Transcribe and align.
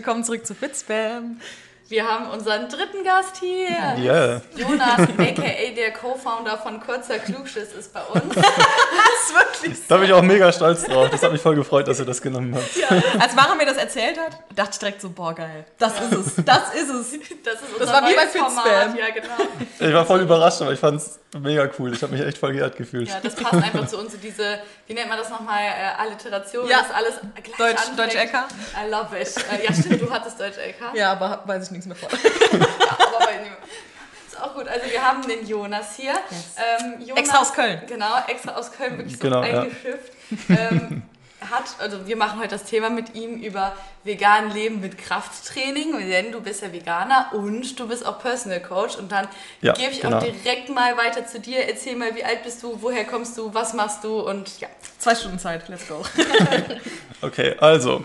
willkommen 0.00 0.24
zurück 0.24 0.46
zu 0.46 0.54
Fitspam. 0.54 1.38
Wir 1.90 2.06
haben 2.08 2.30
unseren 2.30 2.68
dritten 2.68 3.02
Gast 3.02 3.38
hier. 3.40 3.68
Yeah. 3.98 4.40
Jonas, 4.54 5.00
aka 5.00 5.74
der 5.76 5.92
Co-Founder 5.92 6.56
von 6.58 6.78
Kurzer 6.80 7.18
Klugschiss, 7.18 7.72
ist 7.72 7.92
bei 7.92 8.00
uns. 8.02 8.22
Das 9.20 9.36
ist 9.36 9.64
wirklich 9.66 9.86
Da 9.88 9.96
bin 9.96 10.06
ich 10.06 10.12
auch 10.12 10.22
mega 10.22 10.50
stolz 10.52 10.84
drauf. 10.84 11.08
Das 11.10 11.22
hat 11.22 11.30
mich 11.30 11.40
voll 11.42 11.54
gefreut, 11.54 11.86
dass 11.86 11.98
ihr 12.00 12.06
das 12.06 12.22
genommen 12.22 12.54
habt. 12.54 13.20
Als 13.20 13.34
Mara 13.34 13.54
mir 13.54 13.66
das 13.66 13.76
erzählt 13.76 14.18
hat, 14.18 14.38
dachte 14.56 14.70
ich 14.72 14.78
direkt 14.78 15.00
so, 15.00 15.10
boah, 15.10 15.34
geil. 15.34 15.64
Das 15.78 15.92
ist 16.00 16.12
es. 16.12 16.44
Das 16.44 16.74
ist 16.74 16.88
es. 16.90 17.10
Das 17.44 17.54
ist 17.54 17.62
unser 17.74 17.78
Das 17.78 17.92
war 17.92 18.08
wie 18.08 18.14
bei 18.14 18.26
Format. 18.26 18.66
Ja, 18.98 19.10
genau. 19.14 19.50
Ich 19.78 19.92
war 19.94 20.06
voll 20.06 20.20
überrascht, 20.22 20.62
aber 20.62 20.72
ich 20.72 20.80
fand 20.80 21.00
es 21.00 21.18
mega 21.38 21.68
cool. 21.78 21.92
Ich 21.92 22.02
habe 22.02 22.12
mich 22.16 22.26
echt 22.26 22.38
voll 22.38 22.52
geehrt 22.54 22.76
gefühlt. 22.76 23.08
Ja, 23.08 23.20
das 23.22 23.34
passt 23.34 23.54
einfach 23.62 23.86
zu 23.86 23.98
uns, 23.98 24.12
so 24.12 24.18
diese, 24.18 24.58
wie 24.86 24.94
nennt 24.94 25.08
man 25.08 25.18
das 25.18 25.28
nochmal, 25.28 25.60
äh, 25.62 26.00
Alliteration, 26.00 26.66
Ja. 26.68 26.78
dass 26.78 26.90
alles 26.90 27.14
gleich 27.42 27.56
Deutsch- 27.74 27.88
anfängt. 27.88 27.98
Deutsch-LK? 28.14 28.34
I 28.86 28.90
love 28.90 29.20
it. 29.20 29.28
Äh, 29.36 29.66
ja, 29.66 29.72
stimmt, 29.74 30.00
du 30.02 30.10
hattest 30.10 30.40
Deutsch-LK. 30.40 30.94
Ja, 30.96 31.12
aber 31.12 31.42
weiß 31.46 31.66
ich 31.66 31.70
nichts 31.86 31.86
mehr 31.86 31.96
von. 31.96 32.08
aber 32.98 33.26
bei 33.26 33.32
ihm. 33.46 33.52
Ist 34.26 34.40
auch 34.40 34.54
gut. 34.54 34.68
Also 34.68 34.90
wir 34.90 35.02
haben 35.06 35.22
den 35.26 35.46
Jonas 35.46 35.96
hier. 35.96 36.12
Ähm, 36.12 37.00
Jonas, 37.00 37.18
Extra 37.18 37.38
aus 37.40 37.52
Köln. 37.52 37.82
Genau, 37.86 38.14
extra 38.28 38.52
aus 38.56 38.72
Köln, 38.72 38.98
wirklich 38.98 39.16
so 39.16 39.22
Genau, 39.22 39.42
ja. 39.44 39.62
eingeschifft. 39.62 40.12
Ähm, 40.48 41.02
hat, 41.40 41.64
also 41.78 42.06
wir 42.06 42.16
machen 42.16 42.38
heute 42.38 42.50
das 42.50 42.64
Thema 42.64 42.90
mit 42.90 43.14
ihm 43.14 43.40
über 43.42 43.72
vegan 44.04 44.50
Leben 44.52 44.80
mit 44.80 44.98
Krafttraining, 44.98 45.98
denn 46.08 46.32
du 46.32 46.40
bist 46.40 46.62
ja 46.62 46.72
Veganer 46.72 47.30
und 47.32 47.78
du 47.78 47.88
bist 47.88 48.06
auch 48.06 48.18
Personal 48.18 48.60
Coach 48.60 48.96
und 48.96 49.12
dann 49.12 49.28
Ja, 49.60 49.72
gebe 49.72 49.90
ich 49.92 50.00
genau. 50.00 50.18
auch 50.18 50.22
direkt 50.22 50.68
mal 50.68 50.96
weiter 50.96 51.26
zu 51.26 51.40
dir. 51.40 51.68
Erzähl 51.68 51.96
mal, 51.96 52.14
wie 52.14 52.24
alt 52.24 52.42
bist 52.42 52.62
du, 52.62 52.78
woher 52.80 53.04
kommst 53.04 53.36
du, 53.38 53.52
was 53.54 53.74
machst 53.74 54.04
du 54.04 54.20
und 54.20 54.60
ja. 54.60 54.68
Zwei 54.98 55.14
Stunden 55.14 55.38
Zeit, 55.38 55.68
let's 55.68 55.88
go. 55.88 56.02
Okay, 57.22 57.54
also, 57.60 58.02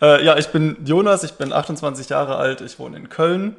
äh, 0.00 0.24
ja, 0.24 0.38
ich 0.38 0.46
bin 0.48 0.78
Jonas, 0.86 1.22
ich 1.22 1.32
bin 1.34 1.52
28 1.52 2.08
Jahre 2.08 2.36
alt, 2.36 2.62
ich 2.62 2.78
wohne 2.78 2.96
in 2.96 3.10
Köln. 3.10 3.56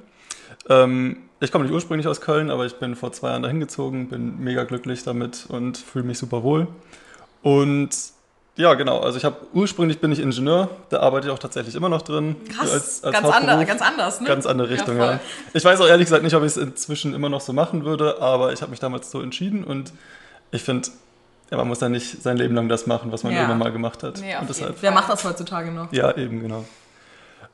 Ähm, 0.68 1.18
ich 1.40 1.52
komme 1.52 1.66
nicht 1.66 1.74
ursprünglich 1.74 2.08
aus 2.08 2.22
Köln, 2.22 2.50
aber 2.50 2.66
ich 2.66 2.78
bin 2.78 2.96
vor 2.96 3.12
zwei 3.12 3.30
Jahren 3.30 3.44
dahin 3.44 3.60
gezogen, 3.60 4.10
bin 4.10 4.40
mega 4.44 4.64
glücklich 4.64 5.04
damit 5.04 5.46
und 5.48 5.78
fühle 5.78 6.06
mich 6.06 6.18
super 6.18 6.42
wohl. 6.42 6.68
Und 7.44 7.90
ja, 8.58 8.74
genau, 8.76 9.00
also 9.00 9.18
ich 9.18 9.26
habe 9.26 9.36
ursprünglich 9.54 10.00
bin 10.00 10.12
ich 10.12 10.20
Ingenieur, 10.20 10.70
da 10.90 11.02
arbeite 11.02 11.28
ich 11.28 11.34
auch 11.34 11.40
tatsächlich 11.40 11.76
immer 11.76 11.90
noch 11.90 12.02
drin. 12.02 12.36
Krass, 12.50 13.02
ganz, 13.02 13.16
Hauptberuf. 13.16 13.36
ander, 13.36 13.66
ganz 13.66 13.82
anders, 13.82 14.22
ne? 14.22 14.28
Ganz 14.28 14.46
andere 14.46 14.70
Richtung, 14.70 14.96
voll. 14.98 15.06
ja. 15.06 15.20
Ich 15.54 15.64
weiß 15.66 15.82
auch 15.82 15.88
ehrlich 15.88 16.06
gesagt 16.06 16.24
nicht, 16.24 16.36
ob 16.36 16.42
ich 16.44 16.48
es 16.48 16.58
inzwischen 16.58 17.14
immer 17.14 17.30
noch 17.30 17.42
so 17.42 17.52
machen 17.54 17.84
würde, 17.86 18.22
aber 18.22 18.54
ich 18.54 18.62
habe 18.62 18.72
mich 18.72 18.80
damals 18.80 19.12
so 19.12 19.22
entschieden 19.22 19.64
und 19.64 19.92
ich 20.52 20.64
finde, 20.64 20.88
ja, 21.52 21.58
man 21.58 21.68
muss 21.68 21.82
ja 21.82 21.90
nicht 21.90 22.24
sein 22.24 22.38
Leben 22.38 22.56
lang 22.56 22.70
das 22.70 22.88
machen, 22.88 23.12
was 23.12 23.24
man 23.24 23.34
Ja. 23.34 23.40
irgendwann 23.40 23.60
mal 23.60 23.72
gemacht 23.72 24.04
hat. 24.04 24.20
Nee, 24.20 24.36
und 24.40 24.50
deshalb, 24.50 24.76
Wer 24.82 24.92
macht 24.92 25.10
das 25.10 25.24
heutzutage 25.26 25.72
noch? 25.72 25.92
ja, 25.92 26.16
eben, 26.18 26.40
genau. 26.42 26.66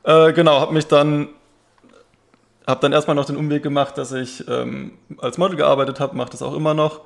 Äh, 0.04 0.32
genau, 0.32 0.60
habe 0.60 0.72
mich 0.72 0.86
dann, 0.86 1.28
habe 2.66 2.80
dann 2.80 2.92
erstmal 2.92 3.16
noch 3.16 3.24
den 3.24 3.36
Umweg 3.36 3.62
gemacht, 3.62 3.98
dass 3.98 4.12
ich 4.12 4.46
ähm, 4.48 4.92
als 5.18 5.36
Model 5.36 5.56
gearbeitet 5.56 6.00
habe, 6.00 6.16
mache 6.16 6.30
das 6.30 6.42
auch 6.42 6.54
immer 6.54 6.74
noch 6.74 7.00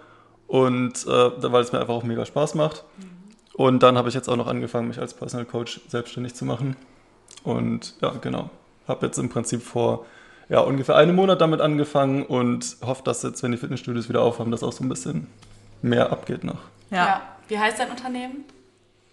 und 0.46 1.06
äh, 1.06 1.08
weil 1.52 1.62
es 1.62 1.72
mir 1.72 1.80
einfach 1.80 1.94
auch 1.94 2.04
mega 2.04 2.24
Spaß 2.26 2.54
macht. 2.54 2.84
Und 3.56 3.82
dann 3.82 3.96
habe 3.96 4.08
ich 4.08 4.14
jetzt 4.14 4.28
auch 4.28 4.36
noch 4.36 4.46
angefangen, 4.48 4.88
mich 4.88 4.98
als 4.98 5.14
Personal 5.14 5.46
Coach 5.46 5.80
selbstständig 5.88 6.34
zu 6.34 6.44
machen. 6.44 6.76
Und 7.42 7.94
ja, 8.02 8.10
genau, 8.20 8.50
habe 8.86 9.06
jetzt 9.06 9.18
im 9.18 9.28
Prinzip 9.30 9.62
vor 9.62 10.04
ja, 10.48 10.60
ungefähr 10.60 10.94
einem 10.96 11.16
Monat 11.16 11.40
damit 11.40 11.60
angefangen 11.60 12.24
und 12.24 12.76
hoffe, 12.84 13.02
dass 13.04 13.22
jetzt, 13.22 13.42
wenn 13.42 13.52
die 13.52 13.58
Fitnessstudios 13.58 14.08
wieder 14.08 14.20
aufhaben, 14.22 14.50
das 14.50 14.62
auch 14.62 14.72
so 14.72 14.84
ein 14.84 14.88
bisschen 14.88 15.26
mehr 15.82 16.12
abgeht 16.12 16.44
noch. 16.44 16.58
Ja. 16.90 17.22
Wie 17.48 17.58
heißt 17.58 17.78
dein 17.78 17.90
Unternehmen? 17.90 18.44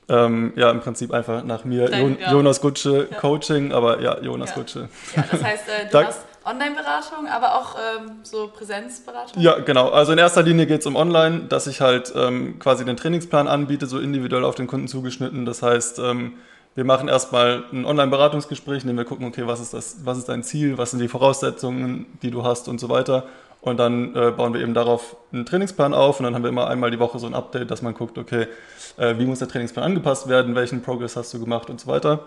Ähm, 0.10 0.52
ja, 0.56 0.70
im 0.72 0.82
Prinzip 0.82 1.14
einfach 1.14 1.44
nach 1.44 1.64
mir, 1.64 1.88
Dein- 1.88 2.02
Jon 2.02 2.18
ja. 2.20 2.32
Jonas 2.32 2.60
Gutsche 2.62 3.08
Coaching, 3.22 3.72
aber 3.72 4.02
ja, 4.02 4.20
Jonas 4.20 4.50
Ja. 4.50 4.56
Gutsche. 4.56 4.90
Ja, 5.16 5.24
das 5.32 5.42
heißt, 5.44 5.70
äh, 5.70 5.86
du 5.86 5.92
Dank- 5.92 6.08
hast 6.08 6.26
Online-Beratung, 6.46 7.28
aber 7.28 7.56
auch 7.56 7.76
ähm, 7.76 8.12
so 8.24 8.48
Präsenzberatung? 8.48 9.42
Ja, 9.42 9.60
genau. 9.60 9.90
Also 9.90 10.12
in 10.12 10.18
erster 10.18 10.44
Linie 10.44 10.66
geht 10.68 10.82
es 10.82 10.86
um 10.86 10.96
Online, 10.96 11.46
dass 11.50 11.68
ich 11.68 11.82
halt 11.82 12.14
ähm, 12.16 12.60
quasi 12.60 12.86
den 12.86 12.98
Trainingsplan 12.98 13.48
anbiete, 13.48 13.86
so 13.86 14.00
individuell 14.00 14.44
auf 14.44 14.56
den 14.56 14.68
Kunden 14.68 14.88
zugeschnitten. 14.88 15.46
Das 15.46 15.62
heißt, 15.62 16.00
ähm, 16.00 16.34
wir 16.76 16.86
machen 16.86 17.08
erstmal 17.08 17.64
ein 17.72 17.86
Online-Beratungsgespräch, 17.86 18.82
in 18.82 18.88
dem 18.88 18.98
wir 18.98 19.06
gucken, 19.06 19.28
okay, 19.28 19.46
was 19.46 19.60
ist, 19.60 19.74
das, 19.74 19.98
was 20.06 20.18
ist 20.18 20.28
dein 20.28 20.44
Ziel, 20.44 20.78
was 20.78 20.92
sind 20.92 21.00
die 21.00 21.08
Voraussetzungen, 21.08 22.08
die 22.22 22.32
du 22.32 22.44
hast 22.44 22.68
und 22.68 22.80
so 22.80 22.90
weiter. 22.90 23.26
Und 23.62 23.78
dann 23.78 24.14
äh, 24.16 24.32
bauen 24.32 24.54
wir 24.54 24.60
eben 24.60 24.74
darauf 24.74 25.16
einen 25.32 25.46
Trainingsplan 25.46 25.94
auf 25.94 26.20
und 26.20 26.26
dann 26.26 26.36
haben 26.36 26.44
wir 26.44 26.50
immer 26.50 26.68
einmal 26.68 26.92
die 26.92 27.00
Woche 27.00 27.20
so 27.20 27.28
ein 27.28 27.34
Update, 27.34 27.72
dass 27.72 27.82
man 27.82 27.94
guckt, 27.94 28.18
okay, 28.18 28.48
äh, 28.98 29.18
wie 29.18 29.26
muss 29.26 29.40
der 29.40 29.48
Trainingsplan 29.48 29.86
angepasst 29.86 30.28
werden, 30.28 30.56
welchen 30.56 30.82
Progress 30.82 31.16
hast 31.16 31.34
du 31.34 31.40
gemacht 31.40 31.70
und 31.70 31.80
so 31.80 31.88
weiter. 31.88 32.26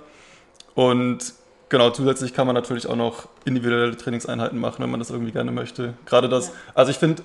Und 0.75 1.34
genau, 1.69 1.91
zusätzlich 1.91 2.34
kann 2.34 2.47
man 2.47 2.54
natürlich 2.54 2.87
auch 2.87 2.97
noch 2.97 3.28
individuelle 3.44 3.97
Trainingseinheiten 3.97 4.59
machen, 4.59 4.82
wenn 4.82 4.91
man 4.91 5.00
das 5.00 5.10
irgendwie 5.10 5.32
gerne 5.32 5.53
möchte. 5.53 5.94
Gerade 6.06 6.28
das, 6.28 6.49
Ja. 6.49 6.54
also 6.75 6.91
ich 6.91 6.99
finde, 6.99 7.22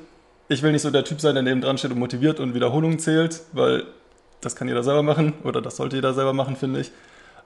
ich 0.49 0.61
will 0.63 0.71
nicht 0.71 0.81
so 0.81 0.91
der 0.91 1.03
Typ 1.03 1.21
sein, 1.21 1.35
der 1.35 1.43
neben 1.43 1.61
dran 1.61 1.77
steht 1.77 1.91
und 1.91 1.99
motiviert 1.99 2.39
und 2.39 2.53
Wiederholungen 2.53 2.99
zählt, 2.99 3.41
weil 3.53 3.85
das 4.41 4.55
kann 4.55 4.67
jeder 4.67 4.83
selber 4.83 5.03
machen 5.03 5.33
oder 5.43 5.61
das 5.61 5.77
sollte 5.77 5.95
jeder 5.95 6.13
selber 6.13 6.33
machen, 6.33 6.55
finde 6.55 6.81
ich. 6.81 6.91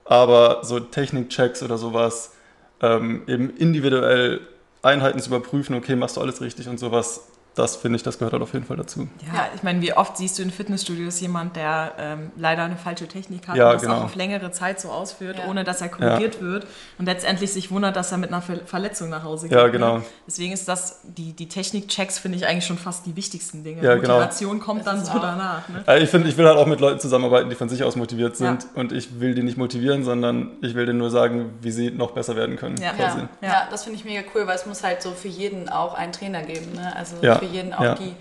Aber 0.06 0.60
so 0.64 0.80
Technikchecks 0.80 1.62
oder 1.64 1.78
sowas, 1.78 2.34
ähm, 2.82 3.24
eben 3.28 3.50
individuell 3.58 4.42
Einheiten 4.82 5.20
zu 5.20 5.30
überprüfen, 5.30 5.76
okay, 5.76 5.96
machst 5.96 6.18
du 6.18 6.22
alles 6.22 6.42
richtig 6.42 6.68
und 6.68 6.80
sowas, 6.80 7.28
das 7.56 7.76
finde 7.78 7.96
ich, 7.98 8.04
das 8.04 8.18
gehört 8.20 8.34
halt 8.34 8.44
auf 8.44 8.54
jeden 8.54 8.66
Fall 8.66 8.78
dazu. 8.78 9.08
Ja, 9.34 9.48
ich 9.56 9.64
meine, 9.64 9.82
wie 9.82 9.94
oft 9.94 10.18
siehst 10.18 10.38
du 10.38 10.44
in 10.44 10.52
Fitnessstudios 10.52 11.20
jemand, 11.22 11.56
der 11.56 11.94
ähm, 11.98 12.32
leider 12.38 12.64
eine 12.64 12.76
falsche 12.76 13.08
Technik 13.08 13.48
hat 13.48 13.56
Ja, 13.56 13.68
und 13.70 13.74
das 13.76 13.82
genau. 13.84 13.96
auch 14.00 14.04
auf 14.06 14.16
längere 14.16 14.52
Zeit 14.52 14.80
so 14.82 14.90
ausführt, 14.90 15.38
Ja. 15.40 15.48
ohne 15.50 15.64
dass 15.64 15.82
er 15.82 15.90
korrigiert 15.90 16.42
wird 16.42 16.68
und 17.00 17.06
letztendlich 17.06 17.54
sich 17.54 17.72
wundert, 17.72 17.96
dass 17.96 18.12
er 18.12 18.18
mit 18.18 18.30
einer 18.32 18.42
Ver 18.42 18.60
Verletzung 18.66 19.10
nach 19.10 19.24
Hause 19.24 19.48
geht. 19.48 19.58
Ja, 19.58 19.68
genau. 19.68 19.98
Ne? 20.00 20.04
Deswegen 20.28 20.52
ist 20.54 20.68
das, 20.68 21.00
die, 21.04 21.34
die 21.34 21.48
Technik-Checks 21.48 22.20
finde 22.20 22.38
ich 22.38 22.46
eigentlich 22.46 22.66
schon 22.66 22.78
fast 22.78 23.06
die 23.06 23.16
wichtigsten 23.16 23.64
Dinge. 23.64 23.82
Ja, 23.82 23.96
genau. 23.96 24.16
Motivation 24.16 24.60
kommt 24.60 24.86
Das 24.86 24.96
dann 24.96 25.06
so 25.06 25.12
auch- 25.14 25.22
danach. 25.22 25.68
Ne? 25.70 25.84
Also 25.86 26.04
ich 26.04 26.10
finde, 26.10 26.28
ich 26.30 26.38
will 26.38 26.46
halt 26.48 26.58
auch 26.58 26.68
mit 26.68 26.80
Leuten 26.82 27.00
zusammenarbeiten, 27.00 27.50
die 27.50 27.56
von 27.56 27.70
sich 27.70 27.84
aus 27.84 27.96
motiviert 27.96 28.36
sind 28.36 28.64
Ja. 28.64 28.70
und 28.82 28.92
ich 28.92 29.20
will 29.20 29.34
die 29.34 29.44
nicht 29.44 29.58
motivieren, 29.58 30.04
sondern 30.04 30.52
ich 30.62 30.76
will 30.76 30.86
denen 30.86 31.00
nur 31.00 31.10
sagen, 31.10 31.54
wie 31.62 31.72
sie 31.72 31.90
noch 31.92 32.12
besser 32.12 32.36
werden 32.36 32.58
können. 32.58 32.76
Ja. 32.78 32.92
Ja, 32.98 33.18
Ja. 33.42 33.48
ja. 33.48 33.68
das 33.72 33.84
finde 33.86 33.98
ich 34.00 34.06
mega 34.06 34.22
cool, 34.36 34.46
weil 34.48 34.56
es 34.56 34.66
muss 34.66 34.84
halt 34.84 35.02
so 35.02 35.12
für 35.12 35.28
jeden 35.30 35.70
auch 35.70 35.94
einen 35.94 36.12
Trainer 36.12 36.42
geben. 36.44 36.74
Ne? 36.74 36.94
Also 36.96 37.16
Ja, 37.22 37.40
für 37.46 37.54
jeden 37.54 37.74
auch 37.74 37.84
ja. 37.84 37.96
die, 37.96 38.14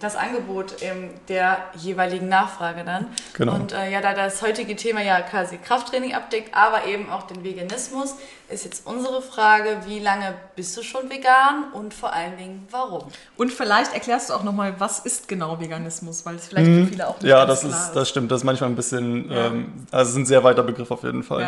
das 0.00 0.16
Angebot 0.16 0.76
ähm, 0.82 1.10
der 1.28 1.58
jeweiligen 1.76 2.28
Nachfrage 2.28 2.82
dann. 2.84 3.06
Genau. 3.34 3.54
Und 3.54 3.72
äh, 3.72 3.92
ja, 3.92 4.00
da 4.00 4.12
das 4.12 4.42
heutige 4.42 4.74
Thema 4.74 5.02
ja 5.02 5.20
quasi 5.20 5.56
Krafttraining 5.56 6.14
abdeckt, 6.14 6.54
aber 6.54 6.86
eben 6.86 7.10
auch 7.10 7.22
den 7.24 7.44
Veganismus, 7.44 8.16
ist 8.48 8.64
jetzt 8.64 8.86
unsere 8.86 9.22
Frage, 9.22 9.78
wie 9.86 10.00
lange 10.00 10.34
bist 10.56 10.76
du 10.76 10.82
schon 10.82 11.08
vegan 11.10 11.72
und 11.72 11.94
vor 11.94 12.12
allen 12.12 12.36
Dingen 12.36 12.66
warum? 12.72 13.04
Und 13.36 13.52
vielleicht 13.52 13.94
erklärst 13.94 14.30
du 14.30 14.34
auch 14.34 14.42
nochmal, 14.42 14.74
was 14.78 14.98
ist 14.98 15.28
genau 15.28 15.60
Veganismus, 15.60 16.26
weil 16.26 16.36
es 16.36 16.48
vielleicht 16.48 16.66
für 16.66 16.86
viele 16.86 17.06
auch 17.06 17.14
nicht 17.14 17.22
Mhm. 17.22 17.28
Ja, 17.28 17.44
ganz 17.44 17.60
das 17.60 17.70
klar 17.70 17.86
ist, 17.86 17.92
das 17.94 18.08
stimmt. 18.08 18.32
Das 18.32 18.40
ist 18.40 18.44
manchmal 18.44 18.70
ein 18.70 18.76
bisschen, 18.76 19.30
Ja. 19.30 19.46
ähm, 19.46 19.86
also 19.92 20.08
es 20.08 20.10
ist 20.10 20.16
ein 20.16 20.26
sehr 20.26 20.42
weiter 20.42 20.64
Begriff 20.64 20.90
auf 20.90 21.04
jeden 21.04 21.22
Fall. 21.22 21.42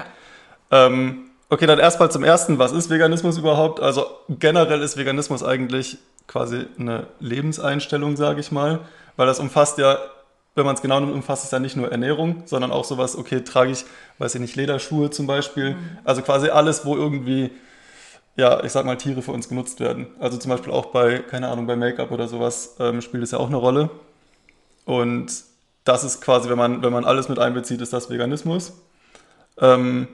Ja. 0.70 0.86
Ähm, 0.86 1.30
okay, 1.48 1.66
dann 1.66 1.80
erstmal 1.80 2.10
zum 2.12 2.22
ersten, 2.22 2.58
was 2.60 2.70
ist 2.70 2.90
Veganismus 2.90 3.38
überhaupt? 3.38 3.80
Also 3.80 4.06
generell 4.28 4.82
ist 4.82 4.96
Veganismus 4.96 5.42
eigentlich 5.42 5.98
quasi 6.26 6.66
eine 6.78 7.06
Lebenseinstellung, 7.20 8.16
sage 8.16 8.40
ich 8.40 8.52
mal, 8.52 8.80
weil 9.16 9.26
das 9.26 9.38
umfasst 9.38 9.78
ja, 9.78 9.98
wenn 10.54 10.64
man 10.64 10.74
es 10.74 10.82
genau 10.82 11.00
nimmt, 11.00 11.12
umfasst 11.12 11.44
es 11.44 11.50
ja 11.50 11.58
nicht 11.58 11.76
nur 11.76 11.90
Ernährung, 11.90 12.42
sondern 12.46 12.70
auch 12.70 12.84
sowas, 12.84 13.16
okay, 13.16 13.42
trage 13.42 13.72
ich, 13.72 13.84
weiß 14.18 14.34
ich 14.36 14.40
nicht, 14.40 14.56
Lederschuhe 14.56 15.10
zum 15.10 15.26
Beispiel, 15.26 15.70
Mhm. 15.74 15.98
also 16.04 16.22
quasi 16.22 16.48
alles, 16.48 16.84
wo 16.84 16.96
irgendwie 16.96 17.50
ja, 18.36 18.62
ich 18.62 18.72
sag 18.72 18.84
mal, 18.84 18.96
Tiere 18.98 19.22
für 19.22 19.32
uns 19.32 19.48
genutzt 19.48 19.80
werden. 19.80 20.08
Also 20.20 20.36
zum 20.36 20.50
Beispiel 20.50 20.72
auch 20.72 20.86
bei, 20.86 21.20
keine 21.20 21.48
Ahnung, 21.48 21.66
bei 21.66 21.74
Make-up 21.76 22.10
oder 22.10 22.28
sowas 22.28 22.76
ähm, 22.78 23.00
spielt 23.00 23.22
es 23.22 23.30
ja 23.30 23.38
auch 23.38 23.46
eine 23.46 23.56
Rolle. 23.56 23.88
Und 24.84 25.32
das 25.84 26.04
ist 26.04 26.20
quasi, 26.20 26.48
wenn 26.50 26.58
man, 26.58 26.82
wenn 26.82 26.92
man 26.92 27.04
alles 27.04 27.28
mit 27.28 27.38
einbezieht, 27.38 27.80
ist 27.80 27.92
das 27.92 28.10
Veganismus. 28.10 28.74
Ähm, 29.58 30.08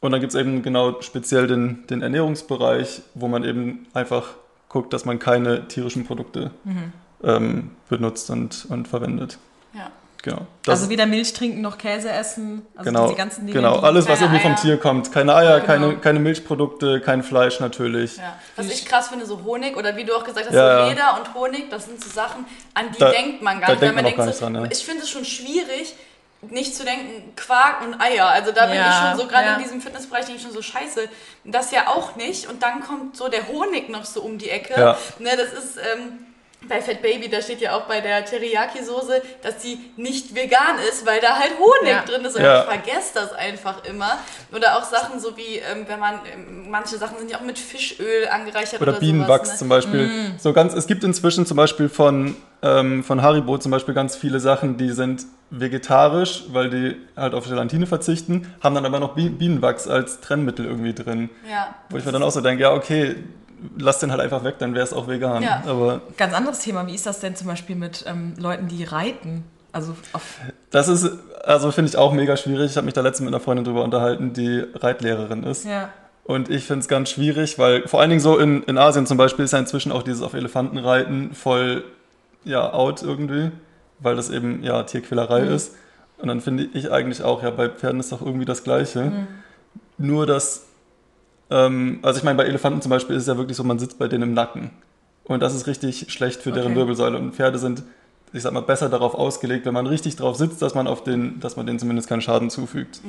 und 0.00 0.12
dann 0.12 0.20
gibt 0.20 0.32
es 0.34 0.40
eben 0.40 0.62
genau 0.62 1.00
speziell 1.02 1.46
den, 1.46 1.86
den 1.88 2.02
Ernährungsbereich, 2.02 3.02
wo 3.14 3.28
man 3.28 3.44
eben 3.44 3.86
einfach 3.92 4.28
guckt, 4.68 4.92
dass 4.92 5.04
man 5.04 5.18
keine 5.18 5.68
tierischen 5.68 6.04
Produkte 6.06 6.50
Mhm. 6.64 6.92
ähm, 7.24 7.70
benutzt 7.88 8.30
und, 8.30 8.66
und 8.68 8.88
verwendet. 8.88 9.38
Ja. 9.74 9.90
Genau. 10.22 10.46
Also 10.66 10.88
weder 10.88 11.06
Milch 11.06 11.32
trinken 11.34 11.60
noch 11.60 11.78
Käse 11.78 12.10
essen. 12.10 12.62
Also 12.74 12.90
genau, 12.90 13.04
diese 13.06 13.16
ganzen 13.16 13.46
Dinge. 13.46 13.52
genau. 13.60 13.76
alles, 13.78 14.08
was 14.08 14.20
irgendwie 14.20 14.40
vom 14.40 14.52
Eier. 14.52 14.60
Tier 14.60 14.76
kommt. 14.76 15.12
Keine 15.12 15.34
Eier, 15.36 15.60
Genau. 15.60 15.66
keine, 15.66 15.96
keine 15.98 16.18
Milchprodukte, 16.18 17.00
kein 17.00 17.22
Fleisch 17.22 17.60
natürlich. 17.60 18.16
Ja. 18.16 18.36
Was 18.56 18.66
ich 18.66 18.84
krass 18.86 19.08
finde, 19.08 19.24
so 19.24 19.44
Honig 19.44 19.76
oder 19.76 19.96
wie 19.96 20.04
du 20.04 20.12
auch 20.16 20.24
gesagt 20.24 20.46
hast, 20.48 20.54
Ja. 20.54 20.88
Leder 20.88 21.16
und 21.20 21.32
Honig, 21.34 21.70
das 21.70 21.84
sind 21.86 22.02
so 22.02 22.10
Sachen, 22.10 22.44
an 22.74 22.86
die 22.92 22.98
Da- 22.98 23.10
denkt 23.12 23.40
man 23.42 23.60
gar 23.60 23.70
nicht. 23.70 23.80
man 23.94 24.04
auch 24.04 24.16
gar 24.16 24.24
so, 24.24 24.30
nicht 24.30 24.40
dran, 24.40 24.54
ja. 24.56 24.64
Ich 24.70 24.84
finde 24.84 25.02
es 25.04 25.10
schon 25.10 25.24
schwierig, 25.24 25.94
nicht 26.42 26.74
zu 26.74 26.84
denken, 26.84 27.34
Quark 27.36 27.82
und 27.82 28.00
Eier. 28.00 28.28
Also 28.28 28.52
da 28.52 28.66
bin 28.66 28.76
Ja, 28.76 28.88
ich 28.88 29.08
schon 29.10 29.18
so, 29.20 29.28
gerade 29.28 29.46
ja. 29.46 29.56
in 29.56 29.62
diesem 29.62 29.80
Fitnessbereich, 29.80 30.26
denke 30.26 30.36
ich 30.36 30.42
schon 30.42 30.52
so, 30.52 30.62
scheiße, 30.62 31.08
das 31.44 31.70
ja 31.70 31.88
auch 31.88 32.16
nicht. 32.16 32.46
Und 32.48 32.62
dann 32.62 32.80
kommt 32.80 33.16
so 33.16 33.28
der 33.28 33.48
Honig 33.48 33.88
noch 33.88 34.04
so 34.04 34.22
um 34.22 34.38
die 34.38 34.50
Ecke. 34.50 34.74
Ja. 34.78 34.98
Ne, 35.18 35.36
das 35.36 35.52
ist, 35.52 35.76
ähm, 35.78 36.26
bei 36.68 36.80
Fat 36.80 37.00
Baby, 37.00 37.28
da 37.28 37.40
steht 37.40 37.60
ja 37.60 37.76
auch 37.76 37.82
bei 37.82 38.00
der 38.00 38.24
Teriyaki-Soße, 38.24 39.22
dass 39.42 39.58
die 39.58 39.78
nicht 39.96 40.34
vegan 40.34 40.78
ist, 40.88 41.06
weil 41.06 41.20
da 41.20 41.36
halt 41.38 41.52
Honig 41.60 41.92
Ja. 41.92 42.02
drin 42.04 42.24
ist. 42.24 42.34
Und 42.34 42.42
Ja. 42.42 42.60
ich 42.60 42.64
vergesse 42.66 43.10
das 43.14 43.32
einfach 43.32 43.84
immer. 43.84 44.18
Oder 44.52 44.76
auch 44.76 44.82
Sachen 44.84 45.20
so 45.20 45.36
wie, 45.36 45.56
ähm, 45.58 45.84
wenn 45.86 46.00
man, 46.00 46.14
ähm, 46.32 46.68
manche 46.68 46.96
Sachen 46.96 47.18
sind 47.18 47.30
ja 47.30 47.36
auch 47.38 47.42
mit 47.42 47.58
Fischöl 47.58 48.26
angereichert 48.28 48.80
Oder 48.80 48.92
oder, 48.92 49.00
Bienenwachs 49.00 49.48
sowas. 49.48 49.52
Ne? 49.52 49.58
zum 49.58 49.68
Beispiel. 49.68 50.10
So 50.38 50.52
ganz, 50.52 50.74
es 50.74 50.86
gibt 50.88 51.04
inzwischen 51.04 51.46
zum 51.46 51.56
Beispiel 51.56 51.88
von, 51.88 52.34
ähm, 52.62 53.04
von 53.04 53.22
Haribo 53.22 53.58
zum 53.58 53.70
Beispiel 53.70 53.94
ganz 53.94 54.16
viele 54.16 54.40
Sachen, 54.40 54.76
die 54.76 54.90
sind 54.90 55.24
vegetarisch, 55.50 56.44
weil 56.48 56.70
die 56.70 56.96
halt 57.16 57.34
auf 57.34 57.44
Gelatine 57.46 57.86
verzichten, 57.86 58.52
haben 58.60 58.74
dann 58.74 58.84
aber 58.86 58.98
noch 58.98 59.14
Bi- 59.14 59.28
Bienenwachs 59.28 59.86
als 59.86 60.20
Trennmittel 60.20 60.66
irgendwie 60.66 60.94
drin. 60.94 61.30
Ja. 61.48 61.74
Wo 61.90 61.96
ich 61.98 62.04
mir 62.04 62.10
dann 62.12 62.24
auch 62.24 62.32
so 62.32 62.40
denke, 62.40 62.62
ja 62.62 62.72
okay, 62.72 63.14
lass 63.78 63.98
den 63.98 64.10
halt 64.10 64.20
einfach 64.20 64.44
weg, 64.44 64.56
dann 64.58 64.74
wäre 64.74 64.84
es 64.84 64.92
auch 64.92 65.08
vegan. 65.08 65.42
Ja. 65.42 65.62
Aber 65.66 66.02
Ganz 66.16 66.34
anderes 66.34 66.60
Thema. 66.60 66.86
Wie 66.86 66.94
ist 66.94 67.06
das 67.06 67.20
denn 67.20 67.36
zum 67.36 67.46
Beispiel 67.46 67.76
mit 67.76 68.04
ähm, 68.06 68.34
Leuten, 68.38 68.68
die 68.68 68.84
reiten? 68.84 69.44
Also 69.72 69.94
auf, 70.12 70.38
das 70.70 70.88
ist, 70.88 71.10
also 71.44 71.70
finde 71.70 71.90
ich 71.90 71.96
auch 71.96 72.12
mega 72.12 72.36
schwierig. 72.36 72.70
Ich 72.70 72.76
habe 72.76 72.86
mich 72.86 72.94
da 72.94 73.02
letztens 73.02 73.26
mit 73.26 73.34
einer 73.34 73.42
Freundin 73.42 73.64
drüber 73.64 73.84
unterhalten, 73.84 74.32
die 74.32 74.64
Reitlehrerin 74.74 75.42
ist. 75.42 75.64
ja. 75.64 75.90
Und 76.24 76.50
ich 76.50 76.64
finde 76.64 76.80
es 76.80 76.88
ganz 76.88 77.10
schwierig, 77.10 77.56
weil 77.56 77.86
vor 77.86 78.00
allen 78.00 78.10
Dingen 78.10 78.20
so 78.20 78.36
in, 78.36 78.64
in 78.64 78.78
Asien 78.78 79.06
zum 79.06 79.16
Beispiel 79.16 79.44
ist 79.44 79.52
ja 79.52 79.60
inzwischen 79.60 79.92
auch 79.92 80.02
dieses 80.02 80.22
auf 80.22 80.34
Elefanten 80.34 80.76
reiten 80.76 81.32
voll 81.34 81.84
ja, 82.44 82.72
out 82.72 83.02
irgendwie, 83.02 83.52
weil 84.00 84.16
das 84.16 84.30
eben 84.30 84.64
ja 84.64 84.82
Tierquälerei 84.82 85.42
ist. 85.42 85.76
Und 86.18 86.26
dann 86.26 86.40
finde 86.40 86.68
ich 86.72 86.90
eigentlich 86.90 87.22
auch, 87.22 87.44
ja, 87.44 87.50
bei 87.50 87.68
Pferden 87.68 88.00
ist 88.00 88.10
doch 88.10 88.22
irgendwie 88.22 88.44
das 88.44 88.64
Gleiche. 88.64 89.26
Nur 89.98 90.26
dass, 90.26 90.66
ähm, 91.50 92.00
also 92.02 92.18
ich 92.18 92.24
meine, 92.24 92.36
bei 92.36 92.44
Elefanten 92.44 92.82
zum 92.82 92.90
Beispiel 92.90 93.16
ist 93.16 93.22
es 93.22 93.28
ja 93.28 93.36
wirklich 93.36 93.56
so, 93.56 93.64
man 93.64 93.78
sitzt 93.78 93.98
bei 93.98 94.08
denen 94.08 94.22
im 94.24 94.34
Nacken. 94.34 94.70
Und 95.24 95.40
das 95.40 95.54
ist 95.54 95.66
richtig 95.66 96.12
schlecht 96.12 96.40
für 96.42 96.52
deren 96.52 96.68
Okay. 96.72 96.76
Wirbelsäule. 96.76 97.18
Und 97.18 97.34
Pferde 97.34 97.58
sind, 97.58 97.82
ich 98.32 98.42
sag 98.42 98.52
mal, 98.52 98.60
besser 98.62 98.88
darauf 98.88 99.14
ausgelegt, 99.14 99.66
wenn 99.66 99.74
man 99.74 99.86
richtig 99.86 100.16
drauf 100.16 100.36
sitzt, 100.36 100.62
dass 100.62 100.74
man 100.74 100.86
auf 100.86 101.02
den, 101.02 101.40
dass 101.40 101.56
man 101.56 101.66
denen 101.66 101.78
zumindest 101.78 102.08
keinen 102.08 102.22
Schaden 102.22 102.48
zufügt. 102.50 103.00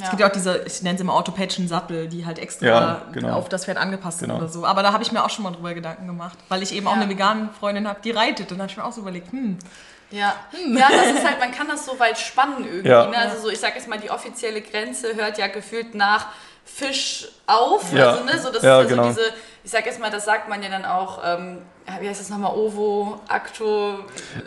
Es 0.00 0.08
gibt 0.08 0.20
ja 0.20 0.26
auch 0.28 0.32
diese, 0.32 0.62
ich 0.66 0.82
nenne 0.82 0.96
sie 0.98 1.04
immer 1.04 1.12
orthopädischen 1.14 1.68
Sattel, 1.68 2.08
die 2.08 2.24
halt 2.24 2.38
extra 2.38 2.66
Ja, 2.66 3.02
genau. 3.12 3.34
auf 3.36 3.48
das 3.50 3.66
Pferd 3.66 3.76
angepasst 3.76 4.20
sind 4.20 4.28
Genau. 4.30 4.40
oder 4.40 4.48
so. 4.48 4.64
Aber 4.64 4.82
da 4.82 4.92
habe 4.92 5.02
ich 5.02 5.12
mir 5.12 5.22
auch 5.22 5.28
schon 5.30 5.44
mal 5.44 5.50
drüber 5.52 5.74
Gedanken 5.74 6.06
gemacht, 6.06 6.38
weil 6.48 6.62
ich 6.62 6.74
eben 6.74 6.86
auch 6.86 6.96
Ja. 6.96 7.02
eine 7.02 7.10
vegane 7.10 7.50
Freundin 7.60 7.86
habe, 7.86 8.00
die 8.02 8.10
reitet. 8.10 8.50
Und 8.50 8.58
da 8.58 8.62
habe 8.62 8.70
ich 8.70 8.76
mir 8.78 8.84
auch 8.84 8.92
so 8.92 9.02
überlegt, 9.02 9.30
hm, 9.32 9.58
Ja. 10.10 10.34
ja, 10.74 10.88
das 10.90 11.18
ist 11.18 11.26
halt, 11.26 11.38
man 11.40 11.52
kann 11.52 11.68
das 11.68 11.84
so 11.86 11.98
weit 12.00 12.18
spannen 12.18 12.64
irgendwie. 12.70 12.88
Ja. 12.88 13.06
Ne? 13.06 13.16
Also 13.18 13.42
so, 13.42 13.48
ich 13.50 13.60
sag 13.60 13.74
jetzt 13.76 13.86
mal, 13.86 13.98
die 14.00 14.10
offizielle 14.10 14.62
Grenze 14.62 15.14
hört 15.14 15.36
ja 15.38 15.46
gefühlt 15.48 15.94
nach 15.94 16.26
Fisch 16.74 17.28
auf. 17.46 17.92
Ja. 17.92 18.10
Also, 18.12 18.24
ne, 18.24 18.38
so, 18.38 18.50
das 18.52 18.62
Ja, 18.62 18.80
ist 18.80 18.90
ja 18.90 18.96
genau. 18.96 19.02
so 19.04 19.08
diese, 19.10 19.20
ich 19.64 19.70
sag 19.70 19.84
jetzt 19.86 20.00
mal, 20.00 20.10
das 20.10 20.24
sagt 20.24 20.48
man 20.48 20.62
ja 20.62 20.68
dann 20.70 20.84
auch, 20.84 21.18
ähm, 21.24 21.58
ja, 21.86 21.94
wie 22.00 22.08
heißt 22.08 22.20
das 22.20 22.30
nochmal, 22.30 22.52
Ovo, 22.54 23.20
Acto, 23.28 23.98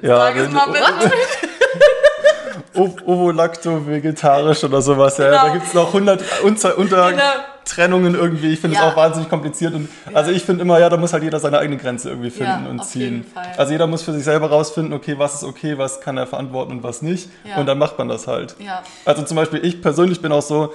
Ja, 0.01 0.17
sag 0.17 0.35
es 0.37 0.49
mal 0.49 0.65
bitte. 0.67 0.85
Ov- 2.73 3.01
Ovolacto, 3.05 3.85
vegetarisch 3.87 4.63
oder 4.63 4.81
sowas. 4.81 5.17
Ja, 5.17 5.29
Genau. 5.29 5.45
da 5.47 5.53
gibt 5.53 5.67
es 5.67 5.73
noch 5.73 5.87
100 5.93 6.21
Unter 6.43 6.77
Untertrennungen 6.77 8.13
Genau. 8.13 8.23
irgendwie. 8.25 8.51
Ich 8.53 8.59
finde 8.59 8.75
es 8.77 8.81
Ja. 8.83 8.89
auch 8.91 8.95
wahnsinnig 8.97 9.29
kompliziert. 9.29 9.73
Und, 9.73 9.87
Also 10.13 10.31
ich 10.31 10.43
finde 10.43 10.61
immer, 10.63 10.79
ja, 10.79 10.89
da 10.89 10.97
muss 10.97 11.13
halt 11.13 11.23
jeder 11.23 11.39
seine 11.39 11.59
eigene 11.59 11.77
Grenze 11.77 12.09
irgendwie 12.09 12.29
finden 12.31 12.65
Ja, 12.65 12.69
und 12.69 12.79
auf 12.81 12.87
ziehen. 12.87 13.01
jeden 13.01 13.23
Fall. 13.31 13.51
Also 13.57 13.71
jeder 13.71 13.87
muss 13.87 14.01
für 14.03 14.11
sich 14.13 14.23
selber 14.23 14.49
rausfinden, 14.49 14.93
okay, 14.93 15.15
was 15.17 15.35
ist 15.35 15.43
okay, 15.43 15.77
was 15.77 16.01
kann 16.01 16.17
er 16.17 16.27
verantworten 16.27 16.71
und 16.73 16.83
was 16.83 17.01
nicht. 17.01 17.29
Ja. 17.45 17.57
Und 17.57 17.65
dann 17.65 17.77
macht 17.77 17.97
man 17.97 18.09
das 18.09 18.27
halt. 18.27 18.55
Ja. 18.59 18.83
Also 19.05 19.23
zum 19.23 19.37
Beispiel, 19.37 19.63
ich 19.65 19.81
persönlich 19.81 20.21
bin 20.21 20.31
auch 20.31 20.41
so, 20.41 20.73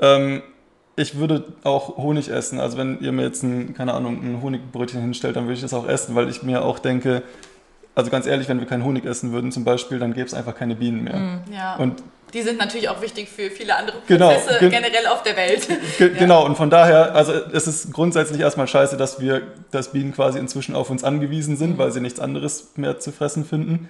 ähm, 0.00 0.42
ich 0.96 1.16
würde 1.18 1.44
auch 1.64 1.96
Honig 1.96 2.28
essen. 2.28 2.60
Also 2.60 2.76
wenn 2.78 3.00
ihr 3.00 3.12
mir 3.12 3.22
jetzt 3.22 3.42
ein, 3.42 3.74
keine 3.74 3.94
Ahnung, 3.94 4.22
ein 4.22 4.42
Honigbrötchen 4.42 5.00
hinstellt, 5.00 5.36
dann 5.36 5.44
würde 5.44 5.54
ich 5.54 5.62
das 5.62 5.74
auch 5.74 5.88
essen, 5.88 6.14
weil 6.14 6.28
ich 6.28 6.42
mir 6.42 6.62
auch 6.64 6.78
denke, 6.78 7.22
also 7.94 8.10
ganz 8.10 8.26
ehrlich, 8.26 8.48
wenn 8.48 8.58
wir 8.60 8.66
keinen 8.66 8.84
Honig 8.84 9.04
essen 9.04 9.32
würden 9.32 9.52
zum 9.52 9.64
Beispiel, 9.64 9.98
dann 9.98 10.12
gäbe 10.14 10.26
es 10.26 10.34
einfach 10.34 10.54
keine 10.54 10.74
Bienen 10.76 11.04
mehr. 11.04 11.40
ja. 11.52 11.76
Und 11.76 12.02
die 12.32 12.40
sind 12.40 12.58
natürlich 12.58 12.88
auch 12.88 13.02
wichtig 13.02 13.28
für 13.28 13.50
viele 13.50 13.76
andere 13.76 13.98
Genau, 14.06 14.30
Prozesse 14.32 14.58
gen- 14.60 14.70
generell 14.70 15.06
auf 15.06 15.22
der 15.22 15.36
Welt. 15.36 15.68
Ge 15.98 16.08
Genau, 16.18 16.46
und 16.46 16.56
von 16.56 16.70
daher, 16.70 17.14
also 17.14 17.32
es 17.52 17.66
ist 17.66 17.92
grundsätzlich 17.92 18.40
erstmal 18.40 18.66
scheiße, 18.66 18.96
dass 18.96 19.20
wir, 19.20 19.42
dass 19.70 19.92
Bienen 19.92 20.14
quasi 20.14 20.38
inzwischen 20.38 20.74
auf 20.74 20.88
uns 20.88 21.04
angewiesen 21.04 21.58
sind, 21.58 21.76
weil 21.76 21.92
sie 21.92 22.00
nichts 22.00 22.20
anderes 22.20 22.70
mehr 22.76 22.98
zu 22.98 23.12
fressen 23.12 23.44
finden. 23.44 23.86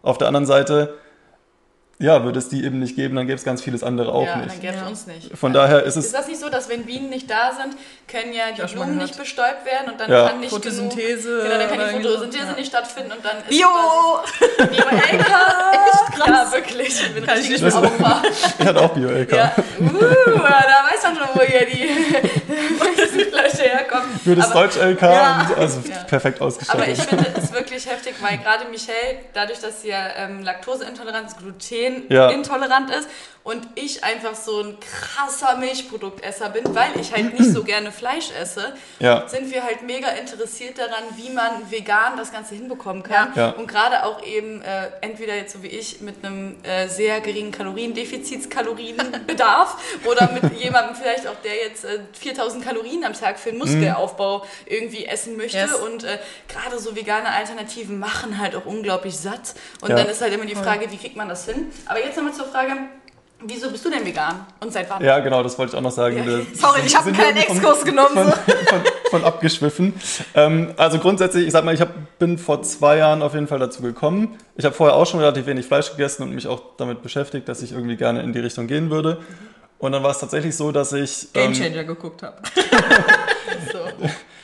Auf 0.00 0.16
der 0.16 0.26
anderen 0.28 0.46
Seite, 0.46 0.94
ja, 2.02 2.24
würde 2.24 2.38
es 2.40 2.48
die 2.48 2.64
eben 2.64 2.80
nicht 2.80 2.96
geben, 2.96 3.14
dann 3.14 3.26
gäbe 3.26 3.36
es 3.36 3.44
ganz 3.44 3.62
vieles 3.62 3.84
andere 3.84 4.12
auch 4.12 4.26
ja, 4.26 4.32
dann 4.36 4.44
nicht. 4.46 4.60
gäbe 4.60 4.74
es 4.74 4.80
Ja. 4.80 4.86
uns 4.88 5.06
nicht. 5.06 5.38
Von 5.38 5.54
ja. 5.54 5.62
daher 5.62 5.84
ist 5.84 5.96
es, 5.96 6.06
Ist 6.06 6.14
das 6.14 6.26
nicht 6.26 6.40
so, 6.40 6.48
dass 6.48 6.68
wenn 6.68 6.84
Bienen 6.84 7.10
nicht 7.10 7.30
da 7.30 7.52
sind, 7.52 7.76
können 8.08 8.32
ja 8.32 8.50
die 8.50 8.74
Blumen 8.74 8.98
nicht 8.98 9.16
bestäubt 9.16 9.64
werden 9.64 9.92
und 9.92 10.00
dann 10.00 10.10
Ja. 10.10 10.28
kann 10.28 10.40
nicht 10.40 10.50
Photosynthese 10.50 11.28
genug, 11.28 11.42
genau, 11.44 11.58
dann 11.58 11.68
kann 11.68 11.96
die 11.98 12.02
Photosynthese 12.02 12.46
ja. 12.46 12.52
nicht 12.54 12.68
stattfinden 12.68 13.12
und 13.12 13.24
dann 13.24 13.38
ist 13.38 13.48
Bio! 13.48 13.68
Bio-LK. 14.58 15.12
Echt 15.12 16.12
krass. 16.18 16.28
Ja, 16.28 16.52
wirklich. 16.52 16.88
Ich 16.88 17.14
bin 17.14 17.24
Kann 17.24 17.38
ich 17.38 17.50
richtig 17.50 17.62
nicht 17.62 17.80
mehr 17.80 17.84
Opfer. 17.84 18.22
er 18.58 18.66
hat 18.66 18.76
auch 18.76 18.90
Bio-LK. 18.90 19.32
Ja. 19.32 19.52
Uh, 19.80 19.90
da 19.92 20.88
weiß 20.90 21.02
man 21.04 21.16
schon, 21.16 21.28
wo 21.34 21.40
hier 21.42 21.66
die. 21.66 21.88
Für 24.24 24.34
das 24.36 24.50
Aber- 24.50 24.60
Deutsch-LK, 24.62 25.02
Ja. 25.02 25.46
und 25.50 25.58
also 25.58 25.80
Ja. 25.88 25.96
perfekt 26.04 26.38
Aber 26.40 26.46
ausgestattet. 26.48 26.88
ich 26.88 27.02
finde 27.02 27.26
es 27.36 27.52
wirklich 27.52 27.86
heftig, 27.86 28.14
weil 28.20 28.38
gerade 28.38 28.64
Michelle, 28.70 29.18
dadurch, 29.34 29.60
dass 29.60 29.82
sie 29.82 29.88
ja 29.88 30.06
ähm, 30.16 30.42
Laktoseintolerant, 30.42 31.36
Glutenintolerant 31.38 32.90
ist 32.90 33.08
und 33.44 33.66
ich 33.74 34.04
einfach 34.04 34.34
so 34.36 34.60
ein 34.62 34.76
krasser 34.80 35.56
Milchproduktesser 35.56 36.48
bin, 36.50 36.62
weil 36.74 36.98
ich 37.00 37.12
halt 37.12 37.38
nicht 37.38 37.52
so 37.52 37.64
gerne 37.64 37.90
Fleisch 37.92 38.30
esse, 38.40 38.72
Ja. 39.00 39.26
sind 39.28 39.50
wir 39.52 39.64
halt 39.64 39.82
mega 39.82 40.08
interessiert 40.08 40.78
daran, 40.78 41.02
wie 41.16 41.30
man 41.30 41.70
vegan 41.70 42.16
das 42.16 42.30
Ganze 42.32 42.54
hinbekommen 42.54 43.02
kann. 43.02 43.32
Ja. 43.34 43.50
Und 43.50 43.66
gerade 43.66 44.04
auch 44.04 44.22
eben 44.24 44.62
äh, 44.62 44.90
entweder 45.00 45.34
jetzt 45.34 45.52
so 45.54 45.62
wie 45.62 45.68
ich 45.68 46.00
mit 46.00 46.24
einem 46.24 46.56
äh, 46.64 46.86
sehr 46.88 47.20
geringen 47.20 47.50
Kaloriendefizitskalorienbedarf 48.52 49.76
oder 50.04 50.30
mit 50.32 50.60
jemandem 50.60 50.94
vielleicht 50.96 51.26
auch, 51.26 51.36
der 51.44 51.56
jetzt 51.56 51.84
äh, 51.84 51.98
4000 52.12 52.64
Kalorien 52.64 53.04
am 53.04 53.12
Tag 53.12 53.38
für 53.38 53.50
den 53.50 53.58
Muskelaufbau 53.58 54.44
irgendwie 54.66 55.06
essen 55.06 55.36
möchte. 55.36 55.58
Yes. 55.58 55.74
Und 55.74 56.04
äh, 56.04 56.18
gerade 56.48 56.78
so 56.78 56.94
vegane 56.96 57.28
Alternativen 57.28 57.98
machen 57.98 58.38
halt 58.38 58.54
auch 58.54 58.66
unglaublich 58.66 59.16
satt. 59.16 59.54
Und 59.80 59.90
Ja. 59.90 59.96
dann 59.96 60.08
ist 60.08 60.20
halt 60.20 60.32
immer 60.32 60.46
die 60.46 60.54
Frage, 60.54 60.90
wie 60.90 60.96
kriegt 60.96 61.16
man 61.16 61.28
das 61.28 61.44
hin? 61.46 61.70
Aber 61.86 61.98
jetzt 62.04 62.16
nochmal 62.16 62.32
zur 62.34 62.46
Frage, 62.46 62.72
wieso 63.44 63.70
bist 63.70 63.84
du 63.84 63.90
denn 63.90 64.04
vegan? 64.04 64.46
Und 64.60 64.72
seit 64.72 64.88
wann? 64.90 65.02
Ja, 65.02 65.18
genau, 65.20 65.42
das 65.42 65.58
wollte 65.58 65.72
ich 65.72 65.78
auch 65.78 65.82
noch 65.82 65.90
sagen. 65.92 66.16
Ja. 66.16 66.40
Sorry, 66.54 66.80
ich 66.84 66.96
habe 66.96 67.12
keinen 67.12 67.36
Exkurs 67.36 67.84
genommen. 67.84 68.14
Von, 68.14 68.32
von, 68.32 68.82
von 69.10 69.24
abgeschwiffen. 69.24 69.94
Ähm, 70.34 70.72
also 70.76 70.98
grundsätzlich, 70.98 71.46
ich 71.46 71.52
sag 71.52 71.64
mal, 71.64 71.74
ich 71.74 71.80
hab, 71.80 72.18
bin 72.18 72.38
vor 72.38 72.62
zwei 72.62 72.96
Jahren 72.96 73.22
auf 73.22 73.34
jeden 73.34 73.46
Fall 73.46 73.58
dazu 73.58 73.82
gekommen. 73.82 74.38
Ich 74.56 74.64
habe 74.64 74.74
vorher 74.74 74.96
auch 74.96 75.06
schon 75.06 75.20
relativ 75.20 75.46
wenig 75.46 75.66
Fleisch 75.66 75.90
gegessen 75.90 76.22
und 76.22 76.34
mich 76.34 76.46
auch 76.46 76.62
damit 76.78 77.02
beschäftigt, 77.02 77.48
dass 77.48 77.62
ich 77.62 77.72
irgendwie 77.72 77.96
gerne 77.96 78.22
in 78.22 78.32
die 78.32 78.40
Richtung 78.40 78.66
gehen 78.66 78.90
würde. 78.90 79.18
Und 79.78 79.92
dann 79.92 80.02
war 80.02 80.12
es 80.12 80.18
tatsächlich 80.20 80.56
so, 80.56 80.70
dass 80.72 80.92
ich 80.92 81.32
Game 81.32 81.52
ähm, 81.52 81.54
Changer 81.54 81.84
geguckt 81.84 82.22
habe. 82.22 82.36
So. 83.72 83.78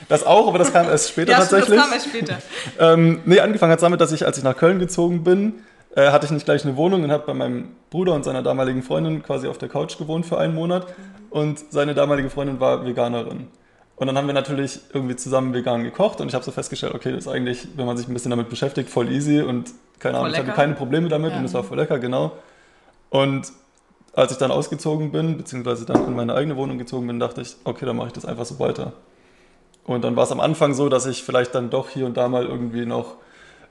das 0.08 0.25
auch, 0.25 0.49
aber 0.49 0.58
das 0.58 0.72
kam 0.72 0.87
erst 0.88 1.08
später 1.08 1.32
Ja, 1.32 1.38
tatsächlich. 1.38 1.76
das 1.76 1.84
kam 1.84 1.92
erst 1.92 2.06
später. 2.06 2.38
Ähm, 2.78 3.20
nee, 3.25 3.40
angefangen 3.40 3.72
hat 3.72 3.82
damit, 3.82 4.00
dass 4.00 4.12
ich, 4.12 4.25
als 4.25 4.38
ich 4.38 4.44
nach 4.44 4.56
Köln 4.56 4.78
gezogen 4.78 5.25
bin, 5.25 5.54
äh, 5.95 6.11
hatte 6.11 6.26
ich 6.26 6.33
nicht 6.33 6.45
gleich 6.45 6.64
eine 6.64 6.76
Wohnung 6.76 7.04
und 7.04 7.11
habe 7.11 7.25
bei 7.26 7.35
meinem 7.35 7.71
Bruder 7.90 8.14
und 8.14 8.25
seiner 8.25 8.42
damaligen 8.42 8.83
Freundin 8.83 9.23
quasi 9.23 9.49
auf 9.49 9.59
der 9.59 9.68
Couch 9.68 9.99
gewohnt 9.99 10.26
für 10.26 10.38
einen 10.38 10.54
Monat. 10.54 10.87
Und 11.30 11.59
seine 11.71 11.95
damalige 11.95 12.30
Freundin 12.30 12.61
war 12.61 12.87
Veganerin. 12.87 13.49
Und 13.97 14.07
dann 14.07 14.16
haben 14.16 14.26
wir 14.28 14.35
natürlich 14.35 14.78
irgendwie 14.92 15.16
zusammen 15.16 15.52
vegan 15.52 15.83
gekocht 15.83 16.21
und 16.21 16.28
ich 16.28 16.35
habe 16.35 16.45
so 16.45 16.52
festgestellt, 16.52 16.95
okay, 16.95 17.11
das 17.11 17.26
ist 17.26 17.28
eigentlich, 17.28 17.66
wenn 17.76 17.85
man 17.85 17.97
sich 17.97 18.07
ein 18.07 18.14
bisschen 18.14 18.30
damit 18.30 18.49
beschäftigt, 18.49 18.88
voll 18.90 19.11
easy 19.11 19.40
und 19.40 19.71
keine 19.99 20.18
Ahnung, 20.18 20.30
ich 20.30 20.38
hatte 20.38 20.52
keine 20.52 20.75
Probleme 20.75 21.09
damit 21.09 21.33
Ja. 21.33 21.38
und 21.38 21.45
es 21.45 21.52
war 21.52 21.64
voll 21.64 21.78
lecker, 21.78 21.99
genau. 21.99 22.33
Und 23.11 23.52
als 24.12 24.30
ich 24.30 24.38
dann 24.38 24.52
ausgezogen 24.52 25.11
bin, 25.11 25.37
beziehungsweise 25.37 25.85
dann 25.85 26.07
in 26.07 26.14
meine 26.14 26.35
eigene 26.35 26.57
Wohnung 26.57 26.78
gezogen 26.78 27.09
bin, 27.09 27.18
dachte 27.18 27.40
ich, 27.40 27.57
okay, 27.64 27.87
dann 27.87 27.97
mache 27.97 28.09
ich 28.09 28.12
das 28.12 28.25
einfach 28.25 28.45
so 28.45 28.61
weiter. 28.61 28.92
Und 29.85 30.04
dann 30.04 30.14
war 30.14 30.25
es 30.25 30.33
am 30.33 30.40
Anfang 30.40 30.75
so, 30.75 30.88
dass 30.88 31.07
ich 31.07 31.25
vielleicht 31.25 31.54
dann 31.57 31.68
doch 31.71 31.88
hier 31.88 32.07
und 32.07 32.16
da 32.16 32.28
mal 32.28 32.45
irgendwie 32.47 32.87
noch 32.87 33.16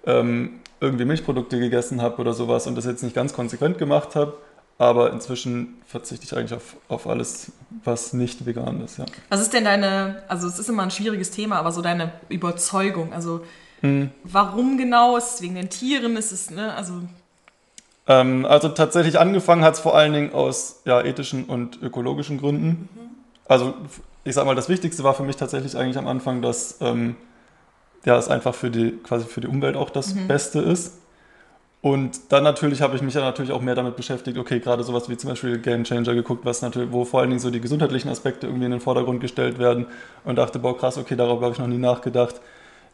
ähm, 0.05 0.59
irgendwie 0.79 1.05
Milchprodukte 1.05 1.59
gegessen 1.59 2.01
habe 2.01 2.21
oder 2.21 2.33
sowas 2.33 2.67
und 2.67 2.75
das 2.75 2.85
jetzt 2.85 3.03
nicht 3.03 3.15
ganz 3.15 3.33
konsequent 3.33 3.77
gemacht 3.77 4.15
habe. 4.15 4.37
Aber 4.79 5.11
inzwischen 5.11 5.81
verzichte 5.87 6.25
ich 6.25 6.37
eigentlich 6.37 6.53
auf, 6.53 6.75
auf 6.87 7.07
alles, 7.07 7.51
was 7.83 8.13
nicht 8.13 8.45
vegan 8.45 8.81
ist. 8.81 8.99
Ja. 8.99 9.05
Was 9.29 9.41
ist 9.41 9.51
denn 9.53 9.63
deine, 9.65 10.21
also 10.27 10.47
es 10.47 10.59
ist 10.59 10.69
immer 10.69 10.83
ein 10.83 10.91
schwieriges 10.91 11.31
Thema, 11.31 11.57
aber 11.57 11.71
so 11.71 11.81
deine 11.81 12.11
Überzeugung, 12.29 13.11
also 13.13 13.41
Hm. 13.81 14.09
warum 14.23 14.77
genau? 14.77 15.17
Ist 15.17 15.35
es 15.35 15.41
wegen 15.41 15.55
den 15.55 15.69
Tieren? 15.69 16.15
Ist 16.17 16.31
es, 16.31 16.49
ne, 16.51 16.73
also 16.75 16.93
Ähm, 18.07 18.45
also 18.45 18.69
tatsächlich 18.69 19.19
angefangen 19.19 19.63
hat 19.63 19.73
es 19.75 19.79
vor 19.79 19.95
allen 19.95 20.13
Dingen 20.13 20.33
aus 20.33 20.81
ja, 20.85 21.01
ethischen 21.01 21.45
und 21.45 21.81
ökologischen 21.81 22.39
Gründen. 22.39 22.87
Also 23.47 23.73
ich 24.23 24.33
sag 24.35 24.45
mal, 24.45 24.55
das 24.55 24.69
Wichtigste 24.69 25.03
war 25.03 25.13
für 25.13 25.23
mich 25.23 25.35
tatsächlich 25.37 25.75
eigentlich 25.77 25.97
am 25.97 26.07
Anfang, 26.07 26.41
dass 26.41 26.77
ähm, 26.81 27.15
ja, 28.07 28.17
es 28.17 28.29
einfach 28.29 28.55
für 28.55 28.71
die, 28.71 28.91
quasi 29.03 29.25
für 29.25 29.41
die 29.41 29.47
Umwelt 29.47 29.75
auch 29.75 29.89
das 29.89 30.15
Beste 30.27 30.59
ist. 30.59 30.93
Und 31.81 32.31
dann 32.31 32.41
natürlich 32.41 32.81
habe 32.81 32.95
ich 32.95 33.01
mich 33.01 33.13
ja 33.13 33.19
natürlich 33.19 33.51
auch 33.51 33.59
mehr 33.59 33.75
damit 33.75 33.97
beschäftigt, 33.97 34.37
okay, 34.37 34.61
gerade 34.61 34.81
sowas 34.83 35.09
wie 35.09 35.17
zum 35.17 35.29
Beispiel 35.29 35.59
Game 35.59 35.83
Changer 35.83 36.15
geguckt, 36.15 36.45
was 36.45 36.61
natürlich, 36.61 36.93
wo 36.93 37.03
vor 37.03 37.19
allen 37.19 37.29
Dingen 37.29 37.41
so 37.41 37.49
die 37.49 37.59
gesundheitlichen 37.59 38.07
Aspekte 38.07 38.47
irgendwie 38.47 38.63
in 38.63 38.71
den 38.71 38.79
Vordergrund 38.79 39.19
gestellt 39.19 39.59
werden 39.59 39.87
und 40.23 40.37
dachte, 40.37 40.57
boah, 40.57 40.77
krass, 40.77 40.97
okay, 40.97 41.17
darüber 41.17 41.41
habe 41.41 41.53
ich 41.53 41.59
noch 41.59 41.67
nie 41.67 41.77
nachgedacht. 41.77 42.39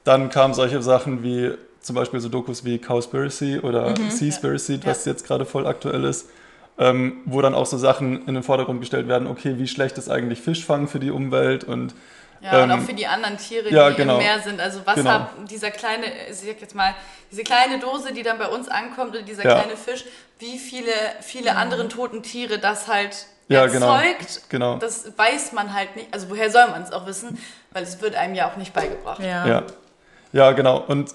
Dann 0.04 0.32
kamen 0.32 0.56
solche 0.56 0.82
Sachen 0.82 1.22
wie 1.22 1.52
zum 1.80 1.96
Beispiel 1.96 2.20
so 2.20 2.28
Dokus 2.28 2.66
wie 2.66 2.80
Cowspiracy 2.80 3.60
oder 3.60 3.92
mhm, 3.92 4.10
Seaspiracy, 4.10 4.74
ja. 4.78 4.86
was 4.86 5.06
jetzt 5.06 5.28
gerade 5.28 5.46
voll 5.46 5.68
aktuell 5.68 6.06
ist. 6.06 6.28
Ähm, 6.80 7.18
wo 7.26 7.40
dann 7.42 7.54
auch 7.54 7.68
so 7.68 7.78
Sachen 7.78 8.28
in 8.28 8.34
den 8.34 8.42
Vordergrund 8.42 8.80
gestellt 8.80 9.08
werden, 9.08 9.28
okay, 9.28 9.60
wie 9.60 9.68
schlecht 9.68 10.00
ist 10.00 10.10
eigentlich 10.10 10.42
Fischfang 10.42 10.88
für 10.88 11.00
die 11.00 11.12
Umwelt 11.12 11.66
und 11.66 11.94
ja, 12.44 12.64
ähm, 12.64 12.64
und 12.64 12.72
auch 12.72 12.86
für 12.86 12.94
die 12.94 13.08
anderen 13.08 13.38
Tiere, 13.38 13.70
die 13.70 13.76
ja, 13.76 13.90
genau. 13.92 14.18
im 14.18 14.24
Meer 14.24 14.42
sind. 14.42 14.60
Also 14.60 14.82
was 14.86 14.96
genau. 14.96 15.10
hat 15.10 15.30
dieser 15.50 15.72
kleine, 15.72 16.06
ich 16.30 16.38
sag 16.38 16.60
jetzt 16.60 16.76
mal, 16.76 16.94
diese 17.32 17.44
kleine 17.44 17.80
Dose, 17.80 18.14
die 18.14 18.22
dann 18.22 18.38
bei 18.38 18.48
uns 18.48 18.68
ankommt, 18.68 19.12
oder 19.12 19.22
dieser 19.22 19.46
ja. 19.46 19.62
kleine 19.62 19.78
Fisch, 19.78 20.04
wie 20.40 20.58
viele, 20.58 20.92
viele 21.22 21.52
mhm. 21.52 21.58
anderen 21.58 21.90
toten 21.90 22.22
Tiere 22.22 22.60
das 22.60 22.88
halt 22.88 23.28
ja, 23.48 23.66
genau. 23.68 23.96
erzeugt, 23.96 24.42
genau. 24.50 24.78
das 24.78 25.18
weiß 25.18 25.54
man 25.54 25.74
halt 25.74 25.96
nicht. 25.96 26.08
Also 26.14 26.30
woher 26.30 26.50
soll 26.50 26.68
man 26.68 26.82
es 26.82 26.92
auch 26.92 27.06
wissen? 27.06 27.38
Weil 27.72 27.84
es 27.84 28.02
wird 28.02 28.16
einem 28.16 28.36
ja 28.36 28.50
auch 28.52 28.58
nicht 28.58 28.74
beigebracht. 28.74 29.22
Ja, 29.22 29.48
ja. 29.48 29.64
ja 30.34 30.52
genau. 30.52 30.80
Und 30.80 31.14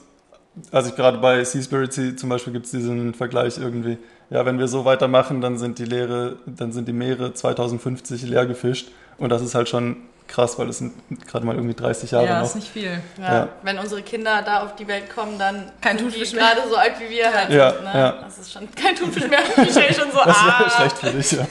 also 0.72 0.92
gerade 0.92 1.18
bei 1.18 1.44
Seaspiracy 1.44 2.16
zum 2.16 2.30
Beispiel 2.30 2.54
gibt 2.54 2.66
es 2.66 2.72
diesen 2.72 3.12
Vergleich 3.12 3.58
irgendwie, 3.58 3.98
ja, 4.30 4.44
wenn 4.46 4.58
wir 4.58 4.66
so 4.66 4.84
weitermachen, 4.84 5.40
dann 5.40 5.58
sind 5.58 5.78
die 5.78 5.84
Leere, 5.84 6.36
dann 6.46 6.72
sind 6.72 6.88
die 6.88 6.92
Meere 6.92 7.34
2050 7.34 8.22
leer 8.22 8.46
gefischt. 8.46 8.90
Und 9.18 9.30
das 9.30 9.42
ist 9.42 9.54
halt 9.54 9.68
schon 9.68 10.07
krass, 10.28 10.58
weil 10.58 10.68
es 10.68 10.78
sind 10.78 10.94
gerade 11.26 11.44
mal 11.44 11.56
irgendwie 11.56 11.74
30 11.74 12.10
Jahre 12.10 12.26
ja, 12.26 12.38
noch. 12.40 12.46
ist 12.46 12.54
nicht 12.54 12.68
viel. 12.68 13.00
Ja, 13.18 13.34
ja. 13.34 13.48
Wenn 13.62 13.78
unsere 13.78 14.02
Kinder 14.02 14.42
da 14.42 14.62
auf 14.62 14.76
die 14.76 14.86
Welt 14.86 15.12
kommen, 15.12 15.38
dann 15.38 15.70
kein 15.80 15.98
sind 15.98 16.14
die 16.14 16.20
gerade 16.20 16.60
so 16.68 16.76
alt 16.76 16.94
wie 17.00 17.10
wir 17.10 17.32
halt 17.32 17.50
ja. 17.50 17.72
Ne? 17.72 17.90
Ja. 17.94 18.12
Das 18.22 18.38
ist 18.38 18.52
schon 18.52 18.68
kein 18.74 18.94
Thunfisch 18.94 19.28
mehr. 19.28 19.40
Ich 19.58 19.96
schon 19.96 20.10
so, 20.12 20.18
das 20.24 20.36
ah. 20.36 20.70
schlecht 20.76 20.98
für 20.98 21.10
dich, 21.10 21.32
ja. 21.32 21.46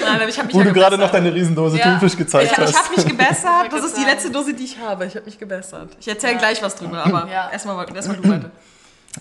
Nein, 0.00 0.20
aber 0.20 0.28
ich 0.28 0.42
mich 0.42 0.54
Wo 0.54 0.60
ja 0.60 0.64
du 0.64 0.72
gerade 0.72 0.98
noch 0.98 1.10
deine 1.10 1.34
Riesendose 1.34 1.78
ja. 1.78 1.84
Thunfisch 1.84 2.16
gezeigt 2.16 2.52
ja, 2.52 2.58
hast. 2.58 2.70
Ich 2.70 2.76
habe 2.76 2.96
mich 2.96 3.06
gebessert. 3.06 3.72
Das 3.72 3.84
ist 3.84 3.96
die 3.96 4.04
letzte 4.04 4.30
Dose, 4.30 4.54
die 4.54 4.64
ich 4.64 4.78
habe. 4.78 5.06
Ich 5.06 5.14
habe 5.16 5.26
mich 5.26 5.38
gebessert. 5.38 5.96
Ich 6.00 6.08
erzähle 6.08 6.36
gleich 6.36 6.62
was 6.62 6.76
drüber, 6.76 7.04
aber 7.04 7.28
erstmal 7.52 7.86
erst 7.94 8.08
du 8.08 8.28
weiter. 8.28 8.50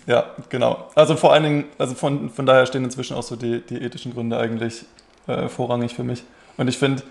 Ja, 0.05 0.25
genau. 0.49 0.91
Also 0.93 1.15
vor 1.15 1.33
allen 1.33 1.43
Dingen, 1.43 1.65
also 1.79 1.95
von, 1.95 2.29
von 2.29 2.45
daher 2.45 2.65
stehen 2.67 2.83
inzwischen 2.83 3.15
auch 3.15 3.23
so 3.23 3.35
die, 3.35 3.61
die 3.61 3.81
ethischen 3.81 4.13
Gründe 4.13 4.37
eigentlich 4.37 4.85
äh, 5.27 5.47
vorrangig 5.47 5.95
für 5.95 6.03
mich. 6.03 6.23
Und 6.57 6.67
ich 6.67 6.77
finde, 6.77 7.01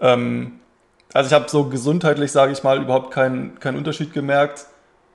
ähm, 0.00 0.60
also 1.12 1.28
ich 1.28 1.32
habe 1.32 1.48
so 1.48 1.64
gesundheitlich, 1.64 2.32
sage 2.32 2.52
ich 2.52 2.62
mal, 2.62 2.82
überhaupt 2.82 3.12
keinen 3.12 3.58
kein 3.60 3.76
Unterschied 3.76 4.12
gemerkt. 4.12 4.66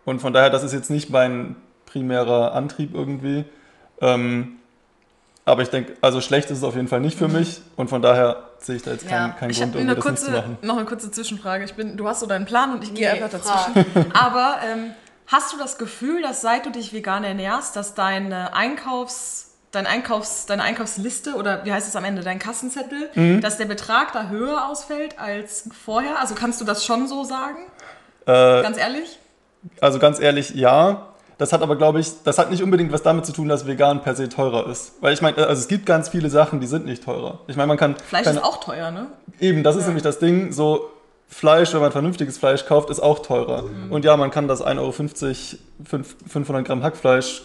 Und 0.06 0.22
von 0.22 0.34
daher, 0.34 0.50
das 0.50 0.64
ist 0.64 0.74
jetzt 0.74 0.90
nicht 0.90 1.10
mein 1.10 1.56
primärer 1.86 2.54
Antrieb 2.54 2.94
irgendwie. 2.94 3.46
Ähm, 4.02 4.60
aber 5.46 5.62
ich 5.64 5.70
denke, 5.70 5.94
also 6.02 6.22
schlecht 6.22 6.52
ist 6.52 6.60
es 6.60 6.64
auf 6.64 6.76
jeden 6.76 6.88
Fall 6.88 7.02
nicht 7.02 7.18
für 7.18 7.28
mhm. 7.28 7.40
mich. 7.40 7.62
Und 7.76 7.90
von 7.90 8.02
daher 8.02 8.44
sehe 8.60 8.76
ich 8.76 8.84
da 8.84 8.92
jetzt 8.92 9.08
keinen, 9.08 9.30
ja. 9.30 9.36
keinen 9.36 9.52
Grund, 9.52 9.76
irgendwie 9.76 9.96
das 9.96 10.06
kurze, 10.06 10.24
nicht 10.26 10.36
zu 10.36 10.42
machen. 10.42 10.58
Noch 10.62 10.78
eine 10.78 10.86
kurze 10.86 11.12
Zwischenfrage. 11.12 11.64
Ich 11.66 11.74
bin, 11.74 11.98
du 11.98 12.08
hast 12.08 12.22
so 12.22 12.28
deinen 12.28 12.46
Plan 12.46 12.74
und 12.74 12.84
ich 12.84 12.94
gehe 12.94 13.12
nee, 13.12 13.22
einfach 13.22 13.30
dazwischen. 13.30 14.12
Aber 14.14 14.58
ähm, 14.72 14.92
hast 15.28 15.54
du 15.54 15.58
das 15.58 15.78
Gefühl, 15.78 16.22
dass 16.22 16.42
seit 16.42 16.66
du 16.66 16.72
dich 16.72 16.94
vegan 16.94 17.24
ernährst, 17.24 17.76
dass 17.76 17.94
deine 17.94 18.54
Einkaufs 18.54 19.49
dein 19.72 19.86
Einkaufs, 19.86 20.46
deine 20.46 20.64
Einkaufsliste 20.64 21.36
oder 21.36 21.64
wie 21.66 21.72
heißt 21.72 21.88
es 21.88 21.96
am 21.96 22.04
Ende, 22.04 22.24
dein 22.24 22.40
Kassenzettel, 22.40 23.10
mhm. 23.14 23.42
dass 23.42 23.58
der 23.58 23.66
Betrag 23.66 24.14
da 24.14 24.30
höher 24.30 24.68
ausfällt 24.68 25.20
als 25.20 25.70
vorher? 25.84 26.20
Also 26.20 26.36
kannst 26.36 26.60
du 26.62 26.66
das 26.66 26.86
schon 26.86 27.08
so 27.08 27.24
sagen? 27.24 27.60
Äh, 28.26 28.62
ganz 28.62 28.78
ehrlich? 28.78 29.20
Also 29.82 30.00
ganz 30.00 30.20
ehrlich, 30.20 30.52
ja. 30.52 31.06
Das 31.38 31.54
hat 31.54 31.62
aber, 31.62 31.78
glaube 31.78 32.02
ich, 32.02 32.12
das 32.26 32.38
hat 32.38 32.52
nicht 32.52 32.62
unbedingt 32.62 32.92
was 32.92 33.02
damit 33.02 33.26
zu 33.26 33.32
tun, 33.32 33.48
dass 33.48 33.66
vegan 33.66 34.02
per 34.02 34.14
se 34.14 34.28
teurer 34.28 34.70
ist. 34.70 35.02
Weil 35.02 35.14
ich 35.14 35.22
meine, 35.22 35.38
also 35.38 35.62
es 35.62 35.70
gibt 35.70 35.86
ganz 35.86 36.10
viele 36.10 36.30
Sachen, 36.30 36.60
die 36.60 36.68
sind 36.68 36.86
nicht 36.86 37.06
teurer. 37.06 37.40
Ich 37.48 37.56
meine, 37.56 37.68
man 37.68 37.78
kann. 37.78 37.96
Fleisch 37.96 38.26
kann, 38.26 38.36
ist 38.36 38.44
auch 38.44 38.58
teuer, 38.58 38.92
ne? 38.92 39.08
Eben, 39.40 39.64
das 39.64 39.78
ist 39.78 39.86
nämlich 39.86 40.04
das 40.04 40.20
Ding. 40.20 40.52
So, 40.52 40.90
Fleisch, 41.30 41.74
wenn 41.74 41.80
man 41.80 41.94
vernünftiges 41.94 42.38
Fleisch 42.38 42.66
kauft, 42.66 42.90
ist 42.90 43.00
auch 43.00 43.20
teurer. 43.20 43.62
Mhm. 43.62 43.92
Und 43.92 44.04
ja, 44.04 44.18
man 44.18 44.32
kann 44.32 44.50
das 44.50 44.62
1,50 44.62 44.80
Euro, 44.80 46.04
500 46.28 46.66
Gramm 46.66 46.84
Hackfleisch 46.84 47.44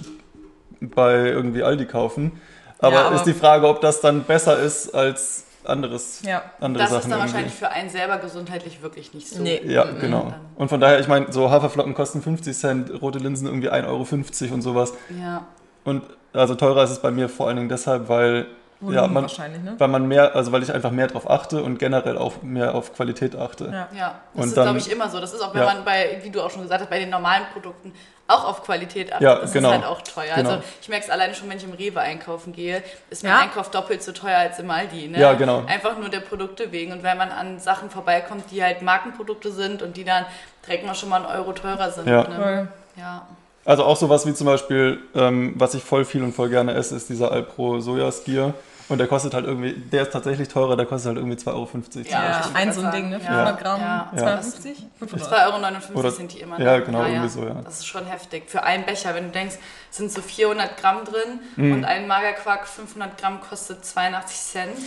bei 0.91 1.27
irgendwie 1.27 1.63
Aldi 1.63 1.87
kaufen. 1.87 2.41
Aber, 2.79 2.95
ja, 2.95 3.07
aber 3.07 3.17
ist 3.17 3.25
die 3.25 3.35
Frage, 3.35 3.69
ob 3.69 3.81
das 3.81 4.01
dann 4.01 4.25
besser 4.25 4.59
ist 4.59 4.95
als 4.95 5.45
anderes, 5.65 6.21
ja. 6.23 6.43
andere 6.61 6.85
das 6.85 6.91
Sachen. 6.91 6.97
Das 6.97 7.05
ist 7.05 7.11
dann 7.11 7.19
irgendwie. 7.19 7.21
wahrscheinlich 7.21 7.55
für 7.55 7.71
einen 7.71 7.91
selber 7.91 8.19
gesundheitlich 8.19 8.83
wirklich 8.83 9.15
nicht 9.15 9.29
so. 9.29 9.43
Nee. 9.43 9.63
Ja, 9.65 9.87
mhm. 9.87 10.01
genau. 10.01 10.35
Und 10.57 10.69
von 10.69 10.81
daher, 10.81 11.01
ich 11.01 11.09
meine, 11.09 11.33
so 11.33 11.51
Haferflocken 11.51 11.95
kosten 11.95 12.23
50 12.23 12.57
Cent, 12.57 13.03
rote 13.03 13.19
Linsen 13.19 13.47
irgendwie 13.47 13.71
1,50 13.71 13.87
Euro 13.87 14.55
und 14.55 14.63
sowas. 14.63 14.93
Ja. 15.21 15.47
Und 15.85 16.03
also 16.33 16.55
teurer 16.55 16.85
ist 16.85 16.91
es 16.91 16.99
bei 16.99 17.11
mir 17.11 17.29
vor 17.29 17.47
allen 17.47 17.57
Dingen 17.57 17.69
deshalb, 17.69 18.09
weil 18.09 18.47
Volumen 18.81 19.03
ja, 19.03 19.09
man, 19.09 19.23
wahrscheinlich, 19.23 19.63
ne? 19.63 19.75
Weil 19.79 19.89
man 19.89 20.07
mehr, 20.07 20.35
also 20.35 20.53
weil 20.53 20.63
ich 20.63 20.73
einfach 20.73 20.91
mehr 20.91 21.07
darauf 21.07 21.31
achte 21.31 21.63
und 21.63 21.79
generell 21.79 22.19
auch 22.19 22.43
mehr 22.43 22.75
auf 22.75 22.93
Qualität 22.95 23.37
achte. 23.37 23.67
Ja, 23.67 23.89
ja 23.97 24.21
das 24.35 24.43
und 24.43 24.49
ist, 24.49 24.55
glaube 24.55 24.79
ich, 24.79 24.91
immer 24.91 25.09
so. 25.09 25.21
Das 25.21 25.33
ist 25.33 25.41
auch, 25.41 25.55
wenn 25.55 25.63
ja. 25.63 25.75
man 25.75 25.85
bei, 25.85 26.21
wie 26.23 26.31
du 26.31 26.43
auch 26.43 26.51
schon 26.51 26.63
gesagt 26.63 26.83
hast, 26.83 26.91
bei 26.91 26.99
den 26.99 27.11
normalen 27.11 27.45
Produkten 27.53 27.93
auch 28.27 28.45
auf 28.45 28.63
Qualität 28.65 29.13
achtet. 29.13 29.23
Ja, 29.23 29.37
das 29.37 29.53
genau. 29.53 29.69
ist 29.71 29.75
halt 29.75 29.85
auch 29.87 30.01
teuer. 30.01 30.35
Genau. 30.37 30.51
Also 30.51 30.63
ich 30.81 30.89
merke 30.89 31.05
es 31.05 31.11
alleine 31.11 31.35
schon, 31.35 31.49
wenn 31.51 31.59
ich 31.59 31.65
im 31.65 31.73
Rewe 31.73 32.01
einkaufen 32.01 32.53
gehe, 32.53 32.83
ist 33.11 33.23
mein 33.23 33.33
ja. 33.33 33.41
Einkauf 33.41 33.71
doppelt 33.71 34.03
so 34.03 34.13
teuer 34.13 34.39
als 34.39 34.59
im 34.59 34.71
Aldi. 34.71 35.09
Ne? 35.09 35.21
Ja, 35.21 35.35
genau. 35.35 35.65
Einfach 35.67 35.99
nur 35.99 36.09
der 36.09 36.21
Produkte 36.21 36.73
wegen. 36.73 36.93
Und 36.93 37.03
wenn 37.03 37.19
man 37.19 37.31
an 37.31 37.59
Sachen 37.59 37.91
vorbeikommt, 37.91 38.45
die 38.51 38.63
halt 38.63 38.83
Markenprodukte 38.83 39.53
sind 39.53 39.83
und 39.83 39.97
die 39.97 40.05
dann 40.05 40.25
direkt 40.67 40.87
mal 40.87 40.95
schon 40.95 41.11
mal 41.11 41.17
einen 41.17 41.39
Euro 41.39 41.53
teurer 41.53 41.91
sind. 41.91 42.09
Ja. 42.09 42.27
Ne? 42.27 42.69
ja. 42.97 43.27
Also 43.67 43.85
auch 43.85 43.97
sowas 43.97 44.27
wie 44.27 44.35
zum 44.35 44.47
Beispiel, 44.47 45.01
ähm, 45.15 45.55
was 45.57 45.75
ich 45.75 45.83
voll 45.83 46.05
viel 46.05 46.23
und 46.23 46.35
voll 46.35 46.51
gerne 46.51 46.75
esse, 46.75 46.97
ist 46.97 47.09
dieser 47.09 47.31
Alpro 47.31 47.81
Sojaskier. 47.81 48.55
Und 48.89 48.99
der 48.99 49.07
kostet 49.07 49.33
halt 49.33 49.47
irgendwie, 49.47 49.73
der 49.73 50.03
ist 50.03 50.13
tatsächlich 50.13 50.49
teurer, 50.49 50.77
der 50.77 50.85
kostet 50.85 51.09
halt 51.09 51.19
irgendwie 51.19 51.37
2,50 51.37 51.49
Euro. 51.49 51.69
Ja, 52.05 52.11
ja 52.11 52.51
ein 52.53 52.73
so 52.73 52.83
ein 52.83 52.93
Ding, 52.93 53.09
ne? 53.09 53.19
500 53.19 53.61
Gramm, 53.61 53.81
ja. 53.81 54.13
2,50? 54.15 54.75
2,59 55.01 55.95
Euro 55.95 56.11
sind 56.11 56.33
die 56.33 56.41
immer. 56.41 56.61
Ja, 56.61 56.79
genau, 56.81 57.05
irgendwie 57.05 57.29
so, 57.29 57.45
ja. 57.45 57.55
Das 57.65 57.79
ist 57.79 57.87
schon 57.87 58.05
heftig. 58.07 58.45
Für 58.49 58.63
einen 58.63 58.85
Becher, 58.85 59.15
wenn 59.15 59.25
du 59.25 59.31
denkst, 59.31 59.57
sind 59.91 60.13
so 60.13 60.21
400 60.21 60.77
Gramm 60.77 61.05
drin 61.05 61.41
mhm. 61.57 61.73
und 61.73 61.85
ein 61.85 62.07
Magerquark 62.07 62.67
500 62.67 63.17
Gramm 63.19 63.41
kostet 63.41 63.85
82 63.85 64.37
Cent. 64.37 64.79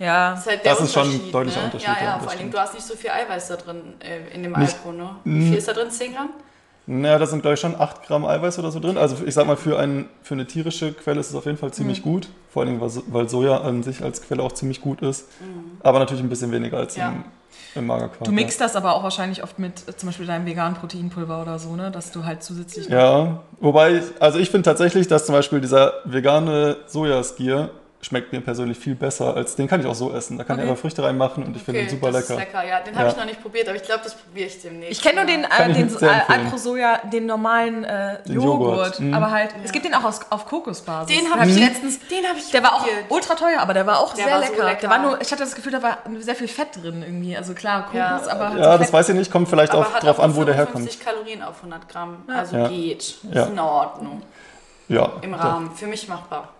Ja, 0.00 0.30
das 0.32 0.40
ist, 0.40 0.46
halt 0.48 0.66
das 0.66 0.80
ist 0.80 0.92
schon 0.92 1.08
ein 1.08 1.32
deutlicher 1.32 1.60
ne? 1.60 1.66
Unterschied. 1.66 1.88
Ja, 1.88 2.04
ja, 2.04 2.18
vor 2.18 2.32
allem, 2.32 2.50
du 2.50 2.58
hast 2.58 2.74
nicht 2.74 2.84
so 2.84 2.96
viel 2.96 3.10
Eiweiß 3.10 3.48
da 3.48 3.56
drin 3.56 3.94
äh, 4.00 4.34
in 4.34 4.42
dem 4.42 4.54
Alkohol, 4.54 4.94
ne? 4.94 5.16
Wie 5.22 5.50
viel 5.50 5.58
ist 5.58 5.68
da 5.68 5.72
drin? 5.72 5.90
10 5.90 6.14
Gramm? 6.14 6.30
Naja, 6.86 7.18
da 7.18 7.26
sind 7.26 7.40
glaube 7.40 7.54
ich 7.54 7.60
schon 7.60 7.80
8 7.80 8.06
Gramm 8.06 8.26
Eiweiß 8.26 8.58
oder 8.58 8.70
so 8.70 8.78
drin. 8.78 8.98
Also 8.98 9.16
ich 9.24 9.34
sag 9.34 9.46
mal, 9.46 9.56
für, 9.56 9.78
ein, 9.78 10.06
für 10.22 10.34
eine 10.34 10.46
tierische 10.46 10.92
Quelle 10.92 11.20
ist 11.20 11.30
es 11.30 11.34
auf 11.34 11.46
jeden 11.46 11.56
Fall 11.56 11.72
ziemlich 11.72 12.00
mhm. 12.00 12.10
gut. 12.10 12.28
Vor 12.52 12.62
allem, 12.62 12.80
weil 12.80 13.28
Soja 13.28 13.58
an 13.58 13.82
sich 13.82 14.02
als 14.02 14.22
Quelle 14.22 14.42
auch 14.42 14.52
ziemlich 14.52 14.80
gut 14.80 15.00
ist. 15.00 15.28
Mhm. 15.40 15.78
Aber 15.82 15.98
natürlich 15.98 16.22
ein 16.22 16.28
bisschen 16.28 16.52
weniger 16.52 16.76
als 16.76 16.96
ja. 16.96 17.08
im, 17.08 17.24
im 17.74 17.86
Magerquark. 17.86 18.24
Du 18.24 18.32
mixt 18.32 18.60
das 18.60 18.76
aber 18.76 18.94
auch 18.94 19.02
wahrscheinlich 19.02 19.42
oft 19.42 19.58
mit 19.58 19.88
äh, 19.88 19.96
zum 19.96 20.08
Beispiel 20.08 20.26
deinem 20.26 20.44
veganen 20.44 20.76
Proteinpulver 20.76 21.40
oder 21.40 21.58
so, 21.58 21.74
ne? 21.74 21.90
Dass 21.90 22.12
du 22.12 22.24
halt 22.24 22.42
zusätzlich... 22.42 22.88
Ja, 22.88 23.42
wobei, 23.60 24.02
also 24.20 24.38
ich 24.38 24.50
finde 24.50 24.64
tatsächlich, 24.64 25.08
dass 25.08 25.24
zum 25.24 25.34
Beispiel 25.34 25.62
dieser 25.62 25.94
vegane 26.04 26.76
Sojaskier 26.86 27.70
schmeckt 28.04 28.32
mir 28.32 28.40
persönlich 28.40 28.78
viel 28.78 28.94
besser 28.94 29.34
als 29.34 29.56
den 29.56 29.66
kann 29.66 29.80
ich 29.80 29.86
auch 29.86 29.94
so 29.94 30.12
essen. 30.12 30.36
Da 30.36 30.44
kann 30.44 30.56
okay. 30.56 30.64
ich 30.64 30.70
aber 30.70 30.78
Früchte 30.78 31.02
reinmachen 31.02 31.42
und 31.42 31.56
ich 31.56 31.62
okay, 31.62 31.64
finde 31.64 31.80
den 31.80 31.90
super 31.90 32.12
das 32.12 32.28
lecker. 32.28 32.40
Ist 32.40 32.46
lecker, 32.46 32.66
ja. 32.66 32.80
Den 32.80 32.96
habe 32.96 33.08
ich 33.08 33.16
noch 33.16 33.24
nicht 33.24 33.42
probiert, 33.42 33.68
aber 33.68 33.76
ich 33.76 33.82
glaube, 33.82 34.02
das 34.04 34.14
probiere 34.14 34.46
ich 34.46 34.60
demnächst. 34.60 34.92
Ich 34.92 35.02
kenne 35.02 35.16
nur 35.16 35.24
den, 35.24 35.44
äh, 35.44 35.72
den 35.72 35.88
so, 35.88 36.04
äh, 36.04 36.58
Soja, 36.58 37.00
den 37.12 37.26
normalen 37.26 37.84
äh, 37.84 38.22
den 38.24 38.34
Joghurt, 38.34 38.60
Joghurt. 38.60 39.00
Mhm. 39.00 39.14
aber 39.14 39.30
halt, 39.30 39.52
ja. 39.52 39.58
es 39.64 39.72
gibt 39.72 39.86
den 39.86 39.94
auch 39.94 40.04
aus, 40.04 40.20
auf 40.30 40.46
Kokosbasis. 40.46 41.16
Den 41.16 41.30
habe 41.30 41.48
ich 41.48 41.58
letztens, 41.58 41.98
den 42.08 42.26
habe 42.26 42.38
ich 42.38 42.50
Der 42.50 42.62
war 42.62 42.74
auch 42.74 42.86
ultra 43.08 43.34
teuer, 43.34 43.60
aber 43.60 43.74
der 43.74 43.86
war 43.86 43.98
auch 44.00 44.14
der 44.14 44.24
sehr 44.24 44.34
war 44.34 44.40
lecker. 44.40 44.56
So 44.56 44.62
lecker. 44.62 44.80
Der 44.80 44.90
war 44.90 44.98
nur, 44.98 45.20
ich 45.20 45.32
hatte 45.32 45.42
das 45.42 45.54
Gefühl, 45.54 45.72
da 45.72 45.82
war 45.82 45.98
sehr 46.20 46.34
viel 46.34 46.48
Fett 46.48 46.76
drin 46.76 47.02
irgendwie. 47.02 47.36
Also 47.36 47.54
klar, 47.54 47.84
Kokos, 47.84 47.98
ja. 47.98 48.20
aber 48.30 48.50
halt 48.50 48.58
Ja, 48.58 48.72
so 48.72 48.78
das 48.78 48.92
weiß 48.92 49.08
ich 49.10 49.14
nicht, 49.14 49.30
kommt 49.30 49.48
vielleicht 49.48 49.72
aber 49.72 49.86
auch 49.86 49.98
drauf 49.98 50.20
an, 50.20 50.36
wo 50.36 50.44
der 50.44 50.54
herkommt. 50.54 50.84
50 50.84 51.00
Kalorien 51.04 51.42
auf 51.42 51.56
100 51.56 51.88
Gramm, 51.88 52.24
also 52.28 52.68
geht. 52.68 52.98
Ist 53.00 53.24
in 53.32 53.58
Ordnung. 53.58 54.22
Ja. 54.88 55.12
Im 55.22 55.32
Rahmen, 55.32 55.70
für 55.74 55.86
mich 55.86 56.08
machbar 56.08 56.53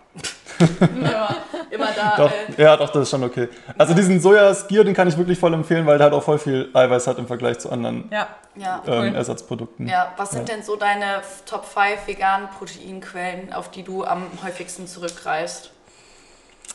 ja, 1.02 1.36
immer 1.70 1.88
da. 1.96 2.16
Doch, 2.16 2.30
äh. 2.56 2.62
Ja, 2.62 2.76
doch, 2.76 2.90
das 2.90 3.02
ist 3.02 3.10
schon 3.10 3.24
okay. 3.24 3.48
Also 3.76 3.92
ja. 3.92 3.98
diesen 3.98 4.20
Sojaskier, 4.20 4.84
den 4.84 4.94
kann 4.94 5.08
ich 5.08 5.18
wirklich 5.18 5.38
voll 5.38 5.52
empfehlen, 5.54 5.86
weil 5.86 5.98
der 5.98 6.06
halt 6.06 6.14
auch 6.14 6.22
voll 6.22 6.38
viel 6.38 6.70
Eiweiß 6.72 7.06
hat 7.06 7.18
im 7.18 7.26
Vergleich 7.26 7.58
zu 7.58 7.70
anderen 7.70 8.08
ja. 8.10 8.28
Ja. 8.54 8.82
Ähm, 8.86 9.14
Ersatzprodukten. 9.14 9.88
Ja, 9.88 10.12
was 10.16 10.30
sind 10.30 10.48
denn 10.48 10.62
so 10.62 10.76
deine 10.76 11.22
Top 11.46 11.64
5 11.64 12.06
veganen 12.06 12.48
Proteinquellen, 12.48 13.52
auf 13.52 13.70
die 13.70 13.82
du 13.82 14.04
am 14.04 14.26
häufigsten 14.44 14.86
zurückgreifst? 14.86 15.73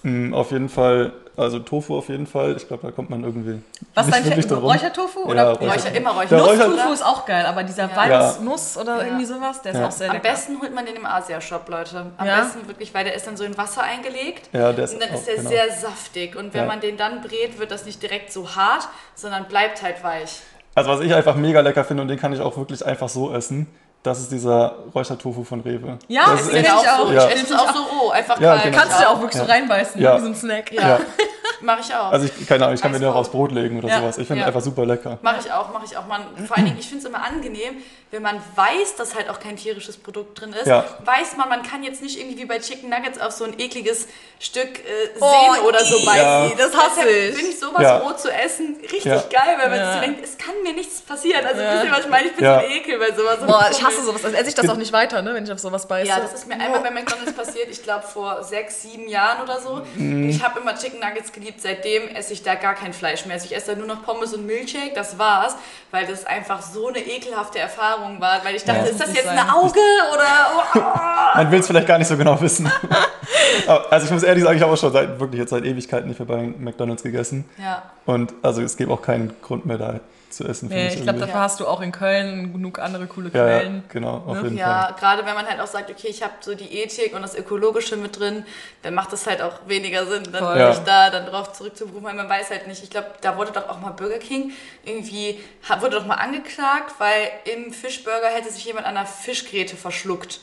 Mm, 0.03 0.33
auf 0.33 0.51
jeden 0.51 0.69
Fall, 0.69 1.11
also 1.35 1.59
Tofu 1.59 1.97
auf 1.97 2.09
jeden 2.09 2.27
Fall. 2.27 2.55
Ich 2.55 2.67
glaube, 2.67 2.87
da 2.87 2.91
kommt 2.91 3.09
man 3.09 3.23
irgendwie. 3.23 3.61
Was 3.93 4.07
nicht 4.07 4.17
dein 4.17 4.25
wirklich 4.25 4.51
Räuchertofu? 4.51 5.19
Oder 5.25 5.35
ja, 5.35 5.51
Räucher, 5.51 5.93
immer 5.93 6.11
Räucher. 6.11 6.37
Nuss-Tofu 6.37 6.93
ist 6.93 7.05
auch 7.05 7.25
geil, 7.25 7.45
aber 7.45 7.63
dieser 7.63 7.93
Walnuss 7.95 8.75
ja. 8.75 8.81
oder 8.81 8.97
ja. 8.97 9.03
irgendwie 9.05 9.25
sowas, 9.25 9.61
der 9.61 9.73
ist 9.73 9.81
auch 9.81 9.91
sehr 9.91 10.07
lecker. 10.07 10.27
Am 10.27 10.33
besten 10.33 10.61
holt 10.61 10.73
man 10.73 10.85
den 10.85 10.95
im 10.95 11.05
Asia-Shop, 11.05 11.67
Leute. 11.69 12.05
Am 12.17 12.25
besten 12.25 12.67
wirklich, 12.67 12.93
weil 12.93 13.03
der 13.03 13.15
ist 13.15 13.27
dann 13.27 13.35
so 13.35 13.43
in 13.43 13.57
Wasser 13.57 13.83
eingelegt. 13.83 14.49
Ja, 14.53 14.71
der 14.71 14.85
ist 14.85 14.93
Und 14.93 15.01
dann 15.01 15.09
auch, 15.09 15.15
ist 15.15 15.27
der 15.27 15.35
genau. 15.35 15.49
sehr 15.49 15.71
saftig. 15.71 16.35
Und 16.35 16.53
wenn 16.53 16.67
man 16.67 16.79
den 16.79 16.97
dann 16.97 17.21
brät, 17.21 17.59
wird 17.59 17.71
das 17.71 17.85
nicht 17.85 18.01
direkt 18.01 18.31
so 18.31 18.55
hart, 18.55 18.87
sondern 19.15 19.45
bleibt 19.45 19.81
halt 19.81 20.03
weich. 20.03 20.41
Also 20.75 20.91
was 20.91 21.01
ich 21.01 21.13
einfach 21.13 21.35
mega 21.35 21.59
lecker 21.61 21.83
finde 21.83 22.03
und 22.03 22.07
den 22.07 22.19
kann 22.19 22.31
ich 22.31 22.39
auch 22.39 22.55
wirklich 22.55 22.85
einfach 22.85 23.09
so 23.09 23.33
essen, 23.33 23.67
das 24.03 24.19
ist 24.21 24.31
dieser 24.31 24.75
Räuchertofu 24.93 25.43
von 25.43 25.59
Rewe. 25.61 25.99
Ja, 26.07 26.31
das 26.31 26.41
ist 26.43 26.53
echt, 26.53 26.71
auch 26.71 27.05
so. 27.07 27.11
Ja. 27.11 27.27
Ich 27.27 27.35
esse 27.35 27.53
es 27.53 27.59
auch 27.59 27.73
so 27.73 27.81
roh, 27.83 28.09
einfach 28.11 28.39
ja. 28.39 28.57
Genau. 28.57 28.77
Kannst 28.77 28.97
du 28.97 29.03
ja 29.03 29.09
auch 29.09 29.19
wirklich 29.19 29.41
so 29.41 29.47
reinbeißen, 29.47 30.01
ja. 30.01 30.17
wie 30.17 30.21
so 30.21 30.27
ein 30.27 30.35
Snack. 30.35 30.71
Ja. 30.71 30.99
Mache 31.61 31.81
ich 31.81 31.93
auch. 31.93 32.11
Also 32.11 32.25
ich, 32.25 32.47
keine 32.47 32.63
Ahnung, 32.63 32.75
ich 32.75 32.81
kann 32.81 32.91
mir 32.91 32.99
den 32.99 33.09
auch 33.09 33.15
aufs 33.15 33.29
Brot 33.29 33.51
legen 33.51 33.79
oder 33.79 33.89
ja. 33.89 33.99
sowas. 33.99 34.17
Ich 34.17 34.27
finde 34.27 34.41
ja. 34.41 34.47
einfach 34.47 34.61
super 34.61 34.85
lecker. 34.85 35.19
Mache 35.21 35.39
ich 35.41 35.51
auch, 35.51 35.73
mache 35.73 35.85
ich 35.85 35.97
auch. 35.97 36.07
Man, 36.07 36.21
vor 36.47 36.55
allen 36.55 36.67
Dingen, 36.67 36.77
ich 36.79 36.87
finde 36.87 37.03
es 37.03 37.09
immer 37.09 37.21
angenehm, 37.21 37.75
wenn 38.11 38.23
man 38.23 38.41
weiß, 38.55 38.95
dass 38.97 39.13
halt 39.13 39.29
auch 39.29 39.39
kein 39.39 39.55
tierisches 39.55 39.97
Produkt 39.97 40.41
drin 40.41 40.53
ist. 40.53 40.65
Ja. 40.65 40.83
Weiß 41.05 41.37
man, 41.37 41.47
man 41.47 41.61
kann 41.61 41.83
jetzt 41.83 42.01
nicht 42.01 42.19
irgendwie 42.19 42.39
wie 42.39 42.45
bei 42.45 42.57
Chicken 42.57 42.89
Nuggets 42.89 43.19
auf 43.21 43.33
so 43.33 43.43
ein 43.43 43.59
ekliges 43.59 44.07
Stück 44.39 44.79
äh, 44.79 45.09
oh, 45.19 45.29
Sehne 45.29 45.67
oder 45.67 45.85
so 45.85 46.03
beißen. 46.03 46.17
Ja. 46.17 46.51
Das 46.57 46.75
hasse 46.75 47.07
ich. 47.07 47.35
Finde 47.35 47.51
ich 47.51 47.59
sowas 47.59 48.01
roh 48.01 48.13
zu 48.13 48.31
essen 48.31 48.77
richtig 48.81 49.29
geil, 49.29 49.57
weil 49.59 49.69
man 49.69 49.93
sich 49.93 50.01
denkt, 50.01 50.23
es 50.23 50.37
kann 50.37 50.55
mir 50.63 50.73
nichts 50.73 51.01
passieren. 51.01 51.45
Also 51.45 51.61
wisst 51.61 51.83
ihr, 51.83 51.91
was 51.91 51.99
ich 51.99 52.09
meine? 52.09 52.27
Ich 52.27 52.35
bin 52.35 52.45
so 52.45 52.51
ein 52.51 52.71
Ekel 52.71 52.97
bei 52.97 53.11
sowas. 53.11 53.39
Boah, 53.45 53.69
ich 53.71 53.83
hasse 53.83 54.03
sowas. 54.03 54.25
Also 54.25 54.35
esse 54.35 54.49
ich 54.49 54.55
das 54.55 54.67
auch 54.69 54.77
nicht 54.77 54.91
weiter, 54.91 55.21
ne, 55.21 55.35
wenn 55.35 55.43
ich 55.43 55.51
auf 55.51 55.59
sowas 55.59 55.87
beiße. 55.87 56.07
Ja, 56.07 56.19
das 56.19 56.33
ist 56.33 56.47
mir 56.47 56.55
einmal 56.59 56.79
bei 56.79 56.89
McDonalds 56.89 57.33
passiert, 57.33 57.67
ich 57.69 57.83
glaube 57.83 58.07
vor 58.07 58.43
sechs, 58.43 58.81
sieben 58.81 59.07
Jahren 59.07 59.43
oder 59.43 59.61
so. 59.61 59.81
Mhm. 59.95 60.29
Ich 60.29 60.43
habe 60.43 60.59
immer 60.61 60.75
Chicken 60.75 60.99
Nuggets 60.99 61.31
geliebt, 61.31 61.61
seitdem 61.61 62.07
esse 62.15 62.33
ich 62.33 62.41
da 62.41 62.55
gar 62.55 62.73
kein 62.73 62.93
Fleisch 62.93 63.25
mehr. 63.25 63.35
Also 63.35 63.45
ich 63.45 63.55
esse 63.55 63.71
da 63.71 63.75
nur 63.77 63.87
noch 63.87 64.03
Pommes 64.03 64.33
und 64.33 64.47
Milkshake, 64.47 64.93
das 64.95 65.19
war's, 65.19 65.55
weil 65.91 66.07
das 66.07 66.25
einfach 66.25 66.63
so 66.63 66.87
eine 66.87 66.99
ekelhafte 66.99 67.59
Erfahrung 67.59 67.98
war. 68.19 68.43
Weil 68.43 68.55
ich 68.55 68.63
dachte, 68.63 68.85
ja, 68.85 68.85
ist 68.85 68.99
das 68.99 69.13
jetzt 69.13 69.25
sein. 69.25 69.37
ein 69.37 69.49
Auge 69.49 69.79
oder... 70.13 70.75
Oh. 70.75 70.79
Man 71.35 71.51
will 71.51 71.59
es 71.59 71.67
vielleicht 71.67 71.87
gar 71.87 71.97
nicht 71.97 72.07
so 72.07 72.17
genau 72.17 72.39
wissen. 72.41 72.71
also 73.89 74.05
ich 74.05 74.11
muss 74.11 74.23
ehrlich 74.23 74.43
sagen, 74.43 74.57
ich 74.57 74.63
habe 74.63 74.73
auch 74.73 74.77
schon 74.77 74.91
seit, 74.91 75.19
wirklich 75.19 75.39
jetzt 75.39 75.49
seit 75.49 75.65
Ewigkeiten 75.65 76.09
nicht 76.09 76.19
mehr 76.19 76.27
bei 76.27 76.53
McDonalds 76.57 77.03
gegessen. 77.03 77.45
Ja. 77.57 77.83
Und 78.05 78.33
also 78.41 78.61
es 78.61 78.77
gibt 78.77 78.91
auch 78.91 79.01
keinen 79.01 79.35
Grund 79.41 79.65
mehr 79.65 79.77
da 79.77 79.99
zu 80.29 80.45
essen. 80.45 80.69
Nee, 80.69 80.87
ich, 80.87 80.95
ich 80.95 81.03
glaube, 81.03 81.19
dafür 81.19 81.35
ja. 81.35 81.41
hast 81.41 81.59
du 81.59 81.67
auch 81.67 81.81
in 81.81 81.91
Köln 81.91 82.53
genug 82.53 82.79
andere 82.79 83.07
coole 83.07 83.29
Quellen. 83.29 83.75
Ja, 83.75 83.81
genau, 83.89 84.23
auf 84.25 84.37
ne? 84.37 84.43
jeden 84.43 84.57
ja, 84.57 84.65
Fall. 84.65 84.89
Ja, 84.91 84.95
gerade 84.97 85.25
wenn 85.25 85.35
man 85.35 85.47
halt 85.47 85.59
auch 85.59 85.67
sagt, 85.67 85.89
okay, 85.89 86.07
ich 86.07 86.23
habe 86.23 86.33
so 86.39 86.55
die 86.55 86.81
Ethik 86.81 87.13
und 87.15 87.21
das 87.21 87.35
Ökologische 87.35 87.97
mit 87.97 88.19
drin, 88.19 88.45
dann 88.81 88.93
macht 88.93 89.11
das 89.13 89.27
halt 89.27 89.41
auch 89.41 89.67
weniger 89.67 90.05
Sinn, 90.05 90.23
dann 90.31 90.57
ja. 90.57 90.73
sich 90.73 90.83
da 90.83 91.09
dann 91.09 91.25
drauf 91.25 91.53
zurückzurufen, 91.53 92.03
weil 92.03 92.15
man 92.15 92.29
weiß 92.29 92.49
halt 92.49 92.67
nicht. 92.67 92.83
Ich 92.83 92.89
glaube, 92.89 93.07
da 93.21 93.37
wurde 93.37 93.51
doch 93.51 93.69
auch 93.69 93.79
mal 93.79 93.91
Burger 93.91 94.19
King 94.19 94.51
irgendwie, 94.85 95.39
wurde 95.79 95.97
doch 95.97 96.05
mal 96.05 96.15
angeklagt, 96.15 96.95
weil 96.99 97.29
im 97.53 97.73
Fischburger 97.73 98.27
hätte 98.27 98.51
sich 98.51 98.65
jemand 98.65 98.85
an 98.85 98.97
einer 98.97 99.05
Fischgräte 99.05 99.75
verschluckt. 99.75 100.39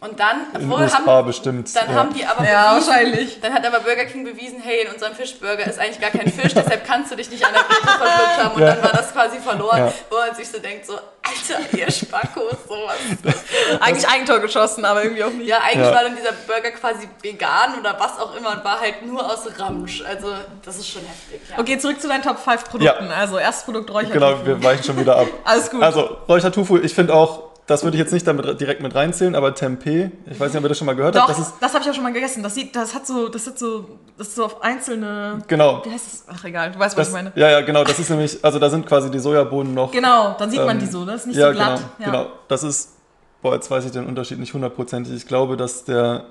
Und 0.00 0.20
dann 0.20 0.46
in 0.54 0.70
USA 0.70 1.04
haben, 1.04 1.26
bestimmt. 1.26 1.74
Dann 1.74 1.90
ja. 1.90 1.94
haben 1.96 2.14
die 2.14 2.24
aber 2.24 2.48
ja, 2.48 2.72
bewiesen, 2.72 2.88
wahrscheinlich. 2.88 3.40
Dann 3.40 3.52
hat 3.52 3.66
aber 3.66 3.80
Burger 3.80 4.04
King 4.04 4.22
bewiesen, 4.22 4.60
hey, 4.62 4.86
in 4.86 4.92
unserem 4.92 5.12
Fischburger 5.12 5.66
ist 5.66 5.80
eigentlich 5.80 6.00
gar 6.00 6.10
kein 6.10 6.30
Fisch, 6.30 6.54
deshalb 6.54 6.86
kannst 6.86 7.10
du 7.10 7.16
dich 7.16 7.28
nicht 7.30 7.44
an 7.44 7.52
der 7.52 7.62
Brete 7.62 7.98
verschluckt 7.98 8.38
haben. 8.38 8.54
Und 8.54 8.62
ja. 8.62 8.74
dann 8.74 8.84
war 8.84 8.92
das 8.92 9.12
quasi 9.12 9.38
verloren, 9.38 9.78
ja. 9.78 9.92
wo 10.08 10.16
man 10.18 10.32
sich 10.36 10.48
so 10.48 10.60
denkt, 10.60 10.86
so, 10.86 10.92
Alter, 10.94 11.76
ihr 11.76 11.90
Spackos, 11.90 12.54
sowas. 12.68 12.96
eigentlich 13.80 14.08
Eigentor 14.08 14.38
geschossen, 14.38 14.84
aber 14.84 15.02
irgendwie 15.02 15.24
auch 15.24 15.30
nicht. 15.30 15.48
Ja, 15.48 15.58
eigentlich 15.66 15.92
war 15.92 16.04
dann 16.04 16.14
dieser 16.14 16.32
Burger 16.46 16.70
quasi 16.70 17.08
vegan 17.20 17.80
oder 17.80 17.98
was 17.98 18.20
auch 18.20 18.36
immer 18.36 18.52
und 18.52 18.64
war 18.64 18.78
halt 18.78 19.04
nur 19.04 19.26
aus 19.26 19.48
Ramsch. 19.58 20.04
Also, 20.08 20.32
das 20.64 20.76
ist 20.78 20.88
schon 20.88 21.02
heftig. 21.02 21.40
Okay, 21.58 21.76
zurück 21.76 22.00
zu 22.00 22.06
deinen 22.06 22.22
Top 22.22 22.38
5 22.38 22.70
Produkten. 22.70 23.10
Also, 23.10 23.38
erstes 23.38 23.64
Produkt 23.64 23.90
Räuchertofu. 23.90 24.14
Genau, 24.14 24.46
wir 24.46 24.62
weichen 24.62 24.84
schon 24.84 24.96
wieder 24.96 25.16
ab. 25.16 25.26
Alles 25.42 25.68
gut. 25.68 25.82
Also, 25.82 26.18
Räuchertofu, 26.28 26.78
ich 26.78 26.94
finde 26.94 27.14
auch 27.14 27.47
das 27.68 27.84
würde 27.84 27.98
ich 27.98 28.02
jetzt 28.02 28.14
nicht 28.14 28.26
damit 28.26 28.58
direkt 28.62 28.82
mit 28.82 28.94
reinzählen, 28.94 29.34
aber 29.34 29.54
Tempeh, 29.54 30.10
ich 30.24 30.40
weiß 30.40 30.52
nicht, 30.52 30.58
ob 30.58 30.64
ihr 30.64 30.70
das 30.70 30.78
schon 30.78 30.86
mal 30.86 30.96
gehört 30.96 31.14
Doch, 31.14 31.28
habt. 31.28 31.38
Das, 31.38 31.52
das 31.60 31.74
habe 31.74 31.84
ich 31.84 31.90
auch 31.90 31.94
schon 31.94 32.02
mal 32.02 32.14
gegessen. 32.14 32.42
Das 32.42 32.54
sieht, 32.54 32.74
das 32.74 32.94
hat 32.94 33.06
so, 33.06 33.28
das 33.28 33.46
hat 33.46 33.58
so, 33.58 33.98
das 34.16 34.28
ist 34.28 34.36
so 34.36 34.46
auf 34.46 34.62
einzelne. 34.62 35.42
Genau. 35.48 35.82
Wie 35.84 35.90
heißt 35.90 36.06
das? 36.06 36.24
Ach 36.34 36.44
egal, 36.44 36.72
du 36.72 36.78
weißt, 36.78 36.96
was 36.96 37.06
das, 37.06 37.08
ich 37.08 37.12
meine. 37.12 37.32
Ja, 37.34 37.50
ja, 37.50 37.60
genau. 37.60 37.84
Das 37.84 37.98
ist 37.98 38.08
nämlich, 38.08 38.42
also 38.42 38.58
da 38.58 38.70
sind 38.70 38.86
quasi 38.86 39.10
die 39.10 39.18
Sojabohnen 39.18 39.74
noch. 39.74 39.92
Genau, 39.92 40.34
dann 40.38 40.50
sieht 40.50 40.60
ähm, 40.60 40.66
man 40.66 40.78
die 40.78 40.86
so, 40.86 41.04
das 41.04 41.20
ist 41.20 41.26
nicht 41.26 41.36
ja, 41.36 41.48
so 41.48 41.52
glatt. 41.52 41.82
Genau, 41.98 42.10
ja. 42.10 42.22
genau. 42.22 42.32
Das 42.48 42.62
ist, 42.62 42.96
boah, 43.42 43.52
jetzt 43.52 43.70
weiß 43.70 43.84
ich 43.84 43.92
den 43.92 44.06
Unterschied 44.06 44.38
nicht 44.38 44.54
hundertprozentig. 44.54 45.12
Ich 45.14 45.26
glaube, 45.26 45.58
dass 45.58 45.84
der 45.84 46.24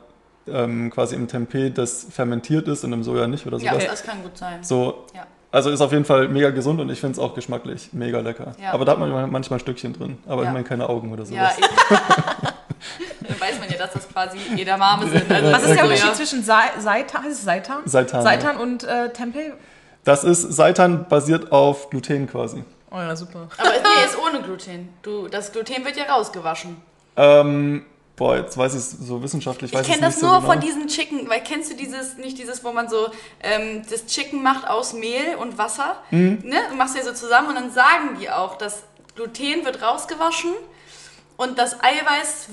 ähm, 0.47 0.89
quasi 0.89 1.15
im 1.15 1.27
Tempeh 1.27 1.69
das 1.69 2.07
fermentiert 2.09 2.67
ist 2.67 2.83
und 2.83 2.93
im 2.93 3.03
Soja 3.03 3.27
nicht 3.27 3.45
oder 3.45 3.59
so. 3.59 3.65
Ja, 3.67 3.77
das 3.77 4.01
kann 4.01 4.23
gut 4.23 4.35
sein. 4.35 4.63
So, 4.63 5.05
ja. 5.13 5.27
Also 5.51 5.69
ist 5.69 5.81
auf 5.81 5.91
jeden 5.91 6.05
Fall 6.05 6.27
mega 6.27 6.49
gesund 6.49 6.81
und 6.81 6.89
ich 6.89 6.99
finde 6.99 7.13
es 7.13 7.19
auch 7.19 7.33
geschmacklich 7.33 7.89
mega 7.93 8.19
lecker. 8.19 8.53
Ja. 8.61 8.73
Aber 8.73 8.85
da 8.85 8.93
hat 8.93 8.99
man 8.99 9.31
manchmal 9.31 9.57
ein 9.57 9.61
Stückchen 9.61 9.93
drin. 9.93 10.17
Aber 10.27 10.43
ja. 10.43 10.49
ich 10.49 10.53
meine 10.53 10.65
keine 10.65 10.89
Augen 10.89 11.11
oder 11.11 11.25
sowas. 11.25 11.57
Ja, 11.59 11.67
Dann 13.27 13.39
weiß 13.39 13.59
man 13.59 13.69
ja, 13.69 13.77
dass 13.77 13.93
das 13.93 14.09
quasi 14.09 14.37
Edamame 14.57 15.09
sind. 15.09 15.31
Also 15.31 15.51
Was 15.51 15.63
ist 15.63 15.75
der 15.75 15.83
Unterschied 15.83 16.15
zwischen 16.15 16.43
Seitan, 16.43 17.23
heißt 17.23 17.33
es 17.33 17.43
Seitan? 17.43 17.81
Seitan, 17.85 18.23
Seitan 18.23 18.55
ja. 18.55 18.61
und 18.61 18.83
äh, 18.83 19.11
Tempeh? 19.11 19.53
Das 20.03 20.23
ist, 20.23 20.41
Seitan 20.41 21.07
basiert 21.07 21.51
auf 21.51 21.89
Gluten 21.89 22.27
quasi. 22.27 22.63
Oh 22.91 22.97
ja, 22.97 23.15
super. 23.15 23.47
Aber 23.57 23.69
nee, 23.69 24.05
ist 24.05 24.17
ohne 24.17 24.41
Gluten. 24.41 24.89
Du, 25.01 25.27
das 25.27 25.51
Gluten 25.51 25.83
wird 25.83 25.97
ja 25.97 26.05
rausgewaschen. 26.05 26.77
Ähm, 27.17 27.85
Boah, 28.17 28.35
jetzt 28.35 28.57
weiß 28.57 28.73
ich 28.73 28.79
es 28.79 28.91
so 28.91 29.21
wissenschaftlich. 29.21 29.71
Ich 29.71 29.83
kenne 29.83 30.01
das 30.01 30.19
nur 30.23 30.31
so 30.31 30.37
genau. 30.37 30.51
von 30.51 30.59
diesen 30.59 30.87
Chicken, 30.87 31.29
weil 31.29 31.41
kennst 31.41 31.71
du 31.71 31.75
dieses, 31.75 32.17
nicht 32.17 32.39
dieses, 32.39 32.63
wo 32.63 32.71
man 32.71 32.89
so 32.89 33.09
ähm, 33.41 33.83
das 33.87 34.07
Chicken 34.07 34.41
macht 34.41 34.67
aus 34.67 34.93
Mehl 34.93 35.35
und 35.39 35.59
Wasser, 35.59 35.97
mhm. 36.09 36.39
ne? 36.43 36.57
Du 36.69 36.75
machst 36.75 36.97
ja 36.97 37.03
so 37.03 37.13
zusammen 37.13 37.49
und 37.49 37.55
dann 37.55 37.71
sagen 37.71 38.17
die 38.19 38.31
auch, 38.31 38.57
das 38.57 38.83
Gluten 39.15 39.65
wird 39.65 39.83
rausgewaschen 39.83 40.49
und 41.37 41.59
das 41.59 41.75
Eiweiß 41.75 42.49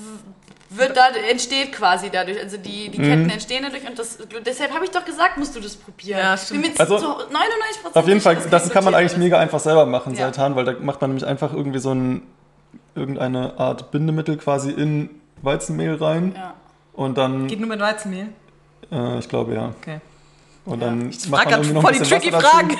wird 0.69 0.95
da 0.95 1.07
entsteht 1.29 1.71
quasi 1.71 2.11
dadurch, 2.11 2.39
also 2.39 2.57
die, 2.57 2.89
die 2.89 2.97
Ketten 2.99 3.23
mhm. 3.23 3.29
entstehen 3.31 3.63
dadurch 3.63 3.87
und 3.87 3.97
das, 3.97 4.19
deshalb 4.45 4.71
habe 4.71 4.85
ich 4.85 4.91
doch 4.91 5.03
gesagt, 5.03 5.37
musst 5.37 5.55
du 5.55 5.59
das 5.59 5.75
probieren. 5.75 6.19
Ja, 6.19 6.37
stimmt. 6.37 6.79
Also, 6.79 6.99
so 6.99 7.07
99 7.07 7.41
auf 7.91 8.07
jeden 8.07 8.21
Fall, 8.21 8.37
das 8.51 8.69
kann 8.69 8.83
man 8.83 8.93
eigentlich 8.93 9.17
mega 9.17 9.39
einfach 9.39 9.59
selber 9.59 9.87
machen, 9.87 10.13
ja. 10.13 10.27
Seitan, 10.27 10.55
weil 10.55 10.65
da 10.65 10.73
macht 10.79 11.01
man 11.01 11.09
nämlich 11.09 11.25
einfach 11.25 11.53
irgendwie 11.53 11.79
so 11.79 11.91
ein 11.91 12.21
irgendeine 12.93 13.59
Art 13.59 13.89
Bindemittel 13.89 14.37
quasi 14.37 14.69
in 14.71 15.09
Weizenmehl 15.45 15.95
rein. 15.95 16.33
Ja. 16.35 16.53
Und 16.93 17.17
dann. 17.17 17.47
Geht 17.47 17.59
nur 17.59 17.69
mit 17.69 17.79
Weizenmehl? 17.79 18.29
Äh, 18.91 19.19
ich 19.19 19.29
glaube 19.29 19.53
ja. 19.53 19.73
Okay. 19.79 19.99
Und 20.65 20.81
dann 20.81 21.09
ich 21.09 21.29
macht 21.29 21.45
man 21.45 21.53
irgendwie 21.53 21.73
noch 21.73 21.81
voll 21.81 21.93
ein 21.93 21.99
bisschen 21.99 22.21
die 22.21 22.29
tricky 22.29 22.41
Fragen. 22.41 22.77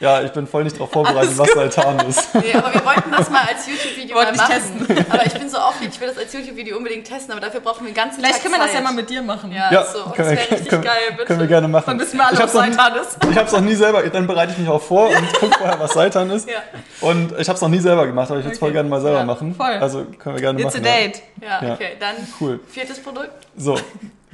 Ja, 0.00 0.22
ich 0.22 0.32
bin 0.32 0.46
voll 0.46 0.64
nicht 0.64 0.76
darauf 0.76 0.90
vorbereitet, 0.90 1.36
was 1.36 1.52
Saltan 1.52 2.08
ist. 2.08 2.28
Nee, 2.40 2.54
aber 2.54 2.72
wir 2.72 2.84
wollten 2.86 3.10
das 3.10 3.28
mal 3.28 3.42
als 3.42 3.66
YouTube-Video 3.66 4.16
mal 4.16 4.32
machen. 4.34 4.50
Testen. 4.50 5.06
Aber 5.10 5.26
ich 5.26 5.34
bin 5.34 5.48
so 5.48 5.58
aufgeregt, 5.58 5.94
ich 5.94 6.00
will 6.00 6.08
das 6.08 6.16
als 6.16 6.32
YouTube-Video 6.32 6.76
unbedingt 6.76 7.06
testen, 7.06 7.32
aber 7.32 7.40
dafür 7.40 7.60
brauchen 7.60 7.80
wir 7.80 7.88
einen 7.88 7.94
ganzen 7.94 8.20
Vielleicht 8.20 8.36
Tag 8.36 8.42
können 8.42 8.54
wir 8.54 8.64
das 8.64 8.72
ja 8.72 8.80
mal 8.80 8.94
mit 8.94 9.10
dir 9.10 9.22
machen. 9.22 9.52
Ja, 9.52 9.70
ja 9.70 9.84
so. 9.84 10.04
können, 10.10 10.16
das 10.16 10.30
wäre 10.30 10.50
richtig 10.52 10.68
können, 10.68 10.82
geil, 10.82 10.94
bitte. 11.10 11.24
Können 11.24 11.40
wir 11.40 11.46
gerne 11.46 11.68
machen. 11.68 11.84
Dann 11.86 12.00
wissen 12.00 12.16
wir 12.16 12.26
alle, 12.26 12.38
was 12.38 12.52
Seitan 12.52 12.96
ist. 12.96 13.18
Ich 13.30 13.36
habe 13.36 13.46
es 13.46 13.52
noch 13.52 13.60
nie 13.60 13.74
selber, 13.74 14.02
dann 14.02 14.26
bereite 14.26 14.52
ich 14.52 14.58
mich 14.58 14.68
auch 14.68 14.80
vor 14.80 15.08
und 15.08 15.32
gucke 15.34 15.58
vorher, 15.58 15.78
was 15.78 15.92
Seitan 15.92 16.30
ist. 16.30 16.48
Ja. 16.48 16.62
Und 17.00 17.38
ich 17.38 17.48
habe 17.48 17.56
es 17.56 17.60
noch 17.60 17.68
nie 17.68 17.80
selber 17.80 18.06
gemacht, 18.06 18.30
aber 18.30 18.40
ich 18.40 18.46
würde 18.46 18.54
es 18.54 18.58
okay. 18.58 18.66
voll 18.66 18.72
gerne 18.72 18.88
mal 18.88 19.00
selber 19.00 19.18
ja, 19.18 19.24
machen. 19.24 19.54
Voll. 19.54 19.66
Also 19.66 20.04
können 20.18 20.36
wir 20.36 20.40
gerne 20.40 20.60
It's 20.60 20.74
machen. 20.74 20.84
It's 20.84 20.88
a 20.88 20.98
date. 20.98 21.22
Ja, 21.42 21.66
ja, 21.66 21.74
okay. 21.74 21.96
Dann 22.00 22.16
cool. 22.40 22.60
viertes 22.68 23.02
Produkt. 23.02 23.30
So, 23.56 23.78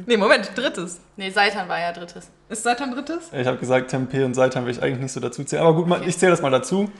Nee, 0.05 0.17
Moment, 0.17 0.51
drittes. 0.55 1.01
Nee, 1.17 1.31
Seitan 1.31 1.69
war 1.69 1.81
ja 1.81 1.93
drittes. 1.93 2.29
Ist 2.49 2.63
Seitan 2.63 2.91
drittes? 2.93 3.31
Ich 3.33 3.47
habe 3.47 3.57
gesagt, 3.57 3.91
Tempeh 3.91 4.25
und 4.25 4.35
Seitan 4.35 4.65
will 4.67 4.73
ich 4.73 4.83
eigentlich 4.83 5.01
nicht 5.01 5.13
so 5.13 5.21
dazu 5.21 5.43
zählen. 5.45 5.63
Aber 5.63 5.75
gut, 5.75 5.91
okay. 5.91 6.05
ich 6.07 6.19
zähle 6.19 6.33
das 6.33 6.43
mal 6.43 6.51
dazu. 6.51 6.83
Mhm. 6.83 6.91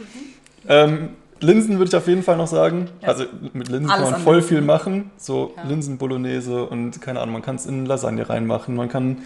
Ähm, 0.69 1.09
Linsen 1.41 1.79
würde 1.79 1.89
ich 1.89 1.97
auf 1.97 2.09
jeden 2.09 2.23
Fall 2.23 2.37
noch 2.37 2.47
sagen. 2.47 2.89
Ja. 3.03 3.09
Also 3.09 3.25
mit 3.53 3.69
Linsen 3.69 3.91
Alles 3.91 4.05
kann 4.05 4.13
man 4.13 4.21
voll 4.23 4.43
viel 4.43 4.63
machen. 4.63 5.11
So 5.19 5.53
ja. 5.57 5.65
Linsen 5.65 5.99
Bolognese 5.99 6.65
und 6.65 7.01
keine 7.03 7.21
Ahnung, 7.21 7.35
man 7.35 7.43
kann 7.43 7.57
es 7.57 7.67
in 7.67 7.85
Lasagne 7.85 8.29
reinmachen. 8.29 8.75
Man 8.75 8.89
kann 8.89 9.19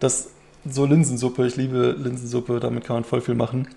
das 0.00 0.30
so 0.68 0.84
Linsensuppe, 0.84 1.46
ich 1.46 1.56
liebe 1.56 1.94
Linsensuppe, 1.98 2.60
damit 2.60 2.84
kann 2.84 2.96
man 2.96 3.04
voll 3.04 3.20
viel 3.20 3.34
machen. 3.34 3.68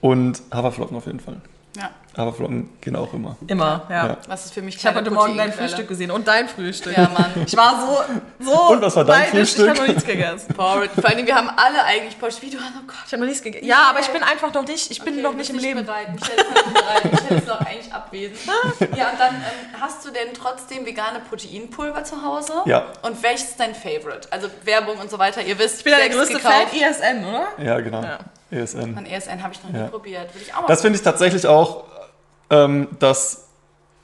Und 0.00 0.42
Haferflocken 0.52 0.96
auf 0.96 1.06
jeden 1.06 1.20
Fall. 1.20 1.36
Ja. 1.76 1.90
Haferflocken 2.16 2.70
gehen 2.80 2.94
auch 2.94 3.12
immer. 3.12 3.36
Immer, 3.48 3.86
ja. 3.88 4.06
ja. 4.06 4.18
Was 4.28 4.44
ist 4.44 4.54
für 4.54 4.62
mich 4.62 4.76
Ich 4.76 4.86
habe 4.86 5.00
heute 5.00 5.10
Morgen 5.10 5.36
dein 5.36 5.52
Frühstück 5.52 5.88
gesehen 5.88 6.12
und 6.12 6.28
dein 6.28 6.48
Frühstück. 6.48 6.96
Ja, 6.96 7.08
Mann. 7.08 7.44
Ich 7.44 7.56
war 7.56 7.80
so, 7.80 8.44
so. 8.44 8.70
Und 8.70 8.82
was 8.82 8.94
war 8.94 9.04
dein 9.04 9.26
Frühstück? 9.26 9.64
Ich 9.64 9.70
habe 9.70 9.80
noch 9.80 9.88
nichts 9.88 10.04
gegessen. 10.06 10.54
Porridge. 10.56 11.00
Vor 11.00 11.10
allem, 11.10 11.26
wir 11.26 11.34
haben 11.34 11.50
alle 11.56 11.82
eigentlich 11.84 12.18
Porridge. 12.18 12.38
Wie 12.42 12.50
du 12.50 12.58
hast, 12.58 12.72
oh 12.76 12.86
Gott. 12.86 12.96
Ich 13.06 13.12
habe 13.12 13.22
noch 13.22 13.26
nichts 13.26 13.42
gegessen. 13.42 13.66
Ja, 13.66 13.90
aber 13.90 14.00
ich 14.00 14.08
bin 14.08 14.22
einfach 14.22 14.54
noch 14.54 14.64
nicht, 14.64 14.90
ich 14.90 15.02
bin 15.02 15.14
okay, 15.14 15.22
noch 15.22 15.34
nicht 15.34 15.50
im 15.50 15.58
Leben. 15.58 15.84
Bereit. 15.84 16.08
Ich 16.16 16.28
hätte 16.28 16.44
es 16.44 16.72
bereit. 16.72 17.02
Ich 17.04 17.22
hätte 17.22 17.34
es 17.34 17.46
noch 17.46 17.60
eigentlich 17.60 17.92
abwesend. 17.92 18.38
Ja, 18.96 19.10
und 19.10 19.18
dann 19.18 19.34
ähm, 19.34 19.80
hast 19.80 20.04
du 20.04 20.10
denn 20.10 20.28
trotzdem 20.34 20.86
vegane 20.86 21.20
Proteinpulver 21.28 22.04
zu 22.04 22.22
Hause? 22.22 22.52
Ja. 22.66 22.86
Und 23.02 23.22
welches 23.22 23.50
ist 23.50 23.60
dein 23.60 23.74
Favorite? 23.74 24.28
Also 24.30 24.48
Werbung 24.62 24.98
und 24.98 25.10
so 25.10 25.18
weiter. 25.18 25.42
Ihr 25.42 25.58
wisst, 25.58 25.78
ich 25.78 25.84
bin 25.84 25.92
ja 25.92 25.98
der 25.98 26.10
größte 26.10 26.34
gekauft. 26.34 26.68
Fan 26.70 26.80
ESN, 26.80 27.24
oder? 27.24 27.46
Ja, 27.64 27.80
genau. 27.80 28.02
Ja. 28.02 28.18
ESN. 28.54 28.94
Von 28.94 29.06
ESN 29.06 29.42
habe 29.42 29.52
ich 29.52 29.62
noch 29.62 29.70
nie 29.70 29.78
ja. 29.78 29.86
probiert. 29.88 30.34
Würde 30.34 30.44
ich 30.46 30.54
auch 30.54 30.62
mal 30.62 30.68
Das 30.68 30.80
finde 30.80 30.96
ich 30.96 31.02
tatsächlich 31.02 31.46
auch 31.46 31.84
ähm, 32.50 32.88
dass, 32.98 33.48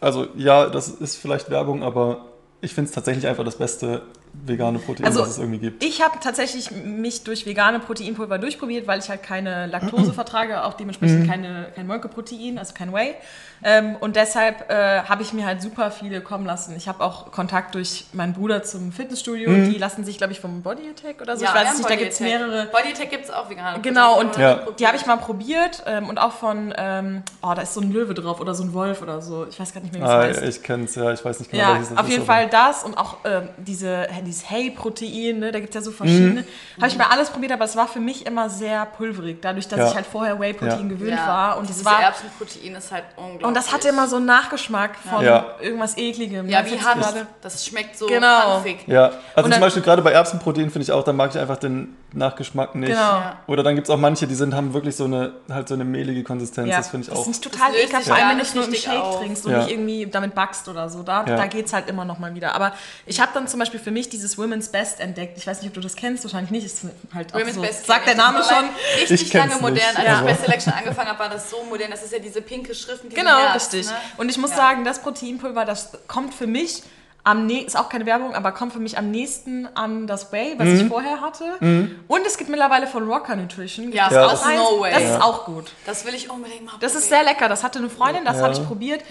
also 0.01 0.29
ja, 0.37 0.69
das 0.69 0.89
ist 0.89 1.17
vielleicht 1.17 1.51
Werbung, 1.51 1.83
aber 1.83 2.27
ich 2.61 2.75
finde 2.75 2.89
es 2.89 2.95
tatsächlich 2.95 3.27
einfach 3.27 3.45
das 3.45 3.57
beste 3.57 4.03
vegane 4.33 4.79
Protein, 4.79 5.07
also, 5.07 5.21
was 5.21 5.31
es 5.31 5.39
irgendwie 5.39 5.59
gibt. 5.59 5.83
Ich 5.83 6.03
habe 6.03 6.19
tatsächlich 6.21 6.71
mich 6.71 7.25
durch 7.25 7.47
vegane 7.47 7.81
Proteinpulver 7.81 8.39
durchprobiert, 8.39 8.87
weil 8.87 9.01
ich 9.01 9.09
halt 9.09 9.23
keine 9.23 9.67
Laktose 9.67 10.13
vertrage, 10.15 10.65
auch 10.65 10.75
dementsprechend 10.75 11.21
mhm. 11.21 11.27
keine, 11.27 11.73
kein 11.75 11.87
Molkeprotein, 11.87 12.59
also 12.59 12.75
kein 12.75 12.93
Whey. 12.93 13.15
Ähm, 13.63 13.97
und 13.97 14.17
deshalb 14.17 14.71
äh, 14.71 15.03
habe 15.03 15.23
ich 15.23 15.33
mir 15.33 15.47
halt 15.47 15.63
super 15.63 15.91
viele 15.91 16.21
kommen 16.21 16.47
lassen. 16.47 16.75
Ich 16.77 16.89
habe 16.89 17.05
auch 17.05 17.31
Kontakt 17.31 17.75
durch 17.75 18.07
meinen 18.13 18.33
Bruder 18.33 18.63
zum 18.63 18.93
Fitnessstudio. 18.93 19.51
Mhm. 19.51 19.73
Die 19.73 19.79
lassen 19.79 20.05
sich, 20.05 20.19
glaube 20.19 20.33
ich, 20.33 20.41
vom 20.41 20.63
Body 20.63 20.89
Attack 20.89 21.21
oder 21.21 21.37
so. 21.37 21.45
Ja, 21.45 21.51
ich 21.55 21.67
weiß 21.67 21.79
nicht, 21.79 21.91
da 21.91 21.97
gibt 21.97 22.13
es 22.13 22.21
mehrere. 22.21 22.67
Body 22.67 22.93
Attack 22.93 23.11
gibt 23.11 23.25
es 23.25 23.31
auch 23.31 23.51
vegane 23.51 23.81
Genau, 23.81 24.19
und 24.19 24.37
ja. 24.37 24.67
die 24.79 24.87
habe 24.87 24.97
ich 24.97 25.07
mal 25.07 25.17
probiert. 25.17 25.83
Ähm, 25.87 26.09
und 26.09 26.19
auch 26.19 26.33
von, 26.33 26.73
ähm, 26.77 27.23
oh, 27.43 27.53
da 27.55 27.63
ist 27.63 27.75
so 27.75 27.81
ein 27.81 27.93
Löwe 27.93 28.15
drauf 28.15 28.41
oder 28.41 28.55
so 28.55 28.63
ein 28.65 28.73
Wolf 28.73 29.03
oder 29.03 29.21
so. 29.21 29.47
Ich 29.49 29.59
weiß 29.61 29.73
gar 29.75 29.81
nicht 29.81 29.93
mehr, 29.93 30.03
wie 30.03 30.07
es 30.07 30.11
ah, 30.11 30.23
heißt. 30.23 30.43
Ich 30.43 30.63
kenne 30.63 30.85
es, 30.85 30.95
ja, 30.95 31.13
ich 31.13 31.25
weiß 31.25 31.41
nicht 31.41 31.51
genau, 31.51 31.63
ja, 31.63 31.73
welches 31.75 31.89
das 31.91 31.99
auf 31.99 32.05
ist. 32.05 32.07
Auf 32.07 32.13
jeden 32.13 32.27
Fall 32.27 32.49
das 32.49 32.85
und 32.85 32.97
auch 32.97 33.19
ähm, 33.25 33.49
diese 33.57 34.09
dieses 34.25 34.49
Hey-Protein, 34.51 35.39
ne? 35.39 35.53
da 35.53 35.61
gibt 35.61 35.71
es 35.71 35.75
ja 35.75 35.83
so 35.83 35.91
verschiedene. 35.91 36.43
Mhm. 36.43 36.83
Habe 36.83 36.89
ich 36.89 36.99
mir 36.99 37.11
alles 37.11 37.31
probiert, 37.31 37.53
aber 37.53 37.65
es 37.65 37.77
war 37.77 37.89
für 37.89 38.01
mich 38.01 38.27
immer 38.27 38.49
sehr 38.49 38.87
pulverig, 38.87 39.39
dadurch, 39.41 39.69
dass 39.69 39.79
ja. 39.79 39.89
ich 39.89 39.95
halt 39.95 40.07
vorher 40.07 40.39
Whey-Protein 40.39 40.83
ja. 40.83 40.89
gewöhnt 40.89 41.19
ja. 41.19 41.27
war. 41.27 41.59
Und 41.59 41.69
Dieses 41.69 41.85
war 41.85 42.03
Erbsenprotein 42.03 42.75
ist 42.75 42.93
halt 42.93 43.05
unglaublich. 43.17 43.45
Und 43.51 43.57
das 43.57 43.73
hatte 43.73 43.89
immer 43.89 44.07
so 44.07 44.15
einen 44.17 44.27
Nachgeschmack 44.27 44.93
von 44.97 45.25
irgendwas 45.61 45.97
Ekligem. 45.99 46.49
Ja, 46.49 46.65
wie 46.65 46.81
Hanf. 46.81 47.27
Das 47.43 47.67
schmeckt 47.67 47.99
so 47.99 48.07
genau. 48.07 48.55
hanfig. 48.55 48.79
Ja, 48.87 49.07
also 49.35 49.43
dann, 49.43 49.53
zum 49.53 49.61
Beispiel 49.61 49.83
gerade 49.83 50.03
bei 50.03 50.13
Erbsenprotein 50.13 50.71
finde 50.71 50.85
ich 50.85 50.93
auch, 50.93 51.03
da 51.03 51.13
mag 51.13 51.31
ich 51.35 51.41
einfach 51.41 51.57
den 51.57 51.97
Nachgeschmack 52.13 52.75
nicht. 52.75 52.91
Genau. 52.91 53.23
Oder 53.47 53.63
dann 53.63 53.75
gibt 53.75 53.87
es 53.87 53.91
auch 53.91 53.99
manche, 53.99 54.27
die 54.27 54.35
sind, 54.35 54.55
haben 54.55 54.75
wirklich 54.75 54.97
so 54.97 55.05
eine, 55.05 55.35
halt 55.49 55.69
so 55.69 55.75
eine 55.75 55.85
mehlige 55.85 56.25
Konsistenz. 56.25 56.71
Das 56.71 56.89
finde 56.89 57.07
ich 57.07 57.13
auch. 57.13 57.19
Das 57.19 57.29
ist 57.29 57.45
total 57.45 57.75
ekelhaft, 57.75 58.07
vor 58.07 58.17
allem 58.17 58.39
wenn 58.39 58.47
du 58.47 58.55
nur 58.55 58.65
im 58.67 58.75
Shake 58.75 59.01
auf. 59.01 59.19
trinkst 59.19 59.47
und 59.47 59.57
nicht 59.57 59.71
irgendwie 59.71 60.07
damit 60.07 60.35
backst 60.35 60.69
oder 60.69 60.89
so. 60.89 61.03
Da, 61.03 61.23
da 61.23 61.47
geht 61.47 61.67
es 61.67 61.73
halt 61.73 61.89
immer 61.89 62.05
noch 62.05 62.19
mal 62.19 62.35
wieder. 62.35 62.55
Aber 62.55 62.73
ich 63.07 63.21
habe 63.21 63.31
dann 63.35 63.49
zum 63.49 63.61
Beispiel 63.61 63.81
für 63.81 63.91
mich 63.91 64.09
dieses 64.09 64.39
Women's 64.39 64.69
Best 64.69 65.01
entdeckt. 65.01 65.39
Ich 65.39 65.47
weiß 65.47 65.61
nicht, 65.63 65.69
ob 65.69 65.75
du 65.75 65.81
das 65.81 65.97
kennst, 65.97 66.25
wahrscheinlich 66.25 66.51
nicht. 66.51 66.67
Ist 66.67 66.85
halt 67.15 67.33
Women's 67.33 67.55
so, 67.55 67.61
Best 67.61 67.87
sagt 67.87 68.07
der 68.07 68.17
Name 68.17 68.43
schon. 68.43 68.65
Richtig 69.01 69.33
lange 69.33 69.57
modern. 69.61 69.97
Als 69.97 70.07
ja. 70.07 70.21
ich 70.21 70.27
bei 70.27 70.35
Selection 70.35 70.73
angefangen 70.73 71.09
habe, 71.09 71.19
war 71.19 71.29
das 71.29 71.51
so 71.51 71.63
modern. 71.69 71.91
Das 71.91 72.03
ist 72.03 72.13
ja 72.13 72.19
diese 72.19 72.43
pinke 72.43 72.75
Schrift 72.75 73.05
mit 73.05 73.15
Genau, 73.15 73.39
Herz, 73.39 73.73
richtig. 73.73 73.87
Ne? 73.87 73.97
Und 74.17 74.29
ich 74.29 74.39
muss 74.39 74.51
ja. 74.51 74.57
sagen, 74.57 74.85
das 74.85 75.01
Proteinpulver, 75.01 75.65
das 75.65 75.91
kommt 76.07 76.35
für 76.35 76.47
mich 76.47 76.83
am 77.23 77.47
ne 77.47 77.63
ist 77.65 77.79
auch 77.79 77.89
keine 77.89 78.07
Werbung, 78.07 78.35
aber 78.35 78.53
kommt 78.53 78.73
für 78.73 78.79
mich 78.79 78.97
am 78.97 79.11
nächsten 79.11 79.69
an 79.75 80.07
das 80.07 80.33
Way, 80.33 80.55
was 80.57 80.67
mhm. 80.67 80.81
ich 80.81 80.87
vorher 80.87 81.21
hatte. 81.21 81.45
Mhm. 81.61 82.01
Und 82.09 82.27
es 82.27 82.39
gibt 82.39 82.49
mittlerweile 82.51 82.87
von 82.87 83.09
Rocker 83.11 83.37
Nutrition. 83.37 83.93
Ja, 83.93 84.11
ja. 84.11 84.29
Das, 84.29 84.45
no 84.45 84.81
way. 84.81 84.93
das 84.93 85.03
ist 85.03 85.23
auch 85.23 85.45
gut. 85.45 85.73
Das 85.85 86.07
will 86.07 86.15
ich 86.15 86.31
unbedingt 86.31 86.65
machen. 86.65 86.79
Das 86.81 86.95
ist 86.95 87.09
sehr 87.09 87.23
lecker. 87.23 87.49
Das 87.49 87.63
hatte 87.63 87.79
eine 87.79 87.91
Freundin, 87.91 88.25
das 88.25 88.39
ja. 88.39 88.45
habe 88.45 88.55
ich 88.55 88.65
probiert. 88.67 89.03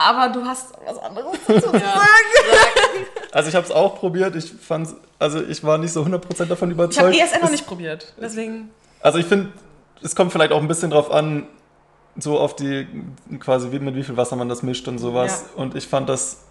Aber 0.00 0.32
du 0.32 0.44
hast 0.44 0.74
was 0.86 0.98
anderes 0.98 1.44
zu 1.44 1.70
sagen. 1.70 1.82
Also 3.32 3.48
ich 3.48 3.54
habe 3.56 3.66
es 3.66 3.72
auch 3.72 3.98
probiert. 3.98 4.36
Ich 4.36 4.52
fand, 4.52 4.88
also 5.18 5.42
ich 5.42 5.64
war 5.64 5.76
nicht 5.78 5.92
so 5.92 6.02
100% 6.02 6.46
davon 6.46 6.70
überzeugt. 6.70 7.14
Ich 7.14 7.20
habe 7.20 7.30
ESN 7.30 7.42
noch 7.42 7.50
nicht 7.50 7.66
probiert. 7.66 8.14
Deswegen. 8.20 8.70
Also 9.00 9.18
ich 9.18 9.26
finde, 9.26 9.52
es 10.00 10.14
kommt 10.14 10.30
vielleicht 10.32 10.52
auch 10.52 10.60
ein 10.60 10.68
bisschen 10.68 10.90
drauf 10.90 11.10
an, 11.10 11.48
so 12.16 12.38
auf 12.38 12.54
die 12.54 12.86
quasi 13.40 13.68
mit 13.68 13.96
wie 13.96 14.04
viel 14.04 14.16
Wasser 14.16 14.36
man 14.36 14.48
das 14.48 14.62
mischt 14.62 14.86
und 14.86 14.98
sowas. 14.98 15.46
Ja. 15.54 15.62
Und 15.62 15.74
ich 15.74 15.88
fand 15.88 16.08
das 16.08 16.44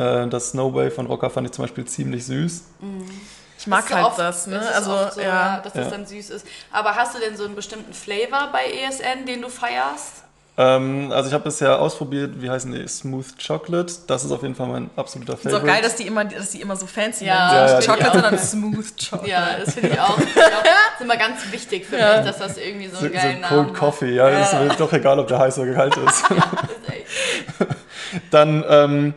äh, 0.00 0.26
das 0.28 0.50
Snowway 0.50 0.90
von 0.90 1.06
Rocker 1.06 1.30
fand 1.30 1.46
ich 1.46 1.52
zum 1.52 1.64
Beispiel 1.64 1.84
ziemlich 1.84 2.24
süß. 2.26 2.62
Mhm. 2.80 3.10
Ich 3.58 3.66
mag 3.66 3.86
das 3.86 3.94
halt 3.94 4.06
oft, 4.06 4.18
das, 4.18 4.46
ne? 4.46 4.56
Das 4.58 4.88
also, 4.88 5.14
so, 5.14 5.20
ja. 5.20 5.60
dass 5.60 5.74
das 5.74 5.84
ja. 5.84 5.90
dann 5.90 6.06
süß 6.06 6.30
ist. 6.30 6.46
Aber 6.72 6.94
hast 6.94 7.14
du 7.14 7.20
denn 7.20 7.36
so 7.36 7.44
einen 7.44 7.54
bestimmten 7.54 7.92
Flavor 7.92 8.48
bei 8.52 8.64
ESN, 8.64 9.26
den 9.26 9.42
du 9.42 9.50
feierst? 9.50 10.24
Ähm, 10.56 11.12
also 11.12 11.28
ich 11.28 11.34
habe 11.34 11.44
bisher 11.44 11.78
ausprobiert, 11.78 12.40
wie 12.40 12.48
heißen 12.48 12.72
die? 12.72 12.88
Smooth 12.88 13.26
Chocolate. 13.46 13.92
Das 14.06 14.24
ist 14.24 14.32
auf 14.32 14.40
jeden 14.42 14.54
Fall 14.54 14.66
mein 14.66 14.90
absoluter 14.96 15.36
Favorite. 15.36 15.56
Ist 15.56 15.62
auch 15.62 15.66
geil, 15.66 15.82
dass 15.82 15.96
die 15.96 16.06
immer, 16.06 16.24
dass 16.24 16.50
die 16.50 16.62
immer 16.62 16.76
so 16.76 16.86
fancy 16.86 17.26
ja, 17.26 17.50
sind. 17.50 17.58
Ja, 17.58 17.80
ja, 17.80 17.86
Chocolate, 17.86 18.12
sondern 18.12 18.38
Smooth 18.38 19.10
Chocolate. 19.10 19.30
Ja, 19.30 19.58
das 19.58 19.74
finde 19.74 19.90
ich 19.90 20.00
auch. 20.00 20.18
Das 21.00 21.06
ist 21.06 21.14
immer 21.14 21.16
ganz 21.16 21.52
wichtig 21.52 21.86
für 21.86 21.96
mich, 21.96 22.26
dass 22.26 22.38
das 22.38 22.58
irgendwie 22.58 22.88
so, 22.88 22.96
so 22.96 23.04
einen 23.06 23.14
geilen 23.14 23.42
so 23.42 23.48
Cold 23.48 23.62
Namen 23.62 23.72
Coffee, 23.72 24.14
ja, 24.14 24.28
ja. 24.28 24.42
Ist 24.42 24.52
mir 24.52 24.68
doch 24.76 24.92
egal, 24.92 25.18
ob 25.18 25.28
der 25.28 25.38
heiß 25.38 25.58
oder 25.58 25.72
kalt 25.72 25.96
ist. 25.96 26.24
ja, 26.30 26.36
das 26.36 26.70
ist 26.70 26.94
echt. 26.94 28.30
Dann 28.30 28.64
ähm, 28.68 29.14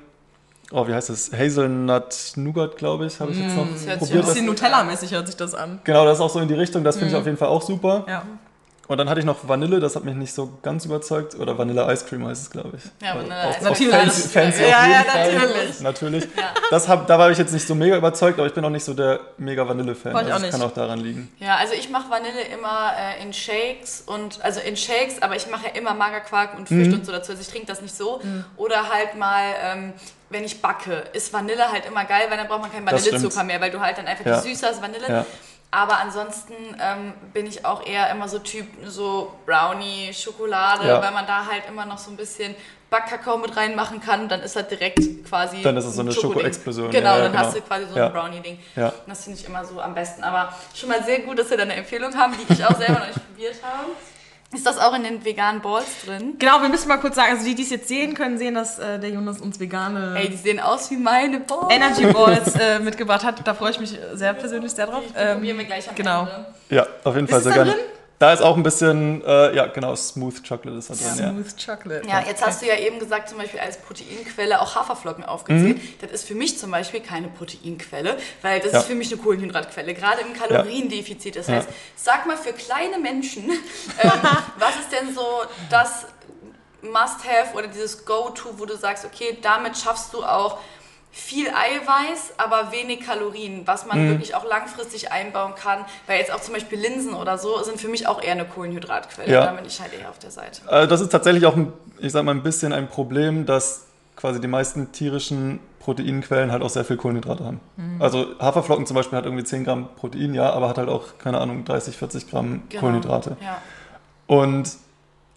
oh, 0.74 0.88
wie 0.88 0.94
heißt 0.94 1.10
das? 1.10 1.32
Hazelnut 1.32 2.34
Nougat, 2.36 2.78
glaube 2.78 3.06
ich, 3.06 3.20
habe 3.20 3.32
ich 3.32 3.40
jetzt 3.40 3.56
noch 3.56 3.66
mm, 3.66 3.74
das 3.74 4.00
probiert. 4.00 4.24
Ein 4.24 4.26
bisschen 4.26 4.46
Nutella-mäßig 4.46 5.12
hört 5.12 5.28
sich 5.28 5.38
das 5.38 5.56
an. 5.56 5.80
Genau, 5.84 6.06
das 6.06 6.18
ist 6.18 6.22
auch 6.22 6.30
so 6.30 6.40
in 6.40 6.48
die 6.48 6.54
Richtung, 6.54 6.84
das 6.84 6.98
finde 6.98 7.12
mm. 7.12 7.16
ich 7.16 7.20
auf 7.20 7.26
jeden 7.26 7.38
Fall 7.38 7.50
auch 7.50 7.62
super. 7.62 8.06
Ja. 8.08 8.24
Und 8.86 8.98
dann 8.98 9.10
hatte 9.10 9.22
ich 9.22 9.26
noch 9.26 9.48
Vanille, 9.48 9.80
das 9.80 9.96
hat 9.96 10.04
mich 10.04 10.14
nicht 10.14 10.34
so 10.34 10.60
ganz 10.62 10.84
überzeugt. 10.84 11.36
Oder 11.36 11.58
Vanille 11.58 11.90
Ice 11.92 12.06
Cream 12.06 12.28
heißt 12.28 12.42
es, 12.44 12.50
glaube 12.50 12.78
ich. 12.78 12.84
Ja, 13.02 13.16
Vanille 13.16 13.50
Ice 13.50 13.60
Cream. 13.60 13.90
Natürlich. 13.90 13.96
Fancy, 13.96 14.28
fancy 14.28 14.62
ja, 14.64 14.88
ja, 14.88 15.04
natürlich. 15.06 15.80
Natürlich. 15.80 16.24
Ja. 16.36 16.54
Das 16.70 16.90
hab, 16.90 17.08
da 17.08 17.18
war 17.18 17.32
ich 17.32 17.38
jetzt 17.38 17.54
nicht 17.54 17.66
so 17.66 17.76
mega 17.76 17.96
überzeugt, 17.96 18.40
aber 18.40 18.48
ich 18.48 18.54
bin 18.54 18.66
auch 18.66 18.70
nicht 18.70 18.84
so 18.84 18.94
der 18.94 19.22
mega 19.38 19.68
Vanille-Fan. 19.68 20.14
Also 20.14 20.30
das 20.30 20.52
kann 20.52 20.62
auch 20.62 20.74
daran 20.74 21.00
liegen. 21.00 21.32
Ja, 21.40 21.56
also 21.56 21.74
ich 21.74 21.90
mache 21.90 22.10
Vanille 22.10 22.42
immer 22.54 22.92
äh, 22.98 23.24
in 23.24 23.32
Shakes 23.32 24.04
und 24.06 24.44
also 24.44 24.60
in 24.60 24.76
Shakes, 24.76 25.22
aber 25.22 25.38
ich 25.38 25.50
mache 25.50 25.68
ja 25.68 25.80
immer 25.80 25.94
Magerquark 25.94 26.58
und 26.58 26.68
Früchte 26.68 26.90
mhm. 26.90 26.94
und 26.96 27.06
so 27.06 27.14
dazu. 27.14 27.32
Also 27.32 27.42
ich 27.42 27.48
trinke 27.48 27.68
das 27.68 27.82
nicht 27.82 27.96
so. 27.96 28.20
Mhm. 28.22 28.44
Oder 28.58 28.90
halt 28.90 29.16
mal 29.18 29.44
ähm, 29.64 29.94
wenn 30.34 30.44
ich 30.44 30.62
backe, 30.62 31.04
ist 31.14 31.32
Vanille 31.32 31.72
halt 31.72 31.86
immer 31.86 32.04
geil, 32.06 32.26
weil 32.30 32.38
dann 32.38 32.48
braucht 32.48 32.62
man 32.62 32.72
keinen 32.72 32.86
Vanillezucker 32.86 33.44
mehr, 33.44 33.62
weil 33.62 33.72
du 33.72 33.80
halt 33.80 33.98
dann 33.98 34.08
einfach 34.08 34.26
ja. 34.26 34.42
die 34.42 34.50
Süße 34.50 34.68
hast, 34.68 34.82
Vanille. 34.82 35.08
Ja. 35.08 35.26
Aber 35.72 35.98
ansonsten 35.98 36.54
ähm, 36.80 37.14
bin 37.34 37.48
ich 37.48 37.66
auch 37.66 37.84
eher 37.86 38.12
immer 38.12 38.28
so 38.28 38.38
Typ 38.40 38.68
so 38.86 39.34
Brownie, 39.46 40.14
Schokolade, 40.14 40.88
ja. 40.88 41.02
weil 41.02 41.12
man 41.12 41.26
da 41.26 41.48
halt 41.48 41.64
immer 41.68 41.86
noch 41.86 41.98
so 41.98 42.12
ein 42.12 42.18
bisschen 42.18 42.54
Backkakao 42.92 43.38
mit 43.38 43.58
reinmachen 43.58 44.00
kann. 44.00 44.30
Dann 44.30 44.42
ist 44.42 44.56
halt 44.56 44.70
direkt 44.70 45.00
quasi. 45.28 45.64
Dann 45.64 45.76
ist 45.76 45.86
es 45.86 45.96
so 45.96 46.02
eine 46.02 46.12
Schokoexplosion. 46.12 46.92
Genau, 46.92 47.16
ja, 47.16 47.22
dann 47.24 47.32
genau. 47.32 47.44
hast 47.44 47.56
du 47.56 47.62
quasi 47.62 47.88
so 47.92 48.00
ein 48.00 48.12
Brownie-Ding. 48.12 48.60
Ja. 48.76 48.94
Das 49.08 49.24
finde 49.24 49.40
ich 49.40 49.48
immer 49.48 49.66
so 49.66 49.82
am 49.82 49.96
besten. 49.96 50.24
Aber 50.24 50.54
schon 50.76 50.90
mal 50.90 51.04
sehr 51.04 51.22
gut, 51.22 51.40
dass 51.40 51.50
wir 51.50 51.58
da 51.58 51.64
eine 51.64 51.74
Empfehlung 51.74 52.16
haben, 52.16 52.36
die 52.38 52.54
ich 52.54 52.64
auch 52.64 52.78
selber 52.78 53.00
noch 53.00 53.08
nicht 53.08 53.28
probiert 53.28 53.56
habe. 53.64 53.88
Ist 54.54 54.66
das 54.66 54.78
auch 54.78 54.94
in 54.94 55.04
den 55.04 55.26
veganen 55.26 55.62
Balls 55.62 56.06
drin? 56.06 56.36
Genau, 56.40 56.62
wir 56.62 56.70
müssen 56.70 56.88
mal 56.88 56.98
kurz 56.98 57.16
sagen, 57.16 57.34
also 57.34 57.46
die, 57.46 57.56
die 57.56 57.64
es 57.64 57.70
jetzt 57.70 57.88
sehen 57.88 58.14
können, 58.14 58.38
sehen, 58.38 58.54
dass 58.56 58.80
äh, 58.80 59.00
der 59.00 59.10
Jonas 59.10 59.42
uns 59.42 59.60
vegane... 59.60 60.16
Ey, 60.18 60.30
die 60.30 60.38
sehen 60.38 60.60
aus 60.60 60.92
wie 60.92 60.98
meine 60.98 61.40
Balls. 61.40 61.74
Energy 61.74 62.06
Balls 62.06 62.56
äh, 62.56 62.80
mitgebracht 62.80 63.24
hat. 63.24 63.46
Da 63.46 63.54
freue 63.54 63.72
ich 63.72 63.80
mich 63.80 63.98
sehr 64.14 64.34
persönlich 64.34 64.72
sehr 64.72 64.88
drauf. 64.88 65.04
Ähm, 65.16 65.38
probieren 65.38 65.58
wir 65.58 65.66
gleich 65.66 65.90
am 65.90 65.96
genau. 65.96 66.22
Ende. 66.22 66.46
Ja, 66.70 66.88
auf 67.04 67.16
jeden 67.16 67.28
Fall 67.28 67.42
sehr 67.42 67.54
gerne. 67.54 67.72
Drin? 67.72 67.82
Da 68.24 68.32
ist 68.32 68.42
auch 68.42 68.56
ein 68.56 68.64
bisschen, 68.64 69.22
äh, 69.26 69.54
ja 69.54 69.66
genau, 69.66 69.94
Smooth 69.98 70.48
Chocolate 70.48 70.80
ist 70.80 70.90
da 70.90 70.94
drin. 70.94 71.20
Ja. 71.20 71.30
Smooth 71.32 71.66
Chocolate. 71.66 72.08
Ja, 72.08 72.24
jetzt 72.26 72.42
hast 72.46 72.62
du 72.62 72.66
ja 72.66 72.78
eben 72.78 72.98
gesagt, 72.98 73.28
zum 73.28 73.38
Beispiel 73.38 73.60
als 73.60 73.76
Proteinquelle 73.76 74.62
auch 74.62 74.76
Haferflocken 74.76 75.26
aufgezählt. 75.26 75.76
Mhm. 75.76 75.94
Das 76.00 76.12
ist 76.12 76.26
für 76.26 76.34
mich 76.34 76.58
zum 76.58 76.72
Beispiel 76.72 77.02
keine 77.02 77.28
Proteinquelle, 77.28 78.16
weil 78.42 78.62
das 78.62 78.72
ja. 78.72 78.80
ist 78.80 78.86
für 78.86 78.96
mich 78.96 79.12
eine 79.12 79.22
Kohlenhydratquelle, 79.22 79.94
gerade 79.94 80.22
im 80.22 80.32
Kaloriendefizit. 80.32 81.36
Das 81.36 81.50
heißt, 81.50 81.68
sag 81.98 82.26
mal 82.26 82.38
für 82.38 82.54
kleine 82.54 82.98
Menschen, 82.98 83.44
ähm, 84.02 84.12
was 84.58 84.76
ist 84.78 84.94
denn 84.94 85.14
so 85.14 85.26
das 85.70 86.06
Must-Have 86.82 87.58
oder 87.58 87.68
dieses 87.68 88.06
Go-To, 88.06 88.58
wo 88.58 88.64
du 88.64 88.78
sagst, 88.78 89.04
okay, 89.04 89.38
damit 89.42 89.78
schaffst 89.78 90.14
du 90.14 90.24
auch 90.24 90.60
viel 91.16 91.48
Eiweiß, 91.48 92.34
aber 92.38 92.72
wenig 92.72 93.02
Kalorien, 93.02 93.62
was 93.66 93.86
man 93.86 94.04
mhm. 94.04 94.10
wirklich 94.10 94.34
auch 94.34 94.50
langfristig 94.50 95.12
einbauen 95.12 95.54
kann. 95.56 95.86
Weil 96.08 96.20
jetzt 96.20 96.34
auch 96.34 96.42
zum 96.42 96.56
Beispiel 96.56 96.80
Linsen 96.80 97.14
oder 97.14 97.38
so 97.38 97.62
sind 97.62 97.80
für 97.80 97.88
mich 97.88 98.08
auch 98.08 98.22
eher 98.22 98.32
eine 98.32 98.46
Kohlenhydratquelle. 98.46 99.32
Ja. 99.32 99.46
Da 99.46 99.52
bin 99.52 99.64
ich 99.64 99.80
halt 99.80 99.94
eher 99.94 100.10
auf 100.10 100.18
der 100.18 100.32
Seite. 100.32 100.62
Also 100.66 100.90
das 100.90 101.02
ist 101.02 101.10
tatsächlich 101.10 101.46
auch, 101.46 101.56
ich 102.00 102.12
sag 102.12 102.26
mal, 102.26 102.32
ein 102.32 102.42
bisschen 102.42 102.74
ein 102.74 102.88
Problem, 102.88 103.46
dass 103.46 103.86
quasi 104.16 104.42
die 104.42 104.48
meisten 104.48 104.92
tierischen 104.92 105.60
Proteinquellen 105.82 106.52
halt 106.52 106.64
auch 106.64 106.70
sehr 106.72 106.84
viel 106.84 106.98
Kohlenhydrate 106.98 107.46
haben. 107.46 107.60
Mhm. 107.78 108.02
Also 108.02 108.26
Haferflocken 108.40 108.88
zum 108.88 108.96
Beispiel 108.96 109.16
hat 109.16 109.26
irgendwie 109.26 109.44
10 109.44 109.66
Gramm 109.66 109.90
Protein, 109.96 110.34
ja, 110.34 110.50
aber 110.50 110.68
hat 110.68 110.80
halt 110.80 110.90
auch, 110.90 111.20
keine 111.20 111.40
Ahnung, 111.40 111.64
30, 111.64 111.96
40 111.96 112.32
Gramm 112.32 112.64
genau. 112.70 112.80
Kohlenhydrate. 112.80 113.38
Ja. 113.40 113.62
Und 114.26 114.72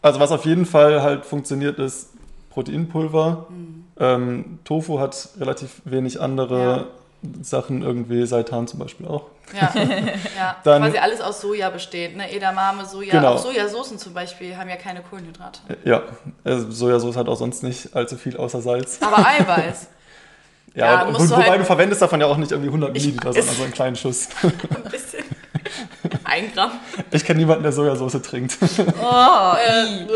also 0.00 0.20
was 0.20 0.32
auf 0.32 0.46
jeden 0.46 0.64
Fall 0.64 1.02
halt 1.02 1.26
funktioniert, 1.26 1.78
ist 1.78 2.14
Proteinpulver. 2.48 3.48
Mhm 3.50 3.85
ähm, 3.98 4.58
Tofu 4.64 5.00
hat 5.00 5.28
relativ 5.40 5.82
wenig 5.84 6.20
andere 6.20 6.60
ja. 6.60 6.84
Sachen, 7.42 7.82
irgendwie 7.82 8.26
Seitan 8.26 8.66
zum 8.66 8.78
Beispiel 8.78 9.06
auch. 9.06 9.24
Ja, 9.54 9.72
ja. 10.36 10.56
Dann, 10.64 10.82
quasi 10.82 10.98
alles 10.98 11.20
aus 11.20 11.40
Soja 11.40 11.70
besteht. 11.70 12.16
Ne? 12.16 12.30
Edamame, 12.30 12.84
Soja, 12.84 13.12
genau. 13.12 13.34
auch 13.34 13.38
Sojasoßen 13.38 13.98
zum 13.98 14.12
Beispiel 14.12 14.56
haben 14.56 14.68
ja 14.68 14.76
keine 14.76 15.02
Kohlenhydrate. 15.02 15.60
Ja, 15.84 16.02
also 16.44 16.70
Sojasauce 16.70 17.16
hat 17.16 17.28
auch 17.28 17.36
sonst 17.36 17.62
nicht 17.62 17.94
allzu 17.94 18.16
viel 18.16 18.36
außer 18.36 18.60
Salz. 18.60 18.98
Aber 19.00 19.24
Eiweiß. 19.24 19.88
ja, 20.74 20.86
ja 20.86 21.04
und, 21.04 21.14
wobei 21.14 21.50
halt, 21.50 21.60
du 21.60 21.64
verwendest 21.64 22.02
davon 22.02 22.20
ja 22.20 22.26
auch 22.26 22.36
nicht 22.36 22.52
irgendwie 22.52 22.68
100 22.68 22.92
Milliliter, 22.92 23.32
sondern 23.32 23.54
so 23.54 23.62
einen 23.62 23.72
kleinen 23.72 23.96
Schuss. 23.96 24.28
Ein 24.42 24.90
bisschen. 24.90 25.24
Ein 26.24 26.52
Gramm. 26.52 26.72
Ich 27.10 27.24
kenne 27.24 27.40
niemanden, 27.40 27.62
der 27.62 27.72
Sojasauce 27.72 28.20
trinkt. 28.22 28.56
Oh, 28.62 29.54
äh, 29.56 30.06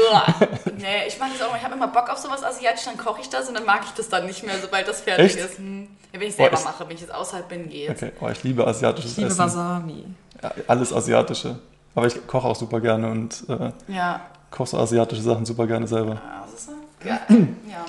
nee, 0.76 1.06
ich 1.06 1.18
mache 1.18 1.30
das 1.32 1.42
auch 1.46 1.50
mal. 1.50 1.58
Ich 1.58 1.64
habe 1.64 1.74
immer 1.74 1.88
Bock 1.88 2.08
auf 2.08 2.18
sowas 2.18 2.42
Asiatisch, 2.42 2.84
dann 2.84 2.96
koche 2.96 3.20
ich 3.20 3.28
das 3.28 3.48
und 3.48 3.54
dann 3.54 3.64
mag 3.64 3.82
ich 3.84 3.90
das 3.90 4.08
dann 4.08 4.26
nicht 4.26 4.44
mehr, 4.44 4.54
sobald 4.60 4.88
das 4.88 5.00
fertig 5.00 5.36
Echt? 5.36 5.36
ist. 5.36 5.58
Hm. 5.58 5.88
Ja, 6.12 6.20
wenn 6.20 6.28
ich 6.28 6.34
selber 6.34 6.56
Boah, 6.56 6.58
ich, 6.58 6.64
mache, 6.64 6.88
wenn 6.88 6.94
ich 6.94 7.00
jetzt 7.02 7.14
außerhalb 7.14 7.48
bin, 7.48 7.68
gehe 7.68 7.88
jetzt. 7.88 8.02
Okay, 8.02 8.12
oh, 8.20 8.28
ich 8.28 8.42
liebe 8.42 8.66
asiatisches 8.66 9.12
ich 9.12 9.16
liebe 9.18 9.28
Essen. 9.28 9.38
Wasabi. 9.38 10.04
Ja, 10.42 10.52
alles 10.66 10.92
Asiatische. 10.92 11.58
Aber 11.94 12.06
ich 12.06 12.26
koche 12.26 12.48
auch 12.48 12.56
super 12.56 12.80
gerne 12.80 13.10
und 13.10 13.44
äh, 13.48 13.72
ja. 13.92 14.20
koche 14.50 14.70
so 14.70 14.78
asiatische 14.78 15.22
Sachen 15.22 15.44
super 15.44 15.66
gerne 15.66 15.86
selber. 15.86 16.14
Ja, 16.14 16.46
das 16.50 16.60
ist 16.60 16.70
ja. 17.04 17.20
ja. 17.68 17.84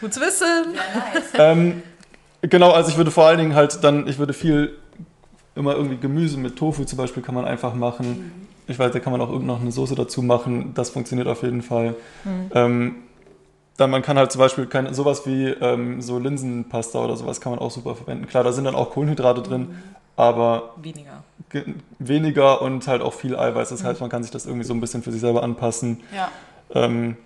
Gut 0.00 0.12
zu 0.12 0.20
wissen. 0.20 0.74
Ja, 0.74 1.20
nice. 1.20 1.24
ähm, 1.34 1.82
genau, 2.42 2.72
also 2.72 2.90
ich 2.90 2.96
würde 2.96 3.10
vor 3.10 3.26
allen 3.26 3.38
Dingen 3.38 3.54
halt 3.54 3.82
dann, 3.82 4.06
ich 4.06 4.18
würde 4.18 4.32
viel 4.32 4.76
immer 5.56 5.74
irgendwie 5.74 5.96
Gemüse 5.96 6.38
mit 6.38 6.56
Tofu 6.56 6.84
zum 6.84 6.96
Beispiel 6.98 7.22
kann 7.22 7.34
man 7.34 7.44
einfach 7.44 7.74
machen. 7.74 8.08
Mhm. 8.08 8.32
Ich 8.68 8.78
weiß, 8.78 8.92
da 8.92 8.98
kann 8.98 9.12
man 9.12 9.20
auch 9.20 9.30
irgend 9.30 9.46
noch 9.46 9.60
eine 9.60 9.70
Soße 9.70 9.94
dazu 9.94 10.22
machen. 10.22 10.72
Das 10.74 10.90
funktioniert 10.90 11.28
auf 11.28 11.42
jeden 11.42 11.62
Fall. 11.62 11.94
Mhm. 12.24 12.50
Ähm, 12.54 12.94
dann 13.76 13.90
man 13.90 14.02
kann 14.02 14.16
halt 14.16 14.32
zum 14.32 14.40
Beispiel 14.40 14.66
kein, 14.66 14.92
sowas 14.94 15.26
wie 15.26 15.46
ähm, 15.46 16.00
so 16.00 16.18
Linsenpasta 16.18 16.98
oder 16.98 17.16
sowas 17.16 17.40
kann 17.40 17.52
man 17.52 17.58
auch 17.58 17.70
super 17.70 17.94
verwenden. 17.94 18.26
Klar, 18.26 18.42
da 18.42 18.52
sind 18.52 18.64
dann 18.64 18.74
auch 18.74 18.90
Kohlenhydrate 18.90 19.42
drin, 19.42 19.60
mhm. 19.60 19.74
aber 20.16 20.74
weniger. 20.76 21.24
Weniger 21.98 22.62
und 22.62 22.86
halt 22.88 23.02
auch 23.02 23.14
viel 23.14 23.36
Eiweiß. 23.36 23.68
Das 23.68 23.84
heißt, 23.84 24.00
mhm. 24.00 24.04
man 24.04 24.10
kann 24.10 24.22
sich 24.22 24.32
das 24.32 24.46
irgendwie 24.46 24.64
so 24.64 24.74
ein 24.74 24.80
bisschen 24.80 25.02
für 25.02 25.12
sich 25.12 25.20
selber 25.20 25.42
anpassen. 25.42 26.00
Ja. 26.14 26.30
Ähm, 26.74 27.16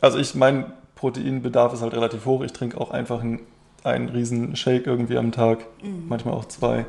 also 0.00 0.18
ich, 0.18 0.34
mein 0.34 0.72
Proteinbedarf 0.96 1.72
ist 1.72 1.82
halt 1.82 1.94
relativ 1.94 2.26
hoch. 2.26 2.42
Ich 2.42 2.52
trinke 2.52 2.80
auch 2.80 2.90
einfach 2.90 3.20
einen 3.20 3.40
einen 3.84 4.08
riesen 4.08 4.56
Shake 4.56 4.86
irgendwie 4.86 5.16
am 5.16 5.32
Tag, 5.32 5.60
mhm. 5.82 6.04
manchmal 6.08 6.34
auch 6.34 6.46
zwei. 6.46 6.86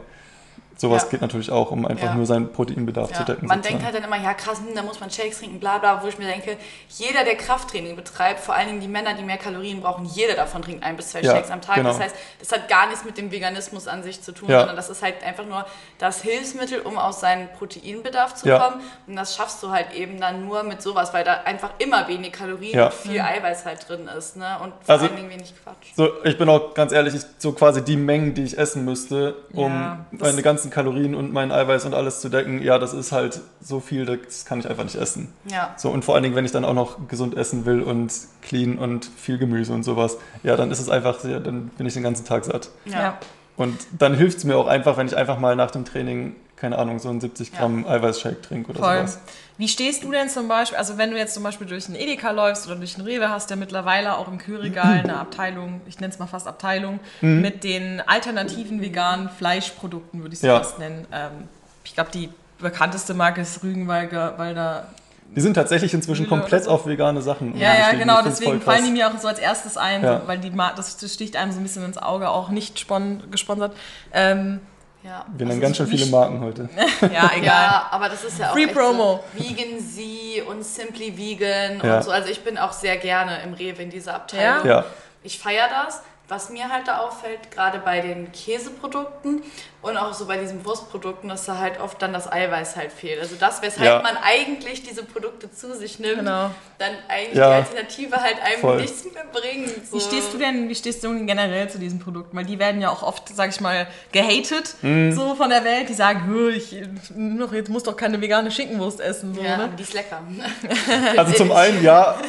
Sowas 0.82 1.04
ja. 1.04 1.10
geht 1.10 1.22
natürlich 1.22 1.52
auch, 1.52 1.70
um 1.70 1.86
einfach 1.86 2.08
ja. 2.08 2.16
nur 2.16 2.26
seinen 2.26 2.52
Proteinbedarf 2.52 3.12
ja. 3.12 3.18
zu 3.18 3.24
decken. 3.24 3.46
Man 3.46 3.60
sozusagen. 3.60 3.84
denkt 3.84 3.86
halt 3.86 4.04
dann 4.04 4.12
immer, 4.12 4.20
ja 4.20 4.34
krass, 4.34 4.58
hm, 4.58 4.74
da 4.74 4.82
muss 4.82 5.00
man 5.00 5.12
Shakes 5.12 5.38
trinken, 5.38 5.60
bla 5.60 5.78
bla, 5.78 6.02
wo 6.02 6.08
ich 6.08 6.18
mir 6.18 6.26
denke, 6.26 6.58
jeder, 6.90 7.24
der 7.24 7.36
Krafttraining 7.36 7.96
betreibt, 7.96 8.40
vor 8.40 8.56
allen 8.56 8.68
Dingen 8.68 8.80
die 8.80 8.88
Männer, 8.88 9.14
die 9.14 9.22
mehr 9.22 9.38
Kalorien 9.38 9.82
brauchen, 9.82 10.06
jeder 10.06 10.34
davon 10.34 10.64
trinkt 10.64 10.84
ein 10.84 10.98
bis 10.98 11.12
zwei 11.12 11.22
Shakes 11.22 11.52
am 11.52 11.62
Tag. 11.62 11.76
Genau. 11.76 11.90
Das 11.90 12.00
heißt, 12.00 12.16
das 12.40 12.52
hat 12.52 12.68
gar 12.68 12.88
nichts 12.88 13.06
mit 13.06 13.16
dem 13.16 13.32
Veganismus 13.32 13.88
an 13.88 14.02
sich 14.02 14.24
zu 14.24 14.32
tun, 14.32 14.50
sondern 14.50 14.76
das 14.76 14.90
ist 14.90 15.04
halt 15.04 15.24
einfach 15.24 15.46
nur 15.46 15.68
das 16.00 16.24
Hilfsmittel, 16.24 16.80
um 16.80 16.98
aus 16.98 17.20
seinem 17.20 17.48
Proteinbedarf 17.50 18.34
zu 18.34 18.50
kommen. 18.50 18.82
Und 19.06 19.16
das 19.16 19.36
schaffst 19.36 19.62
du 19.62 19.70
halt 19.70 19.94
eben 19.94 20.20
dann 20.20 20.48
nur 20.48 20.64
mit 20.64 20.82
sowas, 20.82 21.14
weil 21.14 21.24
da 21.24 21.42
einfach 21.46 21.74
immer 21.78 22.08
wenig 22.08 22.32
Kalorien 22.32 22.82
und 22.82 22.94
viel 22.96 23.20
mhm. 23.20 23.28
Eiweiß 23.28 23.66
halt 23.66 23.88
drin 23.88 24.10
ist. 24.18 24.36
Ne? 24.36 24.58
Und 24.64 24.74
vor 24.82 24.96
also, 24.96 25.06
allen 25.06 25.16
Dingen 25.16 25.30
wenig 25.30 25.54
Quatsch. 25.62 25.94
So, 25.96 26.10
ich 26.24 26.40
bin 26.40 26.50
auch 26.50 26.74
ganz 26.74 26.92
ehrlich, 26.92 27.14
ich, 27.14 27.22
so 27.38 27.52
quasi 27.52 27.84
die 27.84 27.98
Mengen, 27.98 28.34
die 28.34 28.46
ich 28.46 28.58
essen 28.58 28.84
müsste, 28.84 29.36
um 29.54 30.08
meine 30.10 30.42
ganzen 30.42 30.71
Kalorien 30.72 31.14
und 31.14 31.32
mein 31.32 31.52
Eiweiß 31.52 31.86
und 31.86 31.94
alles 31.94 32.22
zu 32.22 32.30
decken, 32.30 32.62
ja, 32.62 32.80
das 32.80 32.94
ist 32.94 33.12
halt 33.12 33.42
so 33.62 33.80
viel, 33.80 34.06
das 34.06 34.46
kann 34.46 34.60
ich 34.60 34.70
einfach 34.70 34.84
nicht 34.84 34.96
essen. 34.96 35.32
Ja. 35.50 35.76
So, 35.78 35.90
und 35.90 36.04
vor 36.04 36.16
allen 36.16 36.24
Dingen, 36.24 36.36
wenn 36.36 36.46
ich 36.46 36.52
dann 36.52 36.66
auch 36.66 36.74
noch 36.74 37.08
gesund 37.08 37.38
essen 37.38 37.66
will 37.66 37.82
und 37.82 38.14
clean 38.42 38.78
und 38.78 39.06
viel 39.06 39.38
Gemüse 39.38 39.74
und 39.74 39.84
sowas, 39.84 40.18
ja, 40.44 40.56
dann 40.56 40.72
ist 40.72 40.80
es 40.80 40.90
einfach, 40.90 41.24
ja, 41.24 41.40
dann 41.40 41.70
bin 41.70 41.86
ich 41.86 41.94
den 41.94 42.04
ganzen 42.04 42.26
Tag 42.26 42.46
satt. 42.46 42.70
Ja. 42.86 43.18
Und 43.58 43.78
dann 43.98 44.16
hilft 44.16 44.40
es 44.40 44.44
mir 44.44 44.58
auch 44.58 44.68
einfach, 44.68 44.98
wenn 44.98 45.08
ich 45.08 45.16
einfach 45.16 45.38
mal 45.38 45.56
nach 45.56 45.72
dem 45.72 45.86
Training, 45.86 46.36
keine 46.56 46.80
Ahnung, 46.80 47.00
so 47.00 47.10
einen 47.10 47.22
70 47.22 47.54
Gramm 47.54 47.84
ja. 47.84 47.92
Eiweißshake 47.92 48.42
trinke 48.42 48.72
oder 48.72 48.80
Voll. 48.80 48.98
sowas. 48.98 49.20
Wie 49.62 49.68
stehst 49.68 50.04
du 50.04 50.10
denn 50.12 50.28
zum 50.28 50.48
Beispiel, 50.48 50.76
also 50.80 50.98
wenn 50.98 51.12
du 51.12 51.18
jetzt 51.20 51.36
zum 51.36 51.44
Beispiel 51.44 51.68
durch 51.68 51.86
einen 51.86 51.94
Edeka 51.94 52.32
läufst 52.32 52.66
oder 52.66 52.78
durch 52.78 52.96
einen 52.96 53.06
Rewe, 53.06 53.30
hast 53.30 53.52
der 53.52 53.58
mittlerweile 53.58 54.18
auch 54.18 54.28
im 54.28 54.40
Kühlregal 54.40 55.02
eine 55.04 55.20
Abteilung, 55.20 55.82
ich 55.86 56.00
nenne 56.00 56.12
es 56.12 56.18
mal 56.18 56.26
fast 56.26 56.48
Abteilung, 56.48 57.00
mhm. 57.22 57.42
mit 57.42 57.64
den 57.64 58.02
alternativen 58.04 58.82
veganen 58.82 59.30
Fleischprodukten, 59.30 60.24
würde 60.24 60.34
ich 60.34 60.40
es 60.40 60.48
ja. 60.48 60.58
fast 60.58 60.80
nennen. 60.80 61.06
Ähm, 61.12 61.48
ich 61.84 61.94
glaube, 61.94 62.10
die 62.12 62.30
bekannteste 62.58 63.14
Marke 63.14 63.42
ist 63.42 63.62
Rügenwalder, 63.62 64.34
weil 64.38 64.56
da 64.56 64.88
die 65.36 65.42
sind 65.42 65.54
tatsächlich 65.54 65.94
inzwischen 65.94 66.28
komplett 66.28 66.68
auf 66.68 66.88
vegane 66.88 67.22
Sachen. 67.22 67.56
Ja, 67.56 67.76
ja, 67.76 67.92
genau. 67.94 68.24
Deswegen 68.24 68.62
fallen 68.62 68.84
die 68.84 68.92
mir 68.92 69.08
auch 69.08 69.18
so 69.20 69.28
als 69.28 69.38
erstes 69.38 69.78
ein, 69.78 70.02
ja. 70.02 70.22
so, 70.22 70.28
weil 70.28 70.40
die 70.40 70.52
das, 70.76 70.98
das 70.98 71.14
sticht 71.14 71.36
einem 71.36 71.52
so 71.52 71.60
ein 71.60 71.64
bisschen 71.64 71.86
ins 71.86 72.00
Auge, 72.00 72.30
auch 72.30 72.50
nicht 72.50 72.88
gesponsert. 73.30 73.74
Ähm, 74.12 74.60
ja, 75.04 75.26
Wir 75.36 75.46
nennen 75.46 75.52
also 75.52 75.62
ganz 75.62 75.78
schön 75.78 75.88
viele 75.88 76.06
Marken 76.08 76.40
heute. 76.42 76.70
ja, 77.02 77.32
egal. 77.36 77.44
Ja, 77.44 77.88
aber 77.92 78.10
das 78.10 78.24
ist 78.24 78.40
ja 78.40 78.50
auch 78.50 78.54
Free 78.54 78.68
Promo. 78.68 79.24
So 79.36 79.44
Vegan 79.44 79.80
Z 79.80 80.48
und 80.48 80.64
Simply 80.64 81.18
Vegan 81.18 81.82
ja. 81.84 81.98
und 81.98 82.04
so. 82.04 82.12
Also 82.12 82.30
ich 82.30 82.42
bin 82.44 82.58
auch 82.58 82.72
sehr 82.72 82.98
gerne 82.98 83.42
im 83.44 83.54
Rewe 83.54 83.82
in 83.82 83.90
dieser 83.90 84.16
Abteilung. 84.16 84.66
Ja. 84.66 84.86
Ich 85.24 85.40
feiere 85.40 85.68
das. 85.86 86.02
Was 86.28 86.50
mir 86.50 86.70
halt 86.70 86.88
da 86.88 87.00
auffällt, 87.00 87.52
gerade 87.52 87.80
bei 87.80 88.00
den 88.00 88.32
Käseprodukten 88.32 89.44
und 89.82 89.98
auch 89.98 90.14
so 90.14 90.26
bei 90.26 90.38
diesen 90.38 90.64
Wurstprodukten, 90.64 91.28
dass 91.28 91.46
da 91.46 91.58
halt 91.58 91.80
oft 91.80 92.00
dann 92.02 92.14
das 92.14 92.32
Eiweiß 92.32 92.76
halt 92.76 92.92
fehlt. 92.92 93.20
Also 93.20 93.36
das, 93.40 93.64
weshalb 93.64 93.86
ja. 93.86 94.02
man 94.02 94.16
eigentlich 94.22 94.84
diese 94.84 95.04
Produkte 95.04 95.52
zu 95.52 95.76
sich 95.76 96.00
nimmt, 96.00 96.20
genau. 96.20 96.52
dann 96.78 96.92
eigentlich 97.08 97.38
ja. 97.38 97.50
die 97.50 97.56
Alternative 97.56 98.18
halt 98.18 98.36
einem 98.44 98.60
Voll. 98.60 98.82
nichts 98.82 99.04
mehr 99.12 99.24
bringt. 99.32 99.88
So. 99.90 99.98
Wie 99.98 100.02
stehst 100.02 100.34
du 100.34 100.38
denn, 100.38 100.70
wie 100.70 100.76
stehst 100.76 101.04
du 101.04 101.12
denn 101.12 101.26
generell 101.26 101.68
zu 101.68 101.80
diesen 101.80 102.00
Produkten? 102.00 102.38
Weil 102.38 102.46
die 102.46 102.60
werden 102.60 102.80
ja 102.80 102.90
auch 102.90 103.02
oft, 103.02 103.30
sag 103.30 103.50
ich 103.50 103.60
mal, 103.60 103.88
gehatet 104.12 104.76
mm. 104.84 105.14
so 105.14 105.34
von 105.34 105.50
der 105.50 105.64
Welt. 105.64 105.90
Die 105.90 105.94
sagen, 105.94 106.32
ich 106.56 106.76
noch, 107.16 107.52
jetzt 107.52 107.70
muss 107.70 107.82
doch 107.82 107.98
keine 107.98 108.22
vegane 108.22 108.52
Schinkenwurst 108.52 109.00
essen. 109.00 109.34
So, 109.34 109.42
ja, 109.42 109.58
ne? 109.58 109.70
die 109.76 109.82
ist 109.82 109.94
lecker. 109.94 110.22
also 111.18 111.34
zum 111.34 111.52
einen, 111.52 111.84
ja, 111.84 112.20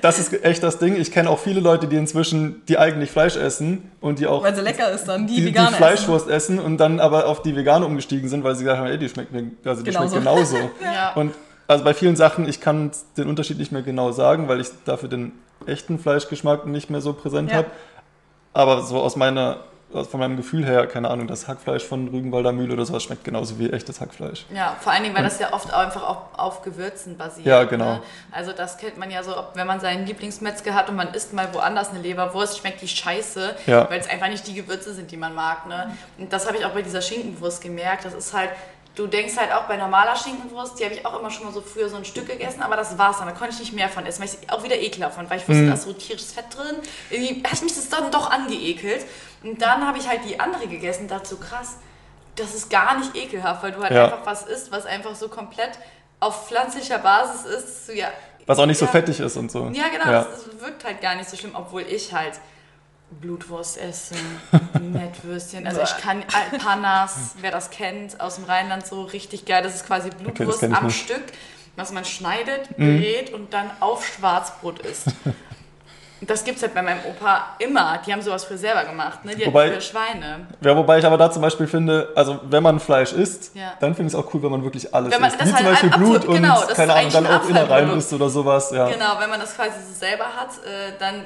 das 0.00 0.18
ist 0.18 0.44
echt 0.44 0.62
das 0.62 0.78
Ding. 0.78 0.96
Ich 0.96 1.12
kenne 1.12 1.28
auch 1.28 1.38
viele 1.38 1.60
Leute, 1.60 1.88
die 1.88 1.96
inzwischen, 1.96 2.64
die 2.68 2.78
eigentlich 2.78 3.10
Fleisch 3.10 3.36
essen 3.36 3.91
und 4.02 4.18
die 4.18 4.26
auch... 4.26 4.42
Weil 4.42 4.54
sie 4.54 4.60
lecker 4.60 4.90
ist 4.90 5.06
dann, 5.06 5.26
die, 5.26 5.36
die, 5.36 5.52
die 5.52 5.58
Fleischwurst 5.58 6.28
essen. 6.28 6.58
essen 6.58 6.58
und 6.58 6.76
dann 6.78 7.00
aber 7.00 7.26
auf 7.26 7.40
die 7.40 7.56
vegane 7.56 7.86
umgestiegen 7.86 8.28
sind, 8.28 8.44
weil 8.44 8.54
sie 8.54 8.64
gesagt 8.64 8.80
haben, 8.80 8.88
ey, 8.88 8.98
die 8.98 9.08
schmeckt 9.08 9.32
mir, 9.32 9.50
also 9.64 9.82
die 9.82 9.90
genauso. 9.90 10.20
schmeckt 10.20 10.24
genauso. 10.24 10.56
ja. 10.82 11.14
Und 11.14 11.32
also 11.68 11.84
bei 11.84 11.94
vielen 11.94 12.16
Sachen, 12.16 12.46
ich 12.46 12.60
kann 12.60 12.90
den 13.16 13.28
Unterschied 13.28 13.58
nicht 13.58 13.72
mehr 13.72 13.82
genau 13.82 14.12
sagen, 14.12 14.48
weil 14.48 14.60
ich 14.60 14.68
dafür 14.84 15.08
den 15.08 15.32
echten 15.66 15.98
Fleischgeschmack 15.98 16.66
nicht 16.66 16.90
mehr 16.90 17.00
so 17.00 17.12
präsent 17.14 17.50
ja. 17.50 17.58
habe. 17.58 17.68
Aber 18.52 18.82
so 18.82 19.00
aus 19.00 19.16
meiner 19.16 19.60
von 19.92 20.20
meinem 20.20 20.36
Gefühl 20.36 20.64
her, 20.64 20.86
keine 20.86 21.08
Ahnung, 21.08 21.26
das 21.26 21.48
Hackfleisch 21.48 21.84
von 21.84 22.08
Rügenwalder 22.08 22.52
Mühle 22.52 22.74
oder 22.74 22.84
sowas 22.84 23.02
schmeckt 23.02 23.24
genauso 23.24 23.58
wie 23.58 23.70
echtes 23.70 24.00
Hackfleisch. 24.00 24.46
Ja, 24.54 24.76
vor 24.80 24.92
allen 24.92 25.02
Dingen, 25.02 25.14
weil 25.14 25.22
das 25.22 25.38
ja 25.38 25.52
oft 25.52 25.72
einfach 25.72 26.02
auch 26.02 26.38
auf 26.38 26.62
Gewürzen 26.62 27.16
basiert. 27.16 27.46
Ja, 27.46 27.64
genau. 27.64 27.94
Ne? 27.94 28.02
Also 28.30 28.52
das 28.52 28.78
kennt 28.78 28.98
man 28.98 29.10
ja 29.10 29.22
so, 29.22 29.34
wenn 29.54 29.66
man 29.66 29.80
seinen 29.80 30.06
Lieblingsmetzger 30.06 30.74
hat 30.74 30.88
und 30.88 30.96
man 30.96 31.12
isst 31.14 31.32
mal 31.32 31.52
woanders 31.52 31.90
eine 31.90 32.00
Leberwurst, 32.00 32.58
schmeckt 32.58 32.80
die 32.82 32.88
scheiße, 32.88 33.54
ja. 33.66 33.88
weil 33.90 34.00
es 34.00 34.08
einfach 34.08 34.28
nicht 34.28 34.46
die 34.46 34.54
Gewürze 34.54 34.94
sind, 34.94 35.10
die 35.10 35.16
man 35.16 35.34
mag. 35.34 35.66
Ne? 35.66 35.96
Und 36.18 36.32
das 36.32 36.46
habe 36.46 36.56
ich 36.56 36.64
auch 36.64 36.72
bei 36.72 36.82
dieser 36.82 37.02
Schinkenwurst 37.02 37.62
gemerkt. 37.62 38.04
Das 38.04 38.14
ist 38.14 38.32
halt, 38.32 38.50
Du 38.94 39.06
denkst 39.06 39.36
halt 39.38 39.52
auch 39.52 39.62
bei 39.64 39.78
normaler 39.78 40.14
Schinkenwurst, 40.16 40.78
die 40.78 40.84
habe 40.84 40.94
ich 40.94 41.06
auch 41.06 41.18
immer 41.18 41.30
schon 41.30 41.46
mal 41.46 41.52
so 41.52 41.62
früher 41.62 41.88
so 41.88 41.96
ein 41.96 42.04
Stück 42.04 42.26
gegessen, 42.26 42.62
aber 42.62 42.76
das 42.76 42.98
war's 42.98 43.18
dann. 43.18 43.26
Da 43.26 43.32
konnte 43.32 43.54
ich 43.54 43.60
nicht 43.60 43.72
mehr 43.72 43.88
von 43.88 44.04
essen, 44.04 44.20
weil 44.20 44.28
ich 44.28 44.50
auch 44.50 44.62
wieder 44.62 44.78
ekelhaft 44.78 45.16
fand, 45.16 45.30
weil 45.30 45.38
ich 45.38 45.48
wusste, 45.48 45.62
mm. 45.62 45.68
da 45.68 45.74
ist 45.74 45.84
so 45.84 45.92
tierisches 45.94 46.32
Fett 46.32 46.44
drin. 46.54 46.76
Irgendwie 47.10 47.42
hat 47.42 47.62
mich 47.62 47.74
das 47.74 47.88
dann 47.88 48.10
doch 48.10 48.30
angeekelt. 48.30 49.06
Und 49.42 49.62
dann 49.62 49.86
habe 49.86 49.96
ich 49.96 50.06
halt 50.06 50.20
die 50.28 50.38
andere 50.38 50.66
gegessen 50.66 51.02
und 51.02 51.10
dachte 51.10 51.28
so, 51.28 51.36
krass, 51.36 51.76
das 52.36 52.54
ist 52.54 52.68
gar 52.70 52.98
nicht 52.98 53.16
ekelhaft, 53.16 53.62
weil 53.62 53.72
du 53.72 53.82
halt 53.82 53.92
ja. 53.92 54.04
einfach 54.04 54.26
was 54.26 54.46
isst, 54.46 54.70
was 54.72 54.84
einfach 54.84 55.14
so 55.14 55.28
komplett 55.28 55.78
auf 56.20 56.48
pflanzlicher 56.48 56.98
Basis 56.98 57.44
ist. 57.44 57.86
So, 57.86 57.92
ja, 57.92 58.08
was 58.46 58.58
auch 58.58 58.66
nicht 58.66 58.80
ja, 58.80 58.86
so 58.86 58.92
fettig 58.92 59.20
ist 59.20 59.36
und 59.36 59.50
so. 59.50 59.70
Ja, 59.72 59.88
genau, 59.88 60.04
ja. 60.04 60.24
Das, 60.24 60.44
das 60.44 60.60
wirkt 60.60 60.84
halt 60.84 61.00
gar 61.00 61.14
nicht 61.14 61.30
so 61.30 61.36
schlimm, 61.36 61.52
obwohl 61.54 61.82
ich 61.82 62.12
halt 62.12 62.34
Blutwurst 63.20 63.78
essen, 63.78 64.16
Mettwürstchen. 64.92 65.66
Also 65.66 65.82
ich 65.82 65.96
kann 65.98 66.22
Panas, 66.58 67.34
wer 67.40 67.50
das 67.50 67.70
kennt, 67.70 68.20
aus 68.20 68.36
dem 68.36 68.44
Rheinland 68.44 68.86
so 68.86 69.02
richtig 69.02 69.44
geil. 69.44 69.62
Das 69.62 69.74
ist 69.74 69.86
quasi 69.86 70.10
Blutwurst 70.10 70.62
okay, 70.62 70.74
am 70.74 70.86
nicht. 70.86 71.02
Stück, 71.02 71.22
was 71.76 71.92
man 71.92 72.04
schneidet, 72.04 72.78
mhm. 72.78 72.98
berät 72.98 73.32
und 73.32 73.52
dann 73.52 73.70
auf 73.80 74.06
Schwarzbrot 74.06 74.80
isst. 74.80 75.08
Das 76.26 76.44
gibt 76.44 76.58
es 76.58 76.62
halt 76.62 76.74
bei 76.74 76.82
meinem 76.82 77.00
Opa 77.04 77.56
immer. 77.58 78.00
Die 78.06 78.12
haben 78.12 78.22
sowas 78.22 78.44
früher 78.44 78.58
selber 78.58 78.84
gemacht, 78.84 79.24
ne? 79.24 79.34
Die 79.34 79.44
wobei, 79.44 79.66
hatten 79.66 79.74
für 79.74 79.80
Schweine. 79.80 80.46
Ja, 80.60 80.76
wobei 80.76 80.98
ich 80.98 81.04
aber 81.04 81.16
da 81.18 81.30
zum 81.30 81.42
Beispiel 81.42 81.66
finde, 81.66 82.12
also 82.14 82.38
wenn 82.44 82.62
man 82.62 82.78
Fleisch 82.78 83.12
isst, 83.12 83.56
ja. 83.56 83.72
dann 83.80 83.94
finde 83.94 84.08
ich 84.08 84.14
es 84.14 84.20
auch 84.20 84.32
cool, 84.32 84.42
wenn 84.42 84.52
man 84.52 84.62
wirklich 84.62 84.94
alles 84.94 85.12
wenn 85.12 85.20
man, 85.20 85.30
isst. 85.30 85.40
Wie 85.40 85.52
halt 85.52 85.56
zum 85.56 85.66
Beispiel 85.66 85.90
Blut 85.90 86.24
und, 86.26 86.34
genau, 86.36 86.60
keine 86.74 86.94
Ahnung, 86.94 87.12
dann 87.12 87.26
auch 87.26 87.48
Innereien 87.48 87.98
isst 87.98 88.12
oder 88.12 88.28
sowas. 88.28 88.70
Ja. 88.70 88.88
Genau, 88.88 89.18
wenn 89.18 89.30
man 89.30 89.40
das 89.40 89.56
quasi 89.56 89.72
so 89.88 89.94
selber 89.98 90.26
hat, 90.26 90.50
äh, 90.64 90.92
dann 91.00 91.24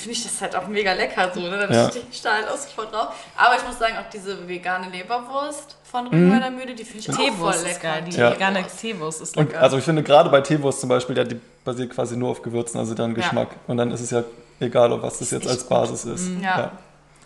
finde 0.00 0.16
ich 0.16 0.22
das 0.22 0.40
halt 0.40 0.56
auch 0.56 0.66
mega 0.66 0.92
lecker 0.92 1.30
so. 1.34 1.40
Ne? 1.40 1.58
Dann 1.58 1.72
ja. 1.72 1.88
stehe 1.88 2.04
ich 2.10 2.22
da 2.22 2.34
halt 2.34 2.48
auch 2.48 2.56
sofort 2.56 2.92
drauf. 2.92 3.14
Aber 3.36 3.56
ich 3.56 3.66
muss 3.66 3.78
sagen, 3.78 3.94
auch 3.98 4.10
diese 4.10 4.48
vegane 4.48 4.88
Leberwurst 4.90 5.76
von 5.84 6.06
Rügenwalder 6.06 6.50
mhm. 6.50 6.56
Mühle, 6.56 6.74
die 6.74 6.84
finde 6.84 7.00
ich 7.00 7.10
auch 7.10 7.36
voll 7.36 7.54
lecker. 7.64 8.00
Die 8.00 8.16
ja. 8.16 8.32
vegane 8.32 8.64
Teewurst 8.66 9.20
ist 9.20 9.36
lecker. 9.36 9.56
Und, 9.56 9.62
also 9.62 9.78
ich 9.78 9.84
finde 9.84 10.02
gerade 10.02 10.30
bei 10.30 10.40
Teewurst 10.40 10.80
zum 10.80 10.88
Beispiel, 10.88 11.16
ja, 11.16 11.24
die 11.24 11.40
basiert 11.64 11.90
quasi 11.90 12.16
nur 12.16 12.30
auf 12.30 12.42
Gewürzen, 12.42 12.78
also 12.78 12.94
dann 12.94 13.14
Geschmack. 13.14 13.48
Ja. 13.50 13.56
Und 13.66 13.76
dann 13.76 13.90
ist 13.90 14.00
es 14.00 14.10
ja 14.10 14.24
egal, 14.60 14.92
ob 14.92 15.02
was 15.02 15.18
das 15.18 15.30
jetzt 15.30 15.46
als 15.46 15.64
Basis 15.64 16.04
gut. 16.04 16.14
ist. 16.14 16.28
Mhm. 16.28 16.42
Ja. 16.42 16.72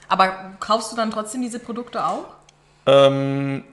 Aber 0.09 0.33
kaufst 0.61 0.93
du 0.93 0.97
dann 0.97 1.11
trotzdem 1.11 1.43
diese 1.43 1.59
Produkte 1.59 2.05
auch? 2.05 2.25
Ähm, 2.87 3.65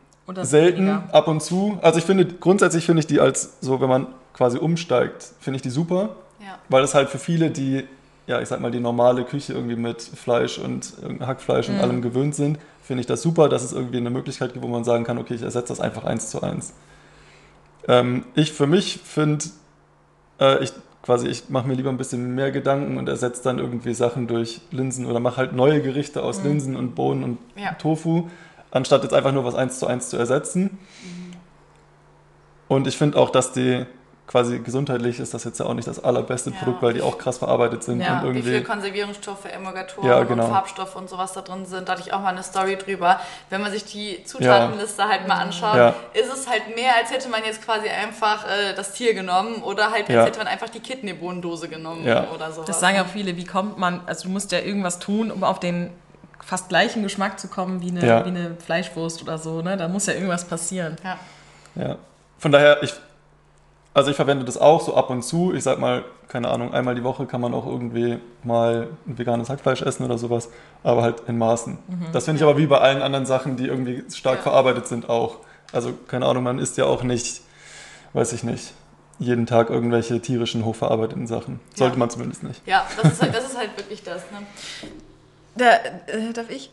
selten, 0.41 0.87
weniger? 0.87 1.03
ab 1.11 1.27
und 1.27 1.41
zu. 1.41 1.77
Also 1.81 1.99
ich 1.99 2.05
finde, 2.05 2.25
grundsätzlich 2.25 2.85
finde 2.85 3.01
ich 3.01 3.07
die 3.07 3.19
als 3.19 3.57
so, 3.61 3.81
wenn 3.81 3.89
man 3.89 4.07
quasi 4.33 4.57
umsteigt, 4.57 5.25
finde 5.39 5.57
ich 5.57 5.61
die 5.61 5.69
super. 5.69 6.15
Ja. 6.39 6.57
Weil 6.69 6.83
es 6.83 6.93
halt 6.95 7.09
für 7.09 7.19
viele, 7.19 7.51
die 7.51 7.85
ja, 8.31 8.39
ich 8.39 8.47
sag 8.47 8.61
mal, 8.61 8.71
die 8.71 8.79
normale 8.79 9.25
Küche 9.25 9.51
irgendwie 9.51 9.75
mit 9.75 10.01
Fleisch 10.01 10.57
und 10.57 10.93
Hackfleisch 11.19 11.67
und 11.67 11.75
mhm. 11.75 11.81
allem 11.81 12.01
gewöhnt 12.01 12.33
sind, 12.33 12.59
finde 12.81 13.01
ich 13.01 13.07
das 13.07 13.21
super, 13.21 13.49
dass 13.49 13.61
es 13.61 13.73
irgendwie 13.73 13.97
eine 13.97 14.09
Möglichkeit 14.09 14.53
gibt, 14.53 14.63
wo 14.63 14.69
man 14.69 14.85
sagen 14.85 15.03
kann, 15.03 15.17
okay, 15.17 15.33
ich 15.33 15.41
ersetze 15.41 15.67
das 15.67 15.81
einfach 15.81 16.05
eins 16.05 16.29
zu 16.29 16.41
eins. 16.41 16.73
Ähm, 17.89 18.23
ich 18.33 18.53
für 18.53 18.67
mich 18.67 19.01
finde, 19.03 19.45
äh, 20.39 20.63
ich 20.63 20.71
quasi, 21.03 21.27
ich 21.27 21.49
mache 21.49 21.67
mir 21.67 21.73
lieber 21.73 21.89
ein 21.89 21.97
bisschen 21.97 22.33
mehr 22.33 22.51
Gedanken 22.51 22.97
und 22.97 23.09
ersetze 23.09 23.43
dann 23.43 23.59
irgendwie 23.59 23.93
Sachen 23.93 24.27
durch 24.27 24.61
Linsen 24.71 25.05
oder 25.05 25.19
mache 25.19 25.35
halt 25.35 25.51
neue 25.51 25.81
Gerichte 25.81 26.23
aus 26.23 26.39
mhm. 26.39 26.47
Linsen 26.47 26.75
und 26.77 26.95
Bohnen 26.95 27.23
und 27.25 27.37
ja. 27.57 27.73
Tofu, 27.73 28.29
anstatt 28.71 29.03
jetzt 29.03 29.13
einfach 29.13 29.33
nur 29.33 29.43
was 29.43 29.55
eins 29.55 29.77
zu 29.77 29.87
eins 29.87 30.09
zu 30.09 30.15
ersetzen. 30.15 30.63
Mhm. 30.63 31.31
Und 32.69 32.87
ich 32.87 32.97
finde 32.97 33.17
auch, 33.17 33.29
dass 33.29 33.51
die 33.51 33.85
quasi 34.31 34.59
gesundheitlich 34.59 35.19
ist 35.19 35.33
das 35.33 35.43
jetzt 35.43 35.59
ja 35.59 35.65
auch 35.65 35.73
nicht 35.73 35.87
das 35.87 36.01
allerbeste 36.01 36.51
ja. 36.51 36.55
Produkt, 36.57 36.81
weil 36.81 36.93
die 36.93 37.01
auch 37.01 37.17
krass 37.17 37.39
verarbeitet 37.39 37.83
sind. 37.83 37.99
Ja, 37.99 38.19
und 38.19 38.27
irgendwie, 38.27 38.45
wie 38.45 38.51
viele 38.51 38.63
Konservierungsstoffe, 38.63 39.45
Emulgatoren 39.45 40.09
ja, 40.09 40.23
genau. 40.23 40.45
und 40.45 40.51
Farbstoffe 40.51 40.95
und 40.95 41.09
sowas 41.09 41.33
da 41.33 41.41
drin 41.41 41.65
sind. 41.65 41.89
Da 41.89 41.93
hatte 41.93 42.03
ich 42.05 42.13
auch 42.13 42.21
mal 42.21 42.29
eine 42.29 42.43
Story 42.43 42.77
drüber. 42.77 43.19
Wenn 43.49 43.61
man 43.61 43.71
sich 43.71 43.83
die 43.83 44.23
Zutatenliste 44.23 45.01
ja. 45.01 45.09
halt 45.09 45.27
mal 45.27 45.35
anschaut, 45.35 45.75
ja. 45.75 45.95
ist 46.13 46.31
es 46.33 46.49
halt 46.49 46.73
mehr, 46.75 46.95
als 46.95 47.11
hätte 47.11 47.27
man 47.27 47.43
jetzt 47.43 47.61
quasi 47.63 47.89
einfach 47.89 48.45
äh, 48.45 48.73
das 48.73 48.93
Tier 48.93 49.13
genommen 49.13 49.61
oder 49.63 49.91
halt 49.91 50.09
als 50.09 50.27
hätte 50.27 50.39
man 50.39 50.47
einfach 50.47 50.69
die 50.69 50.79
Kidneybohnendose 50.79 51.67
genommen 51.67 52.07
oder 52.33 52.51
sowas. 52.53 52.67
Das 52.67 52.79
sagen 52.79 52.99
auch 52.99 53.07
viele, 53.07 53.35
wie 53.35 53.45
kommt 53.45 53.77
man, 53.77 54.01
also 54.05 54.23
du 54.23 54.29
musst 54.29 54.53
ja 54.53 54.59
irgendwas 54.59 54.99
tun, 54.99 55.29
um 55.29 55.43
auf 55.43 55.59
den 55.59 55.89
fast 56.43 56.69
gleichen 56.69 57.03
Geschmack 57.03 57.37
zu 57.37 57.49
kommen 57.49 57.81
wie 57.81 57.89
eine, 57.89 58.01
wie 58.01 58.29
eine 58.29 58.55
Fleischwurst 58.55 59.21
oder 59.21 59.37
so. 59.37 59.61
Ne? 59.61 59.75
Da 59.75 59.89
muss 59.89 60.05
ja 60.05 60.13
irgendwas 60.13 60.45
passieren. 60.45 60.95
Ja. 61.03 61.19
ja. 61.75 61.97
Von 62.39 62.51
daher, 62.51 62.81
ich 62.81 62.93
also 63.93 64.09
ich 64.09 64.15
verwende 64.15 64.45
das 64.45 64.57
auch 64.57 64.81
so 64.81 64.95
ab 64.95 65.09
und 65.09 65.23
zu. 65.23 65.53
Ich 65.53 65.63
sag 65.63 65.79
mal, 65.79 66.03
keine 66.29 66.49
Ahnung, 66.49 66.73
einmal 66.73 66.95
die 66.95 67.03
Woche 67.03 67.25
kann 67.25 67.41
man 67.41 67.53
auch 67.53 67.65
irgendwie 67.65 68.19
mal 68.43 68.87
ein 69.05 69.17
veganes 69.17 69.49
Hackfleisch 69.49 69.81
essen 69.81 70.05
oder 70.05 70.17
sowas, 70.17 70.49
aber 70.83 71.01
halt 71.01 71.23
in 71.27 71.37
Maßen. 71.37 71.73
Mhm. 71.73 72.05
Das 72.13 72.25
finde 72.25 72.37
ich 72.37 72.43
aber 72.43 72.57
wie 72.57 72.67
bei 72.67 72.77
allen 72.79 73.01
anderen 73.01 73.25
Sachen, 73.25 73.57
die 73.57 73.67
irgendwie 73.67 74.03
stark 74.13 74.37
ja. 74.37 74.43
verarbeitet 74.43 74.87
sind, 74.87 75.09
auch. 75.09 75.37
Also 75.73 75.93
keine 76.07 76.25
Ahnung, 76.25 76.43
man 76.43 76.59
isst 76.59 76.77
ja 76.77 76.85
auch 76.85 77.03
nicht, 77.03 77.41
weiß 78.13 78.31
ich 78.33 78.43
nicht, 78.43 78.73
jeden 79.19 79.45
Tag 79.45 79.69
irgendwelche 79.69 80.19
tierischen, 80.21 80.65
hochverarbeiteten 80.65 81.27
Sachen. 81.27 81.59
Sollte 81.75 81.95
ja. 81.95 81.99
man 81.99 82.09
zumindest 82.09 82.43
nicht. 82.43 82.65
Ja, 82.65 82.87
das 83.01 83.13
ist 83.13 83.21
halt, 83.21 83.35
das 83.35 83.45
ist 83.45 83.57
halt 83.57 83.77
wirklich 83.77 84.03
das. 84.03 84.23
Ne? 84.31 84.45
Da, 85.55 85.73
äh, 86.07 86.31
darf 86.33 86.49
ich? 86.49 86.71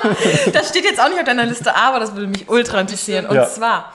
das 0.52 0.70
steht 0.70 0.84
jetzt 0.84 0.98
auch 0.98 1.08
nicht 1.08 1.18
auf 1.18 1.24
deiner 1.24 1.44
Liste, 1.44 1.76
aber 1.76 2.00
das 2.00 2.14
würde 2.14 2.26
mich 2.26 2.48
ultra 2.48 2.80
interessieren. 2.80 3.26
Und 3.26 3.36
ja. 3.36 3.46
zwar, 3.46 3.92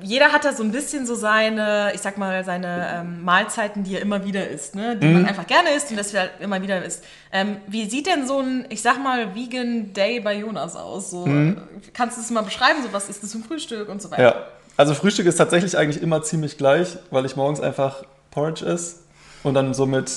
jeder 0.00 0.32
hat 0.32 0.44
da 0.44 0.52
so 0.52 0.62
ein 0.62 0.70
bisschen 0.70 1.04
so 1.04 1.14
seine, 1.16 1.92
ich 1.94 2.00
sag 2.00 2.16
mal, 2.16 2.44
seine 2.44 3.00
ähm, 3.00 3.24
Mahlzeiten, 3.24 3.82
die 3.82 3.96
er 3.96 4.02
immer 4.02 4.24
wieder 4.24 4.48
isst, 4.48 4.76
ne? 4.76 4.96
die 4.96 5.06
mhm. 5.06 5.14
man 5.14 5.26
einfach 5.26 5.46
gerne 5.46 5.70
isst 5.70 5.90
und 5.90 5.96
das 5.96 6.14
halt 6.14 6.30
immer 6.38 6.62
wieder 6.62 6.84
isst. 6.84 7.04
Ähm, 7.32 7.56
wie 7.66 7.88
sieht 7.90 8.06
denn 8.06 8.26
so 8.26 8.38
ein, 8.38 8.66
ich 8.68 8.82
sag 8.82 9.02
mal, 9.02 9.34
Vegan 9.34 9.92
Day 9.92 10.20
bei 10.20 10.36
Jonas 10.36 10.76
aus? 10.76 11.10
So, 11.10 11.26
mhm. 11.26 11.60
Kannst 11.92 12.16
du 12.16 12.22
es 12.22 12.30
mal 12.30 12.42
beschreiben? 12.42 12.82
So, 12.84 12.92
was 12.92 13.08
ist 13.08 13.22
das 13.24 13.30
zum 13.30 13.42
Frühstück 13.42 13.88
und 13.88 14.00
so 14.00 14.10
weiter? 14.12 14.22
Ja, 14.22 14.46
also 14.76 14.94
Frühstück 14.94 15.26
ist 15.26 15.36
tatsächlich 15.36 15.76
eigentlich 15.76 16.00
immer 16.00 16.22
ziemlich 16.22 16.56
gleich, 16.56 16.96
weil 17.10 17.26
ich 17.26 17.34
morgens 17.34 17.60
einfach 17.60 18.04
Porridge 18.30 18.64
esse 18.64 18.96
und 19.42 19.54
dann 19.54 19.74
so 19.74 19.86
mit, 19.86 20.12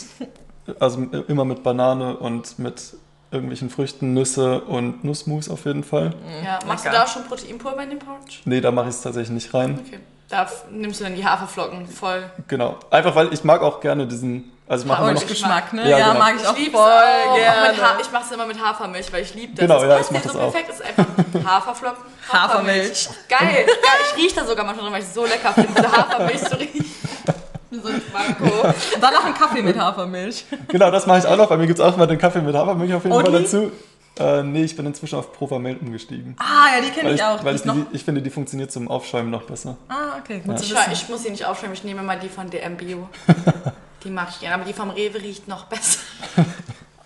also 0.80 1.02
immer 1.28 1.46
mit 1.46 1.63
Banane 1.63 2.17
und 2.17 2.60
mit 2.60 2.93
irgendwelchen 3.32 3.70
Früchten, 3.70 4.13
Nüsse 4.13 4.62
und 4.62 5.04
Nussmus 5.04 5.50
auf 5.50 5.66
jeden 5.66 5.84
Fall. 5.84 6.13
Ja, 6.44 6.60
machst 6.66 6.86
Lecker. 6.86 6.96
du 6.96 7.02
da 7.02 7.04
auch 7.04 7.13
schon 7.13 7.24
Proteinpulver 7.26 7.84
in 7.84 7.90
den 7.90 8.00
Porridge? 8.00 8.40
Nee, 8.46 8.62
da 8.62 8.72
mache 8.72 8.90
ich 8.90 8.96
es 8.96 9.02
tatsächlich 9.02 9.32
nicht 9.32 9.54
rein. 9.54 9.80
Okay. 9.86 10.00
Da 10.30 10.46
nimmst 10.70 11.00
du 11.00 11.06
dann 11.06 11.16
die 11.16 11.26
Haferflocken 11.26 11.88
voll. 11.88 12.30
Genau. 12.48 12.78
Einfach 12.92 13.16
weil 13.16 13.34
ich 13.34 13.44
mag 13.44 13.62
auch 13.62 13.80
gerne 13.80 14.06
diesen. 14.06 14.52
Also 14.68 14.84
ich 14.84 14.90
mache 14.90 15.04
immer 15.04 15.13
noch 15.13 15.26
Geschmack, 15.26 15.72
ne? 15.72 15.90
Ja, 15.90 15.98
ja 15.98 16.08
genau. 16.10 16.20
mag 16.20 16.36
ich, 16.36 16.46
auch 16.46 16.54
voll 16.54 17.38
gerne. 17.38 17.96
Auch 17.96 18.02
ich 18.02 18.12
mache 18.12 18.24
es 18.26 18.32
immer 18.32 18.46
mit 18.46 18.62
Hafermilch, 18.62 19.13
weil 19.13 19.24
ich 19.24 19.34
liebe 19.34 19.54
das. 19.56 19.62
Genau, 19.62 19.80
das 19.82 19.90
ja, 19.90 20.00
ich 20.02 20.12
mache 20.12 20.24
das 20.24 20.34
so 20.34 20.40
auch. 20.42 20.52
perfekt 20.52 20.70
ist 20.70 20.82
einfach 20.82 21.06
Haferflocken, 21.46 22.04
Hafermilch. 22.34 23.08
Hafermilch. 23.08 23.10
Geil, 23.30 23.66
geil. 23.66 23.76
Ich 24.12 24.24
rieche 24.24 24.36
da 24.36 24.46
sogar 24.46 24.66
manchmal, 24.66 24.92
weil 24.92 25.00
ich 25.02 25.08
es 25.08 25.13
so 25.13 25.26
lecker 25.26 25.54
finde, 25.54 25.72
diese 25.74 25.90
Hafermilch 25.90 26.44
zu 26.44 26.60
riechen. 26.60 26.86
So 27.69 27.88
ein 27.88 28.01
Manko. 28.13 28.73
Dann 29.01 29.13
noch 29.13 29.25
ein 29.25 29.34
Kaffee 29.34 29.62
mit 29.62 29.77
Hafermilch. 29.77 30.45
Genau, 30.67 30.89
das 30.91 31.06
mache 31.06 31.19
ich 31.19 31.25
auch 31.25 31.38
noch. 31.38 31.49
Bei 31.49 31.58
mir 31.58 31.67
gibt 31.67 31.80
es 31.80 31.86
auch 31.86 31.97
mal 31.97 32.08
den 32.08 32.17
Kaffee 32.17 32.41
mit 32.41 32.56
Hafermilch 32.56 32.93
auf 32.93 33.03
jeden? 33.03 33.21
Fall 33.21 33.32
dazu. 33.32 33.71
Äh, 34.19 34.43
nee, 34.43 34.63
ich 34.63 34.75
bin 34.75 34.86
inzwischen 34.86 35.17
auf 35.17 35.32
Provamel 35.32 35.77
umgestiegen. 35.77 36.36
Ah, 36.39 36.75
ja, 36.75 36.82
die 36.82 36.89
kenne 36.89 37.13
ich, 37.13 37.23
auch. 37.23 37.43
Weil 37.43 37.56
ich, 37.56 37.62
die, 37.62 37.86
ich 37.91 38.03
finde, 38.03 38.21
die 38.21 38.30
funktioniert 38.30 38.71
zum 38.71 38.88
Aufschäumen 38.88 39.30
noch 39.30 39.43
besser. 39.43 39.77
Ah, 39.89 40.17
okay, 40.19 40.41
gut 40.43 40.60
ja. 40.62 40.86
ich, 40.88 41.03
ich, 41.03 41.10
muss 41.10 41.23
sie 41.23 41.30
nicht 41.30 41.45
aufschäumen, 41.45 41.73
ich 41.73 41.84
nehme 41.84 42.01
mal 42.01 42.17
die 42.17 42.30
von 42.30 42.49
DM 42.49 42.77
Bio. 42.77 43.10
die 44.03 44.10
mag 44.10 44.30
ich 44.32 44.39
gerne, 44.39 44.56
aber 44.56 44.65
die 44.65 44.73
vom 44.73 44.89
Rewe 44.89 45.21
riecht 45.21 45.47
noch 45.47 45.65
besser. 45.65 45.99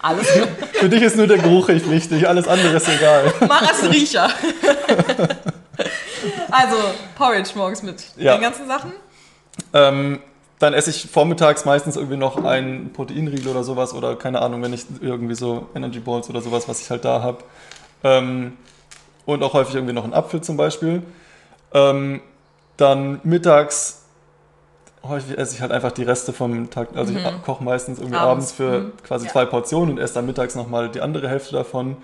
Alles 0.03 0.27
Für 0.73 0.89
dich 0.89 1.01
ist 1.03 1.15
nur 1.15 1.27
der 1.27 1.37
Geruch 1.37 1.67
wichtig, 1.67 2.27
alles 2.27 2.47
andere 2.47 2.77
ist 2.77 2.89
egal. 2.89 3.31
Mach 3.47 3.61
als 3.61 3.87
Riecher. 3.87 4.31
also, 6.49 6.75
Porridge 7.15 7.51
morgens 7.53 7.83
mit 7.83 8.03
ja. 8.17 8.35
den 8.35 8.41
ganzen 8.41 8.65
Sachen? 8.65 8.93
Ähm, 9.73 10.19
dann 10.61 10.75
esse 10.75 10.91
ich 10.91 11.09
vormittags 11.09 11.65
meistens 11.65 11.95
irgendwie 11.95 12.17
noch 12.17 12.43
einen 12.45 12.93
Proteinriegel 12.93 13.47
oder 13.47 13.63
sowas 13.63 13.95
oder 13.95 14.15
keine 14.15 14.43
Ahnung, 14.43 14.61
wenn 14.61 14.73
ich 14.73 14.85
irgendwie 15.01 15.33
so 15.33 15.67
Energy 15.73 15.99
Balls 15.99 16.29
oder 16.29 16.39
sowas, 16.41 16.69
was 16.69 16.79
ich 16.81 16.89
halt 16.91 17.03
da 17.03 17.23
habe. 17.23 17.39
Ähm, 18.03 18.57
und 19.25 19.41
auch 19.41 19.53
häufig 19.53 19.73
irgendwie 19.73 19.93
noch 19.93 20.03
einen 20.03 20.13
Apfel 20.13 20.41
zum 20.41 20.57
Beispiel. 20.57 21.01
Ähm, 21.73 22.21
dann 22.77 23.21
mittags 23.23 24.03
häufig 25.03 25.35
esse 25.35 25.55
ich 25.55 25.61
halt 25.61 25.71
einfach 25.71 25.91
die 25.91 26.03
Reste 26.03 26.31
vom 26.31 26.69
Tag. 26.69 26.89
Also 26.95 27.11
mhm. 27.11 27.19
ich 27.19 27.43
koche 27.43 27.63
meistens 27.63 27.97
irgendwie 27.97 28.17
abends, 28.17 28.51
abends 28.51 28.51
für 28.51 28.79
mhm. 28.81 28.91
quasi 29.03 29.25
ja. 29.25 29.31
zwei 29.31 29.45
Portionen 29.45 29.95
und 29.95 29.97
esse 29.97 30.13
dann 30.13 30.27
mittags 30.27 30.53
nochmal 30.53 30.89
die 30.89 31.01
andere 31.01 31.27
Hälfte 31.27 31.53
davon. 31.53 31.97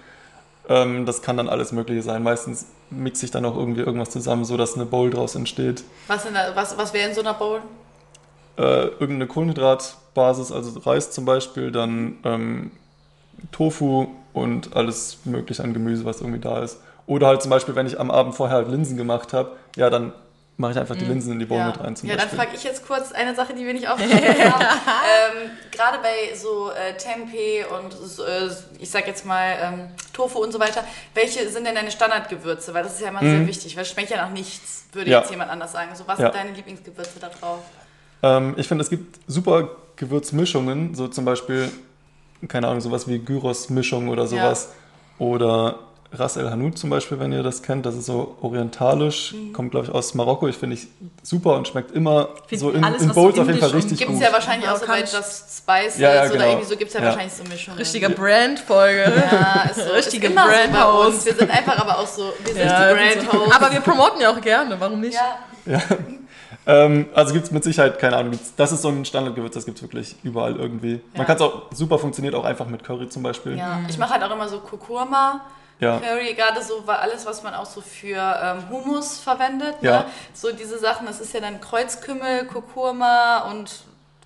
Ähm, 0.68 1.06
das 1.06 1.22
kann 1.22 1.38
dann 1.38 1.48
alles 1.48 1.72
Mögliche 1.72 2.02
sein. 2.02 2.24
Meistens 2.24 2.66
mixe 2.90 3.24
ich 3.26 3.32
dann 3.32 3.46
auch 3.46 3.56
irgendwie 3.56 3.82
irgendwas 3.82 4.10
zusammen, 4.10 4.46
sodass 4.46 4.74
eine 4.74 4.86
Bowl 4.86 5.12
draus 5.12 5.36
entsteht. 5.36 5.84
Was, 6.08 6.26
was, 6.56 6.76
was 6.76 6.94
wäre 6.94 7.08
in 7.08 7.14
so 7.14 7.22
einer 7.22 7.36
Bowl? 7.36 7.62
Äh, 8.58 8.88
irgendeine 8.88 9.28
Kohlenhydratbasis, 9.28 10.52
also 10.52 10.80
Reis 10.80 11.12
zum 11.12 11.26
Beispiel, 11.26 11.72
dann 11.72 12.18
ähm, 12.24 12.72
Tofu 13.52 14.08
und 14.34 14.76
alles 14.76 15.20
mögliche 15.26 15.64
an 15.64 15.74
Gemüse, 15.74 16.06
was 16.06 16.22
irgendwie 16.22 16.40
da 16.40 16.64
ist. 16.64 16.80
Oder 17.06 17.28
halt 17.28 17.42
zum 17.42 17.52
Beispiel, 17.52 17.76
wenn 17.76 17.88
ich 17.88 18.00
am 18.00 18.12
Abend 18.12 18.36
vorher 18.36 18.58
halt 18.58 18.70
Linsen 18.70 18.98
gemacht 18.98 19.34
habe, 19.34 19.52
ja, 19.76 19.90
dann 19.90 20.12
mache 20.58 20.72
ich 20.72 20.78
einfach 20.80 20.96
die 20.96 21.06
mhm. 21.06 21.12
Linsen 21.12 21.34
in 21.34 21.40
die 21.40 21.46
Bowl 21.46 21.60
ja. 21.60 21.68
mit 21.68 21.80
rein. 21.80 21.96
Zum 21.96 22.10
ja, 22.10 22.16
Beispiel. 22.16 22.38
dann 22.38 22.46
frage 22.46 22.58
ich 22.58 22.64
jetzt 22.64 22.86
kurz 22.86 23.12
eine 23.12 23.36
Sache, 23.36 23.54
die 23.54 23.66
wir 23.66 23.74
nicht 23.74 23.88
aufgeschrieben 23.88 24.28
haben. 24.54 24.64
ähm, 24.64 25.52
Gerade 25.72 26.00
bei 26.00 26.36
so 26.36 26.72
äh, 26.72 26.98
Tempeh 26.98 27.64
und 27.66 27.94
so, 27.94 28.24
äh, 28.24 28.50
ich 28.80 28.90
sag 28.90 29.08
jetzt 29.08 29.24
mal 29.24 29.56
ähm, 29.62 29.88
Tofu 30.14 30.40
und 30.40 30.52
so 30.52 30.60
weiter, 30.60 30.84
welche 31.14 31.48
sind 31.50 31.66
denn 31.66 31.76
deine 31.76 31.92
Standardgewürze? 31.92 32.74
Weil 32.74 32.84
das 32.84 32.96
ist 32.96 33.02
ja 33.02 33.10
immer 33.10 33.22
mhm. 33.22 33.38
sehr 33.38 33.48
wichtig, 33.48 33.76
weil 33.76 33.84
es 33.84 33.90
schmeckt 33.90 34.10
ja 34.10 34.18
nach 34.18 34.32
nichts, 34.32 34.86
würde 34.94 35.12
ja. 35.12 35.20
jetzt 35.20 35.30
jemand 35.30 35.52
anders 35.52 35.72
sagen. 35.72 35.96
So, 35.96 36.08
was 36.08 36.18
ja. 36.18 36.26
sind 36.26 36.36
deine 36.36 36.52
Lieblingsgewürze 36.52 37.20
da 37.20 37.30
drauf? 37.30 37.60
Ähm, 38.24 38.56
ich 38.58 38.68
finde, 38.68 38.84
es 38.84 38.90
gibt 38.90 39.20
super 39.28 39.70
Gewürzmischungen, 39.96 40.96
so 40.96 41.08
zum 41.08 41.26
Beispiel, 41.26 41.72
keine 42.48 42.68
Ahnung, 42.68 42.82
sowas 42.82 43.08
wie 43.08 43.20
Gyros-Mischung 43.20 44.10
oder 44.10 44.28
sowas. 44.28 44.70
Ja. 45.20 45.26
Oder 45.26 45.80
Ras 46.14 46.38
El 46.38 46.50
Hanout 46.50 46.72
zum 46.72 46.90
Beispiel, 46.90 47.20
wenn 47.20 47.34
ihr 47.34 47.44
das 47.44 47.62
kennt, 47.62 47.86
das 47.86 47.96
ist 47.96 48.06
so 48.06 48.38
orientalisch, 48.42 49.34
mhm. 49.34 49.52
kommt 49.52 49.72
glaube 49.72 49.88
ich 49.88 49.92
aus 49.92 50.14
Marokko. 50.14 50.48
Ich 50.48 50.56
finde 50.56 50.76
ich 50.76 50.88
super 51.22 51.56
und 51.56 51.68
schmeckt 51.68 51.92
immer 51.92 52.30
Find 52.48 52.62
so 52.62 52.72
in, 52.72 52.84
alles, 52.84 53.02
in 53.02 53.10
Bowls 53.10 53.36
so 53.36 53.42
auf 53.42 53.48
jeden 53.48 53.60
Fall 53.60 53.72
richtig 53.72 53.98
gibt's 53.98 54.06
gut. 54.06 54.20
Gibt 54.20 54.22
es 54.22 54.28
ja 54.28 54.34
wahrscheinlich 54.34 54.70
auch 54.70 54.78
so 54.78 54.88
bei 54.88 55.02
Just 55.02 55.58
Spices 55.58 56.00
ja, 56.00 56.16
ja, 56.16 56.24
genau. 56.24 56.36
oder 56.36 56.48
irgendwie 56.48 56.68
so 56.68 56.78
gibt 56.78 56.90
es 56.90 56.94
ja, 56.94 57.02
ja, 57.02 57.08
wahrscheinlich 57.08 57.34
so 57.34 57.44
Mischungen. 57.44 57.78
Richtige 57.78 58.10
Brand-Folge. 58.10 59.14
Ja, 59.32 59.70
ist 59.70 59.86
so. 59.86 59.92
Richtige 59.96 60.30
Brand-Host. 60.30 61.26
Wir 61.26 61.36
sind 61.36 61.52
einfach 61.52 61.78
aber 61.78 62.00
auch 62.00 62.08
so, 62.08 62.32
wir 62.44 62.54
sind 62.54 62.66
ja, 62.66 62.94
Brand-Host. 62.94 63.56
Aber 63.56 63.72
wir 63.72 63.82
promoten 63.82 64.22
ja 64.22 64.32
auch 64.32 64.40
gerne, 64.40 64.80
warum 64.80 65.02
nicht? 65.02 65.18
Ja. 65.66 65.82
Ähm, 66.68 67.06
also 67.16 67.34
gibt 67.34 67.46
es 67.46 67.52
mit 67.52 67.64
Sicherheit, 67.64 67.98
keine 67.98 68.18
Ahnung, 68.18 68.38
das 68.58 68.72
ist 68.74 68.82
so 68.82 68.90
ein 68.90 69.06
Standardgewürz, 69.06 69.54
das 69.54 69.66
gibt 69.66 69.78
es 69.78 69.84
wirklich 69.84 70.16
überall 70.24 70.58
irgendwie. 70.58 70.96
Ja. 70.96 71.00
Man 71.20 71.26
kann 71.26 71.38
es 71.38 71.42
auch, 71.42 71.72
super 71.72 71.98
funktioniert 71.98 72.36
auch 72.36 72.44
einfach 72.44 72.68
mit 72.68 72.84
Curry 72.84 73.08
zum 73.08 73.24
Beispiel. 73.24 73.58
Ja, 73.58 73.80
ich 73.88 73.98
mache 73.98 74.14
halt 74.14 74.24
auch 74.24 74.32
immer 74.32 74.50
so 74.50 74.60
Kurkuma. 74.60 75.42
Ja. 75.80 76.00
Curry, 76.00 76.34
gerade 76.34 76.62
so 76.62 76.86
war 76.86 77.00
alles, 77.00 77.26
was 77.26 77.42
man 77.42 77.54
auch 77.54 77.66
so 77.66 77.80
für 77.80 78.18
ähm, 78.18 78.70
Hummus 78.70 79.20
verwendet. 79.20 79.82
Ne? 79.82 79.90
Ja. 79.90 80.06
So 80.34 80.52
diese 80.52 80.78
Sachen, 80.78 81.06
das 81.08 81.22
ist 81.22 81.34
ja 81.34 81.40
dann 81.40 81.62
Kreuzkümmel, 81.62 82.46
Kurkuma 82.48 83.50
und 83.50 83.72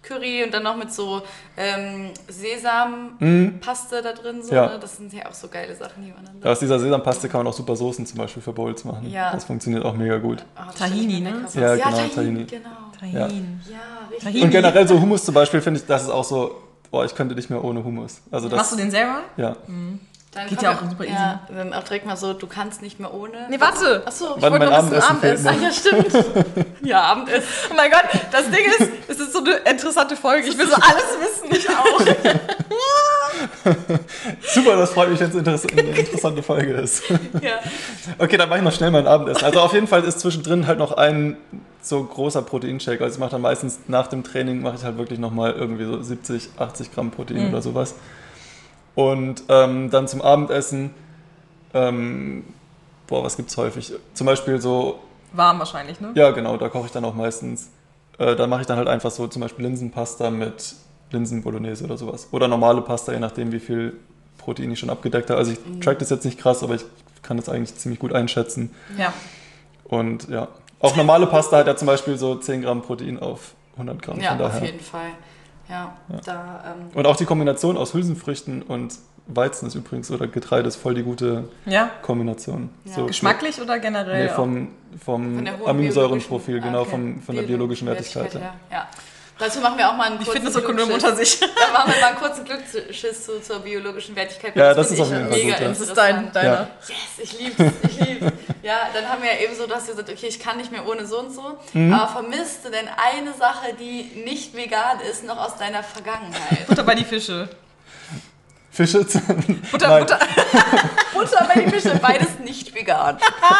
Curry 0.03 0.43
und 0.43 0.53
dann 0.53 0.63
noch 0.63 0.75
mit 0.75 0.91
so 0.91 1.21
ähm, 1.57 2.11
Sesampaste 2.27 3.95
mhm. 3.97 4.03
da 4.03 4.13
drin. 4.13 4.43
So, 4.43 4.55
ja. 4.55 4.67
ne? 4.67 4.79
Das 4.79 4.97
sind 4.97 5.13
ja 5.13 5.27
auch 5.27 5.33
so 5.33 5.47
geile 5.47 5.75
Sachen, 5.75 6.03
die 6.03 6.11
man 6.11 6.25
dann. 6.25 6.41
Ja, 6.43 6.51
aus 6.51 6.59
dieser 6.59 6.79
Sesampaste 6.79 7.29
kann 7.29 7.41
man 7.41 7.47
auch 7.47 7.55
super 7.55 7.75
Soßen 7.75 8.05
zum 8.05 8.17
Beispiel 8.17 8.41
für 8.41 8.53
Bowls 8.53 8.83
machen. 8.83 9.09
Ja. 9.11 9.31
Das 9.31 9.45
funktioniert 9.45 9.85
auch 9.85 9.93
mega 9.93 10.17
gut. 10.17 10.43
Oh, 10.57 10.71
Tahini, 10.75 11.19
ne? 11.19 11.45
Ja, 11.53 11.75
ja, 11.75 11.89
genau, 11.89 12.07
Tahini. 12.13 12.45
Genau. 12.45 12.69
Tahin. 12.99 13.61
Ja, 13.69 14.19
Tahini. 14.19 14.43
Und 14.43 14.51
generell 14.51 14.87
so 14.87 14.99
Hummus 14.99 15.23
zum 15.23 15.35
Beispiel 15.35 15.61
finde 15.61 15.79
ich, 15.79 15.85
das 15.85 16.03
ist 16.03 16.09
auch 16.09 16.23
so, 16.23 16.61
boah, 16.89 17.05
ich 17.05 17.13
könnte 17.13 17.35
nicht 17.35 17.49
mehr 17.49 17.63
ohne 17.63 17.83
Hummus. 17.83 18.21
Also 18.31 18.49
das, 18.49 18.57
Machst 18.57 18.71
du 18.73 18.77
den 18.77 18.91
selber? 18.91 19.21
Ja. 19.37 19.55
Mhm. 19.67 19.99
Dann 20.33 20.47
Geht 20.47 20.61
ja 20.61 20.71
auch 20.71 20.89
super 20.89 21.03
easy. 21.03 21.13
Ja, 21.13 21.41
dann 21.49 21.73
auch 21.73 21.83
direkt 21.83 22.05
mal 22.05 22.15
so, 22.15 22.31
du 22.31 22.47
kannst 22.47 22.81
nicht 22.81 23.01
mehr 23.01 23.13
ohne. 23.13 23.47
Nee, 23.49 23.59
warte. 23.59 24.07
Achso, 24.07 24.37
ich 24.37 24.41
wollte 24.41 24.59
noch 24.59 24.71
Abendessen 24.71 25.09
Abendessen. 25.09 25.49
Ach 25.49 25.61
ja, 25.61 25.71
stimmt. 25.73 26.25
ja, 26.83 27.01
Abendessen. 27.01 27.43
Oh 27.69 27.73
mein 27.75 27.91
Gott, 27.91 28.05
das 28.31 28.45
Ding 28.49 28.65
ist, 28.65 28.89
es 29.09 29.19
ist 29.19 29.33
so 29.33 29.39
eine 29.39 29.55
interessante 29.55 30.15
Folge. 30.15 30.47
Ich 30.47 30.57
will 30.57 30.67
so 30.67 30.75
alles 30.75 31.17
wissen. 31.19 31.53
Ich 31.53 31.69
auch. 31.69 31.99
super, 34.53 34.77
das 34.77 34.91
freut 34.91 35.09
mich, 35.09 35.19
wenn 35.19 35.45
es 35.53 35.67
eine 35.67 35.81
interessante 35.81 36.41
Folge 36.41 36.75
ist. 36.75 37.03
ja. 37.41 37.59
Okay, 38.17 38.37
dann 38.37 38.47
mache 38.47 38.59
ich 38.59 38.63
noch 38.63 38.71
schnell 38.71 38.91
mein 38.91 39.07
Abendessen. 39.07 39.43
Also 39.43 39.59
auf 39.59 39.73
jeden 39.73 39.87
Fall 39.87 40.05
ist 40.05 40.21
zwischendrin 40.21 40.65
halt 40.65 40.79
noch 40.79 40.93
ein 40.93 41.35
so 41.81 42.01
großer 42.01 42.41
Proteinshake. 42.41 43.01
Also 43.01 43.15
ich 43.15 43.19
mache 43.19 43.31
dann 43.31 43.41
meistens 43.41 43.79
nach 43.87 44.07
dem 44.07 44.23
Training, 44.23 44.61
mache 44.61 44.75
ich 44.77 44.83
halt 44.85 44.97
wirklich 44.97 45.19
nochmal 45.19 45.51
irgendwie 45.51 45.83
so 45.83 46.01
70, 46.01 46.51
80 46.57 46.93
Gramm 46.93 47.11
Protein 47.11 47.47
mhm. 47.47 47.49
oder 47.49 47.61
sowas. 47.61 47.95
Und 49.01 49.43
ähm, 49.49 49.89
dann 49.89 50.07
zum 50.07 50.21
Abendessen, 50.21 50.91
ähm, 51.73 52.43
boah, 53.07 53.23
was 53.23 53.35
gibt's 53.35 53.57
häufig? 53.57 53.93
Zum 54.13 54.27
Beispiel 54.27 54.61
so. 54.61 54.99
Warm 55.33 55.59
wahrscheinlich, 55.59 55.99
ne? 55.99 56.11
Ja, 56.15 56.31
genau, 56.31 56.57
da 56.57 56.69
koche 56.69 56.87
ich 56.87 56.91
dann 56.91 57.05
auch 57.05 57.15
meistens. 57.15 57.69
Äh, 58.19 58.35
da 58.35 58.47
mache 58.47 58.61
ich 58.61 58.67
dann 58.67 58.77
halt 58.77 58.87
einfach 58.87 59.09
so 59.09 59.27
zum 59.27 59.41
Beispiel 59.41 59.65
Linsenpasta 59.65 60.29
mit 60.29 60.75
Linsen-Bolognese 61.11 61.85
oder 61.85 61.97
sowas. 61.97 62.27
Oder 62.31 62.47
normale 62.47 62.81
Pasta, 62.81 63.11
je 63.11 63.19
nachdem, 63.19 63.51
wie 63.51 63.59
viel 63.59 63.97
Protein 64.37 64.71
ich 64.71 64.79
schon 64.79 64.89
abgedeckt 64.89 65.29
habe. 65.29 65.39
Also 65.39 65.53
ich 65.53 65.65
mhm. 65.65 65.81
track 65.81 65.99
das 65.99 66.09
jetzt 66.09 66.25
nicht 66.25 66.39
krass, 66.39 66.61
aber 66.63 66.75
ich 66.75 66.85
kann 67.23 67.37
das 67.37 67.49
eigentlich 67.49 67.75
ziemlich 67.75 67.99
gut 67.99 68.13
einschätzen. 68.13 68.71
Ja. 68.97 69.13
Und 69.85 70.29
ja, 70.29 70.47
auch 70.79 70.95
normale 70.95 71.27
Pasta 71.27 71.57
hat 71.57 71.67
ja 71.67 71.75
zum 71.75 71.87
Beispiel 71.87 72.17
so 72.17 72.35
10 72.35 72.61
Gramm 72.61 72.81
Protein 72.81 73.19
auf 73.19 73.53
100 73.73 74.01
Gramm. 74.01 74.19
Ja, 74.19 74.37
auf 74.39 74.61
jeden 74.61 74.79
Fall. 74.79 75.11
Ja, 75.71 75.95
ja. 76.09 76.19
Da, 76.25 76.63
ähm 76.67 76.97
und 76.97 77.07
auch 77.07 77.15
die 77.15 77.25
Kombination 77.25 77.77
aus 77.77 77.93
Hülsenfrüchten 77.93 78.61
und 78.61 78.93
Weizen 79.27 79.67
ist 79.67 79.75
übrigens 79.75 80.11
oder 80.11 80.27
Getreide 80.27 80.67
ist 80.67 80.75
voll 80.75 80.95
die 80.95 81.03
gute 81.03 81.45
ja. 81.65 81.89
Kombination. 82.01 82.69
Ja. 82.83 82.93
So, 82.93 83.05
Geschmacklich 83.05 83.61
oder 83.61 83.79
generell? 83.79 84.25
Nee, 84.25 84.31
vom, 84.31 84.67
vom 85.03 85.47
Aminosäurenprofil, 85.65 86.59
genau, 86.59 86.81
okay. 86.81 86.89
vom, 86.89 87.21
von 87.21 87.35
der 87.35 87.43
biologischen 87.43 87.87
Wertigkeit. 87.87 88.33
Ja. 88.69 88.87
Ja. 89.41 89.47
Dazu 89.47 89.59
machen 89.59 89.77
wir 89.77 89.89
auch 89.89 89.95
mal 89.95 90.07
einen 90.07 90.17
kurzen 90.17 90.33
Fitnessökonom 90.33 90.91
unter 90.91 91.15
sich. 91.15 91.39
Dann 91.39 91.73
machen 91.73 91.93
wir 91.93 91.99
mal 91.99 92.07
einen 92.09 92.17
kurzen 92.17 92.45
Glücksschiss 92.45 93.25
zu, 93.25 93.41
zur 93.41 93.59
biologischen 93.59 94.15
Wertigkeit. 94.15 94.55
Ja, 94.55 94.73
das, 94.73 94.87
das 94.87 94.91
ist 94.91 95.01
auf 95.01 95.11
jeden 95.11 95.29
Fall 95.29 95.37
mega 95.37 95.57
gut. 95.57 95.67
Das 95.67 95.79
ist 95.79 95.97
dein, 95.97 96.31
deiner. 96.31 96.49
Ja. 96.49 96.67
Yes, 96.87 96.97
ich 97.23 97.39
lieb's, 97.39 97.55
ich 97.83 97.99
lieb's. 97.99 98.25
ja, 98.63 98.89
dann 98.93 99.09
haben 99.09 99.21
wir 99.21 99.33
ja 99.33 99.39
eben 99.41 99.55
so, 99.55 99.67
dass 99.67 99.85
du 99.85 99.91
gesagt 99.91 100.09
okay, 100.09 100.27
ich 100.27 100.39
kann 100.39 100.57
nicht 100.57 100.71
mehr 100.71 100.87
ohne 100.87 101.05
so 101.05 101.19
und 101.19 101.33
so. 101.33 101.57
Mhm. 101.73 101.93
Aber 101.93 102.11
vermisst 102.11 102.65
du 102.65 102.69
denn 102.69 102.87
eine 102.87 103.33
Sache, 103.33 103.73
die 103.79 104.21
nicht 104.23 104.55
vegan 104.55 104.99
ist, 105.09 105.25
noch 105.25 105.37
aus 105.37 105.57
deiner 105.57 105.83
Vergangenheit? 105.83 106.67
Butter 106.67 106.83
bei 106.83 106.95
die 106.95 107.05
Fische. 107.05 107.49
Fische? 108.71 108.99
Butter, 109.71 109.87
Nein. 109.87 110.05
Butter. 110.05 110.19
Butter 111.13 111.49
bei 111.53 111.61
die 111.61 111.69
Fische, 111.69 111.95
beides 112.01 112.39
nicht 112.39 112.73
vegan. 112.73 113.17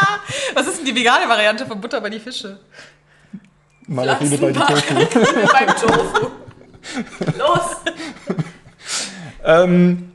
Was 0.53 0.67
ist 0.67 0.77
denn 0.77 0.85
die 0.85 0.95
vegane 0.95 1.27
Variante 1.27 1.65
von 1.65 1.81
Butter 1.81 1.99
bei 1.99 2.09
die 2.09 2.19
Fische? 2.19 2.59
Margarine 3.91 4.37
bei 4.37 4.51
die 4.51 4.59
Tofu. 4.59 4.93
beim 5.53 5.67
Tofu. 5.75 6.27
Los! 7.37 7.59
ähm, 9.45 10.11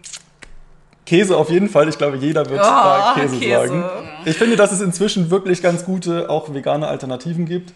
Käse 1.04 1.36
auf 1.36 1.50
jeden 1.50 1.68
Fall. 1.68 1.88
Ich 1.88 1.98
glaube, 1.98 2.16
jeder 2.16 2.48
wird 2.48 2.60
oh, 2.64 3.14
Käse, 3.14 3.38
Käse, 3.38 3.68
sagen. 3.68 3.84
Ich 4.24 4.36
finde, 4.36 4.56
dass 4.56 4.72
es 4.72 4.80
inzwischen 4.80 5.30
wirklich 5.30 5.62
ganz 5.62 5.84
gute, 5.84 6.30
auch 6.30 6.52
vegane 6.52 6.88
Alternativen 6.88 7.44
gibt. 7.46 7.72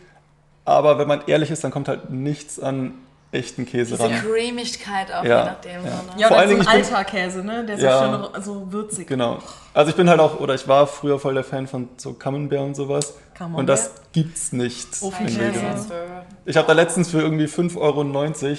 Aber 0.65 0.99
wenn 0.99 1.07
man 1.07 1.23
ehrlich 1.27 1.51
ist, 1.51 1.63
dann 1.63 1.71
kommt 1.71 1.89
halt 1.89 2.11
nichts 2.11 2.59
an 2.59 2.95
echten 3.33 3.65
Käse 3.65 3.93
Diese 3.93 4.03
ran. 4.03 4.13
Diese 4.13 4.27
Cremigkeit 4.27 5.13
auch, 5.13 5.25
ja. 5.25 5.39
je 5.39 5.51
nachdem. 5.51 5.73
Ja, 5.73 5.81
so, 5.81 5.87
ne? 5.87 6.21
ja 6.21 6.29
Vor 6.29 6.37
allen 6.37 6.51
so 6.51 6.57
ein 6.57 6.67
alter 6.67 7.05
Käse, 7.05 7.45
ne? 7.45 7.65
der 7.65 7.79
so 7.79 7.87
ja, 7.87 8.31
schön 8.33 8.43
so 8.43 8.73
würzig 8.73 9.07
Genau. 9.07 9.39
Also 9.73 9.91
ich 9.91 9.97
bin 9.97 10.11
halt 10.11 10.21
auch, 10.21 10.41
oder 10.41 10.55
ich 10.55 10.67
war 10.67 10.87
früher 10.87 11.19
voll 11.19 11.35
der 11.35 11.45
Fan 11.45 11.67
von 11.67 11.89
so 11.97 12.13
Camembert 12.15 12.61
und 12.61 12.75
sowas. 12.75 13.15
Camembert? 13.35 13.61
Und 13.61 13.67
das 13.69 13.93
gibt's 14.13 14.53
nicht 14.53 14.89
oh, 15.01 15.13
in 15.21 15.39
Vegan. 15.39 15.87
Ich 16.45 16.57
habe 16.57 16.67
da 16.67 16.73
letztens 16.73 17.11
für 17.11 17.21
irgendwie 17.21 17.47
5,90 17.47 17.77
Euro 17.79 18.57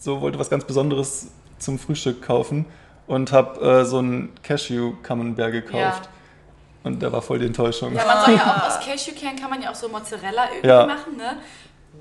so 0.00 0.20
wollte 0.20 0.38
was 0.38 0.50
ganz 0.50 0.64
Besonderes 0.64 1.28
zum 1.58 1.78
Frühstück 1.78 2.22
kaufen 2.22 2.66
und 3.06 3.32
habe 3.32 3.60
äh, 3.60 3.84
so 3.84 3.98
einen 3.98 4.32
Cashew-Camembert 4.42 5.52
gekauft. 5.52 6.04
Ja. 6.04 6.10
Und 6.84 7.02
der 7.02 7.12
war 7.12 7.22
voll 7.22 7.38
die 7.38 7.46
Enttäuschung. 7.46 7.94
Ja, 7.94 8.04
man 8.04 8.24
soll 8.24 8.34
ja 8.34 8.42
auch 8.42 8.66
aus 8.68 8.80
Cashewkern 8.80 9.36
kann 9.36 9.50
man 9.50 9.60
ja 9.60 9.70
auch 9.70 9.74
so 9.74 9.88
Mozzarella 9.88 10.44
irgendwie 10.50 10.68
ja. 10.68 10.86
machen, 10.86 11.16
ne? 11.16 11.36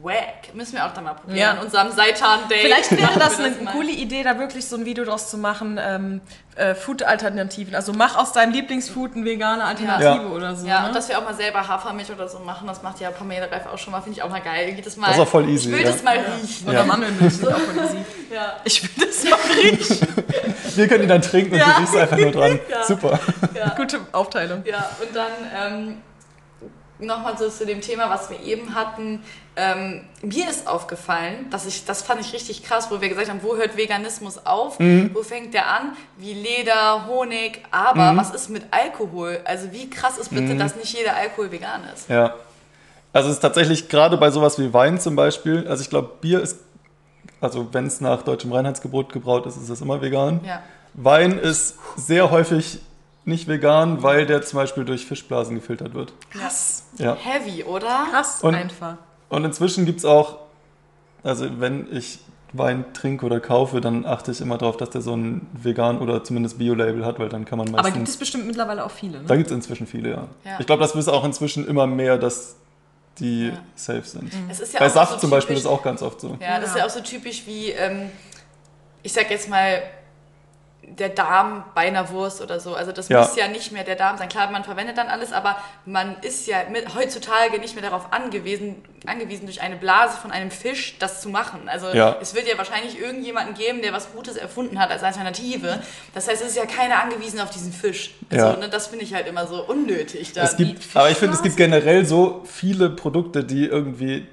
Wack. 0.01 0.53
Müssen 0.53 0.73
wir 0.73 0.85
auch 0.85 0.93
dann 0.93 1.05
mal 1.05 1.13
probieren 1.13 1.39
ja. 1.39 1.51
an 1.51 1.59
unserem 1.59 1.91
Seitan-Day. 1.91 2.61
Vielleicht 2.61 2.91
wäre 2.91 3.11
das 3.19 3.39
eine 3.39 3.51
das 3.51 3.73
coole 3.73 3.91
Idee, 3.91 4.23
da 4.23 4.37
wirklich 4.37 4.65
so 4.67 4.75
ein 4.75 4.85
Video 4.85 5.05
draus 5.05 5.29
zu 5.29 5.37
machen, 5.37 5.79
ähm, 5.81 6.21
äh, 6.55 6.75
Food-Alternativen. 6.75 7.73
Also 7.73 7.93
mach 7.93 8.15
aus 8.15 8.31
deinem 8.31 8.51
Lieblingsfood 8.51 9.15
eine 9.15 9.25
vegane 9.25 9.63
Alternative 9.63 10.27
ja. 10.27 10.31
oder 10.31 10.55
so. 10.55 10.67
Ja, 10.67 10.81
ne? 10.81 10.87
und 10.87 10.95
dass 10.95 11.09
wir 11.09 11.17
auch 11.17 11.23
mal 11.23 11.33
selber 11.33 11.67
Hafermilch 11.67 12.11
oder 12.11 12.27
so 12.27 12.39
machen, 12.39 12.67
das 12.67 12.83
macht 12.83 12.99
ja 12.99 13.09
Pamela 13.11 13.47
Reif 13.47 13.65
auch 13.67 13.77
schon 13.77 13.91
mal, 13.91 14.01
finde 14.01 14.17
ich 14.17 14.23
auch 14.23 14.29
mal 14.29 14.41
geil. 14.41 14.73
Geht 14.73 14.85
das, 14.85 14.97
mal, 14.97 15.07
das 15.07 15.17
ist 15.17 15.21
auch 15.23 15.27
voll 15.27 15.49
easy. 15.49 15.69
Ich 15.69 15.75
will 15.75 15.85
ja. 15.85 15.91
das 15.91 16.03
mal 16.03 16.17
riechen. 16.17 16.69
Oder 16.69 16.83
Mandelmilch 16.83 17.33
ist 17.33 17.47
auch 17.47 17.57
voll 17.57 17.83
easy. 17.83 17.97
ja. 18.33 18.53
Ich 18.63 18.83
will 18.83 19.05
das 19.07 19.23
mal 19.23 19.39
riechen. 19.61 20.07
wir 20.75 20.87
können 20.87 21.01
die 21.01 21.07
dann 21.07 21.21
trinken 21.21 21.53
und 21.53 21.59
du 21.59 21.79
riechst 21.79 21.95
einfach 21.95 22.17
nur 22.17 22.31
dran. 22.31 22.59
Super. 22.87 23.19
Gute 23.75 23.99
Aufteilung. 24.11 24.63
Ja, 24.65 24.89
und 25.01 25.15
dann... 25.15 25.31
Ähm, 25.55 25.97
nochmal 26.99 27.37
so 27.37 27.49
zu 27.49 27.65
dem 27.65 27.81
Thema, 27.81 28.09
was 28.09 28.29
wir 28.29 28.41
eben 28.41 28.73
hatten. 28.73 29.21
Ähm, 29.55 30.01
mir 30.21 30.49
ist 30.49 30.67
aufgefallen, 30.67 31.49
dass 31.49 31.65
ich, 31.65 31.85
das 31.85 32.01
fand 32.01 32.21
ich 32.21 32.33
richtig 32.33 32.63
krass, 32.63 32.89
wo 32.91 33.01
wir 33.01 33.09
gesagt 33.09 33.29
haben, 33.29 33.41
wo 33.41 33.55
hört 33.55 33.77
Veganismus 33.77 34.45
auf? 34.45 34.79
Mhm. 34.79 35.11
Wo 35.13 35.23
fängt 35.23 35.53
der 35.53 35.67
an? 35.67 35.97
Wie 36.17 36.33
Leder, 36.33 37.07
Honig, 37.07 37.63
aber 37.71 38.13
mhm. 38.13 38.17
was 38.17 38.31
ist 38.31 38.49
mit 38.49 38.63
Alkohol? 38.71 39.39
Also 39.45 39.71
wie 39.71 39.89
krass 39.89 40.17
ist 40.17 40.29
bitte, 40.29 40.53
mhm. 40.53 40.59
dass 40.59 40.75
nicht 40.75 40.95
jeder 40.95 41.15
Alkohol 41.15 41.51
vegan 41.51 41.81
ist? 41.93 42.09
Ja. 42.09 42.35
Also 43.13 43.29
es 43.29 43.35
ist 43.35 43.41
tatsächlich 43.41 43.89
gerade 43.89 44.17
bei 44.17 44.29
sowas 44.29 44.59
wie 44.59 44.73
Wein 44.73 44.99
zum 44.99 45.15
Beispiel, 45.15 45.67
also 45.67 45.81
ich 45.81 45.89
glaube, 45.89 46.11
Bier 46.21 46.39
ist, 46.39 46.59
also 47.41 47.67
wenn 47.71 47.87
es 47.87 47.99
nach 47.99 48.21
deutschem 48.21 48.51
Reinheitsgebot 48.51 49.11
gebraut 49.11 49.45
ist, 49.47 49.57
ist 49.57 49.69
es 49.69 49.81
immer 49.81 50.01
vegan. 50.01 50.41
Ja. 50.45 50.61
Wein 50.93 51.37
ist 51.37 51.77
sehr 51.95 52.29
häufig 52.31 52.79
nicht 53.27 53.47
vegan, 53.47 54.01
weil 54.03 54.25
der 54.25 54.41
zum 54.41 54.57
Beispiel 54.57 54.85
durch 54.85 55.05
Fischblasen 55.05 55.55
gefiltert 55.55 55.93
wird. 55.93 56.13
Krass. 56.31 56.85
Ja. 56.97 57.15
Heavy, 57.15 57.63
oder? 57.63 58.07
Krass, 58.11 58.41
und, 58.41 58.55
einfach. 58.55 58.95
Und 59.29 59.43
inzwischen 59.43 59.85
gibt 59.85 59.99
es 59.99 60.05
auch, 60.05 60.39
also 61.23 61.47
wenn 61.59 61.87
ich 61.91 62.19
Wein 62.53 62.85
trinke 62.93 63.25
oder 63.25 63.41
kaufe, 63.41 63.81
dann 63.81 64.05
achte 64.05 64.31
ich 64.31 64.39
immer 64.39 64.57
darauf, 64.57 64.77
dass 64.77 64.91
der 64.91 65.01
so 65.01 65.13
ein 65.13 65.45
vegan 65.51 65.99
oder 65.99 66.23
zumindest 66.23 66.57
Bio-Label 66.57 67.05
hat, 67.05 67.19
weil 67.19 67.27
dann 67.27 67.43
kann 67.43 67.57
man 67.57 67.67
meistens... 67.69 67.85
Aber 67.85 67.91
gibt 67.91 68.07
es 68.07 68.15
bestimmt 68.15 68.47
mittlerweile 68.47 68.85
auch 68.85 68.91
viele, 68.91 69.19
ne? 69.19 69.25
Da 69.27 69.35
gibt 69.35 69.49
es 69.49 69.55
inzwischen 69.55 69.85
viele, 69.85 70.09
ja. 70.09 70.27
ja. 70.45 70.59
Ich 70.59 70.65
glaube, 70.65 70.81
das 70.81 70.95
wissen 70.95 71.09
auch 71.09 71.25
inzwischen 71.25 71.67
immer 71.67 71.85
mehr, 71.85 72.17
dass 72.17 72.55
die 73.19 73.47
ja. 73.47 73.59
safe 73.75 74.03
sind. 74.03 74.33
Mhm. 74.33 74.49
Ja 74.49 74.79
Bei 74.79 74.87
Saft 74.87 75.13
so 75.13 75.17
zum 75.17 75.29
Beispiel 75.31 75.57
ist 75.57 75.65
auch 75.65 75.83
ganz 75.83 76.01
oft 76.01 76.21
so. 76.21 76.37
Ja, 76.39 76.59
das 76.59 76.69
ist 76.69 76.77
ja 76.77 76.85
auch 76.85 76.89
so 76.89 77.01
typisch 77.01 77.43
wie, 77.45 77.71
ähm, 77.71 78.09
ich 79.03 79.11
sag 79.11 79.29
jetzt 79.29 79.49
mal, 79.49 79.81
der 80.89 81.09
Darm 81.09 81.65
bei 81.75 81.81
einer 81.81 82.09
Wurst 82.11 82.41
oder 82.41 82.61
so. 82.61 82.73
Also 82.73 82.93
das 82.93 83.09
ja. 83.09 83.19
muss 83.19 83.35
ja 83.35 83.47
nicht 83.49 83.73
mehr 83.73 83.83
der 83.83 83.95
Darm 83.95 84.17
sein. 84.17 84.29
Klar, 84.29 84.49
man 84.51 84.63
verwendet 84.63 84.97
dann 84.97 85.07
alles, 85.07 85.33
aber 85.33 85.57
man 85.85 86.15
ist 86.21 86.47
ja 86.47 86.59
mit, 86.71 86.95
heutzutage 86.95 87.59
nicht 87.59 87.75
mehr 87.75 87.83
darauf 87.83 88.13
angewiesen, 88.13 88.83
angewiesen, 89.05 89.45
durch 89.45 89.61
eine 89.61 89.75
Blase 89.75 90.17
von 90.17 90.31
einem 90.31 90.49
Fisch 90.49 90.97
das 90.99 91.21
zu 91.21 91.29
machen. 91.29 91.67
Also 91.67 91.89
ja. 91.89 92.15
es 92.21 92.35
wird 92.35 92.47
ja 92.47 92.57
wahrscheinlich 92.57 92.99
irgendjemanden 92.99 93.53
geben, 93.53 93.81
der 93.81 93.91
was 93.91 94.13
Gutes 94.13 94.37
erfunden 94.37 94.79
hat 94.79 94.89
als 94.89 95.03
Alternative. 95.03 95.81
Das 96.13 96.29
heißt, 96.29 96.41
es 96.41 96.49
ist 96.49 96.57
ja 96.57 96.65
keiner 96.65 97.03
angewiesen 97.03 97.41
auf 97.41 97.49
diesen 97.49 97.73
Fisch. 97.73 98.15
Also, 98.29 98.45
ja. 98.45 98.55
ne, 98.55 98.69
das 98.69 98.87
finde 98.87 99.03
ich 99.03 99.13
halt 99.13 99.27
immer 99.27 99.45
so 99.45 99.65
unnötig. 99.65 100.31
Dann. 100.31 100.45
Es 100.45 100.55
gibt, 100.55 100.95
aber 100.95 101.09
ich 101.09 101.17
finde, 101.17 101.35
es 101.35 101.43
gibt 101.43 101.57
generell 101.57 102.05
so 102.05 102.43
viele 102.45 102.89
Produkte, 102.89 103.43
die 103.43 103.65
irgendwie 103.65 104.25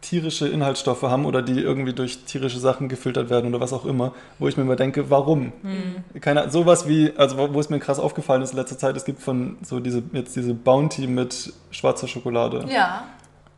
tierische 0.00 0.48
Inhaltsstoffe 0.48 1.02
haben 1.02 1.26
oder 1.26 1.42
die 1.42 1.60
irgendwie 1.60 1.92
durch 1.92 2.24
tierische 2.24 2.58
Sachen 2.58 2.88
gefiltert 2.88 3.30
werden 3.30 3.48
oder 3.50 3.60
was 3.60 3.72
auch 3.72 3.84
immer, 3.84 4.12
wo 4.38 4.48
ich 4.48 4.56
mir 4.56 4.62
immer 4.62 4.76
denke, 4.76 5.10
warum? 5.10 5.52
Mhm. 5.62 6.20
Keine, 6.20 6.50
sowas 6.50 6.86
wie, 6.86 7.12
also 7.16 7.52
wo 7.52 7.58
es 7.58 7.68
mir 7.68 7.80
krass 7.80 7.98
aufgefallen 7.98 8.42
ist 8.42 8.52
in 8.52 8.58
letzter 8.58 8.78
Zeit, 8.78 8.96
es 8.96 9.04
gibt 9.04 9.20
von 9.20 9.58
so 9.62 9.80
diese, 9.80 10.02
jetzt 10.12 10.36
diese 10.36 10.54
Bounty 10.54 11.06
mit 11.06 11.52
schwarzer 11.70 12.06
Schokolade. 12.06 12.64
Ja. 12.68 13.04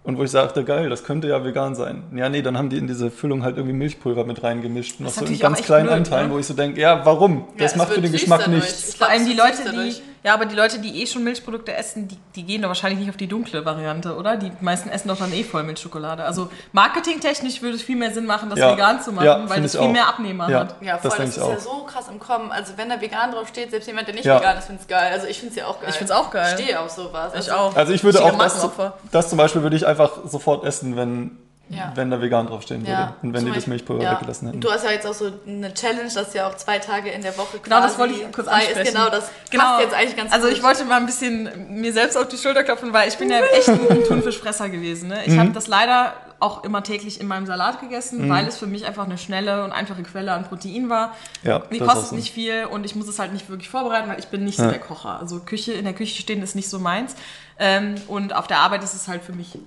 Und 0.02 0.16
wo 0.16 0.22
ich 0.22 0.30
sagte, 0.30 0.64
geil, 0.64 0.88
das 0.88 1.04
könnte 1.04 1.28
ja 1.28 1.44
vegan 1.44 1.74
sein. 1.74 2.04
Ja, 2.16 2.30
nee, 2.30 2.40
dann 2.40 2.56
haben 2.56 2.70
die 2.70 2.78
in 2.78 2.86
diese 2.86 3.10
Füllung 3.10 3.42
halt 3.42 3.58
irgendwie 3.58 3.76
Milchpulver 3.76 4.24
mit 4.24 4.42
reingemischt. 4.42 4.98
Noch 4.98 5.10
so 5.10 5.26
in 5.26 5.38
ganz 5.38 5.60
kleinen 5.60 5.88
blöd, 5.88 5.98
Anteilen, 5.98 6.28
ne? 6.28 6.34
wo 6.34 6.38
ich 6.38 6.46
so 6.46 6.54
denke, 6.54 6.80
ja, 6.80 7.04
warum? 7.04 7.44
Ja, 7.58 7.64
das 7.64 7.76
macht 7.76 7.92
für 7.92 8.00
den 8.00 8.10
Geschmack 8.10 8.48
nichts. 8.48 8.94
Vor 8.94 9.08
allem 9.08 9.26
die 9.26 9.34
Leute, 9.34 9.58
die, 9.70 10.00
ja, 10.22 10.34
aber 10.34 10.44
die 10.44 10.54
Leute, 10.54 10.78
die 10.80 11.02
eh 11.02 11.06
schon 11.06 11.24
Milchprodukte 11.24 11.74
essen, 11.74 12.06
die, 12.06 12.18
die 12.36 12.42
gehen 12.42 12.60
doch 12.60 12.68
wahrscheinlich 12.68 13.00
nicht 13.00 13.08
auf 13.08 13.16
die 13.16 13.26
dunkle 13.26 13.64
Variante, 13.64 14.14
oder? 14.16 14.36
Die 14.36 14.52
meisten 14.60 14.90
essen 14.90 15.08
doch 15.08 15.16
dann 15.16 15.32
eh 15.32 15.42
Vollmilchschokolade. 15.42 16.24
Also 16.24 16.50
marketingtechnisch 16.72 17.62
würde 17.62 17.76
es 17.76 17.82
viel 17.82 17.96
mehr 17.96 18.12
Sinn 18.12 18.26
machen, 18.26 18.50
das 18.50 18.58
ja. 18.58 18.72
vegan 18.72 19.00
zu 19.00 19.12
machen, 19.12 19.24
ja, 19.24 19.48
weil 19.48 19.64
es 19.64 19.72
viel 19.72 19.80
auch. 19.80 19.92
mehr 19.92 20.08
Abnehmer 20.08 20.50
ja, 20.50 20.60
hat. 20.60 20.76
Ja, 20.82 20.98
voll, 20.98 21.10
das, 21.10 21.18
das 21.18 21.28
ist 21.36 21.42
auch. 21.42 21.50
ja 21.50 21.58
so 21.58 21.84
krass 21.84 22.06
im 22.10 22.18
Kommen. 22.18 22.52
Also 22.52 22.74
wenn 22.76 22.90
da 22.90 23.00
vegan 23.00 23.32
drauf 23.32 23.48
steht, 23.48 23.70
selbst 23.70 23.86
jemand, 23.86 24.08
der 24.08 24.14
nicht 24.14 24.26
vegan 24.26 24.58
ist, 24.58 24.66
findet 24.66 24.82
es 24.82 24.88
geil. 24.88 25.10
Also 25.10 25.26
ich 25.26 25.38
finde 25.38 25.54
es 25.54 25.56
ja 25.56 25.66
auch 25.66 25.80
geil. 25.80 25.88
Ich 25.88 25.96
finde 25.96 26.12
es 26.12 26.18
auch 26.18 26.30
geil. 26.30 26.54
Ich 26.54 26.62
stehe 26.62 26.80
auf 26.80 26.90
sowas. 26.90 27.32
Also 27.32 27.50
ich 27.50 27.52
auch. 27.56 27.74
Also 27.74 27.92
ich 27.94 28.04
würde 28.04 28.22
auch 28.22 28.36
das, 28.36 28.68
das 29.10 29.28
zum 29.30 29.38
Beispiel 29.38 29.62
würde 29.62 29.76
ich 29.76 29.86
einfach 29.86 30.12
sofort 30.26 30.64
essen, 30.64 30.96
wenn 30.96 31.38
ja. 31.70 31.92
wenn 31.94 32.10
da 32.10 32.20
vegan 32.20 32.48
draufstehen 32.48 32.82
würde 32.82 32.92
ja. 32.92 33.16
und 33.22 33.32
wenn 33.32 33.42
Zum 33.42 33.50
die 33.50 33.54
das 33.54 33.66
Milchpulver 33.68 34.02
ja. 34.02 34.12
weggelassen 34.12 34.48
hätten. 34.48 34.60
Du 34.60 34.70
hast 34.70 34.84
ja 34.84 34.90
jetzt 34.90 35.06
auch 35.06 35.14
so 35.14 35.30
eine 35.46 35.72
Challenge, 35.72 36.10
dass 36.12 36.34
ja 36.34 36.48
auch 36.48 36.56
zwei 36.56 36.80
Tage 36.80 37.10
in 37.10 37.22
der 37.22 37.36
Woche 37.38 37.58
Genau, 37.62 37.80
das 37.80 37.98
wollte 37.98 38.14
ich 38.14 38.32
kurz 38.32 38.48
ansprechen. 38.48 38.80
Ist. 38.80 38.92
Genau, 38.92 39.08
das 39.08 39.30
genau. 39.50 39.64
passt 39.64 39.82
jetzt 39.82 39.94
eigentlich 39.94 40.16
ganz 40.16 40.32
Also 40.32 40.48
gut. 40.48 40.56
ich 40.56 40.62
wollte 40.62 40.84
mal 40.84 40.96
ein 40.96 41.06
bisschen 41.06 41.80
mir 41.80 41.92
selbst 41.92 42.16
auf 42.16 42.26
die 42.26 42.36
Schulter 42.36 42.64
klopfen, 42.64 42.92
weil 42.92 43.08
ich 43.08 43.16
bin 43.18 43.30
ja 43.30 43.38
echt 43.38 43.68
ein 43.68 44.04
Thunfischfresser 44.08 44.68
gewesen. 44.68 45.08
Ne? 45.08 45.24
Ich 45.24 45.32
mhm. 45.32 45.40
habe 45.40 45.50
das 45.50 45.68
leider 45.68 46.14
auch 46.40 46.64
immer 46.64 46.82
täglich 46.82 47.20
in 47.20 47.28
meinem 47.28 47.46
Salat 47.46 47.80
gegessen, 47.80 48.26
mhm. 48.26 48.30
weil 48.30 48.46
es 48.48 48.56
für 48.56 48.66
mich 48.66 48.86
einfach 48.86 49.04
eine 49.04 49.18
schnelle 49.18 49.62
und 49.62 49.72
einfache 49.72 50.02
Quelle 50.02 50.32
an 50.32 50.44
Protein 50.44 50.88
war. 50.88 51.14
Ja, 51.42 51.60
die 51.70 51.78
kostet 51.78 52.08
so. 52.08 52.16
nicht 52.16 52.32
viel 52.32 52.64
und 52.64 52.84
ich 52.84 52.96
muss 52.96 53.06
es 53.06 53.18
halt 53.18 53.32
nicht 53.32 53.48
wirklich 53.48 53.68
vorbereiten, 53.68 54.08
weil 54.08 54.18
ich 54.18 54.28
bin 54.28 54.44
nicht 54.44 54.56
so 54.56 54.68
der 54.68 54.80
Kocher. 54.80 55.20
Also 55.20 55.40
Küche 55.40 55.72
in 55.72 55.84
der 55.84 55.94
Küche 55.94 56.20
stehen 56.20 56.42
ist 56.42 56.56
nicht 56.56 56.68
so 56.68 56.78
meins. 56.78 57.14
Ähm, 57.58 57.94
und 58.08 58.34
auf 58.34 58.46
der 58.46 58.58
Arbeit 58.58 58.82
ist 58.82 58.94
es 58.94 59.06
halt 59.06 59.22
für 59.22 59.34
mich 59.34 59.58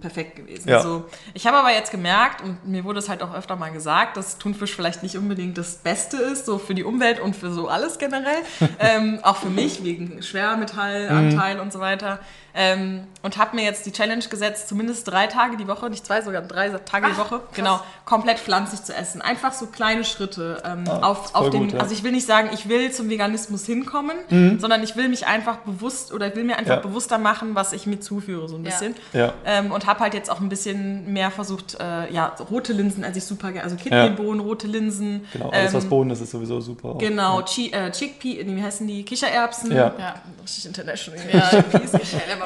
perfekt 0.00 0.36
gewesen. 0.36 0.68
Ja. 0.68 0.78
Also, 0.78 1.04
ich 1.34 1.46
habe 1.46 1.56
aber 1.56 1.72
jetzt 1.72 1.90
gemerkt, 1.90 2.42
und 2.42 2.66
mir 2.66 2.84
wurde 2.84 2.98
es 2.98 3.08
halt 3.08 3.22
auch 3.22 3.34
öfter 3.34 3.56
mal 3.56 3.70
gesagt, 3.72 4.16
dass 4.16 4.38
Thunfisch 4.38 4.74
vielleicht 4.74 5.02
nicht 5.02 5.16
unbedingt 5.16 5.58
das 5.58 5.76
Beste 5.76 6.16
ist, 6.16 6.46
so 6.46 6.58
für 6.58 6.74
die 6.74 6.84
Umwelt 6.84 7.20
und 7.20 7.36
für 7.36 7.52
so 7.52 7.68
alles 7.68 7.98
generell. 7.98 8.42
ähm, 8.78 9.20
auch 9.22 9.36
für 9.36 9.50
mich, 9.50 9.82
wegen 9.82 10.22
Schwermetallanteil 10.22 11.56
mhm. 11.56 11.60
und 11.60 11.72
so 11.72 11.80
weiter. 11.80 12.20
Ähm, 12.54 13.04
und 13.22 13.36
habe 13.36 13.56
mir 13.56 13.64
jetzt 13.64 13.84
die 13.86 13.92
Challenge 13.92 14.24
gesetzt, 14.24 14.68
zumindest 14.68 15.06
drei 15.06 15.26
Tage 15.26 15.56
die 15.56 15.68
Woche, 15.68 15.90
nicht 15.90 16.06
zwei, 16.06 16.22
sogar 16.22 16.42
drei 16.42 16.70
Tage 16.70 17.06
Ach, 17.06 17.12
die 17.12 17.18
Woche, 17.18 17.38
krass. 17.38 17.54
genau, 17.54 17.80
komplett 18.04 18.38
pflanzlich 18.38 18.82
zu 18.82 18.94
essen. 18.94 19.20
Einfach 19.20 19.52
so 19.52 19.66
kleine 19.66 20.04
Schritte 20.04 20.62
ähm, 20.64 20.84
ah, 20.88 21.00
auf, 21.08 21.34
auf 21.34 21.50
den, 21.50 21.64
gut, 21.64 21.72
ja. 21.74 21.80
also 21.80 21.92
ich 21.94 22.02
will 22.02 22.12
nicht 22.12 22.26
sagen, 22.26 22.50
ich 22.52 22.68
will 22.68 22.90
zum 22.92 23.10
Veganismus 23.10 23.66
hinkommen, 23.66 24.16
mhm. 24.30 24.58
sondern 24.58 24.82
ich 24.82 24.96
will 24.96 25.08
mich 25.08 25.26
einfach 25.26 25.58
bewusst 25.58 26.12
oder 26.12 26.28
ich 26.28 26.36
will 26.36 26.44
mir 26.44 26.56
einfach 26.56 26.76
ja. 26.76 26.80
bewusster 26.80 27.18
machen, 27.18 27.54
was 27.54 27.72
ich 27.72 27.86
mir 27.86 28.00
zuführe, 28.00 28.48
so 28.48 28.56
ein 28.56 28.62
bisschen. 28.62 28.94
Ja. 29.12 29.34
Ähm, 29.44 29.70
und 29.70 29.86
habe 29.86 30.00
halt 30.00 30.14
jetzt 30.14 30.30
auch 30.30 30.40
ein 30.40 30.48
bisschen 30.48 31.12
mehr 31.12 31.30
versucht, 31.30 31.76
äh, 31.78 32.12
ja, 32.12 32.34
rote 32.50 32.72
Linsen, 32.72 33.04
also 33.04 33.18
ich 33.18 33.24
super 33.24 33.52
gerne, 33.52 33.64
also 33.64 33.76
Kidneybohnen, 33.76 34.40
ja. 34.40 34.46
rote 34.46 34.66
Linsen. 34.66 35.26
Genau, 35.32 35.50
alles 35.50 35.72
ähm, 35.72 35.76
was 35.76 35.84
Bohnen 35.86 36.10
ist, 36.10 36.20
ist 36.20 36.30
sowieso 36.30 36.60
super. 36.60 36.90
Auch. 36.90 36.98
Genau, 36.98 37.40
ja. 37.40 37.86
äh, 37.86 37.90
Chickpea, 37.90 38.46
wie 38.46 38.62
heißen 38.62 38.86
die? 38.86 39.04
Kichererbsen. 39.04 39.72
Ja. 39.72 39.94
ja. 39.98 40.14
Richtig 40.42 40.66
international. 40.66 41.20
Ja, 41.32 41.50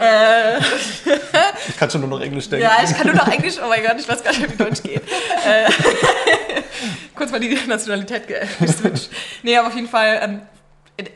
äh, 0.00 0.58
ich 1.68 1.76
kann 1.76 1.90
schon 1.90 2.00
nur 2.00 2.10
noch 2.10 2.20
Englisch 2.20 2.48
denken. 2.48 2.64
Ja, 2.64 2.78
ich 2.82 2.96
kann 2.96 3.06
nur 3.06 3.16
noch 3.16 3.28
Englisch, 3.28 3.54
oh 3.62 3.68
mein 3.68 3.82
Gott, 3.82 3.96
ich 3.98 4.08
weiß 4.08 4.22
gar 4.22 4.32
nicht, 4.32 4.52
wie 4.52 4.56
Deutsch 4.56 4.82
geht. 4.82 5.02
Äh, 5.46 5.70
kurz 7.14 7.30
mal 7.30 7.40
die 7.40 7.58
Nationalität 7.66 8.24
geswitcht. 8.58 9.10
nee, 9.42 9.56
aber 9.56 9.68
auf 9.68 9.74
jeden 9.74 9.88
Fall 9.88 10.20
ähm, 10.22 10.40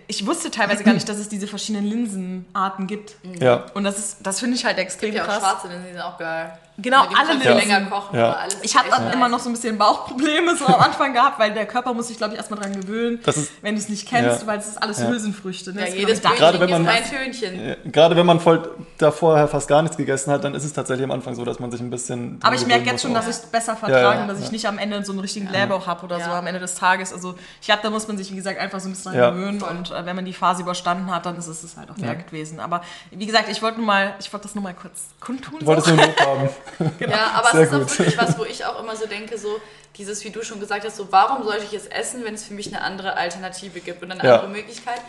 ich 0.08 0.26
wusste 0.26 0.50
teilweise 0.50 0.82
gar 0.82 0.92
nicht, 0.92 1.08
dass 1.08 1.18
es 1.18 1.28
diese 1.28 1.46
verschiedenen 1.46 1.86
Linsenarten 1.86 2.86
gibt. 2.86 3.14
Ja. 3.40 3.66
Und 3.74 3.84
das 3.84 3.98
ist, 3.98 4.16
das 4.22 4.40
finde 4.40 4.56
ich 4.56 4.64
halt 4.64 4.78
extrem 4.78 5.12
gibt 5.12 5.24
krass. 5.24 5.42
Ja, 5.42 5.50
schwarze 5.50 5.68
Linsen, 5.68 5.92
sind 5.92 6.00
auch 6.00 6.18
geil. 6.18 6.58
Genau, 6.80 7.02
alle 7.12 7.32
Linsen. 7.32 7.56
länger 7.56 7.80
kochen. 7.86 8.16
Ja. 8.16 8.34
Alles 8.34 8.58
ich 8.62 8.76
habe 8.76 8.88
dann 8.88 9.12
immer 9.12 9.28
noch 9.28 9.40
so 9.40 9.50
ein 9.50 9.52
bisschen 9.52 9.76
Bauchprobleme 9.76 10.56
so 10.56 10.64
am 10.64 10.80
Anfang 10.80 11.12
gehabt, 11.12 11.40
weil 11.40 11.52
der 11.52 11.66
Körper 11.66 11.92
muss 11.92 12.06
sich, 12.06 12.18
glaube 12.18 12.34
ich, 12.34 12.38
erstmal 12.38 12.60
dran 12.60 12.72
gewöhnen, 12.80 13.18
wenn 13.62 13.74
du 13.74 13.80
es 13.80 13.88
nicht 13.88 14.08
kennst, 14.08 14.42
ja. 14.42 14.46
weil 14.46 14.60
es 14.60 14.68
ist 14.68 14.80
alles 14.80 15.02
Hülsenfrüchte. 15.02 15.72
Ne? 15.72 15.88
Ja, 15.88 15.94
jedes 15.94 16.22
gerade 16.22 16.60
wenn 16.60 16.70
man 16.70 16.86
ein 16.86 17.02
Tönchen. 17.04 17.76
Gerade 17.90 18.14
wenn 18.14 18.26
man 18.26 18.38
voll 18.38 18.70
da 18.96 19.10
vorher 19.10 19.48
fast 19.48 19.66
gar 19.66 19.82
nichts 19.82 19.96
gegessen 19.96 20.30
hat, 20.30 20.44
dann 20.44 20.54
ist 20.54 20.64
es 20.64 20.72
tatsächlich 20.72 21.02
am 21.04 21.10
Anfang 21.10 21.34
so, 21.34 21.44
dass 21.44 21.58
man 21.58 21.72
sich 21.72 21.80
ein 21.80 21.90
bisschen. 21.90 22.38
Aber 22.42 22.54
ich 22.54 22.66
merke 22.66 22.84
jetzt 22.86 23.02
schon, 23.02 23.12
dass 23.12 23.24
ich 23.24 23.32
es 23.32 23.40
besser 23.40 23.74
vertrage 23.74 24.22
und 24.22 24.28
dass 24.28 24.40
ich 24.40 24.52
nicht 24.52 24.66
am 24.66 24.78
Ende 24.78 25.04
so 25.04 25.10
einen 25.10 25.20
richtigen 25.20 25.48
Blähbauch 25.48 25.88
habe 25.88 26.04
oder 26.04 26.20
so 26.20 26.30
am 26.30 26.46
Ende 26.46 26.60
des 26.60 26.76
Tages. 26.76 27.12
Also 27.12 27.34
ich 27.60 27.66
glaube, 27.66 27.80
da 27.82 27.90
muss 27.90 28.06
man 28.06 28.16
sich, 28.16 28.30
wie 28.30 28.36
gesagt, 28.36 28.60
einfach 28.60 28.78
so 28.78 28.88
ein 28.88 28.92
bisschen 28.92 29.14
dran 29.14 29.34
gewöhnen 29.34 29.62
und 29.62 29.90
äh, 29.90 30.06
wenn 30.06 30.14
man 30.14 30.24
die 30.24 30.32
Phase 30.32 30.62
überstanden 30.62 31.12
hat, 31.12 31.26
dann 31.26 31.36
ist 31.36 31.48
es 31.48 31.76
halt 31.76 31.90
auch 31.90 31.96
mehr 31.96 32.14
gewesen. 32.14 32.60
Aber 32.60 32.82
wie 33.10 33.26
gesagt, 33.26 33.48
ich 33.48 33.62
wollte 33.62 33.80
mal, 33.80 34.14
ich 34.20 34.32
wollte 34.32 34.44
das 34.44 34.54
nur 34.54 34.62
mal 34.62 34.74
kurz 34.74 35.06
kundtun. 35.20 35.58
Du 35.58 35.66
wolltest 35.66 35.88
nur 35.88 35.98
einen 35.98 36.06
Lob 36.06 36.20
haben. 36.20 36.48
genau. 36.98 37.12
Ja, 37.12 37.32
aber 37.34 37.50
Sehr 37.50 37.62
es 37.62 37.72
ist 37.72 37.72
gut. 37.72 37.82
auch 37.82 37.98
wirklich 37.98 38.18
was, 38.18 38.38
wo 38.38 38.44
ich 38.44 38.64
auch 38.64 38.80
immer 38.80 38.96
so 38.96 39.06
denke, 39.06 39.38
so 39.38 39.60
dieses, 39.96 40.24
wie 40.24 40.30
du 40.30 40.42
schon 40.42 40.60
gesagt 40.60 40.84
hast, 40.84 40.96
so 40.96 41.08
warum 41.10 41.44
sollte 41.44 41.64
ich 41.64 41.74
es 41.74 41.86
essen, 41.86 42.24
wenn 42.24 42.34
es 42.34 42.44
für 42.44 42.54
mich 42.54 42.68
eine 42.68 42.82
andere 42.82 43.16
Alternative 43.16 43.80
gibt 43.80 44.02
und 44.02 44.12
eine 44.12 44.24
ja. 44.24 44.36
andere 44.36 44.50
Möglichkeit. 44.50 45.00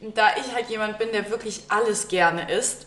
Und 0.00 0.16
da 0.16 0.28
ich 0.36 0.54
halt 0.54 0.68
jemand 0.68 0.98
bin, 0.98 1.10
der 1.12 1.30
wirklich 1.30 1.62
alles 1.68 2.08
gerne 2.08 2.50
isst, 2.50 2.86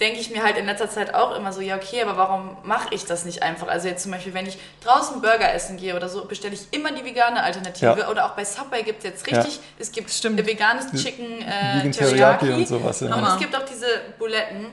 denke 0.00 0.18
ich 0.18 0.30
mir 0.30 0.42
halt 0.42 0.56
in 0.56 0.66
letzter 0.66 0.90
Zeit 0.90 1.14
auch 1.14 1.36
immer 1.36 1.52
so, 1.52 1.60
ja 1.60 1.76
okay, 1.76 2.02
aber 2.02 2.16
warum 2.16 2.56
mache 2.64 2.88
ich 2.92 3.04
das 3.04 3.24
nicht 3.24 3.42
einfach? 3.42 3.68
Also 3.68 3.88
jetzt 3.88 4.02
zum 4.02 4.12
Beispiel, 4.12 4.34
wenn 4.34 4.46
ich 4.46 4.58
draußen 4.82 5.20
Burger 5.20 5.52
essen 5.54 5.76
gehe 5.76 5.94
oder 5.94 6.08
so, 6.08 6.24
bestelle 6.24 6.54
ich 6.54 6.66
immer 6.72 6.92
die 6.92 7.04
vegane 7.04 7.42
Alternative. 7.42 8.00
Ja. 8.00 8.08
Oder 8.08 8.26
auch 8.26 8.30
bei 8.30 8.44
Subway 8.44 8.82
gibt 8.82 8.98
es 8.98 9.04
jetzt 9.04 9.26
richtig, 9.26 9.56
ja. 9.56 9.62
es 9.78 9.92
gibt 9.92 10.10
Stimmt. 10.10 10.44
veganes 10.44 10.90
Chicken 11.00 11.42
äh, 11.42 11.90
Teriyaki 11.90 12.50
und 12.50 12.66
sowas. 12.66 13.00
Ja. 13.00 13.14
Und 13.14 13.24
es 13.24 13.38
gibt 13.38 13.54
auch 13.56 13.64
diese 13.64 13.86
Buletten 14.18 14.66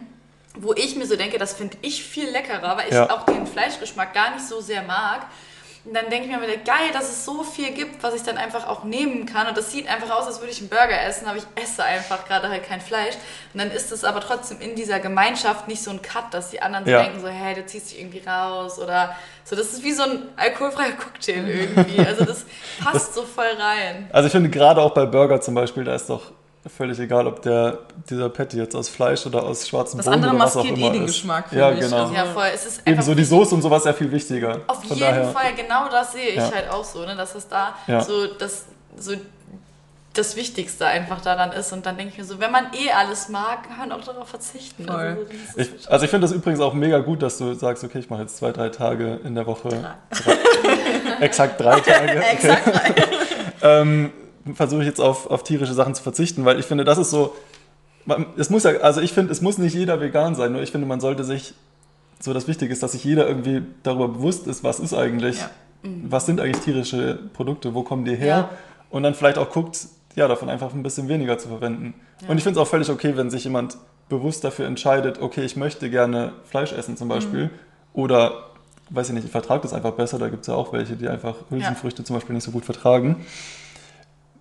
wo 0.58 0.74
ich 0.74 0.96
mir 0.96 1.06
so 1.06 1.16
denke, 1.16 1.38
das 1.38 1.54
finde 1.54 1.78
ich 1.82 2.04
viel 2.04 2.30
leckerer, 2.30 2.78
weil 2.78 2.88
ich 2.88 2.94
ja. 2.94 3.10
auch 3.10 3.26
den 3.26 3.46
Fleischgeschmack 3.46 4.14
gar 4.14 4.32
nicht 4.34 4.48
so 4.48 4.62
sehr 4.62 4.84
mag. 4.84 5.28
Und 5.86 5.94
dann 5.94 6.10
denke 6.10 6.28
ich 6.28 6.36
mir 6.36 6.42
wieder, 6.42 6.58
geil, 6.58 6.92
dass 6.92 7.10
es 7.10 7.24
so 7.24 7.42
viel 7.42 7.72
gibt, 7.72 8.04
was 8.04 8.14
ich 8.14 8.22
dann 8.22 8.38
einfach 8.38 8.68
auch 8.68 8.84
nehmen 8.84 9.26
kann. 9.26 9.48
Und 9.48 9.58
das 9.58 9.72
sieht 9.72 9.88
einfach 9.88 10.10
aus, 10.10 10.28
als 10.28 10.40
würde 10.40 10.52
ich 10.52 10.60
einen 10.60 10.68
Burger 10.68 11.02
essen, 11.02 11.26
aber 11.26 11.38
ich 11.38 11.46
esse 11.56 11.84
einfach 11.84 12.28
gerade 12.28 12.50
halt 12.50 12.66
kein 12.68 12.82
Fleisch. 12.82 13.16
Und 13.54 13.62
dann 13.62 13.72
ist 13.72 13.92
es 13.92 14.04
aber 14.04 14.20
trotzdem 14.20 14.60
in 14.60 14.76
dieser 14.76 15.00
Gemeinschaft 15.00 15.70
nicht 15.70 15.82
so 15.82 15.90
ein 15.90 16.02
Cut, 16.02 16.34
dass 16.34 16.50
die 16.50 16.62
anderen 16.62 16.86
so 16.86 16.92
ja. 16.92 17.04
denken, 17.04 17.22
so, 17.22 17.28
hey, 17.28 17.56
du 17.56 17.66
ziehst 17.66 17.92
dich 17.92 18.02
irgendwie 18.02 18.22
raus 18.28 18.78
oder 18.78 19.16
so. 19.46 19.56
Das 19.56 19.72
ist 19.72 19.84
wie 19.84 19.94
so 19.94 20.04
ein 20.04 20.24
alkoholfreier 20.36 20.92
Cocktail 20.92 21.48
irgendwie. 21.48 22.06
Also 22.06 22.26
das 22.26 22.46
passt 22.84 23.08
das, 23.08 23.16
so 23.16 23.24
voll 23.24 23.56
rein. 23.58 24.10
Also 24.12 24.28
ich 24.28 24.34
finde 24.34 24.50
gerade 24.50 24.82
auch 24.82 24.94
bei 24.94 25.06
Burger 25.06 25.40
zum 25.40 25.56
Beispiel, 25.56 25.86
da 25.86 25.96
ist 25.96 26.10
doch 26.10 26.34
völlig 26.68 27.00
egal, 27.00 27.26
ob 27.28 27.42
der, 27.42 27.80
dieser 28.10 28.30
Patty 28.30 28.58
jetzt 28.58 28.76
aus 28.76 28.90
Fleisch 28.90 29.26
oder 29.26 29.44
aus 29.44 29.68
schwarzem 29.68 29.98
das 29.98 30.06
Bohnen 30.06 30.24
oder 30.24 30.40
was 30.40 30.58
auch 30.58 30.66
immer 30.66 30.78
eh 30.78 30.92
den 30.92 31.06
ist. 31.06 31.14
Geschmack, 31.14 31.52
ja, 31.52 31.72
genau. 31.72 32.04
Also 32.04 32.14
ja, 32.14 32.26
voll. 32.26 32.48
Es 32.54 32.66
ist 32.66 32.82
Ebenso 32.86 33.16
die 33.16 33.24
Soße 33.24 33.56
und 33.56 33.62
sowas 33.62 33.86
ja 33.86 33.94
viel 33.94 34.12
wichtiger. 34.12 34.60
Auf 34.68 34.84
Von 34.84 34.98
jeden 34.98 35.00
daher. 35.00 35.30
Fall, 35.30 35.54
genau 35.56 35.90
das 35.90 36.12
sehe 36.12 36.30
ich 36.30 36.36
ja. 36.36 36.52
halt 36.52 36.70
auch 36.70 36.84
so, 36.84 37.06
ne, 37.06 37.16
dass 37.16 37.36
es 37.36 37.48
da 37.48 37.76
ja. 37.88 38.02
so, 38.02 38.28
das, 38.28 38.66
so 38.98 39.14
das 40.14 40.36
Wichtigste 40.36 40.86
einfach 40.86 41.22
daran 41.22 41.52
ist. 41.52 41.72
Und 41.72 41.86
dann 41.86 41.98
denke 41.98 42.14
ich 42.14 42.18
mir 42.18 42.26
so, 42.26 42.40
wenn 42.40 42.52
man 42.52 42.66
eh 42.74 42.92
alles 42.92 43.30
mag, 43.30 43.64
kann 43.68 43.90
man 43.90 43.92
auch 43.92 44.04
darauf 44.04 44.28
verzichten. 44.28 44.90
Also, 44.90 45.22
ich, 45.56 45.70
also 45.90 46.06
ich 46.06 46.12
finde 46.12 46.28
das 46.28 46.36
übrigens 46.36 46.60
auch 46.60 46.74
mega 46.74 47.00
gut, 47.00 47.22
dass 47.22 47.38
du 47.38 47.54
sagst, 47.54 47.84
okay, 47.84 48.00
ich 48.00 48.10
mache 48.10 48.22
jetzt 48.22 48.38
zwei, 48.38 48.52
drei 48.52 48.70
Tage 48.70 49.20
in 49.24 49.36
der 49.36 49.46
Woche. 49.46 49.70
Drei. 49.70 49.94
Drei, 50.10 51.20
exakt 51.26 51.60
drei 51.60 51.80
Tage. 51.80 52.24
Exakt 52.32 52.68
drei. 52.68 52.96
ähm, 53.62 54.12
versuche 54.56 54.82
ich 54.82 54.88
jetzt 54.88 55.02
auf, 55.02 55.30
auf 55.30 55.44
tierische 55.44 55.74
Sachen 55.74 55.96
zu 55.96 56.04
verzichten, 56.04 56.46
weil 56.46 56.60
ich 56.60 56.66
finde, 56.66 56.84
das 56.84 56.98
ist 56.98 57.10
so, 57.10 57.36
es 58.38 58.50
muss 58.50 58.64
ja, 58.64 58.72
also 58.82 59.02
ich 59.02 59.14
finde, 59.14 59.32
es 59.32 59.42
muss 59.42 59.58
nicht 59.58 59.74
jeder 59.74 60.00
vegan 60.00 60.36
sein, 60.36 60.52
nur 60.52 60.62
ich 60.62 60.72
finde, 60.72 60.88
man 60.88 61.00
sollte 61.00 61.24
sich, 61.24 61.54
so 62.20 62.34
das 62.34 62.48
Wichtige 62.48 62.74
ist, 62.74 62.84
dass 62.84 62.92
sich 62.92 63.04
jeder 63.04 63.28
irgendwie 63.28 63.62
darüber 63.84 64.10
bewusst 64.10 64.48
ist, 64.48 64.64
was 64.64 64.80
ist 64.80 64.94
eigentlich, 64.94 65.40
ja. 65.40 65.50
mhm. 65.84 66.06
was 66.10 66.26
sind 66.26 66.42
eigentlich 66.42 66.64
tierische 66.64 67.20
Produkte, 67.34 67.74
wo 67.74 67.84
kommen 67.84 68.06
die 68.06 68.16
her 68.16 68.28
ja. 68.28 68.50
und 68.90 69.04
dann 69.04 69.14
vielleicht 69.14 69.38
auch 69.38 69.50
guckt, 69.50 69.88
ja, 70.16 70.28
davon 70.28 70.50
einfach 70.50 70.74
ein 70.74 70.84
bisschen 70.84 71.08
weniger 71.08 71.38
zu 71.38 71.48
verwenden. 71.48 71.94
Ja. 72.22 72.30
Und 72.30 72.38
ich 72.38 72.44
finde 72.44 72.60
es 72.60 72.66
auch 72.66 72.70
völlig 72.70 72.90
okay, 72.90 73.16
wenn 73.16 73.30
sich 73.30 73.46
jemand 73.46 73.78
bewusst 74.10 74.44
dafür 74.44 74.66
entscheidet, 74.66 75.22
okay, 75.22 75.46
ich 75.46 75.56
möchte 75.56 75.90
gerne 75.90 76.34
Fleisch 76.46 76.74
essen 76.74 76.98
zum 76.98 77.08
Beispiel 77.08 77.46
mhm. 77.46 77.50
oder 77.94 78.50
weiß 78.90 79.10
ich 79.10 79.14
nicht, 79.14 79.26
ich 79.26 79.32
vertrage 79.32 79.62
das 79.62 79.74
einfach 79.74 79.92
besser, 79.92 80.18
da 80.18 80.30
gibt 80.30 80.42
es 80.42 80.48
ja 80.48 80.56
auch 80.56 80.74
welche, 80.74 80.96
die 80.96 81.08
einfach 81.08 81.36
Hülsenfrüchte 81.50 82.04
zum 82.04 82.16
Beispiel 82.16 82.34
nicht 82.34 82.44
so 82.44 82.52
gut 82.52 82.66
vertragen. 82.66 83.18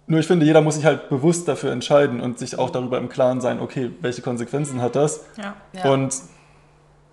Nur 0.08 0.20
ich 0.20 0.26
finde, 0.26 0.46
jeder 0.46 0.62
muss 0.62 0.76
sich 0.76 0.86
halt 0.86 1.10
bewusst 1.10 1.46
dafür 1.46 1.70
entscheiden 1.70 2.20
und 2.20 2.38
sich 2.38 2.58
auch 2.58 2.70
darüber 2.70 2.98
im 2.98 3.08
Klaren 3.08 3.40
sein, 3.40 3.60
okay, 3.60 3.90
welche 4.00 4.22
Konsequenzen 4.22 4.80
hat 4.80 4.96
das? 4.96 5.24
Ja. 5.36 5.54
Ja. 5.74 5.92
Und 5.92 6.14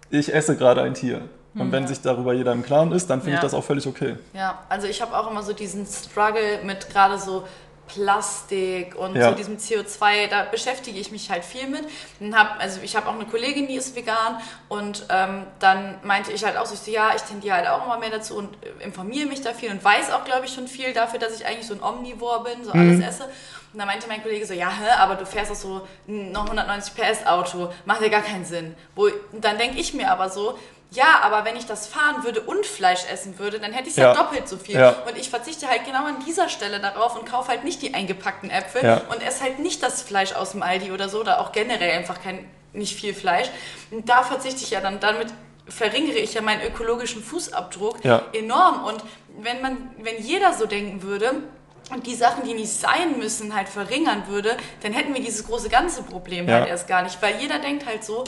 ich 0.10 0.34
esse 0.34 0.56
gerade 0.56 0.82
ein 0.82 0.94
Tier. 0.94 1.22
Und 1.58 1.72
wenn 1.72 1.88
sich 1.88 2.02
darüber 2.02 2.34
jeder 2.34 2.52
im 2.52 2.64
Klaren 2.64 2.92
ist, 2.92 3.10
dann 3.10 3.22
finde 3.22 3.34
ja. 3.34 3.38
ich 3.38 3.42
das 3.42 3.54
auch 3.54 3.64
völlig 3.64 3.88
okay. 3.88 4.18
Ja, 4.34 4.60
also 4.68 4.88
ich 4.88 5.02
habe 5.02 5.16
auch 5.18 5.32
immer 5.32 5.42
so 5.42 5.54
diesen 5.54 5.86
Struggle 5.86 6.60
mit 6.66 6.90
gerade 6.90 7.18
so 7.18 7.46
Plastik 7.88 8.96
und 8.96 9.16
ja. 9.16 9.30
so 9.30 9.36
diesem 9.36 9.58
CO2, 9.58 10.28
da 10.28 10.44
beschäftige 10.44 11.00
ich 11.00 11.12
mich 11.12 11.30
halt 11.30 11.44
viel 11.44 11.68
mit. 11.68 11.84
Und 12.20 12.38
hab, 12.38 12.60
also 12.60 12.82
ich 12.82 12.96
habe 12.96 13.08
auch 13.08 13.14
eine 13.14 13.26
Kollegin, 13.26 13.68
die 13.68 13.76
ist 13.76 13.96
vegan 13.96 14.40
und 14.70 15.06
ähm, 15.10 15.46
dann 15.60 16.00
meinte 16.04 16.32
ich 16.32 16.44
halt 16.44 16.58
auch 16.58 16.66
so, 16.66 16.74
ich 16.74 16.80
so, 16.82 16.92
ja, 16.92 17.14
ich 17.16 17.22
tendiere 17.22 17.56
halt 17.56 17.68
auch 17.68 17.86
immer 17.86 18.00
mehr 18.00 18.10
dazu 18.10 18.36
und 18.38 18.56
äh, 18.64 18.84
informiere 18.84 19.28
mich 19.28 19.42
da 19.42 19.54
viel 19.54 19.72
und 19.72 19.84
weiß 19.84 20.12
auch, 20.12 20.26
glaube 20.26 20.46
ich, 20.46 20.54
schon 20.54 20.68
viel 20.68 20.94
dafür, 20.94 21.20
dass 21.20 21.36
ich 21.40 21.46
eigentlich 21.46 21.68
so 21.68 21.74
ein 21.74 21.84
Omnivore 21.84 22.44
bin, 22.44 22.64
so 22.64 22.74
mhm. 22.74 22.80
alles 22.80 23.16
esse. 23.16 23.30
Und 23.76 23.80
dann 23.80 23.88
meinte 23.88 24.08
mein 24.08 24.24
Kollege 24.24 24.46
so, 24.46 24.54
ja, 24.54 24.70
hä, 24.70 24.90
aber 25.00 25.16
du 25.16 25.26
fährst 25.26 25.52
doch 25.52 25.56
so 25.56 25.82
ein 26.08 26.34
190 26.34 26.94
PS 26.96 27.28
Auto, 27.28 27.74
macht 27.84 28.02
ja 28.02 28.08
gar 28.08 28.22
keinen 28.22 28.46
Sinn. 28.46 28.74
Wo, 28.96 29.10
dann 29.34 29.58
denke 29.58 29.80
ich 29.80 29.94
mir 29.94 30.10
aber 30.10 30.30
so, 30.30 30.58
ja, 30.96 31.20
aber 31.22 31.46
wenn 31.46 31.56
ich 31.56 31.66
das 31.66 31.88
fahren 31.88 32.24
würde 32.24 32.42
und 32.42 32.66
Fleisch 32.66 33.06
essen 33.12 33.38
würde, 33.40 33.60
dann 33.60 33.74
hätte 33.74 33.88
ich 33.88 33.92
es 33.92 33.98
ja. 33.98 34.14
ja. 34.14 34.14
doppelt 34.14 34.48
so 34.48 34.58
viel. 34.58 34.76
Ja. 34.76 34.96
Und 35.08 35.18
ich 35.18 35.30
verzichte 35.30 35.68
halt 35.68 35.86
genau 35.86 36.06
an 36.06 36.24
dieser 36.26 36.50
Stelle 36.50 36.80
darauf 36.80 37.18
und 37.18 37.26
kaufe 37.26 37.50
halt 37.50 37.64
nicht 37.64 37.82
die 37.82 37.94
eingepackten 37.94 38.50
Äpfel 38.50 38.84
ja. 38.84 39.02
und 39.10 39.22
esse 39.22 39.44
halt 39.44 39.60
nicht 39.60 39.84
das 39.84 40.02
Fleisch 40.02 40.34
aus 40.34 40.52
dem 40.52 40.64
Aldi 40.64 40.92
oder 40.92 41.10
so 41.10 41.20
oder 41.20 41.42
auch 41.42 41.52
generell 41.52 41.92
einfach 41.92 42.22
kein, 42.22 42.50
nicht 42.74 42.96
viel 42.96 43.14
Fleisch. 43.14 43.50
Und 43.92 44.10
da 44.10 44.24
verzichte 44.24 44.64
ich 44.64 44.72
ja 44.72 44.82
dann, 44.82 45.00
damit 45.00 45.28
verringere 45.68 46.18
ich 46.18 46.34
ja 46.34 46.42
meinen 46.42 46.62
ökologischen 46.62 47.24
Fußabdruck 47.24 47.98
enorm. 48.34 48.84
Und 48.86 49.04
wenn 49.40 49.62
man, 49.62 49.90
wenn 49.98 50.22
jeder 50.22 50.54
so 50.54 50.66
denken 50.66 51.02
würde, 51.02 51.44
und 51.92 52.08
die 52.08 52.16
Sachen, 52.16 52.46
die 52.46 52.54
nicht 52.54 52.72
sein 52.72 53.20
müssen, 53.20 53.56
halt 53.56 53.70
verringern 53.70 54.24
würde, 54.28 54.58
dann 54.82 54.92
hätten 54.92 55.14
wir 55.14 55.22
dieses 55.22 55.46
große 55.46 55.70
ganze 55.70 56.02
Problem 56.02 56.50
halt 56.50 56.68
erst 56.68 56.88
gar 56.88 57.04
nicht. 57.04 57.22
Weil 57.22 57.36
jeder 57.40 57.60
denkt 57.60 57.86
halt 57.86 58.04
so, 58.04 58.24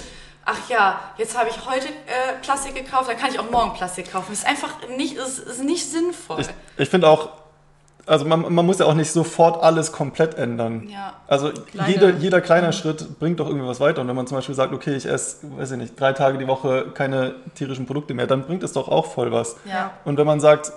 ach 0.48 0.70
ja, 0.70 1.00
jetzt 1.18 1.38
habe 1.38 1.50
ich 1.50 1.70
heute 1.70 1.88
äh, 1.88 2.42
Plastik 2.42 2.74
gekauft, 2.74 3.10
dann 3.10 3.18
kann 3.18 3.30
ich 3.30 3.38
auch 3.38 3.52
morgen 3.52 3.74
Plastik 3.74 4.12
kaufen. 4.12 4.28
Das 4.30 4.40
ist 4.40 4.48
einfach 4.48 4.74
nicht, 4.98 5.16
ist, 5.18 5.40
ist 5.40 5.64
nicht 5.64 5.86
sinnvoll. 5.86 6.40
Ich, 6.40 6.48
ich 6.78 6.90
finde 6.90 7.10
auch, 7.10 7.30
also 8.06 8.24
man, 8.24 8.54
man, 8.54 8.66
muss 8.66 8.80
ja 8.80 8.86
auch 8.86 8.94
nicht 8.94 9.12
sofort 9.12 9.62
alles 9.62 9.92
komplett 9.92 10.36
ändern. 10.36 10.88
Ja. 10.88 11.16
Also 11.28 11.52
Kleine. 11.52 11.92
jeder, 11.92 12.10
jeder 12.12 12.42
kleiner 12.42 12.72
Schritt 12.72 13.20
bringt 13.20 13.42
doch 13.42 13.48
irgendwie 13.48 13.68
was 13.68 13.82
weiter. 13.82 14.00
Und 14.00 14.08
wenn 14.08 14.16
man 14.16 14.26
zum 14.26 14.38
Beispiel 14.38 14.56
sagt, 14.56 14.74
okay, 14.74 14.96
ich 14.96 15.06
esse, 15.06 15.40
weiß 15.58 15.72
ich 15.72 15.78
nicht, 15.78 16.00
drei 16.00 16.14
Tage 16.14 16.38
die 16.38 16.48
Woche 16.48 16.92
keine 16.94 17.36
tierischen 17.56 17.86
Produkte 17.86 18.14
mehr, 18.14 18.26
dann 18.26 18.44
bringt 18.44 18.64
es 18.64 18.72
doch 18.72 18.88
auch 18.88 19.08
voll 19.08 19.34
was. 19.34 19.58
Ja. 19.66 19.92
Und 20.06 20.18
wenn 20.18 20.26
man 20.26 20.40
sagt, 20.40 20.72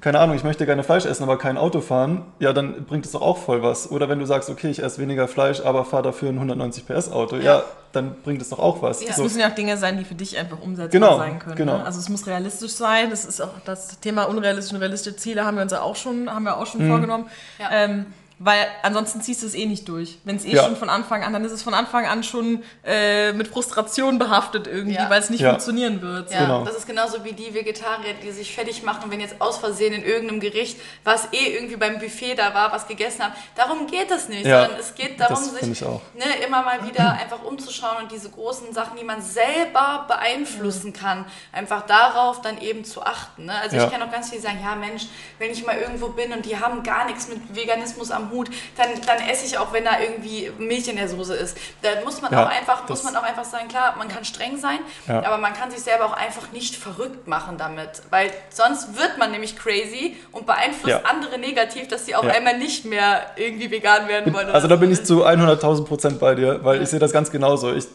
keine 0.00 0.20
Ahnung, 0.20 0.36
ich 0.36 0.44
möchte 0.44 0.66
gerne 0.66 0.82
Fleisch 0.82 1.04
essen, 1.04 1.22
aber 1.22 1.38
kein 1.38 1.56
Auto 1.56 1.80
fahren, 1.80 2.22
ja, 2.38 2.52
dann 2.52 2.84
bringt 2.84 3.04
es 3.04 3.12
doch 3.12 3.22
auch 3.22 3.38
voll 3.38 3.62
was. 3.62 3.90
Oder 3.90 4.08
wenn 4.08 4.18
du 4.18 4.26
sagst, 4.26 4.50
okay, 4.50 4.70
ich 4.70 4.82
esse 4.82 5.00
weniger 5.00 5.28
Fleisch, 5.28 5.60
aber 5.60 5.84
fahre 5.84 6.02
dafür 6.02 6.30
ein 6.30 6.36
190 6.36 6.86
PS 6.86 7.10
Auto, 7.10 7.36
ja, 7.36 7.42
ja 7.42 7.64
dann 7.92 8.16
bringt 8.22 8.40
es 8.40 8.48
doch 8.48 8.58
auch 8.58 8.82
was. 8.82 9.02
Ja. 9.02 9.10
Es 9.10 9.18
müssen 9.18 9.38
ja 9.38 9.48
auch 9.50 9.54
Dinge 9.54 9.76
sein, 9.76 9.98
die 9.98 10.04
für 10.04 10.14
dich 10.14 10.36
einfach 10.38 10.60
umsetzbar 10.60 10.88
genau, 10.88 11.18
sein 11.18 11.38
können. 11.38 11.56
Genau. 11.56 11.78
Ne? 11.78 11.84
Also 11.84 12.00
es 12.00 12.08
muss 12.08 12.26
realistisch 12.26 12.72
sein. 12.72 13.10
Das 13.10 13.24
ist 13.24 13.40
auch 13.40 13.50
das 13.64 14.00
Thema 14.00 14.24
unrealistische 14.24 14.76
und 14.76 14.80
realistische 14.80 15.16
Ziele 15.16 15.44
haben 15.44 15.56
wir 15.56 15.62
uns 15.62 15.72
ja 15.72 15.82
auch 15.82 15.96
schon, 15.96 16.30
haben 16.32 16.44
wir 16.44 16.56
auch 16.56 16.66
schon 16.66 16.84
mhm. 16.84 16.88
vorgenommen. 16.88 17.26
Ja. 17.58 17.68
Ähm, 17.70 18.06
Weil 18.44 18.66
ansonsten 18.82 19.20
ziehst 19.20 19.42
du 19.42 19.46
es 19.46 19.54
eh 19.54 19.66
nicht 19.66 19.88
durch. 19.88 20.18
Wenn 20.24 20.34
es 20.34 20.44
eh 20.44 20.54
ja. 20.54 20.64
schon 20.64 20.74
von 20.74 20.88
Anfang 20.88 21.22
an, 21.22 21.32
dann 21.32 21.44
ist 21.44 21.52
es 21.52 21.62
von 21.62 21.74
Anfang 21.74 22.06
an 22.06 22.24
schon 22.24 22.64
äh, 22.84 23.32
mit 23.32 23.46
Frustration 23.46 24.18
behaftet 24.18 24.66
irgendwie, 24.66 24.96
ja. 24.96 25.08
weil 25.08 25.20
es 25.20 25.30
nicht 25.30 25.42
ja. 25.42 25.50
funktionieren 25.50 26.02
wird. 26.02 26.32
Ja, 26.32 26.40
genau. 26.40 26.64
das 26.64 26.74
ist 26.74 26.88
genauso 26.88 27.22
wie 27.22 27.34
die 27.34 27.54
Vegetarier, 27.54 28.14
die 28.20 28.32
sich 28.32 28.52
fertig 28.52 28.82
machen, 28.82 29.12
wenn 29.12 29.20
jetzt 29.20 29.40
aus 29.40 29.58
Versehen 29.58 29.92
in 29.92 30.02
irgendeinem 30.02 30.40
Gericht, 30.40 30.76
was 31.04 31.28
eh 31.32 31.54
irgendwie 31.54 31.76
beim 31.76 32.00
Buffet 32.00 32.34
da 32.34 32.52
war, 32.52 32.72
was 32.72 32.88
gegessen 32.88 33.22
haben. 33.22 33.34
Darum 33.54 33.86
geht 33.86 34.10
es 34.10 34.28
nicht, 34.28 34.42
sondern 34.42 34.72
es 34.80 34.92
geht 34.96 35.20
darum, 35.20 35.36
sich 35.36 35.80
ne, 35.80 36.24
immer 36.44 36.62
mal 36.62 36.84
wieder 36.84 37.12
einfach 37.22 37.44
umzuschauen 37.44 38.02
und 38.02 38.10
diese 38.10 38.28
großen 38.28 38.72
Sachen, 38.72 38.96
die 38.98 39.04
man 39.04 39.22
selber 39.22 40.06
beeinflussen 40.08 40.92
kann, 40.92 41.26
einfach 41.52 41.86
darauf 41.86 42.40
dann 42.40 42.60
eben 42.60 42.84
zu 42.84 43.04
achten. 43.04 43.44
Ne? 43.44 43.54
Also 43.62 43.76
ich 43.76 43.88
kann 43.88 44.02
auch 44.02 44.10
ganz 44.10 44.30
viel 44.30 44.40
sagen, 44.40 44.58
ja 44.60 44.74
Mensch, 44.74 45.06
wenn 45.38 45.52
ich 45.52 45.64
mal 45.64 45.76
irgendwo 45.76 46.08
bin 46.08 46.32
und 46.32 46.44
die 46.44 46.58
haben 46.58 46.82
gar 46.82 47.04
nichts 47.04 47.28
mit 47.28 47.54
Veganismus 47.54 48.10
am 48.10 48.31
Hut, 48.32 48.50
dann, 48.76 48.88
dann 49.06 49.18
esse 49.28 49.46
ich 49.46 49.58
auch, 49.58 49.72
wenn 49.72 49.84
da 49.84 50.00
irgendwie 50.00 50.50
Milch 50.58 50.88
in 50.88 50.96
der 50.96 51.08
Soße 51.08 51.34
ist. 51.34 51.56
Da 51.82 51.90
muss 52.04 52.20
man, 52.20 52.32
ja, 52.32 52.44
auch, 52.44 52.50
einfach, 52.50 52.88
muss 52.88 53.04
man 53.04 53.14
auch 53.14 53.22
einfach 53.22 53.44
sagen, 53.44 53.68
klar, 53.68 53.94
man 53.96 54.08
kann 54.08 54.24
streng 54.24 54.58
sein, 54.58 54.78
ja. 55.06 55.24
aber 55.24 55.38
man 55.38 55.52
kann 55.52 55.70
sich 55.70 55.80
selber 55.80 56.06
auch 56.06 56.16
einfach 56.16 56.50
nicht 56.52 56.74
verrückt 56.74 57.28
machen 57.28 57.58
damit. 57.58 58.02
Weil 58.10 58.30
sonst 58.50 58.96
wird 58.96 59.18
man 59.18 59.30
nämlich 59.30 59.56
crazy 59.56 60.16
und 60.32 60.46
beeinflusst 60.46 60.88
ja. 60.88 61.02
andere 61.04 61.38
negativ, 61.38 61.88
dass 61.88 62.06
sie 62.06 62.16
auch 62.16 62.24
einmal 62.24 62.58
nicht 62.58 62.84
mehr 62.84 63.26
irgendwie 63.36 63.70
vegan 63.70 64.08
werden 64.08 64.32
wollen. 64.32 64.50
Also 64.50 64.68
da 64.68 64.76
bin 64.76 64.90
ich 64.90 65.04
zu 65.04 65.26
100.000 65.26 65.84
Prozent 65.84 66.18
bei 66.18 66.34
dir, 66.34 66.64
weil 66.64 66.82
ich 66.82 66.88
sehe 66.88 66.98
das 66.98 67.12
ganz 67.12 67.30
genauso. 67.30 67.72
Ich, 67.72 67.86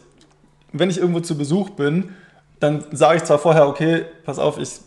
wenn 0.71 0.89
ich 0.89 0.97
irgendwo 0.97 1.19
zu 1.19 1.38
Besuch 1.38 1.71
bin, 1.71 2.15
dann 2.60 2.86
sage 2.91 3.18
ich 3.18 3.24
zwar 3.24 3.38
vorher, 3.38 3.68
okay, 3.68 4.05
pass 4.26 4.39
auf, 4.39 4.58
ich 4.58 4.80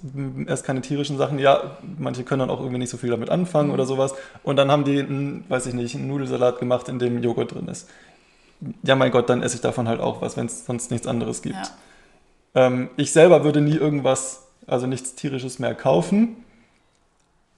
esse 0.47 0.65
keine 0.65 0.81
tierischen 0.81 1.19
Sachen. 1.19 1.39
Ja, 1.39 1.79
manche 1.99 2.25
können 2.25 2.41
dann 2.41 2.51
auch 2.51 2.59
irgendwie 2.59 2.79
nicht 2.79 2.91
so 2.91 2.97
viel 2.97 3.11
damit 3.11 3.31
anfangen 3.31 3.69
mhm. 3.69 3.75
oder 3.75 3.87
sowas. 3.87 4.15
Und 4.43 4.57
dann 4.57 4.71
haben 4.73 4.85
die, 4.85 4.99
einen, 4.99 5.45
weiß 5.49 5.67
ich 5.67 5.75
nicht, 5.75 5.95
einen 5.95 6.09
Nudelsalat 6.09 6.59
gemacht, 6.59 6.89
in 6.89 6.99
dem 6.99 7.23
Joghurt 7.23 7.55
drin 7.55 7.69
ist. 7.69 7.89
Ja, 8.83 8.97
mein 8.97 9.11
Gott, 9.11 9.31
dann 9.31 9.43
esse 9.43 9.55
ich 9.55 9.61
davon 9.61 9.89
halt 9.89 10.01
auch 10.01 10.21
was, 10.21 10.37
wenn 10.37 10.47
es 10.47 10.67
sonst 10.67 10.91
nichts 10.91 11.07
anderes 11.07 11.43
gibt. 11.43 11.57
Ja. 11.57 12.67
Ähm, 12.67 12.91
ich 12.97 13.13
selber 13.13 13.45
würde 13.45 13.61
nie 13.61 13.77
irgendwas, 13.77 14.49
also 14.67 14.87
nichts 14.87 15.15
tierisches 15.15 15.59
mehr 15.59 15.75
kaufen. 15.75 16.45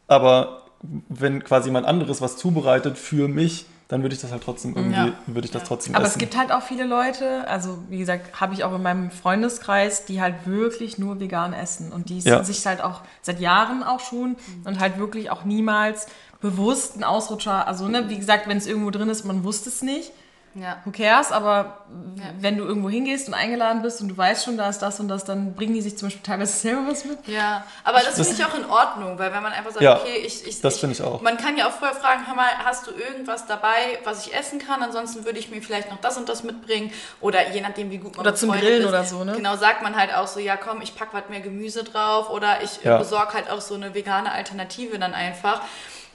Aber 0.09 0.63
wenn 1.09 1.43
quasi 1.43 1.69
jemand 1.69 1.87
anderes 1.87 2.21
was 2.21 2.37
zubereitet 2.37 2.99
für 2.99 3.29
mich, 3.29 3.67
dann 3.93 4.01
würde 4.01 4.15
ich 4.15 4.23
das 4.23 4.33
halt 4.33 4.43
trotzdem 4.43 4.75
irgendwie, 4.75 4.97
ja. 4.97 5.13
würde 5.27 5.45
ich 5.45 5.51
das 5.51 5.65
trotzdem 5.65 5.95
Aber 5.95 6.07
essen. 6.07 6.15
es 6.15 6.19
gibt 6.19 6.35
halt 6.35 6.51
auch 6.51 6.63
viele 6.63 6.85
Leute, 6.85 7.47
also 7.47 7.77
wie 7.91 7.99
gesagt, 7.99 8.41
habe 8.41 8.55
ich 8.55 8.65
auch 8.65 8.75
in 8.75 8.83
meinem 8.83 9.11
Freundeskreis, 9.11 10.07
die 10.07 10.23
halt 10.23 10.47
wirklich 10.47 10.97
nur 10.97 11.21
vegan 11.21 11.53
essen 11.53 11.93
und 11.93 12.09
die 12.09 12.21
ja. 12.21 12.43
sich 12.43 12.65
halt 12.65 12.81
auch 12.83 13.03
seit 13.21 13.39
Jahren 13.39 13.83
auch 13.83 14.01
schon 14.01 14.37
und 14.65 14.81
halt 14.81 14.99
wirklich 14.99 15.29
auch 15.29 15.45
niemals 15.45 16.07
bewusst 16.41 16.95
einen 16.95 17.05
Ausrutscher, 17.05 17.69
also 17.69 17.87
ne, 17.87 18.09
wie 18.09 18.17
gesagt, 18.17 18.49
wenn 18.49 18.57
es 18.57 18.67
irgendwo 18.67 18.89
drin 18.89 19.11
ist, 19.11 19.27
man 19.27 19.45
wusste 19.45 19.69
es 19.69 19.83
nicht, 19.83 20.11
ja. 20.55 20.83
Who 20.85 20.91
cares? 20.91 21.33
Aber 21.33 21.79
ja. 22.17 22.25
wenn 22.39 22.59
du 22.59 22.65
irgendwo 22.65 22.91
hingehst 22.91 23.29
und 23.29 23.35
eingeladen 23.35 23.81
bist 23.81 24.01
und 24.03 24.09
du 24.09 24.17
weißt 24.17 24.45
schon, 24.45 24.57
da 24.57 24.69
ist 24.69 24.81
das 24.81 25.01
und 25.01 25.09
das, 25.09 25.25
dann 25.25 25.55
bringen 25.55 25.73
die 25.73 25.81
sich 25.81 25.97
zum 25.97 26.09
Beispiel 26.09 26.23
teilweise 26.23 26.53
selber 26.53 26.91
was 26.91 27.05
mit. 27.05 27.27
Ja, 27.27 27.65
aber 27.85 28.01
das, 28.01 28.17
das 28.17 28.29
finde 28.29 28.43
ich 28.43 28.49
auch 28.49 28.59
in 28.59 28.69
Ordnung, 28.69 29.19
weil 29.19 29.33
wenn 29.33 29.43
man 29.43 29.53
einfach 29.53 29.71
sagt, 29.71 29.83
ja, 29.83 29.99
okay, 29.99 30.19
ich, 30.25 30.47
ich 30.47 30.61
das 30.61 30.79
finde 30.79 30.95
ich 30.95 31.03
auch. 31.03 31.23
Man 31.23 31.39
kann 31.39 31.57
ja 31.57 31.69
auch 31.69 31.73
vorher 31.73 31.97
fragen, 31.97 32.27
hör 32.27 32.35
mal, 32.35 32.51
hast 32.65 32.87
du 32.87 32.91
irgendwas 32.91 33.47
dabei, 33.47 33.99
was 34.05 34.27
ich 34.27 34.35
essen 34.35 34.59
kann? 34.59 34.83
Ansonsten 34.83 35.25
würde 35.25 35.39
ich 35.39 35.51
mir 35.51 35.63
vielleicht 35.63 35.91
noch 35.91 36.01
das 36.01 36.19
und 36.19 36.29
das 36.29 36.43
mitbringen 36.43 36.93
oder 37.21 37.51
je 37.51 37.61
nachdem, 37.63 37.91
wie 37.91 37.99
gut 37.99 38.17
man 38.17 38.27
Oder 38.27 38.35
zum 38.35 38.51
Grillen 38.53 38.83
ist, 38.83 38.89
oder 38.89 39.05
so, 39.05 39.25
ne? 39.25 39.33
Genau, 39.33 39.57
sagt 39.57 39.83
man 39.83 39.97
halt 39.97 40.15
auch 40.15 40.27
so, 40.27 40.39
ja 40.39 40.57
komm, 40.57 40.83
ich 40.83 40.95
packe 40.95 41.15
was 41.15 41.29
mehr 41.31 41.41
Gemüse 41.41 41.85
drauf 41.85 42.29
oder 42.29 42.63
ich 42.63 42.83
ja. 42.83 42.99
besorge 42.99 43.35
halt 43.35 43.51
auch 43.51 43.61
so 43.61 43.75
eine 43.75 43.95
vegane 43.95 44.31
Alternative 44.31 44.99
dann 44.99 45.15
einfach. 45.15 45.63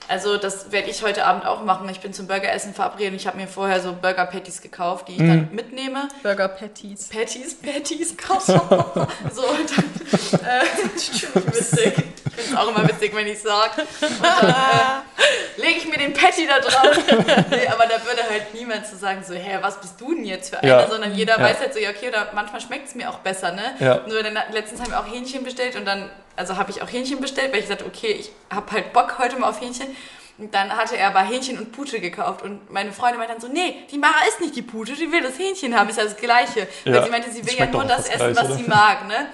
Also 0.08 0.38
das 0.38 0.72
werde 0.72 0.88
ich 0.88 1.02
heute 1.02 1.26
Abend 1.26 1.46
auch 1.46 1.62
machen. 1.62 1.86
Ich 1.90 2.00
bin 2.00 2.14
zum 2.14 2.26
Burgeressen 2.26 2.72
verabredet. 2.72 3.20
Ich 3.20 3.26
habe 3.26 3.36
mir 3.36 3.46
vorher 3.46 3.80
so 3.82 3.92
Burger 3.92 4.24
Patties 4.24 4.62
gekauft, 4.62 5.08
die 5.08 5.12
ich 5.12 5.18
mm. 5.18 5.28
dann 5.28 5.48
mitnehme. 5.52 6.08
Burger 6.22 6.48
Patties. 6.48 7.08
Patties, 7.08 7.54
Patties, 7.54 8.14
so, 9.34 9.46
und 9.46 9.76
dann, 9.76 10.40
äh, 10.40 10.64
witzig. 11.52 11.94
Ich 12.38 12.44
finde 12.44 12.60
es 12.60 12.66
auch 12.66 12.68
immer 12.68 12.88
witzig, 12.88 13.14
wenn 13.14 13.26
ich 13.26 13.40
sage. 13.40 13.82
Äh, 14.00 15.60
lege 15.60 15.78
ich 15.78 15.86
mir 15.86 15.98
den 15.98 16.12
Patty 16.12 16.46
da 16.46 16.60
drauf. 16.60 16.96
nee, 17.50 17.66
aber 17.66 17.86
da 17.86 18.04
würde 18.04 18.22
halt 18.30 18.54
niemand 18.54 18.86
zu 18.86 18.92
so 18.92 19.00
sagen, 19.00 19.24
so, 19.26 19.34
hä, 19.34 19.58
was 19.60 19.80
bist 19.80 20.00
du 20.00 20.14
denn 20.14 20.24
jetzt 20.24 20.50
für 20.50 20.60
einer? 20.60 20.82
Ja. 20.82 20.88
Sondern 20.88 21.14
jeder 21.14 21.38
ja. 21.38 21.44
weiß 21.44 21.58
halt 21.58 21.74
so, 21.74 21.80
ja, 21.80 21.90
okay, 21.90 22.08
oder 22.08 22.28
manchmal 22.34 22.60
schmeckt 22.60 22.88
es 22.88 22.94
mir 22.94 23.10
auch 23.10 23.18
besser, 23.18 23.52
ne? 23.52 23.74
Ja. 23.80 24.02
Nur 24.06 24.22
dann, 24.22 24.38
letztens 24.52 24.80
haben 24.80 24.90
wir 24.90 25.00
auch 25.00 25.06
Hähnchen 25.06 25.42
bestellt 25.42 25.74
und 25.76 25.84
dann 25.84 26.10
also 26.36 26.56
habe 26.56 26.70
ich 26.70 26.82
auch 26.82 26.90
Hähnchen 26.90 27.20
bestellt, 27.20 27.52
weil 27.52 27.60
ich 27.60 27.66
sagte, 27.66 27.84
okay, 27.84 28.12
ich 28.12 28.30
habe 28.48 28.70
halt 28.70 28.92
Bock 28.92 29.18
heute 29.18 29.36
mal 29.36 29.48
auf 29.48 29.60
Hähnchen. 29.60 29.88
Und 30.38 30.54
dann 30.54 30.70
hatte 30.76 30.96
er 30.96 31.08
aber 31.08 31.20
Hähnchen 31.22 31.58
und 31.58 31.72
Pute 31.72 31.98
gekauft. 31.98 32.42
Und 32.42 32.70
meine 32.70 32.92
Freundin 32.92 33.18
meinte 33.18 33.32
dann 33.32 33.42
so, 33.42 33.48
nee, 33.48 33.84
die 33.90 33.98
Mara 33.98 34.24
ist 34.28 34.40
nicht 34.40 34.54
die 34.54 34.62
Pute, 34.62 34.92
die 34.92 35.10
will 35.10 35.20
das 35.20 35.36
Hähnchen 35.36 35.76
haben, 35.76 35.90
ist 35.90 35.98
ja 35.98 36.04
das 36.04 36.16
Gleiche. 36.16 36.68
Weil 36.84 37.02
sie 37.02 37.10
meinte, 37.10 37.32
sie 37.32 37.44
will 37.44 37.56
ja 37.56 37.66
nur 37.66 37.84
das 37.84 38.08
essen, 38.08 38.36
was 38.36 38.56
sie 38.56 38.62
mag, 38.62 39.08
ne? 39.08 39.26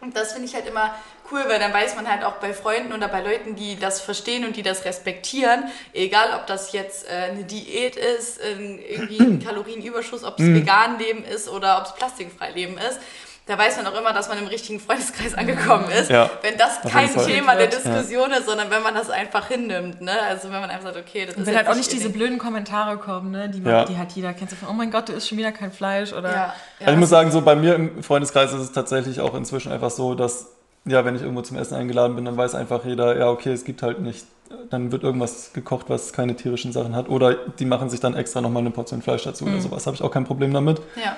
Und 0.00 0.16
das 0.16 0.34
finde 0.34 0.46
ich 0.46 0.54
halt 0.54 0.68
immer 0.68 0.94
cool, 1.30 1.44
weil 1.48 1.58
dann 1.58 1.72
weiß 1.72 1.96
man 1.96 2.10
halt 2.10 2.24
auch 2.24 2.34
bei 2.34 2.52
Freunden 2.52 2.92
oder 2.92 3.08
bei 3.08 3.22
Leuten, 3.22 3.56
die 3.56 3.78
das 3.78 4.00
verstehen 4.00 4.44
und 4.44 4.56
die 4.56 4.62
das 4.62 4.84
respektieren, 4.84 5.64
egal 5.92 6.38
ob 6.38 6.46
das 6.46 6.72
jetzt 6.72 7.08
äh, 7.08 7.30
eine 7.30 7.44
Diät 7.44 7.96
ist, 7.96 8.40
irgendwie 8.40 9.20
ein 9.20 9.40
Kalorienüberschuss, 9.44 10.24
ob 10.24 10.38
es 10.38 10.46
mhm. 10.46 10.56
vegan 10.56 10.98
Leben 10.98 11.24
ist 11.24 11.48
oder 11.48 11.78
ob 11.78 11.86
es 11.86 11.94
plastikfrei 11.94 12.50
Leben 12.50 12.78
ist, 12.78 13.00
da 13.46 13.56
weiß 13.56 13.76
man 13.76 13.86
auch 13.86 13.96
immer, 13.96 14.12
dass 14.12 14.28
man 14.28 14.38
im 14.38 14.48
richtigen 14.48 14.80
Freundeskreis 14.80 15.34
angekommen 15.34 15.88
ist. 15.90 16.10
Ja. 16.10 16.28
Wenn 16.42 16.58
das 16.58 16.80
kein 16.82 17.14
Thema 17.14 17.54
der 17.54 17.68
Diskussion 17.68 18.30
ja. 18.30 18.38
ist, 18.38 18.46
sondern 18.46 18.70
wenn 18.70 18.82
man 18.82 18.94
das 18.94 19.08
einfach 19.08 19.46
hinnimmt. 19.46 20.00
Ne? 20.00 20.20
Also 20.28 20.50
wenn 20.50 20.60
man 20.60 20.68
einfach 20.68 20.92
sagt, 20.92 20.96
okay, 20.96 21.26
das 21.26 21.36
Und 21.36 21.42
ist. 21.42 21.48
Wenn 21.48 21.56
halt 21.56 21.68
auch 21.68 21.76
nicht 21.76 21.92
diese 21.92 22.10
blöden 22.10 22.38
Kommentare 22.38 22.96
kommen, 22.96 23.30
ne? 23.30 23.48
die, 23.48 23.60
man, 23.60 23.72
ja. 23.72 23.84
die 23.84 23.96
hat 23.96 24.10
jeder 24.12 24.34
kennt. 24.34 24.50
So 24.50 24.56
von, 24.56 24.68
oh 24.68 24.72
mein 24.72 24.90
Gott, 24.90 25.08
du 25.08 25.12
isst 25.12 25.28
schon 25.28 25.38
wieder 25.38 25.52
kein 25.52 25.70
Fleisch. 25.70 26.12
Oder 26.12 26.32
ja. 26.32 26.54
Also 26.80 26.92
ich 26.92 26.98
muss 26.98 27.08
sagen, 27.08 27.30
so 27.30 27.40
bei 27.40 27.54
mir 27.54 27.76
im 27.76 28.02
Freundeskreis 28.02 28.52
ist 28.52 28.62
es 28.62 28.72
tatsächlich 28.72 29.20
auch 29.20 29.34
inzwischen 29.34 29.70
einfach 29.70 29.90
so, 29.90 30.16
dass, 30.16 30.55
ja, 30.86 31.04
wenn 31.04 31.16
ich 31.16 31.22
irgendwo 31.22 31.42
zum 31.42 31.56
Essen 31.56 31.74
eingeladen 31.74 32.16
bin, 32.16 32.24
dann 32.24 32.36
weiß 32.36 32.54
einfach 32.54 32.84
jeder, 32.84 33.18
ja, 33.18 33.28
okay, 33.28 33.52
es 33.52 33.64
gibt 33.64 33.82
halt 33.82 34.00
nicht 34.00 34.24
dann 34.70 34.92
wird 34.92 35.02
irgendwas 35.02 35.52
gekocht, 35.52 35.86
was 35.88 36.12
keine 36.12 36.36
tierischen 36.36 36.72
Sachen 36.72 36.94
hat. 36.94 37.08
Oder 37.08 37.34
die 37.34 37.64
machen 37.64 37.90
sich 37.90 38.00
dann 38.00 38.14
extra 38.14 38.40
nochmal 38.40 38.60
eine 38.60 38.70
Portion 38.70 39.02
Fleisch 39.02 39.24
dazu 39.24 39.44
mhm. 39.44 39.52
oder 39.52 39.60
sowas. 39.62 39.86
Habe 39.86 39.96
ich 39.96 40.02
auch 40.02 40.10
kein 40.10 40.24
Problem 40.24 40.52
damit. 40.52 40.80
Ja. 40.96 41.16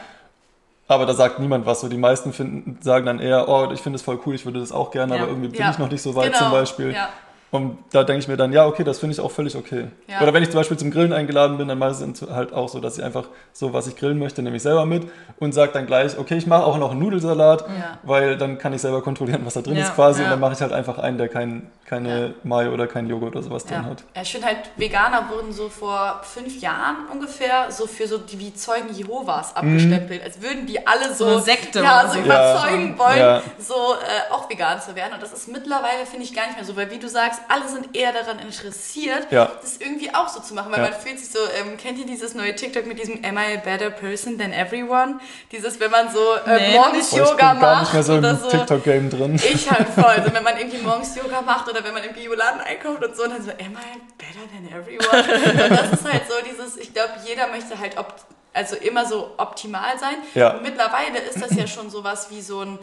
Aber 0.87 1.05
da 1.05 1.13
sagt 1.13 1.39
niemand 1.39 1.67
was. 1.67 1.81
So 1.81 1.89
die 1.89 1.99
meisten 1.99 2.33
finden, 2.33 2.79
sagen 2.81 3.05
dann 3.07 3.21
eher, 3.21 3.49
oh, 3.49 3.71
ich 3.73 3.81
finde 3.81 3.97
es 3.97 4.03
voll 4.03 4.19
cool, 4.25 4.35
ich 4.35 4.47
würde 4.47 4.61
das 4.61 4.73
auch 4.73 4.91
gerne, 4.91 5.17
ja. 5.17 5.23
aber 5.23 5.31
irgendwie 5.31 5.49
bin 5.49 5.61
ja. 5.61 5.71
ich 5.71 5.79
noch 5.79 5.91
nicht 5.91 6.03
so 6.03 6.15
weit 6.15 6.33
genau. 6.33 6.39
zum 6.45 6.51
Beispiel. 6.51 6.93
Ja. 6.93 7.11
Und 7.51 7.79
da 7.93 8.05
denke 8.05 8.21
ich 8.21 8.29
mir 8.29 8.37
dann, 8.37 8.53
ja, 8.53 8.67
okay, 8.67 8.85
das 8.85 8.99
finde 8.99 9.15
ich 9.15 9.21
auch 9.21 9.31
völlig 9.31 9.57
okay. 9.57 9.87
Ja. 10.07 10.21
Oder 10.21 10.35
wenn 10.35 10.43
ich 10.43 10.51
zum 10.51 10.61
Beispiel 10.61 10.77
zum 10.77 10.91
Grillen 10.91 11.15
eingeladen 11.15 11.57
bin, 11.57 11.67
dann 11.67 11.79
mache 11.79 11.93
ich 11.93 12.01
es 12.01 12.23
halt 12.31 12.53
auch 12.53 12.69
so, 12.69 12.79
dass 12.79 12.99
ich 12.99 13.05
einfach 13.05 13.25
so, 13.55 13.73
was 13.73 13.87
ich 13.87 13.97
grillen 13.97 14.19
möchte, 14.19 14.43
nehme 14.43 14.57
ich 14.57 14.63
selber 14.63 14.85
mit 14.85 15.09
und 15.39 15.53
sage 15.53 15.73
dann 15.73 15.87
gleich, 15.87 16.19
okay, 16.19 16.37
ich 16.37 16.47
mache 16.47 16.65
auch 16.65 16.77
noch 16.77 16.91
einen 16.91 17.01
Nudelsalat, 17.01 17.63
ja. 17.63 17.99
weil 18.03 18.37
dann 18.37 18.59
kann 18.59 18.75
ich 18.75 18.83
selber 18.83 19.01
kontrollieren, 19.01 19.47
was 19.47 19.55
da 19.55 19.63
drin 19.63 19.77
ja. 19.77 19.85
ist 19.85 19.95
quasi. 19.95 20.23
Und 20.23 20.31
dann 20.31 20.41
mache 20.41 20.53
ich 20.53 20.61
halt 20.61 20.73
einfach 20.73 20.99
einen, 20.99 21.17
der 21.17 21.29
kein, 21.29 21.71
keine 21.87 22.35
Mayo 22.43 22.73
oder 22.73 22.87
kein 22.87 23.09
Joghurt 23.09 23.35
oder 23.35 23.43
sowas 23.43 23.65
drin 23.65 23.87
hat. 23.87 24.05
Ja, 24.15 24.21
ich 24.21 24.31
finde 24.31 24.47
halt, 24.47 24.59
Veganer 24.77 25.31
wurden 25.31 25.51
so 25.55 25.71
vor 25.71 26.21
fünf 26.25 26.61
Jahren 26.61 26.97
ungefähr 27.11 27.71
so 27.71 27.87
für 27.87 28.07
so 28.07 28.19
die 28.19 28.39
wie 28.39 28.53
Zeugen 28.53 28.93
Jehovas 28.93 29.57
abgestempelt, 29.57 30.21
mhm. 30.21 30.27
als 30.27 30.43
würden 30.43 30.67
die 30.67 30.87
alle 30.87 31.15
so, 31.15 31.31
so 31.31 31.39
Sekte 31.39 31.81
ja, 31.81 32.11
so 32.13 32.19
überzeugen 32.19 32.99
wollen, 32.99 33.41
so 33.59 33.75
äh, 33.75 34.33
auch 34.33 34.51
vegan 34.51 34.83
zu 34.83 34.95
werden. 34.95 35.15
Und 35.15 35.23
das 35.23 35.33
ist 35.33 35.49
mittlerweile, 35.49 36.05
finde 36.05 36.25
ich, 36.25 36.35
gar 36.35 36.47
nicht 36.47 36.57
mehr 36.57 36.65
so, 36.67 36.77
weil 36.77 36.91
wie 36.91 36.99
du 36.99 37.09
sagst, 37.09 37.38
alle 37.49 37.69
sind 37.69 37.97
eher 37.97 38.13
daran 38.13 38.39
interessiert, 38.39 39.31
ja. 39.31 39.51
das 39.61 39.79
irgendwie 39.79 40.15
auch 40.15 40.29
so 40.29 40.41
zu 40.41 40.55
machen, 40.55 40.73
weil 40.73 40.83
ja. 40.83 40.91
man 40.91 40.99
fühlt 40.99 41.19
sich 41.19 41.31
so, 41.31 41.39
ähm, 41.59 41.77
kennt 41.77 41.99
ihr 41.99 42.07
dieses 42.07 42.35
neue 42.35 42.55
TikTok 42.55 42.87
mit 42.87 42.99
diesem 42.99 43.25
Am 43.25 43.37
I 43.37 43.57
a 43.57 43.61
better 43.63 43.91
person 43.91 44.39
than 44.39 44.53
everyone? 44.53 45.21
Dieses, 45.53 45.79
wenn 45.81 45.91
man 45.91 46.11
so 46.11 46.21
äh, 46.47 46.71
nee, 46.71 46.73
morgens 46.75 47.13
Yoga 47.13 47.31
ich 47.31 47.37
bin 47.37 47.47
macht 47.47 47.61
gar 47.61 47.81
nicht 47.81 47.93
mehr 47.93 48.03
so 48.03 48.15
oder 48.15 48.37
so. 48.37 48.49
TikTok-Game 48.49 49.11
drin. 49.11 49.35
Ich 49.37 49.71
halt 49.71 49.89
voll, 49.89 50.05
also 50.05 50.33
wenn 50.33 50.43
man 50.43 50.57
irgendwie 50.59 50.79
morgens 50.79 51.15
Yoga 51.17 51.43
macht 51.43 51.69
oder 51.69 51.85
wenn 51.85 51.95
man 51.95 52.05
im 52.05 52.13
Bioladen 52.13 52.61
einkauft 52.61 53.05
und 53.05 53.17
so, 53.17 53.25
und 53.25 53.31
dann 53.31 53.43
so, 53.43 53.51
Am 53.51 53.59
I 53.59 54.01
better 54.17 54.45
than 54.53 54.69
everyone? 54.73 55.63
und 55.63 55.71
das 55.71 56.01
ist 56.01 56.13
halt 56.13 56.23
so 56.29 56.35
dieses, 56.49 56.77
ich 56.77 56.93
glaube, 56.93 57.13
jeder 57.25 57.49
möchte 57.49 57.79
halt 57.79 57.97
ob, 57.99 58.15
also 58.53 58.77
immer 58.77 59.07
so 59.07 59.35
optimal 59.37 59.99
sein. 59.99 60.17
Ja. 60.35 60.55
Und 60.55 60.63
mittlerweile 60.63 61.19
ist 61.19 61.41
das 61.41 61.55
ja 61.55 61.67
schon 61.67 61.91
sowas 61.91 62.29
wie 62.31 62.41
so 62.41 62.63
ein 62.63 62.79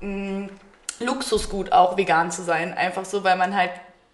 mh, 0.00 0.08
mm, 0.08 0.50
Luxusgut 1.00 1.72
auch 1.72 1.96
vegan 1.96 2.30
zu 2.30 2.42
sein. 2.42 2.74
Einfach 2.74 3.04
so, 3.04 3.24
weil 3.24 3.36
man 3.36 3.56
halt 3.56 3.70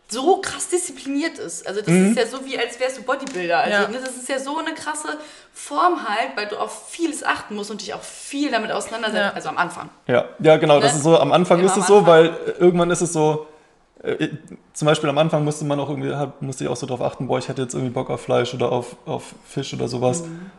so 0.09 0.41
krass 0.41 0.69
diszipliniert 0.69 1.39
ist. 1.39 1.67
Also 1.67 1.81
das 1.81 1.89
mhm. 1.89 2.11
ist 2.11 2.19
ja 2.19 2.27
so 2.27 2.45
wie, 2.45 2.59
als 2.59 2.79
wärst 2.79 2.99
du 2.99 3.03
Bodybuilder. 3.03 3.59
Also 3.59 3.83
ja. 3.83 3.89
ne, 3.89 3.99
das 4.01 4.17
ist 4.17 4.29
ja 4.29 4.39
so 4.39 4.59
eine 4.59 4.73
krasse 4.75 5.19
Form 5.53 6.09
halt, 6.09 6.37
weil 6.37 6.47
du 6.47 6.57
auf 6.57 6.89
vieles 6.91 7.25
achten 7.25 7.57
musst 7.57 7.71
und 7.71 7.81
dich 7.81 7.93
auch 7.93 8.03
viel 8.03 8.51
damit 8.51 8.71
auseinandersetzt. 8.71 9.25
Ja. 9.25 9.33
Also 9.33 9.49
am 9.49 9.59
Anfang. 9.59 9.89
Ja, 10.07 10.27
ja 10.39 10.57
genau. 10.59 10.77
Ne? 10.77 10.83
Das 10.83 10.95
ist 10.95 11.03
so, 11.03 11.19
am 11.19 11.33
Anfang 11.33 11.59
Immer 11.59 11.69
ist 11.69 11.77
es 11.77 11.87
so, 11.87 12.07
weil 12.07 12.37
irgendwann 12.59 12.91
ist 12.91 13.01
es 13.01 13.13
so, 13.13 13.49
äh, 14.03 14.29
zum 14.73 14.87
Beispiel 14.87 15.11
am 15.11 15.19
Anfang 15.19 15.45
musste 15.45 15.65
man 15.65 15.81
auch 15.81 15.89
irgendwie, 15.89 16.15
musste 16.41 16.65
ich 16.65 16.71
auch 16.71 16.77
so 16.77 16.87
darauf 16.87 17.03
achten, 17.03 17.27
boah, 17.27 17.39
ich 17.39 17.49
hätte 17.49 17.63
jetzt 17.63 17.75
irgendwie 17.75 17.93
Bock 17.93 18.09
auf 18.11 18.21
Fleisch 18.21 18.55
oder 18.55 18.71
auf, 18.71 18.97
auf 19.07 19.35
Fisch 19.45 19.75
oder 19.75 19.89
sowas. 19.89 20.23
Mhm. 20.23 20.51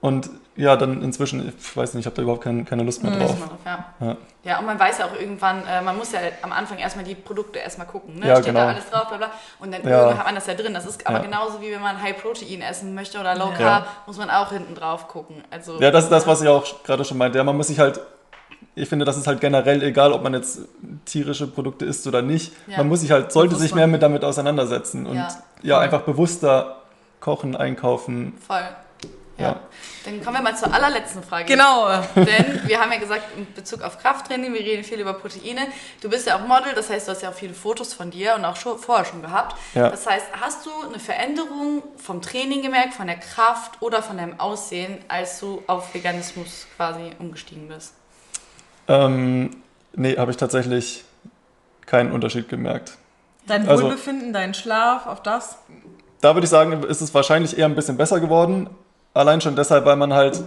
Und 0.00 0.30
ja, 0.58 0.76
dann 0.76 1.02
inzwischen, 1.02 1.52
ich 1.56 1.76
weiß 1.76 1.94
nicht, 1.94 2.02
ich 2.02 2.06
habe 2.06 2.16
da 2.16 2.22
überhaupt 2.22 2.42
kein, 2.42 2.64
keine 2.64 2.82
Lust 2.82 3.02
mehr 3.04 3.16
drauf. 3.16 3.36
Ja. 3.64 3.84
Ja. 4.00 4.16
ja, 4.42 4.58
und 4.58 4.66
man 4.66 4.78
weiß 4.78 4.98
ja 4.98 5.06
auch 5.06 5.18
irgendwann, 5.18 5.62
äh, 5.64 5.80
man 5.82 5.96
muss 5.96 6.10
ja 6.10 6.18
am 6.42 6.50
Anfang 6.50 6.78
erstmal 6.78 7.04
die 7.04 7.14
Produkte 7.14 7.60
erstmal 7.60 7.86
gucken. 7.86 8.18
Ne? 8.18 8.26
Ja, 8.26 8.34
Steht 8.36 8.46
genau. 8.46 8.60
da 8.60 8.68
alles 8.70 8.90
drauf, 8.90 9.08
bla 9.08 9.18
bla. 9.18 9.30
Und 9.60 9.72
dann 9.72 9.84
ja. 9.84 9.90
irgendwann 9.90 10.18
hat 10.18 10.26
man 10.26 10.34
das 10.34 10.46
ja 10.48 10.54
drin. 10.54 10.74
Das 10.74 10.84
ist 10.84 11.06
aber 11.06 11.20
genauso 11.20 11.60
wie 11.60 11.70
wenn 11.70 11.80
man 11.80 12.02
High 12.02 12.20
Protein 12.20 12.60
essen 12.60 12.94
möchte 12.94 13.20
oder 13.20 13.36
Low 13.36 13.52
Carb, 13.56 13.86
muss 14.06 14.18
man 14.18 14.30
auch 14.30 14.50
hinten 14.50 14.74
drauf 14.74 15.06
gucken. 15.06 15.44
Also, 15.50 15.80
ja, 15.80 15.92
das 15.92 16.04
ist 16.04 16.10
das, 16.10 16.26
was 16.26 16.42
ich 16.42 16.48
auch 16.48 16.64
gerade 16.82 17.04
schon 17.04 17.18
meinte. 17.18 17.38
Ja, 17.38 17.44
man 17.44 17.56
muss 17.56 17.68
sich 17.68 17.78
halt 17.78 18.00
ich 18.74 18.88
finde, 18.88 19.04
das 19.04 19.16
ist 19.16 19.26
halt 19.26 19.40
generell 19.40 19.82
egal, 19.82 20.12
ob 20.12 20.22
man 20.22 20.34
jetzt 20.34 20.60
tierische 21.04 21.46
Produkte 21.46 21.84
isst 21.84 22.06
oder 22.06 22.22
nicht. 22.22 22.52
Ja. 22.66 22.78
Man 22.78 22.88
muss 22.88 23.00
sich 23.00 23.10
halt, 23.10 23.32
sollte 23.32 23.56
sich 23.56 23.74
mehr 23.74 23.86
mit 23.86 24.02
damit 24.02 24.24
auseinandersetzen 24.24 25.06
und 25.06 25.16
ja, 25.16 25.28
ja 25.62 25.78
einfach 25.80 26.02
bewusster 26.02 26.76
kochen, 27.20 27.56
einkaufen. 27.56 28.34
Voll. 28.46 28.62
Ja. 29.38 29.44
ja. 29.44 29.60
Dann 30.04 30.22
kommen 30.22 30.36
wir 30.36 30.42
mal 30.42 30.56
zur 30.56 30.72
allerletzten 30.72 31.22
Frage. 31.22 31.44
Genau. 31.44 31.88
Denn 32.14 32.62
wir 32.66 32.80
haben 32.80 32.92
ja 32.92 32.98
gesagt, 32.98 33.22
in 33.36 33.52
Bezug 33.54 33.82
auf 33.82 33.98
Krafttraining, 33.98 34.52
wir 34.52 34.60
reden 34.60 34.84
viel 34.84 35.00
über 35.00 35.14
Proteine. 35.14 35.62
Du 36.00 36.08
bist 36.08 36.26
ja 36.26 36.36
auch 36.36 36.46
Model, 36.46 36.74
das 36.74 36.90
heißt, 36.90 37.08
du 37.08 37.12
hast 37.12 37.22
ja 37.22 37.30
auch 37.30 37.34
viele 37.34 37.54
Fotos 37.54 37.94
von 37.94 38.10
dir 38.10 38.34
und 38.34 38.44
auch 38.44 38.56
schon, 38.56 38.78
vorher 38.78 39.04
schon 39.04 39.22
gehabt. 39.22 39.56
Ja. 39.74 39.90
Das 39.90 40.06
heißt, 40.06 40.26
hast 40.40 40.66
du 40.66 40.70
eine 40.88 40.98
Veränderung 40.98 41.82
vom 41.96 42.22
Training 42.22 42.62
gemerkt, 42.62 42.94
von 42.94 43.06
der 43.06 43.16
Kraft 43.16 43.80
oder 43.80 44.02
von 44.02 44.16
deinem 44.16 44.38
Aussehen, 44.40 44.98
als 45.08 45.40
du 45.40 45.62
auf 45.66 45.94
Veganismus 45.94 46.66
quasi 46.76 47.10
umgestiegen 47.18 47.68
bist? 47.68 47.94
Ähm, 48.88 49.56
nee, 49.94 50.16
habe 50.16 50.30
ich 50.30 50.36
tatsächlich 50.36 51.04
keinen 51.86 52.12
Unterschied 52.12 52.48
gemerkt. 52.48 52.96
Dein 53.46 53.68
also 53.68 53.84
Wohlbefinden, 53.84 54.28
also, 54.28 54.32
dein 54.32 54.54
Schlaf, 54.54 55.06
auf 55.06 55.22
das? 55.22 55.58
Da 56.20 56.34
würde 56.34 56.44
ich 56.44 56.50
sagen, 56.50 56.82
ist 56.82 57.00
es 57.00 57.14
wahrscheinlich 57.14 57.56
eher 57.56 57.66
ein 57.66 57.74
bisschen 57.74 57.96
besser 57.96 58.20
geworden. 58.20 58.68
Allein 59.18 59.40
schon 59.40 59.56
deshalb, 59.56 59.84
weil 59.84 59.96
man 59.96 60.14
halt, 60.14 60.40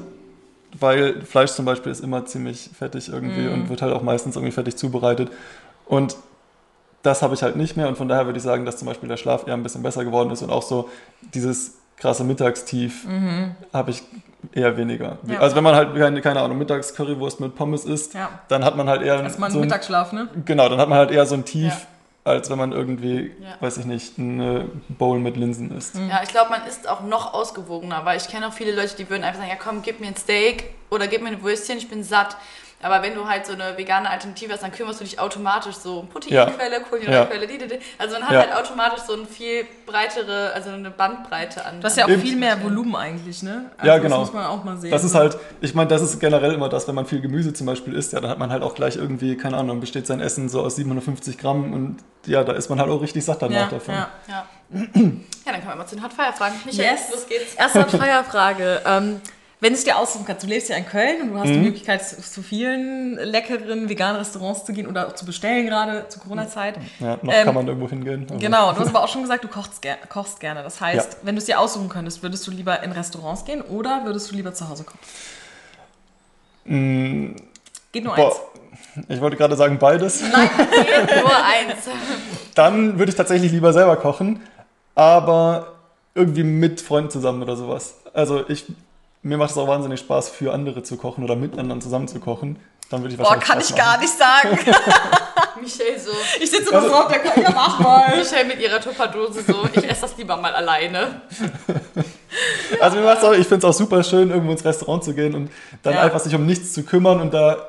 weil 0.80 1.22
Fleisch 1.24 1.52
zum 1.52 1.66
Beispiel 1.66 1.92
ist 1.92 2.00
immer 2.00 2.26
ziemlich 2.26 2.70
fettig 2.74 3.10
irgendwie 3.10 3.42
mm. 3.42 3.54
und 3.54 3.70
wird 3.70 3.82
halt 3.82 3.94
auch 3.94 4.02
meistens 4.02 4.38
irgendwie 4.38 4.54
fettig 4.54 4.78
zubereitet. 4.78 5.30
Und 5.86 6.16
das 7.04 7.22
habe 7.22 7.34
ich 7.34 7.44
halt 7.44 7.58
nicht 7.58 7.76
mehr 7.76 7.90
und 7.90 7.98
von 7.98 8.08
daher 8.08 8.28
würde 8.28 8.38
ich 8.38 8.44
sagen, 8.44 8.66
dass 8.66 8.78
zum 8.78 8.88
Beispiel 8.88 9.10
der 9.10 9.18
Schlaf 9.18 9.46
eher 9.46 9.56
ein 9.56 9.64
bisschen 9.64 9.84
besser 9.84 10.06
geworden 10.06 10.32
ist 10.32 10.42
und 10.42 10.52
auch 10.52 10.62
so 10.62 10.90
dieses 11.34 11.80
krasse 11.98 12.24
Mittagstief 12.24 13.06
mhm. 13.06 13.56
habe 13.74 13.92
ich 13.92 14.04
eher 14.54 14.78
weniger. 14.78 15.18
Ja. 15.28 15.40
Also 15.40 15.58
wenn 15.58 15.66
man 15.66 15.76
halt 15.76 15.94
keine, 15.94 16.22
keine 16.22 16.40
Ahnung, 16.40 16.58
mittags 16.58 16.94
Currywurst 16.94 17.42
mit 17.42 17.56
Pommes 17.56 17.84
isst, 17.84 18.14
ja. 18.14 18.30
dann 18.48 18.64
hat 18.64 18.78
man 18.78 18.88
halt 18.88 19.02
eher 19.02 19.22
Erstmal 19.22 19.52
so 19.52 19.58
einen 19.58 19.66
Mittagsschlaf, 19.66 20.14
ne? 20.14 20.30
Genau, 20.46 20.70
dann 20.70 20.80
hat 20.80 20.88
man 20.88 20.98
halt 20.98 21.12
eher 21.12 21.26
so 21.26 21.36
ein 21.36 21.44
Tief. 21.44 21.74
Ja. 21.74 21.82
Als 22.24 22.52
wenn 22.52 22.58
man 22.60 22.72
irgendwie, 22.72 23.32
weiß 23.62 23.78
ich 23.78 23.86
nicht, 23.86 24.20
eine 24.20 24.70
Bowl 24.90 25.20
mit 25.20 25.38
Linsen 25.38 25.76
isst. 25.76 25.96
Ja, 25.96 26.22
ich 26.22 26.30
glaube, 26.30 26.52
man 26.52 26.68
isst 26.68 26.88
auch 26.88 27.02
noch 27.02 27.34
ausgewogener, 27.34 28.06
weil 28.06 28.18
ich 28.18 28.28
kenne 28.28 28.48
auch 28.48 28.54
viele 28.54 28.76
Leute, 28.76 28.96
die 28.96 29.10
würden 29.10 29.24
einfach 29.24 29.40
sagen, 29.40 29.50
ja 29.50 29.58
komm, 29.62 29.82
gib 29.82 30.00
mir 30.00 30.08
ein 30.08 30.16
Steak 30.16 30.66
oder 30.92 31.08
gib 31.08 31.24
mir 31.24 31.30
ein 31.30 31.42
Würstchen, 31.42 31.80
ich 31.80 31.90
bin 31.90 32.04
satt. 32.04 32.38
Aber 32.84 33.02
wenn 33.02 33.16
du 33.16 33.28
halt 33.28 33.46
so 33.46 33.54
eine 33.54 33.78
vegane 33.78 34.10
Alternative 34.10 34.54
hast, 34.54 34.64
dann 34.64 34.72
kümmerst 34.72 35.00
du 35.00 35.04
dich 35.04 35.20
automatisch 35.20 35.76
so 35.76 36.08
Proteinquelle, 36.12 36.78
ja. 36.78 36.80
Kohlenhydratquelle, 36.80 37.42
ja. 37.42 37.48
die, 37.48 37.58
die, 37.58 37.68
die. 37.68 37.80
Also 37.98 38.16
man 38.16 38.24
hat 38.24 38.34
ja. 38.34 38.40
halt 38.40 38.56
automatisch 38.56 39.02
so 39.02 39.14
eine 39.14 39.26
viel 39.26 39.66
breitere, 39.86 40.52
also 40.54 40.70
eine 40.70 40.92
Bandbreite 40.92 41.66
an. 41.66 41.80
Du 41.82 41.86
hast 41.86 41.98
ja 41.98 42.06
auch 42.06 42.10
viel 42.10 42.36
mehr 42.36 42.62
Volumen 42.64 42.96
eigentlich, 42.96 43.44
ne? 43.44 43.72
Also 43.78 43.88
ja, 43.88 43.98
genau. 43.98 44.20
Das 44.20 44.28
muss 44.28 44.34
man 44.34 44.46
auch 44.46 44.64
mal 44.64 44.78
sehen. 44.78 44.92
Das 44.92 45.04
ist 45.04 45.16
halt, 45.16 45.38
ich 45.62 45.74
meine, 45.74 45.88
das 45.90 46.02
ist 46.02 46.20
generell 46.20 46.54
immer 46.54 46.70
das, 46.70 46.88
wenn 46.88 46.96
man 46.96 47.06
viel 47.06 47.22
Gemüse 47.22 47.54
zum 47.54 47.68
Beispiel 47.68 47.94
isst, 47.94 48.14
ja, 48.14 48.20
dann 48.20 48.32
hat 48.32 48.40
man 48.40 48.52
halt 48.52 48.64
auch 48.64 48.76
gleich 48.76 48.96
irgendwie, 48.96 49.38
keine 49.38 49.58
Ahnung, 49.58 49.80
besteht 49.80 50.08
sein 50.08 50.20
Essen 50.20 50.50
so 50.50 50.62
aus 50.62 50.76
750 50.76 51.38
Gramm 51.38 51.74
und 51.74 51.98
ja, 52.26 52.44
da 52.44 52.54
ist 52.54 52.70
man 52.70 52.80
halt 52.80 52.90
auch 52.90 53.02
richtig 53.02 53.26
satt 53.26 53.42
danach 53.42 53.70
davon. 53.70 53.96
Ja, 53.96 54.10
ja. 54.28 54.48
ja, 54.74 54.82
dann 54.94 55.56
können 55.56 55.68
wir 55.68 55.76
mal 55.76 55.86
zu 55.86 55.96
den 55.96 56.04
Hot 56.04 56.14
Fire 56.14 56.34
fragen. 56.34 56.56
Michael, 56.66 56.94
yes. 56.94 57.12
los 57.12 57.28
geht's. 57.28 57.56
Erste 57.56 57.82
Hot 57.82 57.92
Fire 57.92 58.24
Frage. 58.24 58.82
Ähm, 58.86 59.22
wenn 59.62 59.74
es 59.74 59.84
dir 59.84 59.98
aussuchen 59.98 60.26
kannst, 60.26 60.44
du 60.44 60.48
lebst 60.48 60.70
ja 60.70 60.76
in 60.76 60.88
Köln 60.88 61.22
und 61.22 61.30
du 61.30 61.38
hast 61.38 61.50
mhm. 61.50 61.54
die 61.54 61.60
Möglichkeit, 61.60 62.04
zu 62.04 62.42
vielen 62.42 63.16
leckeren 63.16 63.90
veganen 63.90 64.18
Restaurants 64.18 64.66
zu 64.66 64.74
gehen 64.74 64.88
oder 64.88 65.08
auch 65.08 65.14
zu 65.14 65.24
bestellen, 65.24 65.68
gerade 65.68 66.08
zur 66.10 66.24
Corona-Zeit. 66.24 66.80
Ja, 67.00 67.20
noch 67.22 67.32
ähm, 67.32 67.46
kann 67.46 67.54
man 67.54 67.68
irgendwo 67.68 67.88
hingehen. 67.88 68.26
Also. 68.28 68.40
Genau, 68.40 68.74
du 68.74 68.80
hast 68.80 68.88
aber 68.88 69.04
auch 69.04 69.08
schon 69.08 69.22
gesagt, 69.22 69.44
du 69.44 69.48
kochst, 69.48 69.84
ger 69.84 69.98
kochst 70.10 70.40
gerne. 70.40 70.64
Das 70.64 70.82
heißt, 70.82 71.14
ja. 71.14 71.20
wenn 71.22 71.36
du 71.36 71.40
es 71.40 71.46
dir 71.46 71.60
aussuchen 71.60 71.90
könntest, 71.90 72.24
würdest 72.24 72.46
du 72.48 72.52
lieber 72.52 72.82
in 72.82 72.92
Restaurants 72.92 73.46
gehen 73.46 73.62
oder 73.62 74.02
würdest 74.04 74.32
du 74.32 74.36
lieber 74.36 74.52
zu 74.52 74.68
Hause 74.68 74.84
kochen? 74.84 75.00
Mhm. 76.66 77.36
Geht 77.92 78.04
nur 78.04 78.16
Boah. 78.16 78.32
eins. 78.96 79.06
Ich 79.10 79.22
wollte 79.22 79.38
gerade 79.38 79.56
sagen 79.56 79.78
beides. 79.78 80.24
Nein, 80.24 80.50
geht 80.58 81.16
nur 81.22 81.36
eins. 81.36 81.88
Dann 82.56 82.98
würde 82.98 83.12
ich 83.12 83.16
tatsächlich 83.16 83.52
lieber 83.52 83.74
selber 83.74 83.96
kochen, 83.98 84.42
aber 84.96 85.74
irgendwie 86.16 86.44
mit 86.44 86.82
Freunden 86.82 87.12
zusammen 87.12 87.44
oder 87.44 87.56
sowas. 87.56 87.98
Also 88.14 88.50
ich 88.50 88.66
mir 89.24 89.38
macht 89.38 89.52
es 89.52 89.58
auch 89.58 89.68
wahnsinnig 89.68 90.00
Spaß, 90.00 90.30
für 90.30 90.54
andere 90.54 90.84
zu 90.84 90.98
kochen 90.98 91.24
oder 91.24 91.36
mit 91.36 91.58
anderen 91.58 91.82
zusammen 91.82 92.08
zu 92.08 92.20
kochen. 92.20 92.58
Dann 92.90 93.02
würde 93.02 93.14
ich 93.14 93.22
Boah, 93.22 93.38
kann 93.38 93.60
ich 93.62 93.74
gar 93.74 93.98
nicht 94.00 94.14
sagen. 94.14 94.50
Michelle 95.62 96.00
so. 96.00 96.12
Ich 96.42 96.50
sitze 96.50 96.72
immer 96.72 96.82
so 96.82 96.94
auf 96.94 97.08
der 97.08 97.20
Küche, 97.20 97.42
ja, 97.42 97.52
mach 97.52 97.80
mal. 97.80 98.18
Michelle 98.18 98.46
mit 98.46 98.60
ihrer 98.60 98.82
Tupperdose 98.82 99.44
so, 99.44 99.68
ich 99.74 99.90
esse 99.90 100.02
das 100.02 100.18
lieber 100.18 100.38
mal 100.38 100.54
alleine. 100.54 101.22
Also 102.80 102.98
mir 102.98 103.04
macht's 103.04 103.24
auch, 103.26 103.34
ich 103.34 103.46
finde 103.46 103.58
es 103.58 103.66
auch 103.66 103.78
super 103.78 104.02
schön, 104.04 104.30
irgendwo 104.30 104.54
ins 104.54 104.64
Restaurant 104.64 105.04
zu 105.04 105.14
gehen 105.14 105.36
und 105.36 105.52
dann 105.84 105.96
ja. 105.96 106.02
einfach 106.02 106.22
sich 106.22 106.34
um 106.34 106.46
nichts 106.46 106.72
zu 106.72 106.84
kümmern 106.84 107.20
und 107.20 107.34
da 107.34 107.68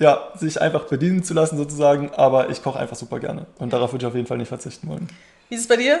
ja. 0.00 0.06
ja. 0.06 0.28
sich 0.34 0.60
einfach 0.60 0.84
bedienen 0.84 1.22
zu 1.22 1.32
lassen 1.32 1.56
sozusagen. 1.56 2.10
Aber 2.12 2.50
ich 2.50 2.60
koche 2.60 2.78
einfach 2.80 2.96
super 2.96 3.20
gerne 3.20 3.46
und 3.58 3.72
darauf 3.72 3.92
würde 3.92 4.04
ich 4.04 4.08
auf 4.08 4.16
jeden 4.16 4.26
Fall 4.26 4.38
nicht 4.38 4.48
verzichten 4.48 4.88
wollen. 4.88 5.08
Wie 5.48 5.54
ist 5.54 5.62
es 5.62 5.68
bei 5.68 5.76
dir? 5.76 6.00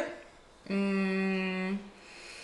Mmh. 0.66 1.78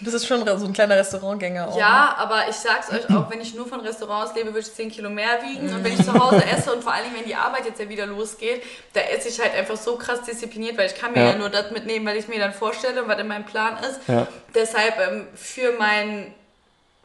Du 0.01 0.11
bist 0.11 0.26
schon 0.26 0.46
so 0.59 0.66
ein 0.66 0.72
kleiner 0.72 0.96
Restaurantgänger 0.96 1.68
auch. 1.68 1.78
Ja, 1.78 2.07
ne? 2.07 2.18
aber 2.18 2.48
ich 2.48 2.57
sag's 2.57 2.90
euch 2.90 3.09
auch, 3.14 3.30
wenn 3.30 3.40
ich 3.40 3.55
nur 3.55 3.66
von 3.66 3.80
Restaurants 3.80 4.34
lebe, 4.34 4.48
würde 4.48 4.61
ich 4.61 4.72
10 4.72 4.90
Kilo 4.90 5.11
mehr 5.11 5.42
wiegen. 5.42 5.72
Und 5.74 5.84
wenn 5.84 5.92
ich 5.92 6.05
zu 6.05 6.12
Hause 6.18 6.42
esse 6.44 6.72
und 6.72 6.82
vor 6.82 6.92
allem, 6.92 7.14
wenn 7.14 7.24
die 7.24 7.34
Arbeit 7.34 7.66
jetzt 7.66 7.80
ja 7.80 7.88
wieder 7.88 8.07
losgeht, 8.07 8.62
da 8.94 9.01
esse 9.01 9.28
ich 9.28 9.38
halt 9.40 9.55
einfach 9.55 9.76
so 9.76 9.96
krass 9.96 10.22
diszipliniert, 10.22 10.78
weil 10.78 10.86
ich 10.86 10.94
kann 10.94 11.12
mir 11.12 11.20
ja, 11.20 11.30
ja 11.32 11.36
nur 11.36 11.51
das 11.51 11.70
mitnehmen, 11.70 12.07
weil 12.07 12.16
ich 12.16 12.28
mir 12.28 12.38
dann 12.38 12.55
vorstelle, 12.55 13.07
was 13.07 13.18
in 13.18 13.28
meinem 13.28 13.44
Plan 13.44 13.76
ist. 13.84 14.01
Ja. 14.09 14.26
Deshalb 14.55 14.98
ähm, 14.98 15.28
für 15.34 15.72
mein 15.78 16.34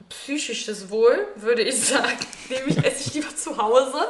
psychisches 0.10 0.90
Wohl, 0.90 1.28
würde 1.36 1.64
ich 1.64 1.82
sagen, 1.88 2.18
nehme 2.50 2.68
ich, 2.68 2.78
esse 2.78 3.10
ich 3.10 3.14
lieber 3.14 3.36
zu 3.36 3.58
Hause. 3.58 4.08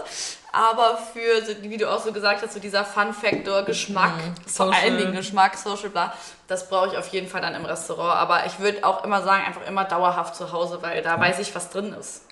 Aber 0.55 0.97
für, 1.11 1.69
wie 1.69 1.75
du 1.75 1.91
auch 1.91 1.99
so 1.99 2.13
gesagt 2.13 2.41
hast, 2.41 2.53
so 2.53 2.61
dieser 2.61 2.85
Fun-Factor, 2.85 3.63
Geschmack, 3.63 4.15
mhm. 4.15 4.49
vor 4.49 4.73
allen 4.73 4.97
Dingen 4.97 5.13
Geschmack, 5.13 5.57
Social, 5.57 5.89
bla, 5.89 6.13
das 6.47 6.69
brauche 6.69 6.93
ich 6.93 6.97
auf 6.97 7.07
jeden 7.09 7.27
Fall 7.27 7.41
dann 7.41 7.55
im 7.55 7.65
Restaurant. 7.65 8.17
Aber 8.17 8.45
ich 8.45 8.59
würde 8.59 8.85
auch 8.85 9.03
immer 9.03 9.21
sagen, 9.21 9.43
einfach 9.45 9.67
immer 9.67 9.83
dauerhaft 9.83 10.35
zu 10.35 10.53
Hause, 10.53 10.79
weil 10.81 11.01
da 11.01 11.19
weiß 11.19 11.39
ich, 11.39 11.53
was 11.53 11.69
drin 11.71 11.93
ist. 11.99 12.23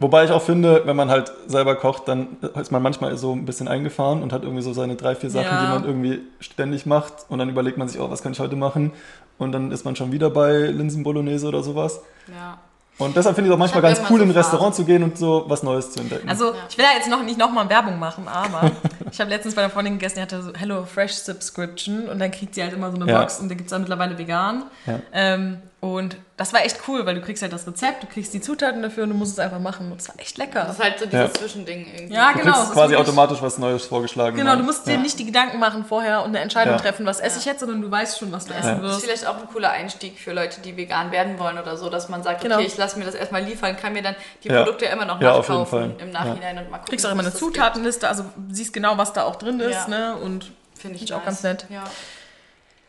Wobei 0.00 0.24
ich 0.24 0.32
auch 0.32 0.42
finde, 0.42 0.82
wenn 0.86 0.96
man 0.96 1.10
halt 1.10 1.30
selber 1.46 1.76
kocht, 1.76 2.08
dann 2.08 2.38
ist 2.58 2.72
man 2.72 2.82
manchmal 2.82 3.16
so 3.16 3.32
ein 3.34 3.44
bisschen 3.44 3.68
eingefahren 3.68 4.22
und 4.22 4.32
hat 4.32 4.42
irgendwie 4.42 4.62
so 4.62 4.72
seine 4.72 4.96
drei, 4.96 5.14
vier 5.14 5.30
Sachen, 5.30 5.44
ja. 5.44 5.60
die 5.60 5.68
man 5.68 5.84
irgendwie 5.84 6.22
ständig 6.40 6.86
macht. 6.86 7.12
Und 7.28 7.38
dann 7.38 7.50
überlegt 7.50 7.76
man 7.76 7.86
sich, 7.86 8.00
oh, 8.00 8.10
was 8.10 8.22
kann 8.22 8.32
ich 8.32 8.40
heute 8.40 8.56
machen? 8.56 8.92
Und 9.38 9.52
dann 9.52 9.70
ist 9.70 9.84
man 9.84 9.94
schon 9.94 10.10
wieder 10.10 10.30
bei 10.30 10.52
Linsen 10.52 11.04
Bolognese 11.04 11.46
oder 11.46 11.62
sowas. 11.62 12.00
Ja. 12.34 12.58
Und 13.00 13.16
deshalb 13.16 13.34
finde 13.34 13.48
ich 13.48 13.52
es 13.52 13.54
auch 13.54 13.58
manchmal 13.58 13.82
ganz 13.82 14.00
cool, 14.10 14.18
so 14.18 14.24
in 14.24 14.30
ein 14.30 14.36
Restaurant 14.36 14.74
zu 14.74 14.84
gehen 14.84 15.02
und 15.02 15.18
so 15.18 15.44
was 15.48 15.62
Neues 15.62 15.90
zu 15.90 16.00
entdecken. 16.00 16.28
Also, 16.28 16.52
ich 16.68 16.76
will 16.76 16.84
ja 16.84 16.92
jetzt 16.96 17.08
noch 17.08 17.22
nicht 17.22 17.38
nochmal 17.38 17.68
Werbung 17.68 17.98
machen, 17.98 18.28
aber 18.28 18.70
ich 19.10 19.20
habe 19.20 19.30
letztens 19.30 19.54
bei 19.54 19.62
einer 19.62 19.70
Freundin 19.70 19.94
gegessen, 19.94 20.16
die 20.16 20.22
hatte 20.22 20.42
so 20.42 20.52
Hello 20.54 20.84
Fresh 20.84 21.14
Subscription 21.14 22.08
und 22.08 22.18
dann 22.18 22.30
kriegt 22.30 22.54
sie 22.54 22.62
halt 22.62 22.72
immer 22.72 22.90
so 22.90 22.96
eine 22.96 23.10
ja. 23.10 23.20
Box 23.20 23.40
und 23.40 23.48
da 23.48 23.54
gibt 23.54 23.66
es 23.66 23.70
dann 23.70 23.82
mittlerweile 23.82 24.18
vegan. 24.18 24.64
Ja. 24.86 25.00
Ähm, 25.12 25.62
und 25.80 26.16
das 26.36 26.52
war 26.52 26.62
echt 26.62 26.78
cool, 26.88 27.06
weil 27.06 27.14
du 27.14 27.22
kriegst 27.22 27.42
halt 27.42 27.54
das 27.54 27.66
Rezept, 27.66 28.02
du 28.02 28.06
kriegst 28.06 28.34
die 28.34 28.42
Zutaten 28.42 28.82
dafür 28.82 29.04
und 29.04 29.10
du 29.10 29.16
musst 29.16 29.32
es 29.32 29.38
einfach 29.38 29.60
machen. 29.60 29.90
Und 29.90 29.98
es 29.98 30.08
war 30.08 30.14
echt 30.18 30.36
lecker. 30.36 30.64
Das 30.64 30.76
ist 30.76 30.84
halt 30.84 30.98
so 30.98 31.06
dieses 31.06 31.20
ja. 31.20 31.32
Zwischending 31.32 31.86
irgendwie. 31.94 32.14
Ja, 32.14 32.32
genau. 32.32 32.44
Du 32.44 32.52
kriegst 32.52 32.72
quasi 32.72 32.96
automatisch 32.96 33.40
was 33.40 33.56
Neues 33.56 33.86
vorgeschlagen. 33.86 34.36
Genau, 34.36 34.56
du 34.56 34.62
musst 34.62 34.86
dir 34.86 34.98
nicht 34.98 35.18
die 35.18 35.24
Gedanken 35.24 35.58
machen 35.58 35.86
vorher 35.86 36.20
und 36.20 36.28
eine 36.28 36.40
Entscheidung 36.40 36.74
ja. 36.74 36.80
treffen, 36.80 37.06
was 37.06 37.20
esse 37.20 37.38
ich 37.38 37.46
jetzt, 37.46 37.60
sondern 37.60 37.80
du 37.80 37.90
weißt 37.90 38.18
schon, 38.18 38.30
was 38.30 38.44
du 38.44 38.52
essen 38.52 38.82
wirst. 38.82 38.84
Das 38.84 38.96
ist 38.98 39.04
vielleicht 39.04 39.26
auch 39.26 39.38
ein 39.38 39.48
cooler 39.50 39.70
Einstieg 39.70 40.18
für 40.18 40.34
Leute, 40.34 40.60
die 40.60 40.76
vegan 40.76 41.12
werden 41.12 41.38
wollen 41.38 41.58
oder 41.58 41.78
so, 41.78 41.88
dass 41.88 42.10
man 42.10 42.22
sagt, 42.22 42.42
genau. 42.42 42.56
okay, 42.56 42.66
ich 42.66 42.76
lasse 42.76 42.98
mir 42.98 43.06
das 43.06 43.14
erstmal 43.14 43.42
liefern, 43.42 43.74
kann 43.78 43.94
mir 43.94 44.02
dann 44.02 44.16
die 44.44 44.50
Produkte 44.50 44.84
ja 44.84 44.92
immer 44.92 45.06
noch 45.06 45.18
nachkaufen 45.18 45.98
im 45.98 46.10
Nachhinein 46.10 46.58
und 46.58 46.70
mal 46.70 46.76
gucken. 46.76 46.84
Du 46.84 46.90
kriegst 46.90 47.06
auch 47.06 47.12
immer 47.12 47.22
eine 47.22 47.32
Zutatenliste, 47.32 48.06
also 48.06 48.26
siehst 48.50 48.74
genau, 48.74 48.98
was 48.98 49.14
da 49.14 49.24
auch 49.24 49.36
drin 49.36 49.60
ist. 49.60 49.88
Ne? 49.88 50.14
Und 50.16 50.52
finde 50.74 50.96
ich, 50.96 51.04
ich 51.04 51.10
nice. 51.10 51.18
auch 51.18 51.24
ganz 51.24 51.42
nett. 51.42 51.66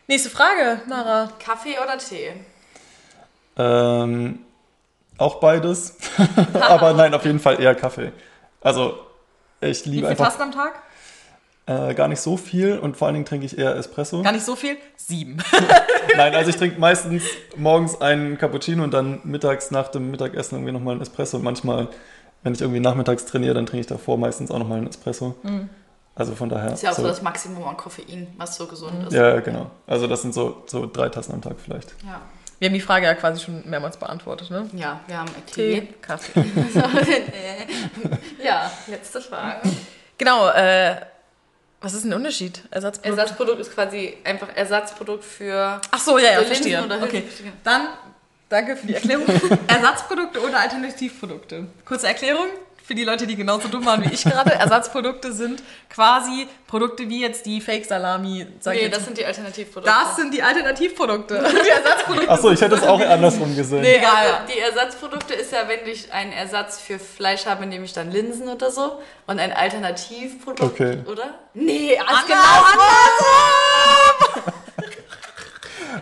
Nächste 0.08 0.30
Frage, 0.30 0.82
Mara. 0.88 1.30
Kaffee 1.39 1.78
oder 1.82 1.98
Tee? 1.98 2.34
Ähm, 3.58 4.39
auch 5.18 5.39
beides. 5.39 5.97
Aber 6.62 6.93
nein, 6.93 7.14
auf 7.14 7.26
jeden 7.26 7.39
Fall 7.39 7.62
eher 7.62 7.76
Kaffee. 7.76 8.12
Also, 8.62 8.95
ich 9.60 9.86
liebe 9.86 10.10
Wie 10.10 10.16
viel 10.16 10.26
Tassen 10.26 10.41
am 10.41 10.52
Tag? 10.52 10.74
Äh, 11.68 11.93
gar 11.93 12.08
nicht 12.08 12.20
so 12.20 12.38
viel 12.38 12.80
und 12.80 12.97
vor 12.97 13.08
allen 13.08 13.14
Dingen 13.14 13.26
trinke 13.26 13.45
ich 13.45 13.58
eher 13.58 13.76
Espresso. 13.76 14.24
Gar 14.24 14.32
nicht 14.32 14.45
so 14.45 14.56
viel? 14.56 14.78
Sieben. 14.97 15.38
Nein, 16.18 16.34
also 16.34 16.49
ich 16.49 16.58
trinke 16.58 16.80
meistens 16.80 17.24
morgens 17.56 18.02
einen 18.02 18.38
Cappuccino 18.38 18.84
und 18.84 18.91
dann 18.93 19.22
mittags 19.24 19.70
nach 19.70 19.88
dem 19.89 20.10
Mittagessen 20.10 20.56
irgendwie 20.56 20.72
nochmal 20.72 20.93
einen 20.93 21.02
Espresso. 21.02 21.38
Und 21.38 21.43
manchmal, 21.43 21.88
wenn 22.41 22.54
ich 22.54 22.62
irgendwie 22.62 22.80
nachmittags 22.80 23.26
trainiere, 23.26 23.54
dann 23.54 23.68
trinke 23.68 23.82
ich 23.82 23.88
davor 23.88 24.18
meistens 24.18 24.49
auch 24.49 24.58
nochmal 24.58 24.80
einen 24.80 24.88
Espresso. 24.88 25.36
Mhm. 25.43 25.70
Also 26.16 26.36
von 26.36 26.49
daher. 26.49 26.74
Ist 26.74 26.84
ja 26.84 26.91
auch 26.91 26.95
so, 26.95 27.04
so 27.04 27.08
das 27.08 27.22
Maximum 27.22 27.64
an 27.64 27.78
Koffein, 27.78 28.28
was 28.38 28.56
so 28.56 28.66
gesund 28.66 29.08
ist. 29.08 29.14
Ja, 29.14 29.39
genau. 29.39 29.70
Also 29.86 30.08
das 30.08 30.24
sind 30.24 30.34
so, 30.34 30.64
so 30.66 30.89
drei 30.91 31.10
Tassen 31.10 31.34
am 31.34 31.41
Tag 31.41 31.56
vielleicht. 31.64 31.93
Ja. 32.06 32.22
Wir 32.62 32.68
haben 32.68 32.76
die 32.76 32.82
Frage 32.82 33.07
ja 33.07 33.16
quasi 33.16 33.43
schon 33.43 33.68
mehrmals 33.68 33.97
beantwortet, 33.97 34.51
ne? 34.51 34.70
Ja, 34.74 34.99
wir 35.07 35.18
haben 35.18 35.32
Tee, 35.47 35.82
Tee 35.82 35.88
Kaffee. 35.99 36.45
ja, 38.43 38.72
letzte 38.86 39.20
Frage. 39.20 39.68
Genau, 40.16 40.47
äh, 40.49 40.95
was 41.82 41.95
ist 41.95 42.03
denn 42.03 42.12
der 42.12 42.20
Unterschied? 42.20 42.62
Ersatzprodukt? 42.70 43.20
Ersatzprodukt 43.20 43.59
ist 43.62 43.74
quasi 43.74 44.16
einfach 44.24 44.49
Ersatzprodukt 44.55 45.24
für. 45.24 45.82
Ach 45.89 45.99
so, 45.99 46.20
ja, 46.20 46.34
ja, 46.34 46.43
verstehe. 46.43 46.84
Okay. 47.01 47.24
Dann 47.64 47.88
danke 48.47 48.76
für 48.76 48.86
die 48.86 48.93
Erklärung. 48.93 49.26
Ersatzprodukte 49.68 50.39
oder 50.39 50.59
Alternativprodukte. 50.59 51.66
Kurze 51.84 52.09
Erklärung 52.09 52.45
für 52.84 52.96
die 52.96 53.04
Leute, 53.04 53.28
die 53.28 53.36
genauso 53.36 53.68
dumm 53.68 53.86
waren 53.86 54.04
wie 54.04 54.14
ich 54.14 54.24
gerade, 54.24 54.52
Ersatzprodukte 54.54 55.32
sind 55.32 55.62
quasi 55.90 56.48
Produkte 56.68 57.08
wie 57.10 57.22
jetzt 57.22 57.46
die 57.46 57.62
Fake-Salami. 57.62 58.48
Nee, 58.66 58.90
das 58.90 59.06
sind 59.06 59.18
die 59.18 59.26
Alternativprodukte. 59.26 59.94
Das 59.94 60.16
sind 60.16 60.34
die 60.34 60.42
Alternativprodukte. 60.42 61.36
die 61.66 61.70
Ersatzprodukte. 61.70 62.30
Achso, 62.30 62.52
ich 62.52 62.62
hätte 62.62 62.76
es 62.76 62.84
auch 62.84 63.00
andersrum 63.08 63.56
gesehen. 63.56 63.82
Nee, 63.82 63.98
egal. 63.98 64.26
Also 64.26 64.54
die 64.54 64.60
Ersatzprodukte 64.60 65.34
ist 65.34 65.52
ja, 65.52 65.68
wenn 65.68 65.88
ich 65.92 66.12
einen 66.12 66.32
Ersatz 66.32 66.80
für 66.80 67.00
Fleisch 67.00 67.46
habe, 67.46 67.66
nehme 67.66 67.86
ich 67.86 67.94
dann 67.94 68.12
Linsen 68.12 68.48
oder 68.50 68.72
so. 68.72 69.02
Und 69.28 69.40
ein 69.40 69.54
Alternativprodukt, 69.54 70.62
okay. 70.62 71.00
oder? 71.06 71.36
Nee, 71.54 71.98
alles 71.98 72.26
genau 72.26 72.40
andersrum! 74.42 74.54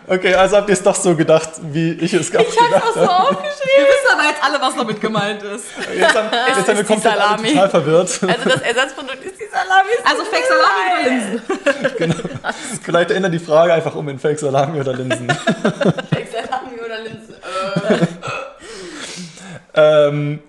Okay, 0.08 0.34
also 0.34 0.58
habt 0.58 0.70
ihr 0.70 0.74
es 0.74 0.84
doch 0.84 0.96
so 0.96 1.16
gedacht, 1.16 1.50
wie 1.62 1.92
ich 1.94 2.14
es 2.14 2.32
gerade 2.32 2.46
gedacht 2.46 2.60
habe. 2.62 2.76
Ich 2.76 2.86
hab's 2.86 2.98
auch 2.98 3.04
so 3.04 3.10
aufgeschrieben. 3.36 3.72
Wir 3.78 3.86
wissen 3.86 4.14
aber 4.14 4.24
jetzt 4.24 4.44
alle, 4.44 4.62
was 4.62 4.76
damit 4.76 5.02
gemeint 5.02 5.44
ist. 5.44 5.66
Jetzt 5.96 6.16
haben, 6.16 6.30
jetzt 6.58 6.68
haben 6.68 6.78
wir 6.78 6.84
komplett 6.84 7.20
alle 7.20 7.44
total 7.44 7.70
verwirrt. 7.70 8.20
Also 8.28 8.50
das 8.50 8.62
Ersatzprodukt 8.62 9.24
ist 9.24 9.40
die 9.40 9.48
Salami. 9.52 9.90
Also 10.04 10.26
Fake 10.26 10.46
Salami 10.48 10.92
oder 10.94 11.10
Linsen? 11.10 11.98
genau. 11.98 12.16
Vielleicht 12.84 13.12
ändert 13.12 13.34
die 13.34 13.40
Frage 13.40 13.74
einfach 13.74 13.96
um 13.96 14.10
in 14.10 14.20
Fake 14.20 14.40
Salami 14.40 14.80
oder 14.80 14.94
Linsen. 14.94 15.30
Fake 16.12 16.30
Salami 16.32 16.80
oder 16.86 17.00
Linsen. 17.00 17.36
ähm, 19.76 20.40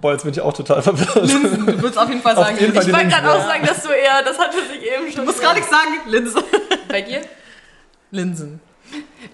Boah, 0.00 0.12
jetzt 0.12 0.22
bin 0.22 0.32
ich 0.32 0.40
auch 0.40 0.52
total 0.52 0.80
verwirrt. 0.80 1.14
Linsen, 1.16 1.66
du 1.66 1.82
würdest 1.82 1.98
auf 1.98 2.08
jeden 2.08 2.22
Fall 2.22 2.36
sagen. 2.36 2.56
Jeden 2.58 2.72
Fall 2.72 2.86
ich 2.86 2.92
wollte 2.92 3.08
gerade 3.08 3.32
auch 3.32 3.44
sagen, 3.44 3.66
dass 3.66 3.82
du 3.82 3.90
eher, 3.90 4.22
das 4.22 4.38
hatte 4.38 4.58
sich 4.58 4.82
eben 4.82 5.06
schon. 5.06 5.16
Du 5.16 5.24
musst 5.24 5.42
gar 5.42 5.54
nichts 5.54 5.70
sagen, 5.70 6.00
Linse. 6.06 6.42
Bei 6.88 7.02
dir? 7.02 7.20
Linsen. 8.10 8.60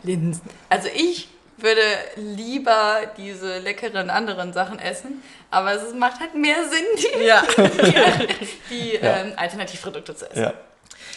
Linsen. 0.03 0.43
Also 0.69 0.89
ich 0.95 1.29
würde 1.57 1.81
lieber 2.17 3.01
diese 3.17 3.59
leckeren 3.59 4.11
anderen 4.11 4.53
Sachen 4.53 4.79
essen, 4.79 5.23
aber 5.51 5.73
es 5.75 5.95
macht 5.95 6.21
halt 6.21 6.35
mehr 6.35 6.57
Sinn, 6.69 6.85
die, 6.99 7.25
ja. 7.25 7.43
die, 7.57 8.49
die 8.71 8.95
ja. 8.97 9.19
ähm, 9.19 9.33
Alternativprodukte 9.37 10.15
zu 10.15 10.31
essen. 10.31 10.43
Ja. 10.43 10.55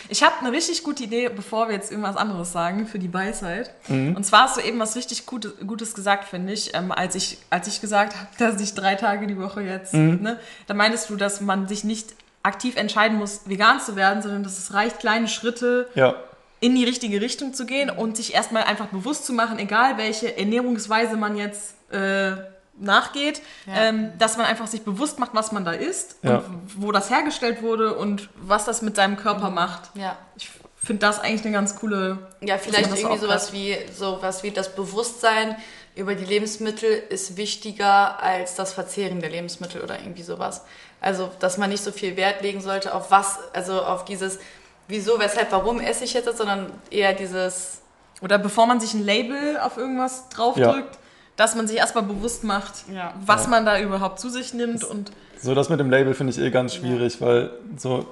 Ich 0.09 0.23
habe 0.23 0.35
eine 0.39 0.51
richtig 0.51 0.83
gute 0.83 1.03
Idee, 1.03 1.27
bevor 1.27 1.67
wir 1.67 1.75
jetzt 1.75 1.91
irgendwas 1.91 2.15
anderes 2.15 2.53
sagen, 2.53 2.87
für 2.87 2.99
die 2.99 3.09
Beizeit. 3.09 3.71
Mhm. 3.87 4.15
Und 4.15 4.23
zwar 4.25 4.43
hast 4.43 4.55
du 4.55 4.61
eben 4.61 4.79
was 4.79 4.95
richtig 4.95 5.25
Gutes, 5.25 5.53
Gutes 5.65 5.95
gesagt, 5.95 6.25
finde 6.25 6.53
ich, 6.53 6.73
ähm, 6.73 6.91
als 6.91 7.15
ich, 7.15 7.39
als 7.49 7.67
ich 7.67 7.81
gesagt 7.81 8.15
habe, 8.15 8.27
dass 8.37 8.61
ich 8.61 8.73
drei 8.73 8.95
Tage 8.95 9.27
die 9.27 9.37
Woche 9.37 9.61
jetzt, 9.61 9.93
mhm. 9.93 10.19
ne, 10.21 10.39
da 10.67 10.73
meintest 10.73 11.09
du, 11.09 11.15
dass 11.15 11.41
man 11.41 11.67
sich 11.67 11.83
nicht 11.83 12.15
aktiv 12.43 12.77
entscheiden 12.77 13.17
muss, 13.17 13.41
vegan 13.45 13.81
zu 13.81 13.97
werden, 13.97 14.21
sondern 14.21 14.43
dass 14.43 14.57
es 14.57 14.73
reicht, 14.73 14.99
kleine 14.99 15.27
Schritte 15.27 15.89
ja 15.95 16.15
in 16.59 16.75
die 16.75 16.83
richtige 16.83 17.21
Richtung 17.21 17.53
zu 17.53 17.65
gehen 17.65 17.89
und 17.89 18.17
sich 18.17 18.33
erstmal 18.33 18.63
einfach 18.63 18.87
bewusst 18.87 19.25
zu 19.25 19.33
machen, 19.33 19.59
egal 19.59 19.97
welche 19.97 20.37
Ernährungsweise 20.37 21.15
man 21.15 21.37
jetzt 21.37 21.75
äh, 21.91 22.31
nachgeht, 22.79 23.41
ja. 23.65 23.87
ähm, 23.87 24.11
dass 24.17 24.37
man 24.37 24.45
einfach 24.45 24.67
sich 24.67 24.83
bewusst 24.83 25.19
macht, 25.19 25.33
was 25.33 25.51
man 25.51 25.65
da 25.65 25.71
isst 25.71 26.17
ja. 26.23 26.37
und 26.37 26.81
wo 26.81 26.91
das 26.91 27.09
hergestellt 27.09 27.61
wurde 27.61 27.95
und 27.95 28.29
was 28.35 28.65
das 28.65 28.81
mit 28.81 28.95
seinem 28.95 29.17
Körper 29.17 29.49
mhm. 29.49 29.55
macht. 29.55 29.91
Ja. 29.95 30.17
Ich 30.35 30.49
finde 30.75 31.01
das 31.01 31.19
eigentlich 31.19 31.43
eine 31.43 31.53
ganz 31.53 31.75
coole. 31.75 32.19
Ja, 32.41 32.57
vielleicht 32.57 32.89
irgendwie 32.95 33.17
sowas 33.17 33.51
wie 33.53 33.77
sowas 33.93 34.43
wie 34.43 34.51
das 34.51 34.73
Bewusstsein 34.75 35.57
über 35.95 36.13
die 36.13 36.25
Lebensmittel 36.25 36.91
ist 37.09 37.37
wichtiger 37.37 38.21
als 38.21 38.55
das 38.55 38.73
Verzehren 38.73 39.19
der 39.19 39.31
Lebensmittel 39.31 39.81
oder 39.81 39.99
irgendwie 39.99 40.21
sowas. 40.21 40.63
Also, 41.01 41.31
dass 41.39 41.57
man 41.57 41.69
nicht 41.71 41.83
so 41.83 41.91
viel 41.91 42.15
Wert 42.17 42.41
legen 42.41 42.61
sollte 42.61 42.93
auf 42.93 43.11
was, 43.11 43.39
also 43.53 43.81
auf 43.81 44.05
dieses 44.05 44.39
wieso, 44.87 45.19
weshalb, 45.19 45.51
warum 45.51 45.79
esse 45.79 46.03
ich 46.03 46.13
jetzt, 46.13 46.37
sondern 46.37 46.71
eher 46.89 47.13
dieses. 47.13 47.81
Oder 48.21 48.39
bevor 48.39 48.65
man 48.65 48.79
sich 48.79 48.93
ein 48.93 49.05
Label 49.05 49.57
auf 49.59 49.77
irgendwas 49.77 50.29
draufdrückt, 50.29 50.95
ja. 50.95 50.99
dass 51.35 51.55
man 51.55 51.67
sich 51.67 51.77
erstmal 51.77 52.03
bewusst 52.03 52.43
macht, 52.43 52.73
ja. 52.91 53.13
was 53.23 53.43
ja. 53.43 53.49
man 53.49 53.65
da 53.65 53.79
überhaupt 53.79 54.19
zu 54.19 54.29
sich 54.29 54.53
nimmt 54.53 54.83
und. 54.83 55.11
So, 55.39 55.53
das 55.53 55.69
mit 55.69 55.79
dem 55.79 55.91
Label 55.91 56.15
finde 56.15 56.33
ich 56.33 56.39
eh 56.39 56.49
ganz 56.49 56.73
schwierig, 56.73 57.21
weil 57.21 57.51
so, 57.77 58.07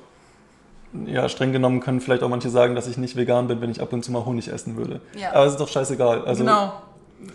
ja, 1.07 1.27
streng 1.27 1.51
genommen 1.51 1.79
können 1.79 2.01
vielleicht 2.01 2.21
auch 2.21 2.29
manche 2.29 2.51
sagen, 2.51 2.75
dass 2.75 2.85
ich 2.85 2.97
nicht 2.97 3.15
vegan 3.15 3.47
bin, 3.47 3.61
wenn 3.61 3.71
ich 3.71 3.81
ab 3.81 3.91
und 3.93 4.05
zu 4.05 4.11
mal 4.11 4.25
Honig 4.25 4.47
essen 4.47 4.77
würde. 4.77 5.01
Aber 5.33 5.45
es 5.45 5.53
ist 5.53 5.59
doch 5.59 5.67
scheißegal. 5.67 6.23
Also, 6.25 6.43
genau. 6.43 6.73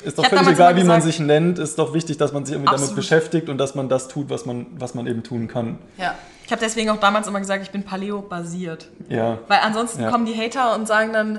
Ist 0.05 0.19
doch 0.19 0.27
völlig 0.27 0.47
egal, 0.47 0.77
wie 0.77 0.85
man 0.85 1.03
sich 1.03 1.19
nennt. 1.19 1.59
Ist 1.59 1.79
doch 1.79 1.95
wichtig, 1.95 2.19
dass 2.19 2.33
man 2.33 2.45
sich 2.45 2.55
irgendwie 2.55 2.69
Absolut. 2.69 2.91
damit 2.91 2.97
beschäftigt 2.97 3.49
und 3.49 3.59
dass 3.59 3.75
man 3.75 3.89
das 3.89 4.09
tut, 4.09 4.31
was 4.31 4.47
man, 4.47 4.67
was 4.79 4.95
man 4.95 5.07
eben 5.07 5.23
tun 5.23 5.49
kann. 5.49 5.79
Ja. 5.97 6.15
Ich 6.51 6.53
habe 6.53 6.65
deswegen 6.65 6.91
auch 6.91 6.99
damals 6.99 7.29
immer 7.29 7.39
gesagt, 7.39 7.63
ich 7.63 7.71
bin 7.71 7.85
Paleo-basiert. 7.85 8.89
Ja. 9.09 9.39
Weil 9.47 9.61
ansonsten 9.63 10.03
ja. 10.03 10.11
kommen 10.11 10.27
die 10.27 10.35
Hater 10.35 10.75
und 10.75 10.89
sagen 10.89 11.13
dann, 11.13 11.39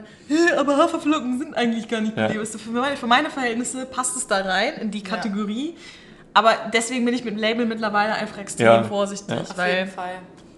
aber 0.58 0.78
Haferflocken 0.78 1.38
sind 1.38 1.54
eigentlich 1.54 1.90
gar 1.90 2.00
nicht 2.00 2.16
Paleo. 2.16 2.42
Ja. 2.42 2.46
Für, 2.46 2.70
meine, 2.70 2.96
für 2.96 3.08
meine 3.08 3.30
Verhältnisse 3.30 3.86
passt 3.86 4.16
es 4.16 4.26
da 4.28 4.38
rein, 4.38 4.76
in 4.76 4.90
die 4.90 5.04
Kategorie. 5.04 5.72
Ja. 5.72 5.80
Aber 6.34 6.54
deswegen 6.74 7.04
bin 7.04 7.14
ich 7.14 7.26
mit 7.26 7.34
dem 7.34 7.42
Label 7.42 7.66
mittlerweile 7.66 8.14
einfach 8.14 8.38
extrem 8.38 8.86
vorsichtig. 8.86 9.38
Auf 9.38 9.68
jeden 9.68 9.90
Fall. 9.90 10.12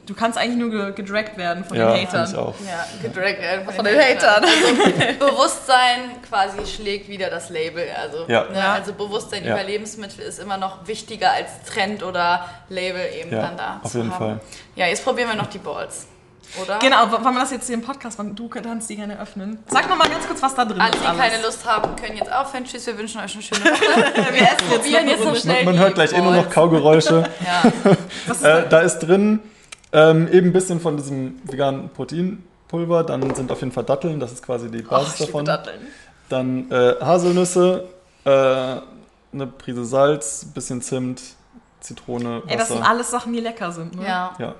Du 0.05 0.13
kannst 0.13 0.37
eigentlich 0.37 0.57
nur 0.57 0.91
gedragt 0.91 1.37
werden 1.37 1.63
von 1.63 1.77
ja, 1.77 1.93
den 1.93 2.05
Hatern. 2.05 2.29
Ich 2.29 2.37
auch. 2.37 2.55
Ja, 2.67 2.85
gedragt 3.01 3.39
werden 3.39 3.63
von, 3.63 3.73
von 3.73 3.85
den, 3.85 3.95
den, 3.95 4.03
Hatern. 4.03 4.43
Also, 4.43 5.19
Bewusstsein 5.31 6.21
quasi 6.27 6.65
schlägt 6.65 7.07
wieder 7.07 7.29
das 7.29 7.49
Label. 7.49 7.85
Also, 8.01 8.25
ja. 8.27 8.43
ne, 8.51 8.63
also 8.63 8.93
Bewusstsein 8.93 9.45
ja. 9.45 9.53
über 9.53 9.63
Lebensmittel 9.63 10.19
ist 10.25 10.39
immer 10.39 10.57
noch 10.57 10.85
wichtiger 10.87 11.31
als 11.31 11.63
Trend 11.65 12.03
oder 12.03 12.49
Label 12.67 13.01
eben 13.17 13.31
ja, 13.31 13.41
dann 13.43 13.57
da. 13.57 13.79
Auf 13.81 13.93
jeden 13.93 14.11
haben. 14.11 14.19
Fall. 14.19 14.39
Ja, 14.75 14.87
jetzt 14.87 15.05
probieren 15.05 15.29
wir 15.29 15.35
noch 15.35 15.47
die 15.47 15.59
Balls. 15.59 16.07
Oder? 16.61 16.77
Genau, 16.79 17.11
wollen 17.11 17.23
wir 17.23 17.39
das 17.39 17.51
jetzt 17.51 17.65
hier 17.65 17.75
im 17.75 17.81
Podcast 17.81 18.17
machen? 18.17 18.35
Du 18.35 18.47
kannst 18.49 18.89
die 18.89 18.95
gerne 18.97 19.19
öffnen. 19.19 19.63
Sag 19.67 19.89
noch 19.89 19.97
mal 19.97 20.07
ganz 20.09 20.27
kurz, 20.27 20.41
was 20.41 20.53
da 20.53 20.65
drin 20.65 20.81
Alle, 20.81 20.93
ist. 20.93 21.03
Alle, 21.03 21.13
die 21.13 21.19
keine 21.29 21.41
Lust 21.41 21.65
haben, 21.65 21.95
können 21.95 22.17
jetzt 22.17 22.31
aufhören. 22.31 22.65
Tschüss, 22.65 22.85
wir 22.85 22.97
wünschen 22.97 23.21
euch 23.21 23.33
eine 23.33 23.41
schöne 23.41 23.61
Woche. 23.63 24.33
wir 24.33 24.41
essen 24.41 24.67
probieren 24.69 25.07
jetzt 25.07 25.23
noch 25.23 25.35
schnell. 25.35 25.63
Man, 25.63 25.75
man 25.75 25.83
hört 25.83 25.95
gleich 25.95 26.11
Balls. 26.11 26.21
immer 26.21 26.35
noch 26.35 26.49
Kaugeräusche. 26.49 27.23
ja. 28.43 28.57
äh, 28.59 28.69
da 28.69 28.81
ist 28.81 28.99
drin 28.99 29.39
ähm, 29.93 30.27
eben 30.27 30.47
ein 30.47 30.53
bisschen 30.53 30.79
von 30.79 30.97
diesem 30.97 31.39
veganen 31.43 31.89
Proteinpulver, 31.89 33.03
dann 33.03 33.33
sind 33.35 33.51
auf 33.51 33.59
jeden 33.61 33.71
Fall 33.71 33.83
Datteln, 33.83 34.19
das 34.19 34.33
ist 34.33 34.43
quasi 34.43 34.69
die 34.69 34.81
Basis 34.81 35.21
oh, 35.21 35.25
davon. 35.25 35.45
Datteln. 35.45 35.81
Dann 36.29 36.71
äh, 36.71 36.95
Haselnüsse, 36.99 37.87
äh, 38.25 38.29
eine 38.29 39.47
Prise 39.57 39.85
Salz, 39.85 40.45
bisschen 40.51 40.81
Zimt, 40.81 41.21
Zitrone, 41.79 42.37
Wasser. 42.37 42.51
Ey, 42.51 42.57
das 42.57 42.67
sind 42.69 42.81
alles 42.81 43.11
Sachen, 43.11 43.33
die 43.33 43.39
lecker 43.39 43.71
sind. 43.71 43.95
Ne? 43.95 44.05
Ja. 44.05 44.35
ja. 44.39 44.55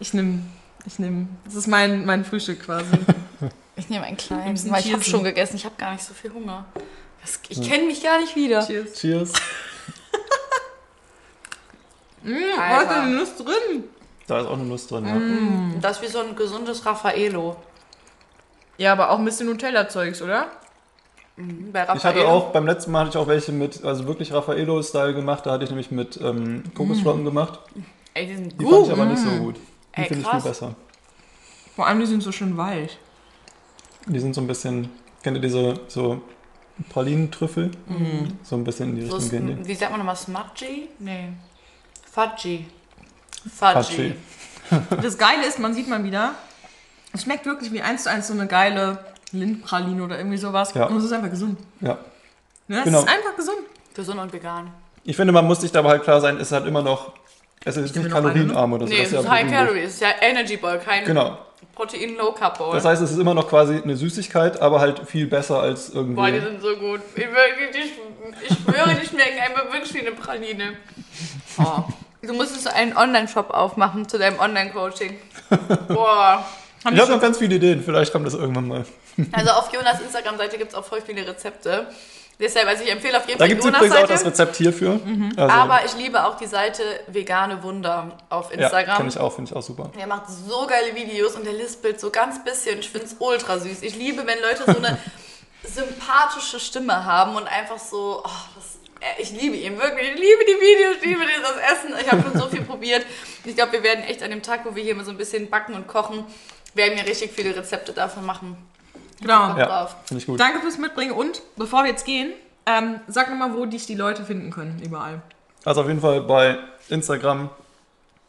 Ich 0.00 0.14
nehme, 0.14 0.42
ich 0.86 0.98
nehme, 0.98 1.28
das 1.44 1.54
ist 1.54 1.66
mein, 1.66 2.06
mein 2.06 2.24
Frühstück 2.24 2.64
quasi. 2.64 2.96
ich 3.76 3.90
nehme 3.90 4.06
einen 4.06 4.16
kleinen, 4.16 4.58
weil 4.70 4.80
ich 4.80 4.92
habe 4.92 5.04
schon 5.04 5.24
gegessen, 5.24 5.56
ich 5.56 5.66
habe 5.66 5.74
gar 5.76 5.92
nicht 5.92 6.04
so 6.04 6.14
viel 6.14 6.32
Hunger. 6.32 6.64
Ich 7.48 7.60
kenne 7.60 7.86
mich 7.86 8.02
gar 8.02 8.20
nicht 8.20 8.34
wieder. 8.36 8.64
Cheers. 8.64 8.94
Cheers. 8.94 9.32
mmh, 12.22 12.34
was 12.56 12.82
ist 12.82 12.90
denn 12.90 13.16
Nuss 13.16 13.36
drin? 13.36 13.84
Da 14.26 14.40
ist 14.40 14.46
auch 14.46 14.54
eine 14.54 14.64
Nuss 14.64 14.88
drin, 14.88 15.06
ja. 15.06 15.14
Mm, 15.14 15.80
das 15.80 15.98
ist 15.98 16.02
wie 16.02 16.08
so 16.08 16.18
ein 16.18 16.34
gesundes 16.34 16.84
Raffaello. 16.84 17.56
Ja, 18.78 18.92
aber 18.92 19.10
auch 19.10 19.18
ein 19.18 19.24
bisschen 19.24 19.46
Nutella-Zeugs, 19.46 20.20
oder? 20.20 20.48
Mhm, 21.36 21.72
ich 21.94 22.04
hatte 22.04 22.26
auch, 22.26 22.50
beim 22.50 22.66
letzten 22.66 22.92
Mal 22.92 23.00
hatte 23.00 23.10
ich 23.10 23.16
auch 23.16 23.28
welche 23.28 23.52
mit, 23.52 23.84
also 23.84 24.06
wirklich 24.06 24.32
Raffaello-Style 24.32 25.14
gemacht. 25.14 25.44
Da 25.44 25.52
hatte 25.52 25.64
ich 25.64 25.70
nämlich 25.70 25.90
mit 25.90 26.18
ähm, 26.20 26.64
Kokosflocken 26.74 27.22
mm. 27.22 27.26
gemacht. 27.26 27.60
Ey, 28.14 28.26
die 28.26 28.36
sind 28.36 28.58
gut. 28.58 28.66
Die 28.66 28.72
fand 28.72 28.86
ich 28.86 28.92
aber 28.92 29.04
nicht 29.04 29.22
so 29.22 29.30
mm. 29.30 29.38
gut. 29.38 29.56
Die 29.96 30.04
finde 30.04 30.22
ich 30.22 30.28
viel 30.28 30.40
besser. 30.40 30.74
Vor 31.74 31.86
allem, 31.86 32.00
die 32.00 32.06
sind 32.06 32.22
so 32.22 32.32
schön 32.32 32.56
weich. 32.56 32.98
Die 34.06 34.18
sind 34.18 34.34
so 34.34 34.40
ein 34.40 34.46
bisschen, 34.46 34.88
kennt 35.22 35.36
ihr 35.36 35.42
diese 35.42 35.74
so 35.88 36.22
Pralinentrüffel? 36.88 37.70
Mm. 37.86 38.28
So 38.42 38.56
ein 38.56 38.64
bisschen 38.64 38.90
in 38.90 38.96
die 38.96 39.06
so 39.06 39.16
Richtung 39.16 39.46
gehen. 39.46 39.66
Wie 39.68 39.74
sagt 39.74 39.90
man 39.90 40.00
nochmal, 40.00 40.16
smudgy? 40.16 40.88
Nee. 40.98 41.28
Fudgy. 42.10 42.66
Fudgy. 43.54 44.14
Das 45.00 45.16
Geile 45.16 45.46
ist, 45.46 45.60
man 45.60 45.74
sieht 45.74 45.88
mal 45.88 46.02
wieder, 46.02 46.34
es 47.12 47.22
schmeckt 47.22 47.46
wirklich 47.46 47.72
wie 47.72 47.82
eins 47.82 48.02
zu 48.02 48.10
eins 48.10 48.26
so 48.26 48.34
eine 48.34 48.48
geile 48.48 48.98
Lindpraline 49.30 50.02
oder 50.02 50.18
irgendwie 50.18 50.38
sowas. 50.38 50.74
Ja. 50.74 50.86
Und 50.86 50.96
es 50.96 51.04
ist 51.04 51.12
einfach 51.12 51.30
gesund. 51.30 51.58
Ja. 51.80 51.98
Ne? 52.68 52.78
Es 52.78 52.84
genau. 52.84 52.98
ist 52.98 53.08
einfach 53.08 53.36
gesund. 53.36 53.58
Gesund 53.94 54.18
und 54.18 54.32
vegan. 54.32 54.72
Ich 55.04 55.16
finde, 55.16 55.32
man 55.32 55.46
muss 55.46 55.60
sich 55.60 55.70
dabei 55.70 55.90
halt 55.90 56.02
klar 56.02 56.20
sein, 56.20 56.36
es 56.36 56.48
ist 56.48 56.52
halt 56.52 56.66
immer 56.66 56.82
noch, 56.82 57.12
es 57.64 57.76
ist 57.76 57.94
nicht 57.94 58.10
kalorienarm 58.10 58.72
oder 58.72 58.86
so. 58.86 58.92
Nee, 58.92 59.02
es 59.02 59.12
ist, 59.12 59.28
High 59.28 59.48
Calorie, 59.48 59.82
es 59.82 59.94
ist 59.94 60.00
ja 60.00 60.08
Energy 60.20 60.56
Ball, 60.56 60.80
kein 60.80 61.04
genau. 61.04 61.38
Protein 61.74 62.16
Low 62.16 62.32
Carb 62.32 62.58
Ball. 62.58 62.72
Das 62.72 62.84
heißt, 62.84 63.02
es 63.02 63.12
ist 63.12 63.18
immer 63.18 63.34
noch 63.34 63.48
quasi 63.48 63.80
eine 63.80 63.96
Süßigkeit, 63.96 64.60
aber 64.60 64.80
halt 64.80 65.06
viel 65.06 65.26
besser 65.26 65.60
als 65.60 65.90
irgendwie. 65.90 66.16
Boah, 66.16 66.30
die 66.30 66.40
sind 66.40 66.60
so 66.60 66.74
gut. 66.76 67.00
Ich, 67.14 67.22
ich, 67.22 68.50
ich 68.50 68.56
schwöre, 68.58 68.96
die 69.00 69.06
schmecken 69.06 69.38
einfach 69.38 69.72
wirklich 69.72 69.94
wie 69.94 70.00
eine 70.00 70.12
Praline. 70.12 70.72
Oh. 71.58 71.84
Du 72.22 72.32
musstest 72.32 72.68
einen 72.68 72.96
Online-Shop 72.96 73.50
aufmachen 73.50 74.08
zu 74.08 74.18
deinem 74.18 74.38
Online-Coaching. 74.38 75.18
Boah. 75.88 76.44
Haben 76.84 76.94
ich 76.94 77.00
habe 77.00 77.12
noch 77.12 77.20
ganz 77.20 77.38
viele 77.38 77.56
Ideen, 77.56 77.82
vielleicht 77.82 78.12
kommt 78.12 78.26
das 78.26 78.34
irgendwann 78.34 78.68
mal. 78.68 78.84
Also 79.32 79.50
auf 79.50 79.72
Jonas 79.72 80.00
Instagram-Seite 80.00 80.58
gibt 80.58 80.72
es 80.72 80.74
auch 80.76 80.84
voll 80.84 81.00
viele 81.00 81.26
Rezepte. 81.26 81.86
Deshalb, 82.38 82.68
also 82.68 82.84
ich 82.84 82.90
empfehle 82.90 83.16
auf 83.16 83.26
jeden 83.26 83.38
Fall 83.38 83.48
Da 83.48 83.54
gibt 83.54 83.64
es 83.64 83.70
übrigens 83.70 83.96
auch 83.96 84.06
das 84.06 84.24
Rezept 84.26 84.56
hierfür. 84.56 85.00
Mhm. 85.02 85.32
Also 85.36 85.54
Aber 85.54 85.84
ich 85.86 85.96
liebe 85.96 86.22
auch 86.22 86.36
die 86.36 86.46
Seite 86.46 86.82
Vegane 87.06 87.62
Wunder 87.62 88.18
auf 88.28 88.52
Instagram. 88.52 88.88
Ja, 88.88 88.96
kenne 88.96 89.08
ich 89.08 89.18
auch, 89.18 89.34
finde 89.34 89.50
ich 89.50 89.56
auch 89.56 89.62
super. 89.62 89.90
Er 89.98 90.06
macht 90.06 90.24
so 90.28 90.66
geile 90.66 90.94
Videos 90.94 91.34
und 91.34 91.46
der 91.46 91.54
lispelt 91.54 91.98
so 91.98 92.10
ganz 92.10 92.44
bisschen. 92.44 92.78
Ich 92.80 92.90
finde 92.90 93.06
es 93.06 93.16
ultra 93.18 93.58
süß. 93.58 93.82
Ich 93.82 93.96
liebe, 93.96 94.26
wenn 94.26 94.38
Leute 94.42 94.70
so 94.70 94.78
eine 94.78 94.98
sympathische 95.64 96.60
Stimme 96.60 97.06
haben 97.06 97.36
und 97.36 97.44
einfach 97.44 97.78
so, 97.78 98.22
oh, 98.22 98.30
das, 98.54 98.75
ich 99.18 99.30
liebe 99.30 99.56
ihn 99.56 99.78
wirklich. 99.78 100.10
Ich 100.10 100.14
liebe 100.14 100.44
die 100.46 100.60
Videos, 100.60 100.96
ich 101.00 101.04
liebe 101.04 101.22
das 101.42 101.56
Essen. 101.72 101.94
Ich 102.00 102.10
habe 102.10 102.22
schon 102.22 102.40
so 102.40 102.48
viel 102.48 102.62
probiert. 102.62 103.04
Ich 103.44 103.54
glaube, 103.54 103.72
wir 103.72 103.82
werden 103.82 104.04
echt 104.04 104.22
an 104.22 104.30
dem 104.30 104.42
Tag, 104.42 104.64
wo 104.64 104.74
wir 104.74 104.82
hier 104.82 104.94
mal 104.94 105.04
so 105.04 105.10
ein 105.10 105.16
bisschen 105.16 105.48
backen 105.50 105.74
und 105.74 105.86
kochen, 105.86 106.24
werden 106.74 106.96
wir 106.96 107.06
richtig 107.06 107.32
viele 107.32 107.54
Rezepte 107.54 107.92
davon 107.92 108.24
machen. 108.24 108.56
Genau. 109.20 109.56
Ja, 109.56 109.88
Finde 110.04 110.20
ich 110.20 110.26
gut. 110.26 110.38
Danke 110.38 110.60
fürs 110.60 110.78
Mitbringen 110.78 111.12
und 111.12 111.42
bevor 111.56 111.84
wir 111.84 111.90
jetzt 111.90 112.04
gehen, 112.04 112.32
ähm, 112.66 113.00
sag 113.06 113.30
nochmal, 113.30 113.54
wo 113.54 113.64
dich 113.64 113.86
die 113.86 113.94
Leute 113.94 114.24
finden 114.24 114.50
können, 114.50 114.80
überall. 114.84 115.22
Also 115.64 115.82
auf 115.82 115.88
jeden 115.88 116.00
Fall 116.00 116.20
bei 116.20 116.58
Instagram 116.88 117.50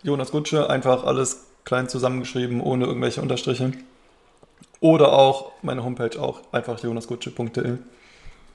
Jonas 0.04 0.32
Gutsche, 0.32 0.70
einfach 0.70 1.04
alles 1.04 1.48
klein 1.66 1.90
zusammengeschrieben, 1.90 2.62
ohne 2.62 2.86
irgendwelche 2.86 3.22
Unterstriche. 3.22 3.74
Oder 4.80 5.14
auch 5.14 5.52
meine 5.64 5.84
Homepage 5.84 6.22
auch 6.22 6.42
einfach 6.52 6.82
jonasgutsche.de. 6.82 7.78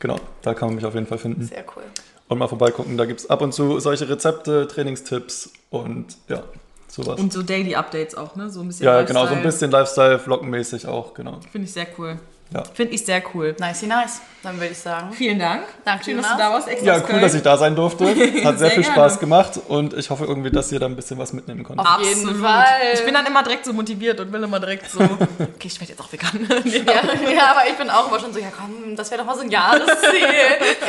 Genau, 0.02 0.16
da 0.42 0.52
kann 0.52 0.66
man 0.68 0.74
mich 0.74 0.84
auf 0.84 0.94
jeden 0.94 1.06
Fall 1.06 1.18
finden. 1.18 1.44
Sehr 1.46 1.64
cool. 1.76 1.84
Und 2.26 2.38
mal 2.38 2.48
vorbeigucken, 2.48 2.98
da 2.98 3.04
gibt 3.04 3.20
es 3.20 3.30
ab 3.30 3.40
und 3.40 3.54
zu 3.54 3.78
solche 3.78 4.08
Rezepte, 4.08 4.66
Trainingstipps 4.66 5.52
und 5.70 6.16
ja, 6.28 6.42
sowas. 6.88 7.20
Und 7.20 7.32
so 7.32 7.40
Daily 7.44 7.76
Updates 7.76 8.16
auch, 8.16 8.34
ne? 8.34 8.50
So 8.50 8.62
ein 8.62 8.66
bisschen 8.66 8.84
Ja, 8.86 8.98
Lifestyle. 8.98 9.20
genau, 9.20 9.32
so 9.32 9.36
ein 9.36 9.44
bisschen 9.44 9.70
Lifestyle-Vloggenmäßig 9.70 10.88
auch, 10.88 11.14
genau. 11.14 11.38
Finde 11.52 11.66
ich 11.66 11.72
sehr 11.72 11.86
cool. 11.98 12.18
Ja. 12.52 12.62
Finde 12.74 12.94
ich 12.94 13.04
sehr 13.04 13.22
cool. 13.34 13.54
Nice, 13.58 13.82
nice. 13.82 14.20
Dann 14.42 14.56
würde 14.56 14.72
ich 14.72 14.78
sagen. 14.78 15.12
Vielen 15.12 15.38
Dank. 15.38 15.62
Danke, 15.84 16.04
Schön, 16.04 16.16
dass 16.16 16.32
du 16.32 16.36
da 16.36 16.52
warst. 16.52 16.66
Extra 16.66 16.86
ja, 16.86 17.02
cool, 17.08 17.20
dass 17.20 17.34
ich 17.34 17.42
da 17.42 17.56
sein 17.56 17.76
durfte. 17.76 18.06
Hat 18.44 18.58
sehr, 18.58 18.58
sehr 18.58 18.70
viel 18.70 18.84
Spaß 18.84 19.20
gemacht 19.20 19.60
und 19.68 19.94
ich 19.94 20.10
hoffe 20.10 20.24
irgendwie, 20.24 20.50
dass 20.50 20.72
ihr 20.72 20.80
da 20.80 20.86
ein 20.86 20.96
bisschen 20.96 21.16
was 21.18 21.32
mitnehmen 21.32 21.62
konntet. 21.62 21.86
Auf 21.86 22.00
jeden 22.00 22.28
Absolut. 22.28 22.44
Fall. 22.44 22.64
Ich 22.94 23.04
bin 23.04 23.14
dann 23.14 23.24
immer 23.24 23.44
direkt 23.44 23.64
so 23.64 23.72
motiviert 23.72 24.18
und 24.18 24.32
will 24.32 24.42
immer 24.42 24.58
direkt 24.58 24.90
so, 24.90 24.98
okay, 25.38 25.48
ich 25.62 25.80
werde 25.80 25.92
jetzt 25.92 26.00
auch 26.00 26.12
vegan. 26.12 26.48
ja, 26.64 27.30
ja, 27.30 27.50
aber 27.52 27.68
ich 27.70 27.76
bin 27.76 27.88
auch 27.88 28.08
immer 28.08 28.18
schon 28.18 28.32
so, 28.32 28.40
ja 28.40 28.48
komm, 28.56 28.96
das 28.96 29.12
wäre 29.12 29.20
doch 29.20 29.26
mal 29.28 29.36
so 29.36 29.42
ein 29.42 29.50
Jahresziel. 29.50 29.86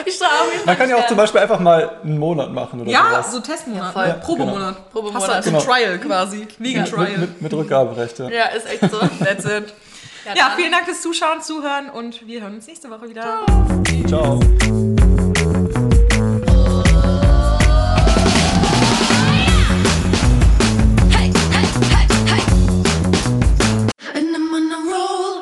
Ich 0.05 0.17
traue 0.17 0.29
mich. 0.51 0.65
Man 0.65 0.75
kann 0.75 0.89
ja 0.89 0.95
auch 0.95 1.07
zum 1.07 1.17
Beispiel 1.17 1.41
einfach 1.41 1.59
mal 1.59 1.97
einen 2.03 2.17
Monat 2.17 2.51
machen 2.51 2.81
oder 2.81 2.89
ja, 2.89 3.05
sowas. 3.11 3.31
so 3.31 3.39
Testmonat. 3.39 3.95
Ja, 3.95 4.13
Probemonat. 4.13 4.75
Genau. 4.75 4.87
Probemonat. 4.91 5.29
Hast 5.29 5.45
du 5.45 5.51
genau. 5.51 5.63
Trial 5.63 5.99
quasi. 5.99 6.47
Vegan 6.57 6.85
Trial. 6.85 7.11
Mit, 7.11 7.19
mit, 7.19 7.41
mit 7.43 7.53
Rückgaberecht, 7.53 8.17
ja. 8.17 8.29
Ja, 8.29 8.45
ist 8.47 8.65
echt 8.65 8.91
so. 8.91 8.97
That's 9.23 9.45
it. 9.45 9.73
Ja, 10.25 10.35
ja 10.35 10.53
vielen 10.55 10.71
Dank 10.71 10.85
fürs 10.85 11.01
Zuschauen, 11.01 11.41
Zuhören 11.41 11.89
und 11.89 12.25
wir 12.27 12.41
hören 12.41 12.55
uns 12.55 12.67
nächste 12.67 12.89
Woche 12.89 13.09
wieder. 13.09 13.43
Ciao. 14.07 14.39
Ciao. 14.39 15.09